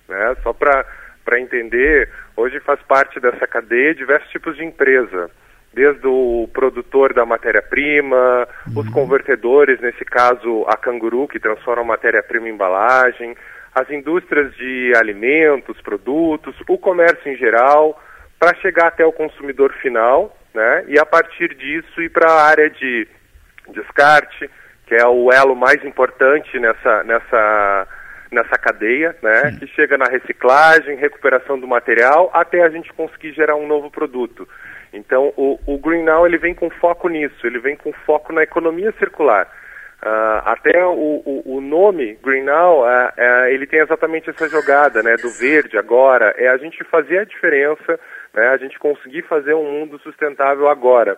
né? 0.09 0.37
Só 0.43 0.53
para 0.53 0.87
entender, 1.41 2.09
hoje 2.37 2.61
faz 2.61 2.81
parte 2.83 3.19
dessa 3.19 3.47
cadeia 3.47 3.95
diversos 3.95 4.31
tipos 4.31 4.57
de 4.57 4.65
empresa, 4.65 5.29
desde 5.75 6.07
o 6.07 6.49
produtor 6.53 7.13
da 7.13 7.27
matéria-prima, 7.27 8.49
uhum. 8.69 8.81
os 8.81 8.89
convertedores, 8.91 9.81
nesse 9.81 10.05
caso 10.05 10.65
a 10.69 10.77
Canguru, 10.77 11.27
que 11.27 11.41
transforma 11.41 11.83
a 11.83 11.87
matéria-prima 11.87 12.49
em 12.49 12.53
embalagem, 12.53 13.37
as 13.75 13.91
indústrias 13.91 14.55
de 14.55 14.93
alimentos, 14.97 15.81
produtos, 15.81 16.55
o 16.69 16.79
comércio 16.79 17.31
em 17.31 17.37
geral, 17.37 18.01
para 18.39 18.55
chegar 18.57 18.87
até 18.87 19.05
o 19.05 19.13
consumidor 19.13 19.73
final, 19.75 20.37
né? 20.55 20.85
E 20.87 20.99
a 20.99 21.05
partir 21.05 21.55
disso 21.55 22.01
ir 22.01 22.11
para 22.11 22.31
a 22.31 22.45
área 22.45 22.71
de 22.71 23.09
descarte, 23.71 24.49
que 24.87 24.95
é 24.95 25.07
o 25.07 25.33
elo 25.33 25.57
mais 25.57 25.85
importante 25.85 26.59
nessa 26.59 27.03
nessa 27.05 27.89
nessa 28.31 28.59
cadeia, 28.59 29.17
né? 29.23 29.51
Sim. 29.51 29.59
Que 29.59 29.67
chega 29.69 29.97
na 29.97 30.07
reciclagem, 30.07 30.97
recuperação 30.97 31.59
do 31.59 31.67
material, 31.67 32.31
até 32.33 32.63
a 32.63 32.69
gente 32.69 32.93
conseguir 32.93 33.33
gerar 33.33 33.57
um 33.57 33.67
novo 33.67 33.91
produto. 33.91 34.49
Então, 34.93 35.33
o, 35.37 35.59
o 35.67 35.79
Green 35.79 36.05
Now 36.05 36.27
ele 36.27 36.39
vem 36.39 36.55
com 36.55 36.71
foco 36.71 37.09
nisso, 37.09 37.47
ele 37.47 37.59
vem 37.59 37.77
com 37.77 37.93
foco 37.93 38.33
na 38.33 38.43
economia 38.43 38.93
circular. 38.99 39.49
Uh, 40.05 40.43
até 40.45 40.85
o, 40.85 41.23
o, 41.25 41.57
o, 41.57 41.61
nome 41.63 42.19
Green 42.23 42.43
Now, 42.43 42.81
uh, 42.81 42.85
uh, 42.85 43.47
ele 43.47 43.67
tem 43.67 43.81
exatamente 43.81 44.29
essa 44.29 44.47
jogada, 44.51 45.03
né, 45.03 45.17
do 45.17 45.31
verde 45.31 45.79
agora, 45.79 46.35
é 46.37 46.47
a 46.47 46.59
gente 46.59 46.85
fazer 46.85 47.21
a 47.21 47.25
diferença, 47.25 47.99
né, 48.35 48.49
a 48.49 48.59
gente 48.59 48.79
conseguir 48.79 49.23
fazer 49.23 49.55
um 49.55 49.65
mundo 49.65 49.99
sustentável 50.01 50.69
agora. 50.69 51.17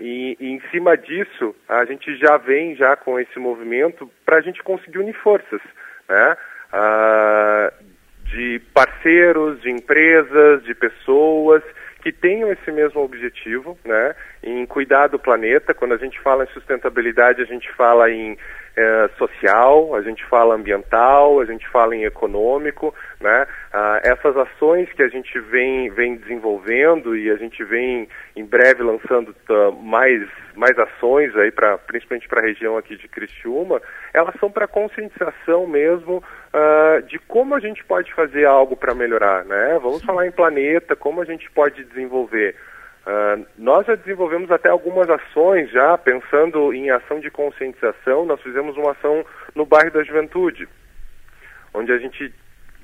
E, 0.00 0.36
e, 0.40 0.50
em 0.50 0.60
cima 0.72 0.96
disso, 0.96 1.54
a 1.68 1.84
gente 1.84 2.16
já 2.16 2.36
vem 2.36 2.74
já 2.74 2.96
com 2.96 3.18
esse 3.18 3.38
movimento 3.38 4.10
para 4.24 4.38
a 4.38 4.40
gente 4.40 4.62
conseguir 4.62 4.98
unir 4.98 5.14
forças, 5.14 5.60
né, 6.08 6.36
de 8.24 8.60
parceiros, 8.74 9.60
de 9.62 9.70
empresas, 9.70 10.64
de 10.64 10.74
pessoas 10.74 11.62
que 12.06 12.12
tenham 12.12 12.52
esse 12.52 12.70
mesmo 12.70 13.00
objetivo, 13.00 13.76
né, 13.84 14.14
em 14.40 14.64
cuidar 14.64 15.08
do 15.08 15.18
planeta. 15.18 15.74
Quando 15.74 15.92
a 15.92 15.96
gente 15.96 16.20
fala 16.20 16.44
em 16.44 16.52
sustentabilidade, 16.52 17.42
a 17.42 17.44
gente 17.44 17.68
fala 17.72 18.08
em 18.08 18.38
eh, 18.78 19.08
social, 19.16 19.94
a 19.94 20.02
gente 20.02 20.22
fala 20.26 20.54
ambiental, 20.54 21.40
a 21.40 21.46
gente 21.46 21.66
fala 21.68 21.96
em 21.96 22.04
econômico, 22.04 22.94
né? 23.18 23.46
Ah, 23.72 24.00
essas 24.04 24.36
ações 24.36 24.92
que 24.92 25.02
a 25.02 25.08
gente 25.08 25.40
vem, 25.40 25.88
vem 25.88 26.16
desenvolvendo 26.16 27.16
e 27.16 27.30
a 27.30 27.36
gente 27.36 27.64
vem 27.64 28.06
em 28.36 28.44
breve 28.44 28.82
lançando 28.82 29.34
uh, 29.48 29.72
mais, 29.72 30.28
mais 30.54 30.78
ações 30.78 31.34
aí 31.36 31.50
para 31.50 31.78
principalmente 31.78 32.28
para 32.28 32.42
a 32.42 32.44
região 32.44 32.76
aqui 32.76 32.98
de 32.98 33.08
Criciúma, 33.08 33.80
elas 34.12 34.34
são 34.38 34.50
para 34.50 34.68
conscientização 34.68 35.66
mesmo 35.66 36.22
uh, 36.52 37.00
de 37.06 37.18
como 37.20 37.54
a 37.54 37.60
gente 37.60 37.82
pode 37.82 38.12
fazer 38.12 38.44
algo 38.44 38.76
para 38.76 38.94
melhorar, 38.94 39.42
né? 39.46 39.78
Vamos 39.80 40.04
falar 40.04 40.26
em 40.26 40.32
planeta, 40.32 40.94
como 40.94 41.22
a 41.22 41.24
gente 41.24 41.50
pode 41.50 41.82
desenvolver 41.82 42.54
Uh, 43.06 43.46
nós 43.56 43.86
já 43.86 43.94
desenvolvemos 43.94 44.50
até 44.50 44.68
algumas 44.68 45.08
ações 45.08 45.70
já 45.70 45.96
pensando 45.96 46.74
em 46.74 46.90
ação 46.90 47.20
de 47.20 47.30
conscientização. 47.30 48.26
Nós 48.26 48.40
fizemos 48.42 48.76
uma 48.76 48.90
ação 48.90 49.24
no 49.54 49.64
bairro 49.64 49.92
da 49.92 50.02
Juventude, 50.02 50.68
onde 51.72 51.92
a 51.92 51.98
gente 51.98 52.34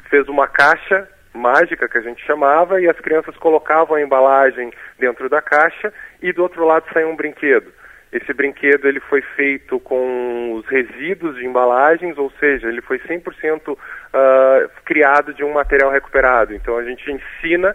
fez 0.09 0.29
uma 0.29 0.47
caixa 0.47 1.09
mágica 1.35 1.89
que 1.89 1.99
a 1.99 2.03
gente 2.03 2.25
chamava 2.25 2.81
e 2.81 2.89
as 2.89 2.99
crianças 3.01 3.37
colocavam 3.37 3.97
a 3.97 4.03
embalagem 4.03 4.71
dentro 4.97 5.29
da 5.29 5.43
caixa 5.43 5.93
e 6.23 6.33
do 6.33 6.43
outro 6.43 6.65
lado 6.65 6.85
saía 6.93 7.09
um 7.09 7.17
brinquedo. 7.17 7.73
Esse 8.13 8.33
brinquedo 8.35 8.87
ele 8.87 9.01
foi 9.01 9.23
feito 9.23 9.81
com 9.81 10.53
os 10.53 10.67
resíduos 10.67 11.37
de 11.37 11.47
embalagens, 11.47 12.19
ou 12.19 12.31
seja, 12.39 12.69
ele 12.69 12.83
foi 12.83 12.99
100% 12.99 13.73
uh, 13.73 13.79
ah, 14.13 14.69
criado 14.85 15.33
de 15.33 15.43
um 15.43 15.53
material 15.53 15.91
recuperado. 15.91 16.55
Então 16.55 16.77
a 16.77 16.85
gente 16.85 17.11
ensina 17.11 17.75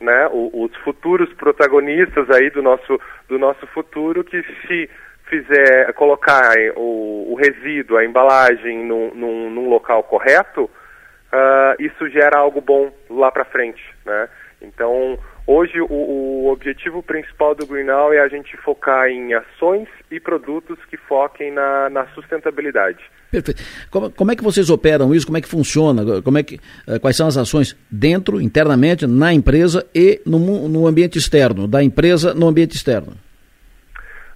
né, 0.00 0.28
os 0.32 0.74
futuros 0.78 1.32
protagonistas 1.34 2.28
aí 2.30 2.50
do 2.50 2.62
nosso, 2.62 3.00
do 3.28 3.38
nosso 3.38 3.66
futuro 3.68 4.24
que 4.24 4.42
se 4.66 4.90
fizer 5.26 5.92
colocar 5.94 6.54
o, 6.76 7.32
o 7.32 7.34
resíduo, 7.34 7.96
a 7.96 8.04
embalagem 8.04 8.84
num, 8.84 9.14
num, 9.14 9.50
num 9.50 9.68
local 9.68 10.02
correto, 10.02 10.64
uh, 10.64 11.74
isso 11.78 12.08
gera 12.10 12.38
algo 12.38 12.60
bom 12.60 12.92
lá 13.08 13.30
para 13.30 13.44
frente, 13.44 13.82
né? 14.04 14.28
Então, 14.60 15.18
hoje 15.46 15.80
o, 15.80 15.86
o, 15.86 16.48
objetivo 16.52 17.02
principal 17.02 17.54
do 17.54 17.66
Greenal 17.66 18.12
é 18.12 18.20
a 18.20 18.28
gente 18.28 18.56
focar 18.58 19.08
em 19.08 19.34
ações 19.34 19.88
e 20.10 20.20
produtos 20.20 20.78
que 20.86 20.96
foquem 20.96 21.52
na, 21.52 21.90
na 21.90 22.06
sustentabilidade. 22.08 22.98
Perfeito. 23.30 23.62
Como, 23.90 24.10
como, 24.10 24.32
é 24.32 24.36
que 24.36 24.44
vocês 24.44 24.70
operam 24.70 25.14
isso? 25.14 25.26
Como 25.26 25.38
é 25.38 25.40
que 25.40 25.48
funciona? 25.48 26.22
Como 26.22 26.38
é 26.38 26.42
que, 26.42 26.56
uh, 26.86 27.00
quais 27.00 27.16
são 27.16 27.26
as 27.26 27.36
ações 27.36 27.76
dentro, 27.90 28.40
internamente, 28.40 29.06
na 29.06 29.32
empresa 29.32 29.84
e 29.94 30.20
no, 30.24 30.68
no 30.68 30.86
ambiente 30.86 31.18
externo, 31.18 31.66
da 31.66 31.82
empresa 31.82 32.32
no 32.32 32.46
ambiente 32.46 32.76
externo? 32.76 33.14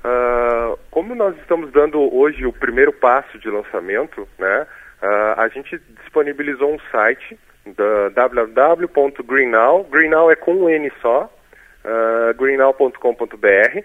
Uh, 0.04 0.78
como 0.90 1.14
nós 1.14 1.36
estamos 1.38 1.70
dando 1.72 1.98
hoje 2.14 2.44
o 2.44 2.52
primeiro 2.52 2.92
passo 2.92 3.38
de 3.38 3.48
lançamento, 3.48 4.26
né, 4.38 4.66
uh, 5.02 5.40
a 5.40 5.48
gente 5.48 5.80
disponibilizou 6.02 6.74
um 6.74 6.78
site 6.90 7.38
www.greennow, 8.14 9.84
greennow 9.84 10.30
é 10.30 10.36
com 10.36 10.54
um 10.54 10.68
N 10.68 10.90
só, 11.00 11.30
uh, 11.84 12.34
greennow.com.br, 12.34 13.84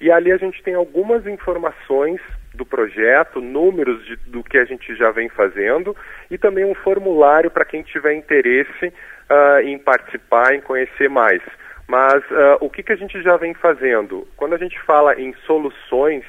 e 0.00 0.10
ali 0.10 0.32
a 0.32 0.36
gente 0.36 0.62
tem 0.62 0.74
algumas 0.74 1.26
informações 1.26 2.20
do 2.54 2.64
projeto, 2.64 3.40
números 3.40 4.04
de, 4.04 4.16
do 4.26 4.42
que 4.42 4.58
a 4.58 4.64
gente 4.64 4.94
já 4.94 5.10
vem 5.10 5.28
fazendo 5.28 5.96
e 6.30 6.38
também 6.38 6.64
um 6.64 6.74
formulário 6.74 7.50
para 7.50 7.64
quem 7.64 7.82
tiver 7.82 8.14
interesse 8.14 8.86
uh, 8.86 9.60
em 9.62 9.78
participar, 9.78 10.54
em 10.54 10.60
conhecer 10.60 11.08
mais. 11.10 11.42
Mas 11.86 12.22
uh, 12.30 12.58
o 12.60 12.70
que, 12.70 12.82
que 12.82 12.92
a 12.92 12.96
gente 12.96 13.20
já 13.22 13.36
vem 13.36 13.54
fazendo? 13.54 14.26
Quando 14.36 14.54
a 14.54 14.58
gente 14.58 14.80
fala 14.82 15.20
em 15.20 15.34
soluções, 15.46 16.24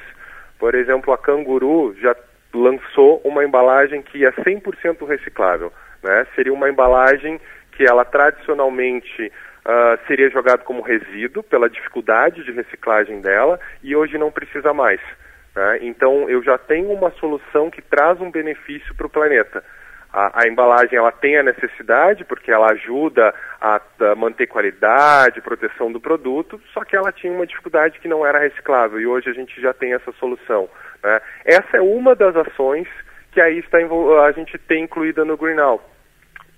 por 0.58 0.74
exemplo, 0.74 1.12
a 1.12 1.18
Canguru 1.18 1.94
já 2.00 2.14
lançou 2.52 3.20
uma 3.24 3.44
embalagem 3.44 4.02
que 4.02 4.24
é 4.24 4.32
100% 4.32 5.06
reciclável. 5.06 5.72
Né? 6.06 6.24
Seria 6.36 6.52
uma 6.52 6.70
embalagem 6.70 7.40
que 7.72 7.84
ela 7.84 8.04
tradicionalmente 8.04 9.32
uh, 9.66 10.06
seria 10.06 10.30
jogada 10.30 10.62
como 10.62 10.80
resíduo 10.80 11.42
pela 11.42 11.68
dificuldade 11.68 12.44
de 12.44 12.52
reciclagem 12.52 13.20
dela 13.20 13.58
e 13.82 13.96
hoje 13.96 14.16
não 14.16 14.30
precisa 14.30 14.72
mais. 14.72 15.00
Né? 15.54 15.80
Então 15.82 16.30
eu 16.30 16.44
já 16.44 16.56
tenho 16.56 16.92
uma 16.92 17.10
solução 17.18 17.68
que 17.70 17.82
traz 17.82 18.20
um 18.20 18.30
benefício 18.30 18.94
para 18.94 19.06
o 19.06 19.10
planeta. 19.10 19.64
A, 20.12 20.44
a, 20.44 20.48
embalagem 20.48 20.96
ela 20.96 21.10
tem 21.10 21.36
a 21.36 21.42
necessidade 21.42 22.24
porque 22.24 22.52
ela 22.52 22.70
ajuda 22.70 23.34
a, 23.60 23.80
a, 24.00 24.14
manter 24.14 24.46
qualidade, 24.46 25.40
proteção 25.40 25.90
do 25.90 26.00
produto, 26.00 26.60
só 26.72 26.84
que 26.84 26.94
ela 26.94 27.10
tinha 27.10 27.32
uma 27.32 27.46
dificuldade 27.46 27.98
que 27.98 28.06
não 28.06 28.24
era 28.24 28.38
reciclável 28.38 29.00
e 29.00 29.06
hoje 29.08 29.28
a 29.28 29.32
gente 29.32 29.60
já 29.60 29.74
tem 29.74 29.92
essa 29.92 30.12
solução. 30.12 30.68
Né? 31.02 31.20
Essa 31.44 31.78
é 31.78 31.80
uma 31.80 32.14
das 32.14 32.36
ações 32.36 32.86
que 33.32 33.40
aí 33.40 33.58
está 33.58 33.78
a 33.78 34.32
gente 34.32 34.56
tem 34.56 34.84
incluída 34.84 35.22
no 35.22 35.36
Greenal, 35.36 35.82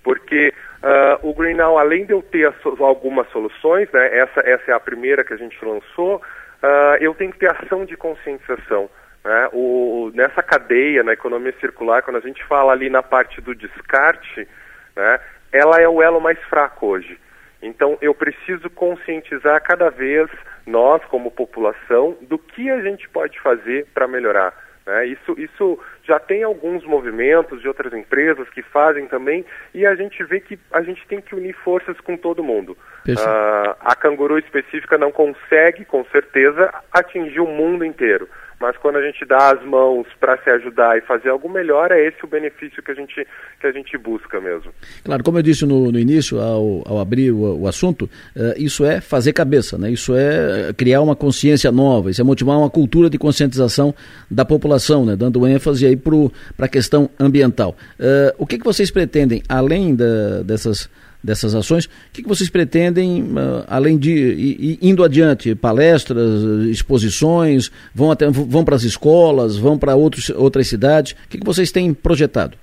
porque 0.03 0.53
uh, 0.83 1.29
o 1.29 1.33
Greenal 1.33 1.77
além 1.77 2.05
de 2.05 2.13
eu 2.13 2.21
ter 2.21 2.53
algumas 2.79 3.29
soluções, 3.29 3.89
né, 3.91 4.17
essa, 4.17 4.41
essa 4.41 4.71
é 4.71 4.73
a 4.73 4.79
primeira 4.79 5.23
que 5.23 5.33
a 5.33 5.37
gente 5.37 5.57
lançou, 5.63 6.17
uh, 6.17 6.95
eu 6.99 7.13
tenho 7.15 7.31
que 7.31 7.39
ter 7.39 7.51
ação 7.51 7.85
de 7.85 7.95
conscientização. 7.97 8.89
Né? 9.23 9.49
O, 9.51 10.11
nessa 10.13 10.41
cadeia, 10.41 11.03
na 11.03 11.13
economia 11.13 11.53
circular, 11.59 12.01
quando 12.01 12.17
a 12.17 12.21
gente 12.21 12.43
fala 12.45 12.71
ali 12.71 12.89
na 12.89 13.03
parte 13.03 13.41
do 13.41 13.53
descarte, 13.53 14.47
né, 14.95 15.19
ela 15.51 15.81
é 15.81 15.87
o 15.87 16.01
elo 16.01 16.21
mais 16.21 16.39
fraco 16.43 16.87
hoje. 16.87 17.19
Então, 17.61 17.97
eu 18.01 18.13
preciso 18.13 18.69
conscientizar 18.69 19.61
cada 19.61 19.89
vez 19.89 20.29
nós, 20.65 21.03
como 21.05 21.31
população, 21.31 22.17
do 22.21 22.37
que 22.37 22.69
a 22.69 22.79
gente 22.81 23.09
pode 23.09 23.39
fazer 23.41 23.85
para 23.93 24.07
melhorar. 24.07 24.53
Né? 24.85 25.07
Isso, 25.07 25.35
isso 25.37 25.79
já 26.09 26.19
tem 26.19 26.41
alguns 26.41 26.83
movimentos 26.85 27.61
de 27.61 27.67
outras 27.67 27.93
empresas 27.93 28.49
que 28.49 28.63
fazem 28.63 29.05
também 29.05 29.45
e 29.75 29.85
a 29.85 29.93
gente 29.93 30.23
vê 30.23 30.39
que 30.39 30.57
a 30.73 30.81
gente 30.81 31.05
tem 31.07 31.21
que 31.21 31.35
unir 31.35 31.53
forças 31.53 31.95
com 32.01 32.17
todo 32.17 32.43
mundo. 32.43 32.75
Uh, 33.07 33.75
a 33.79 33.95
canguru 33.95 34.39
específica 34.39 34.97
não 34.97 35.11
consegue, 35.11 35.85
com 35.85 36.03
certeza, 36.05 36.73
atingir 36.91 37.39
o 37.39 37.47
mundo 37.47 37.85
inteiro 37.85 38.27
mas 38.59 38.75
quando 38.77 38.97
a 38.97 39.01
gente 39.01 39.25
dá 39.25 39.53
as 39.53 39.65
mãos 39.65 40.05
para 40.19 40.37
se 40.43 40.49
ajudar 40.49 40.97
e 40.97 41.01
fazer 41.01 41.29
algo 41.29 41.49
melhor, 41.49 41.91
é 41.91 42.07
esse 42.07 42.23
o 42.23 42.27
benefício 42.27 42.83
que 42.83 42.91
a 42.91 42.93
gente, 42.93 43.25
que 43.59 43.67
a 43.67 43.71
gente 43.71 43.97
busca 43.97 44.39
mesmo. 44.41 44.71
Claro, 45.03 45.23
como 45.23 45.37
eu 45.37 45.41
disse 45.41 45.65
no, 45.65 45.91
no 45.91 45.97
início, 45.97 46.39
ao, 46.39 46.83
ao 46.85 46.99
abrir 46.99 47.31
o, 47.31 47.61
o 47.61 47.67
assunto, 47.67 48.03
uh, 48.03 48.53
isso 48.57 48.83
é 48.83 48.99
fazer 48.99 49.31
cabeça, 49.31 49.77
né? 49.77 49.89
isso 49.89 50.13
é 50.15 50.73
criar 50.73 51.01
uma 51.01 51.15
consciência 51.15 51.71
nova, 51.71 52.11
isso 52.11 52.21
é 52.21 52.23
motivar 52.23 52.57
uma 52.57 52.69
cultura 52.69 53.09
de 53.09 53.17
conscientização 53.17 53.95
da 54.29 54.43
população, 54.43 55.05
né? 55.05 55.15
dando 55.15 55.47
ênfase 55.47 55.85
aí 55.85 55.95
para 55.95 56.65
a 56.65 56.69
questão 56.69 57.09
ambiental. 57.19 57.75
Uh, 57.99 58.35
o 58.37 58.45
que, 58.45 58.57
que 58.57 58.65
vocês 58.65 58.91
pretendem, 58.91 59.41
além 59.47 59.95
da, 59.95 60.43
dessas 60.43 60.89
dessas 61.23 61.53
ações. 61.53 61.85
O 61.85 61.89
que, 62.13 62.21
que 62.23 62.27
vocês 62.27 62.49
pretendem, 62.49 63.23
uh, 63.23 63.65
além 63.67 63.97
de 63.97 64.77
indo 64.81 65.03
adiante, 65.03 65.53
palestras, 65.55 66.43
exposições, 66.69 67.71
vão, 67.93 68.11
até, 68.11 68.29
vão 68.29 68.63
para 68.63 68.75
as 68.75 68.83
escolas, 68.83 69.57
vão 69.57 69.77
para 69.77 69.95
outras 69.95 70.67
cidades? 70.67 71.11
O 71.11 71.29
que, 71.29 71.37
que 71.37 71.45
vocês 71.45 71.71
têm 71.71 71.93
projetado? 71.93 72.57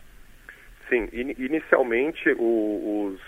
Sim, 0.89 1.09
in, 1.13 1.35
inicialmente 1.39 2.31
o, 2.39 3.13
os, 3.13 3.21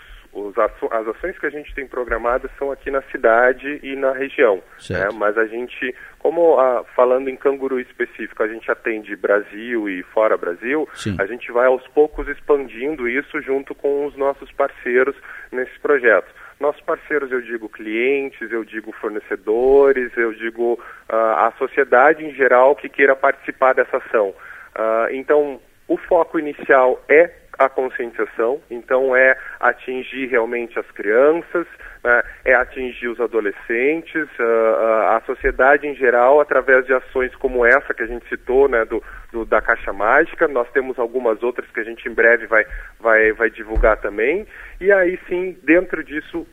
as 0.91 1.09
ações 1.09 1.39
que 1.39 1.47
a 1.47 1.51
gente 1.51 1.75
tem 1.75 1.87
programadas 1.87 2.51
são 2.59 2.71
aqui 2.71 2.91
na 2.91 3.03
cidade 3.03 3.81
e 3.83 3.97
na 3.97 4.13
região. 4.13 4.63
Né? 4.91 5.09
Mas 5.15 5.37
a 5.39 5.47
gente, 5.47 5.95
como 6.19 6.59
a, 6.59 6.85
falando 6.97 7.29
em 7.29 7.37
canguru 7.37 7.81
específico, 7.81 8.43
a 8.43 8.49
gente 8.49 8.71
atende 8.71 9.17
Brasil 9.17 9.89
e 9.89 10.03
fora 10.03 10.37
Brasil, 10.37 10.89
Sim. 10.95 11.17
a 11.19 11.27
gente 11.27 11.51
vai 11.53 11.67
aos 11.67 11.87
poucos 11.89 12.29
expandindo 12.29 13.09
isso 13.09 13.41
junto 13.43 13.75
com 13.75 14.07
os 14.07 14.17
nossos 14.17 14.51
parceiros 14.53 15.17
nesse 15.53 15.79
projeto. 15.81 16.29
Nossos 16.61 16.83
parceiros, 16.83 17.31
eu 17.31 17.41
digo 17.41 17.69
clientes, 17.69 18.51
eu 18.51 18.65
digo 18.65 18.91
fornecedores, 18.93 20.11
eu 20.17 20.33
digo 20.33 20.73
uh, 20.73 21.15
a 21.15 21.53
sociedade 21.57 22.25
em 22.25 22.35
geral 22.35 22.75
que 22.75 22.89
queira 22.89 23.15
participar 23.15 23.75
dessa 23.75 23.99
ação. 23.99 24.31
Uh, 24.31 25.13
então, 25.13 25.61
o 25.87 25.97
foco 25.97 26.39
inicial 26.39 27.01
é 27.09 27.31
a 27.59 27.69
conscientização, 27.69 28.61
então 28.71 29.17
é 29.17 29.37
atingir 29.59 30.27
realmente 30.27 30.79
as 30.79 30.89
crianças, 30.93 31.67
né, 32.05 32.23
é 32.45 32.55
atingir 32.55 33.09
os 33.09 33.21
adolescentes, 33.21 34.29
a, 34.39 35.17
a, 35.17 35.21
sociedade 35.27 35.87
em 35.87 35.95
geral, 35.97 36.41
através 36.41 36.87
de 36.87 36.95
ações 36.95 37.35
como 37.35 37.67
essa 37.67 37.93
que 37.93 38.05
a 38.05 38.07
gente 38.07 38.29
citou, 38.29 38.69
né, 38.69 38.85
do, 38.85 39.03
do, 39.33 39.45
da 39.45 39.61
Caixa 39.61 39.93
Mágica. 39.93 40.47
Nós 40.47 40.71
temos 40.71 40.99
algumas 41.01 41.43
outras 41.43 41.69
que 41.71 41.81
a 41.81 41.85
gente 41.85 42.09
em 42.09 42.15
breve 42.15 42.47
vai, 42.47 42.65
vai, 43.01 43.33
vai 43.33 43.51
divulgar 43.51 43.97
também. 43.97 44.47
E 44.81 44.93
aí 44.93 45.19
sim, 45.29 45.59
dentro 45.65 46.05
disso, 46.05 46.47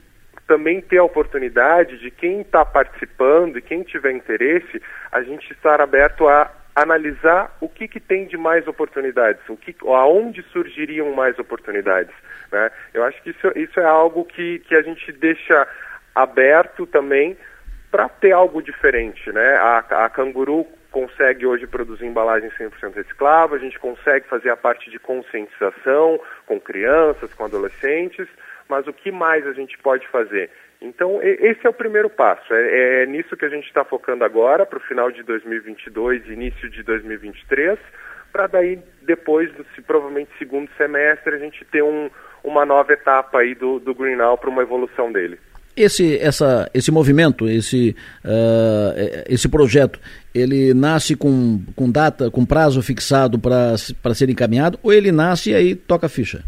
também 0.48 0.82
ter 0.82 0.98
a 0.98 1.03
oportunidade 1.03 1.99
de 1.99 2.10
quem 2.10 2.41
está 2.41 2.65
participando 2.65 3.57
e 3.57 3.61
quem 3.61 3.84
tiver 3.84 4.11
interesse, 4.11 4.82
a 5.11 5.22
gente 5.22 5.52
estar 5.52 5.80
aberto 5.80 6.27
a 6.27 6.52
analisar 6.76 7.56
o 7.61 7.69
que, 7.69 7.88
que 7.88 7.99
tem 7.99 8.26
de 8.26 8.38
mais 8.38 8.68
oportunidades, 8.68 9.41
o 9.47 9.56
que, 9.56 9.73
aonde 9.85 10.43
surgiriam 10.52 11.14
mais 11.14 11.39
oportunidades. 11.39 12.14
Né? 12.52 12.69
Eu 12.93 13.03
acho 13.03 13.22
que 13.23 13.30
isso, 13.30 13.52
isso 13.56 13.80
é 13.80 13.85
algo 13.85 14.26
que, 14.26 14.60
que 14.60 14.76
a 14.76 14.81
gente 14.81 15.11
deixa 15.14 15.68
aberto 16.14 16.85
também 16.85 17.38
para 17.89 18.10
ter 18.10 18.34
algo 18.34 18.61
diferente. 18.61 19.31
Né? 19.31 19.56
A, 19.56 20.06
a 20.06 20.10
Canguru 20.10 20.68
consegue 20.91 21.45
hoje 21.45 21.65
produzir 21.65 22.06
embalagem 22.06 22.49
100% 22.52 22.93
reciclável, 22.93 23.56
a 23.56 23.60
gente 23.60 23.80
consegue 23.80 24.27
fazer 24.27 24.49
a 24.49 24.57
parte 24.57 24.89
de 24.89 24.99
conscientização 24.99 26.19
com 26.45 26.60
crianças, 26.60 27.34
com 27.34 27.45
adolescentes, 27.45 28.27
mas 28.68 28.88
o 28.88 28.93
que 28.93 29.11
mais 29.11 29.45
a 29.45 29.53
gente 29.53 29.77
pode 29.77 30.07
fazer? 30.07 30.49
Então, 30.85 31.19
esse 31.21 31.65
é 31.65 31.69
o 31.69 31.73
primeiro 31.73 32.09
passo. 32.09 32.53
É, 32.53 33.03
é 33.03 33.05
nisso 33.07 33.35
que 33.35 33.45
a 33.45 33.49
gente 33.49 33.65
está 33.65 33.83
focando 33.83 34.23
agora, 34.23 34.65
para 34.65 34.77
o 34.77 34.81
final 34.81 35.11
de 35.11 35.23
2022 35.23 36.27
início 36.27 36.69
de 36.69 36.83
2023, 36.83 37.79
para 38.31 38.47
daí, 38.47 38.79
depois, 39.01 39.49
se, 39.73 39.81
provavelmente 39.81 40.29
segundo 40.37 40.69
semestre, 40.77 41.35
a 41.35 41.39
gente 41.39 41.65
ter 41.65 41.81
um, 41.81 42.09
uma 42.43 42.65
nova 42.65 42.93
etapa 42.93 43.39
aí 43.39 43.55
do, 43.55 43.79
do 43.79 43.95
Greenal 43.95 44.37
para 44.37 44.49
uma 44.49 44.61
evolução 44.61 45.11
dele. 45.11 45.39
Esse, 45.75 46.17
essa, 46.19 46.69
esse 46.73 46.91
movimento, 46.91 47.49
esse, 47.49 47.95
uh, 48.23 49.23
esse 49.27 49.49
projeto, 49.49 49.99
ele 50.33 50.73
nasce 50.73 51.15
com, 51.15 51.61
com 51.75 51.91
data, 51.91 52.29
com 52.29 52.45
prazo 52.45 52.81
fixado 52.81 53.39
para 53.39 53.75
ser 54.13 54.29
encaminhado 54.29 54.79
ou 54.83 54.93
ele 54.93 55.11
nasce 55.11 55.49
e 55.49 55.55
aí 55.55 55.75
toca 55.75 56.05
a 56.05 56.09
ficha? 56.09 56.43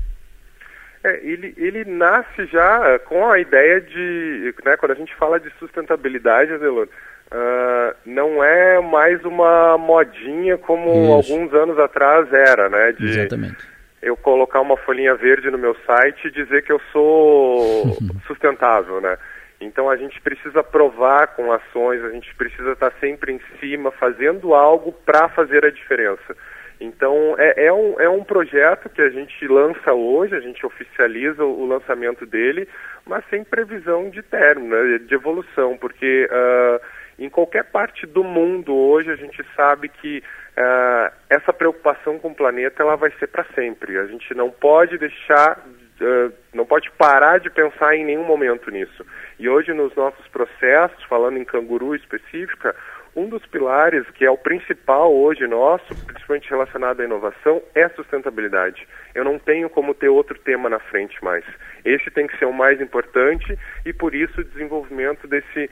É, 1.07 1.19
ele, 1.23 1.53
ele 1.57 1.85
nasce 1.85 2.45
já 2.47 2.81
eh, 2.89 2.99
com 2.99 3.29
a 3.29 3.39
ideia 3.39 3.79
de, 3.79 4.53
né, 4.65 4.75
quando 4.75 4.91
a 4.91 4.95
gente 4.95 5.15
fala 5.15 5.39
de 5.39 5.49
sustentabilidade, 5.57 6.53
Adelor, 6.53 6.87
uh, 7.31 7.95
não 8.05 8.43
é 8.43 8.81
mais 8.81 9.23
uma 9.23 9.77
modinha 9.77 10.57
como 10.57 10.89
Isso. 10.89 11.33
alguns 11.33 11.53
anos 11.53 11.79
atrás 11.79 12.31
era, 12.33 12.67
né? 12.67 12.91
De 12.91 13.05
Exatamente. 13.05 13.77
Eu 14.01 14.17
colocar 14.17 14.61
uma 14.61 14.77
folhinha 14.77 15.15
verde 15.15 15.49
no 15.49 15.57
meu 15.57 15.75
site 15.85 16.27
e 16.27 16.31
dizer 16.31 16.63
que 16.63 16.71
eu 16.71 16.81
sou 16.91 17.97
sustentável, 18.27 18.99
né? 18.99 19.17
Então 19.59 19.89
a 19.89 19.95
gente 19.95 20.19
precisa 20.21 20.61
provar 20.61 21.27
com 21.27 21.51
ações, 21.51 22.03
a 22.03 22.09
gente 22.09 22.33
precisa 22.35 22.73
estar 22.73 22.91
sempre 22.99 23.31
em 23.31 23.41
cima, 23.59 23.91
fazendo 23.91 24.53
algo 24.53 24.91
para 24.91 25.29
fazer 25.29 25.65
a 25.65 25.71
diferença. 25.71 26.35
Então, 26.79 27.35
é, 27.37 27.65
é, 27.65 27.73
um, 27.73 27.99
é 27.99 28.07
um 28.07 28.23
projeto 28.23 28.89
que 28.89 29.01
a 29.01 29.09
gente 29.09 29.47
lança 29.47 29.93
hoje, 29.93 30.35
a 30.35 30.39
gente 30.39 30.65
oficializa 30.65 31.43
o, 31.43 31.61
o 31.61 31.65
lançamento 31.65 32.25
dele, 32.25 32.67
mas 33.05 33.23
sem 33.29 33.43
previsão 33.43 34.09
de 34.09 34.21
término, 34.21 34.75
né, 34.75 34.99
de 34.99 35.13
evolução, 35.15 35.75
porque 35.77 36.29
uh, 36.29 36.81
em 37.17 37.29
qualquer 37.29 37.63
parte 37.63 38.05
do 38.05 38.23
mundo 38.23 38.75
hoje 38.75 39.09
a 39.09 39.15
gente 39.15 39.43
sabe 39.55 39.89
que 39.89 40.19
uh, 40.19 41.13
essa 41.29 41.51
preocupação 41.51 42.19
com 42.19 42.29
o 42.29 42.35
planeta 42.35 42.83
ela 42.83 42.95
vai 42.95 43.11
ser 43.17 43.27
para 43.27 43.45
sempre. 43.55 43.97
A 43.97 44.05
gente 44.05 44.33
não 44.35 44.51
pode 44.51 44.99
deixar, 44.99 45.57
uh, 45.99 46.33
não 46.53 46.65
pode 46.65 46.91
parar 46.91 47.39
de 47.39 47.49
pensar 47.49 47.95
em 47.95 48.05
nenhum 48.05 48.23
momento 48.23 48.69
nisso. 48.69 49.03
E 49.39 49.49
hoje 49.49 49.73
nos 49.73 49.95
nossos 49.95 50.27
processos, 50.27 51.03
falando 51.05 51.37
em 51.37 51.45
canguru 51.45 51.95
específica, 51.95 52.75
um 53.17 53.27
dos 53.27 53.43
pilares, 53.47 54.05
que 54.11 54.23
é 54.23 54.29
o 54.29 54.37
principal 54.37 55.11
hoje 55.11 55.47
nosso, 55.47 55.87
principalmente 56.05 56.49
relacionado 56.49 57.01
à 57.01 57.03
inovação, 57.03 57.63
é 57.73 57.83
a 57.83 57.89
sustentabilidade. 57.89 58.87
Eu 59.15 59.23
não 59.23 59.39
tenho 59.39 59.69
como 59.69 59.95
ter 59.95 60.07
outro 60.07 60.37
tema 60.37 60.69
na 60.69 60.79
frente 60.79 61.21
mais. 61.23 61.43
Esse 61.83 62.11
tem 62.11 62.27
que 62.27 62.37
ser 62.37 62.45
o 62.45 62.53
mais 62.53 62.79
importante 62.79 63.57
e 63.83 63.91
por 63.91 64.13
isso 64.13 64.39
o 64.39 64.43
desenvolvimento 64.43 65.27
desse 65.27 65.69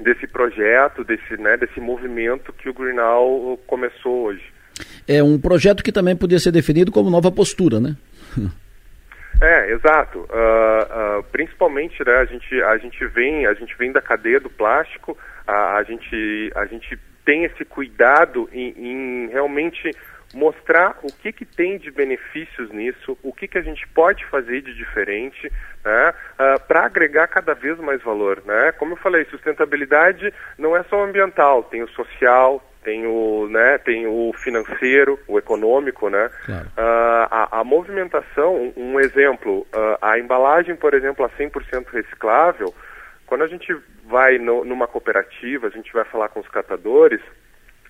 desse 0.00 0.26
projeto, 0.26 1.04
desse, 1.04 1.36
né, 1.36 1.58
desse 1.58 1.78
movimento 1.78 2.54
que 2.54 2.70
o 2.70 2.72
Greenal 2.72 3.58
começou 3.66 4.28
hoje. 4.28 4.42
É 5.06 5.22
um 5.22 5.38
projeto 5.38 5.84
que 5.84 5.92
também 5.92 6.16
podia 6.16 6.38
ser 6.38 6.52
definido 6.52 6.90
como 6.90 7.10
nova 7.10 7.30
postura, 7.30 7.78
né? 7.80 7.96
É, 9.42 9.72
exato. 9.72 10.18
Uh, 10.18 11.20
uh, 11.20 11.22
principalmente, 11.32 12.04
né, 12.04 12.14
a 12.16 12.26
gente, 12.26 12.62
a 12.62 12.76
gente 12.76 13.06
vem, 13.06 13.46
a 13.46 13.54
gente 13.54 13.74
vem 13.78 13.90
da 13.90 14.02
cadeia 14.02 14.38
do 14.38 14.50
plástico, 14.50 15.16
a, 15.46 15.76
a 15.76 15.82
gente, 15.82 16.52
a 16.54 16.66
gente 16.66 16.98
tem 17.24 17.44
esse 17.44 17.64
cuidado 17.64 18.48
em, 18.52 18.74
em 18.76 19.28
realmente 19.28 19.90
mostrar 20.34 20.98
o 21.02 21.12
que, 21.12 21.32
que 21.32 21.44
tem 21.44 21.78
de 21.78 21.90
benefícios 21.90 22.70
nisso, 22.70 23.18
o 23.22 23.32
que, 23.32 23.48
que 23.48 23.58
a 23.58 23.62
gente 23.62 23.86
pode 23.88 24.24
fazer 24.26 24.62
de 24.62 24.74
diferente, 24.74 25.50
né, 25.84 26.14
uh, 26.34 26.60
para 26.66 26.84
agregar 26.84 27.26
cada 27.26 27.54
vez 27.54 27.78
mais 27.78 28.02
valor. 28.02 28.42
Né? 28.44 28.72
Como 28.72 28.92
eu 28.92 28.96
falei, 28.96 29.24
sustentabilidade 29.24 30.32
não 30.56 30.76
é 30.76 30.82
só 30.84 31.02
ambiental, 31.04 31.64
tem 31.64 31.82
o 31.82 31.88
social, 31.88 32.64
tem 32.84 33.06
o, 33.06 33.48
né, 33.48 33.78
tem 33.78 34.06
o 34.06 34.32
financeiro, 34.34 35.18
o 35.28 35.38
econômico, 35.38 36.08
né? 36.08 36.30
Claro. 36.46 36.66
Uh, 36.68 37.28
a, 37.30 37.60
a, 37.60 37.64
movimentação, 37.64 38.56
um, 38.56 38.94
um 38.94 39.00
exemplo, 39.00 39.66
uh, 39.74 39.98
a 40.00 40.18
embalagem, 40.18 40.74
por 40.74 40.94
exemplo, 40.94 41.24
a 41.24 41.28
100% 41.28 41.88
reciclável, 41.92 42.74
quando 43.30 43.42
a 43.42 43.46
gente 43.46 43.72
vai 44.06 44.38
no, 44.38 44.64
numa 44.64 44.88
cooperativa, 44.88 45.68
a 45.68 45.70
gente 45.70 45.92
vai 45.92 46.04
falar 46.04 46.30
com 46.30 46.40
os 46.40 46.48
catadores, 46.48 47.20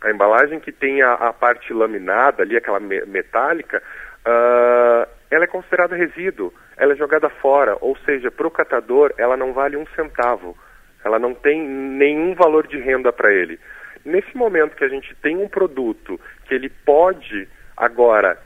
a 0.03 0.11
embalagem 0.11 0.61
que 0.61 0.71
tem 0.71 1.01
a, 1.01 1.15
a 1.15 1.33
parte 1.33 1.73
laminada 1.73 2.43
ali, 2.43 2.59
aquela 2.59 2.79
me, 2.79 3.01
metálica, 3.07 3.83
uh, 4.21 5.09
ela 5.31 5.45
é 5.45 5.47
considerada 5.47 5.97
resíduo, 5.97 6.53
ela 6.77 6.93
é 6.93 6.97
jogada 6.97 7.31
fora, 7.31 7.75
ou 7.81 7.97
seja, 8.05 8.31
para 8.31 8.47
o 8.47 8.51
catador 8.51 9.15
ela 9.17 9.35
não 9.35 9.55
vale 9.55 9.79
um 9.79 9.87
centavo, 9.97 10.55
ela 11.03 11.19
não 11.19 11.33
tem 11.33 11.67
nenhum 11.67 12.35
valor 12.35 12.67
de 12.67 12.77
renda 12.77 13.11
para 13.11 13.33
ele. 13.33 13.59
Nesse 14.05 14.37
momento 14.37 14.77
que 14.77 14.85
a 14.85 14.89
gente 14.89 15.15
tem 15.23 15.39
um 15.39 15.49
produto 15.49 16.21
que 16.45 16.55
ele 16.55 16.69
pode 16.69 17.49
agora 17.75 18.37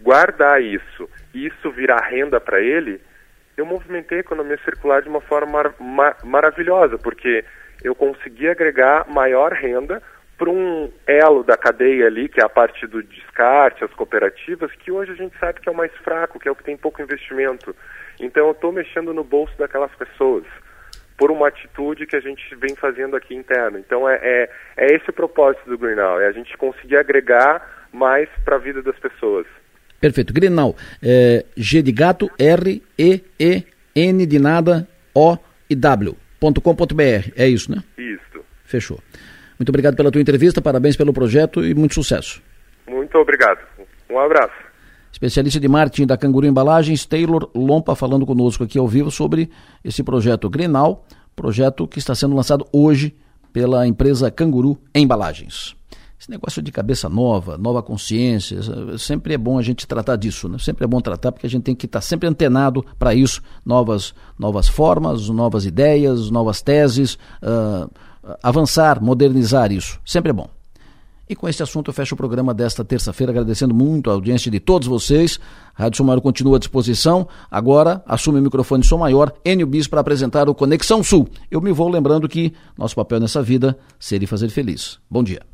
guardar 0.00 0.62
isso 0.62 1.10
e 1.34 1.46
isso 1.46 1.68
virar 1.72 2.06
renda 2.06 2.40
para 2.40 2.60
ele, 2.60 3.00
eu 3.56 3.64
movimentei 3.64 4.18
a 4.18 4.20
economia 4.20 4.58
circular 4.64 5.02
de 5.02 5.08
uma 5.08 5.20
forma 5.20 5.52
mar 5.52 5.74
mar 5.78 6.16
maravilhosa, 6.24 6.98
porque 6.98 7.44
eu 7.82 7.94
consegui 7.94 8.48
agregar 8.48 9.08
maior 9.08 9.52
renda 9.52 10.02
para 10.36 10.50
um 10.50 10.90
elo 11.06 11.44
da 11.44 11.56
cadeia 11.56 12.06
ali, 12.06 12.28
que 12.28 12.40
é 12.40 12.44
a 12.44 12.48
parte 12.48 12.86
do 12.86 13.02
descarte, 13.02 13.84
as 13.84 13.92
cooperativas, 13.92 14.72
que 14.72 14.90
hoje 14.90 15.12
a 15.12 15.14
gente 15.14 15.38
sabe 15.38 15.60
que 15.60 15.68
é 15.68 15.72
o 15.72 15.76
mais 15.76 15.92
fraco, 15.98 16.40
que 16.40 16.48
é 16.48 16.50
o 16.50 16.56
que 16.56 16.64
tem 16.64 16.76
pouco 16.76 17.00
investimento. 17.00 17.74
Então 18.18 18.46
eu 18.46 18.52
estou 18.52 18.72
mexendo 18.72 19.14
no 19.14 19.22
bolso 19.22 19.56
daquelas 19.56 19.94
pessoas 19.94 20.44
por 21.16 21.30
uma 21.30 21.48
atitude 21.48 22.06
que 22.06 22.16
a 22.16 22.20
gente 22.20 22.54
vem 22.56 22.74
fazendo 22.74 23.14
aqui 23.14 23.34
interno. 23.34 23.78
Então 23.78 24.08
é, 24.08 24.18
é, 24.22 24.50
é 24.76 24.86
esse 24.86 25.08
o 25.08 25.12
propósito 25.12 25.68
do 25.68 25.78
Greenal, 25.78 26.20
é 26.20 26.26
a 26.26 26.32
gente 26.32 26.56
conseguir 26.56 26.96
agregar 26.96 27.86
mais 27.92 28.28
para 28.44 28.56
a 28.56 28.58
vida 28.58 28.82
das 28.82 28.98
pessoas. 28.98 29.46
Perfeito. 30.04 30.34
Greenal, 30.34 30.76
é, 31.02 31.46
G 31.56 31.80
de 31.80 31.90
gato, 31.90 32.30
R, 32.38 32.82
E, 32.98 33.24
E, 33.40 33.64
N 33.96 34.26
de 34.26 34.38
nada, 34.38 34.86
O 35.14 35.38
e 35.70 35.74
W.com.br. 35.74 37.32
É 37.34 37.48
isso, 37.48 37.70
né? 37.70 37.82
Isso. 37.96 38.44
Fechou. 38.66 39.00
Muito 39.58 39.70
obrigado 39.70 39.96
pela 39.96 40.10
tua 40.10 40.20
entrevista, 40.20 40.60
parabéns 40.60 40.94
pelo 40.94 41.10
projeto 41.10 41.64
e 41.64 41.74
muito 41.74 41.94
sucesso. 41.94 42.42
Muito 42.86 43.16
obrigado. 43.16 43.60
Um 44.10 44.18
abraço. 44.18 44.52
Especialista 45.10 45.58
de 45.58 45.68
marketing 45.68 46.06
da 46.06 46.18
Canguru 46.18 46.46
Embalagens, 46.46 47.06
Taylor 47.06 47.48
Lompa, 47.54 47.96
falando 47.96 48.26
conosco 48.26 48.62
aqui 48.62 48.78
ao 48.78 48.86
vivo 48.86 49.10
sobre 49.10 49.48
esse 49.82 50.02
projeto 50.02 50.50
Grenal, 50.50 51.06
projeto 51.34 51.88
que 51.88 51.98
está 51.98 52.14
sendo 52.14 52.36
lançado 52.36 52.66
hoje 52.70 53.16
pela 53.54 53.86
empresa 53.86 54.30
Canguru 54.30 54.78
Embalagens. 54.94 55.74
Esse 56.24 56.30
negócio 56.30 56.62
de 56.62 56.72
cabeça 56.72 57.06
nova, 57.06 57.58
nova 57.58 57.82
consciência, 57.82 58.58
sempre 58.96 59.34
é 59.34 59.36
bom 59.36 59.58
a 59.58 59.62
gente 59.62 59.86
tratar 59.86 60.16
disso, 60.16 60.48
né? 60.48 60.56
Sempre 60.58 60.84
é 60.84 60.86
bom 60.86 60.98
tratar 60.98 61.30
porque 61.30 61.46
a 61.46 61.50
gente 61.50 61.64
tem 61.64 61.74
que 61.74 61.84
estar 61.84 62.00
sempre 62.00 62.26
antenado 62.26 62.82
para 62.98 63.14
isso, 63.14 63.42
novas, 63.62 64.14
novas 64.38 64.66
formas, 64.66 65.28
novas 65.28 65.66
ideias, 65.66 66.30
novas 66.30 66.62
teses, 66.62 67.18
uh, 67.42 67.90
avançar, 68.42 69.02
modernizar 69.02 69.70
isso. 69.70 70.00
Sempre 70.02 70.30
é 70.30 70.32
bom. 70.32 70.48
E 71.28 71.36
com 71.36 71.46
esse 71.46 71.62
assunto 71.62 71.90
eu 71.90 71.92
fecho 71.92 72.14
o 72.14 72.16
programa 72.16 72.54
desta 72.54 72.82
terça-feira, 72.82 73.30
agradecendo 73.30 73.74
muito 73.74 74.08
a 74.08 74.14
audiência 74.14 74.50
de 74.50 74.60
todos 74.60 74.88
vocês. 74.88 75.38
A 75.76 75.82
Rádio 75.82 75.98
Som 75.98 76.04
Maior 76.04 76.22
continua 76.22 76.56
à 76.56 76.58
disposição. 76.58 77.28
Agora 77.50 78.02
assume 78.06 78.38
o 78.38 78.42
microfone 78.42 78.82
Som 78.82 78.96
Maior, 78.96 79.30
Enio 79.44 79.66
Bis, 79.66 79.86
para 79.86 80.00
apresentar 80.00 80.48
o 80.48 80.54
Conexão 80.54 81.02
Sul. 81.02 81.28
Eu 81.50 81.60
me 81.60 81.70
vou 81.70 81.90
lembrando 81.90 82.26
que 82.26 82.54
nosso 82.78 82.96
papel 82.96 83.20
nessa 83.20 83.42
vida 83.42 83.76
seria 84.00 84.26
fazer 84.26 84.48
feliz. 84.48 84.98
Bom 85.10 85.22
dia. 85.22 85.53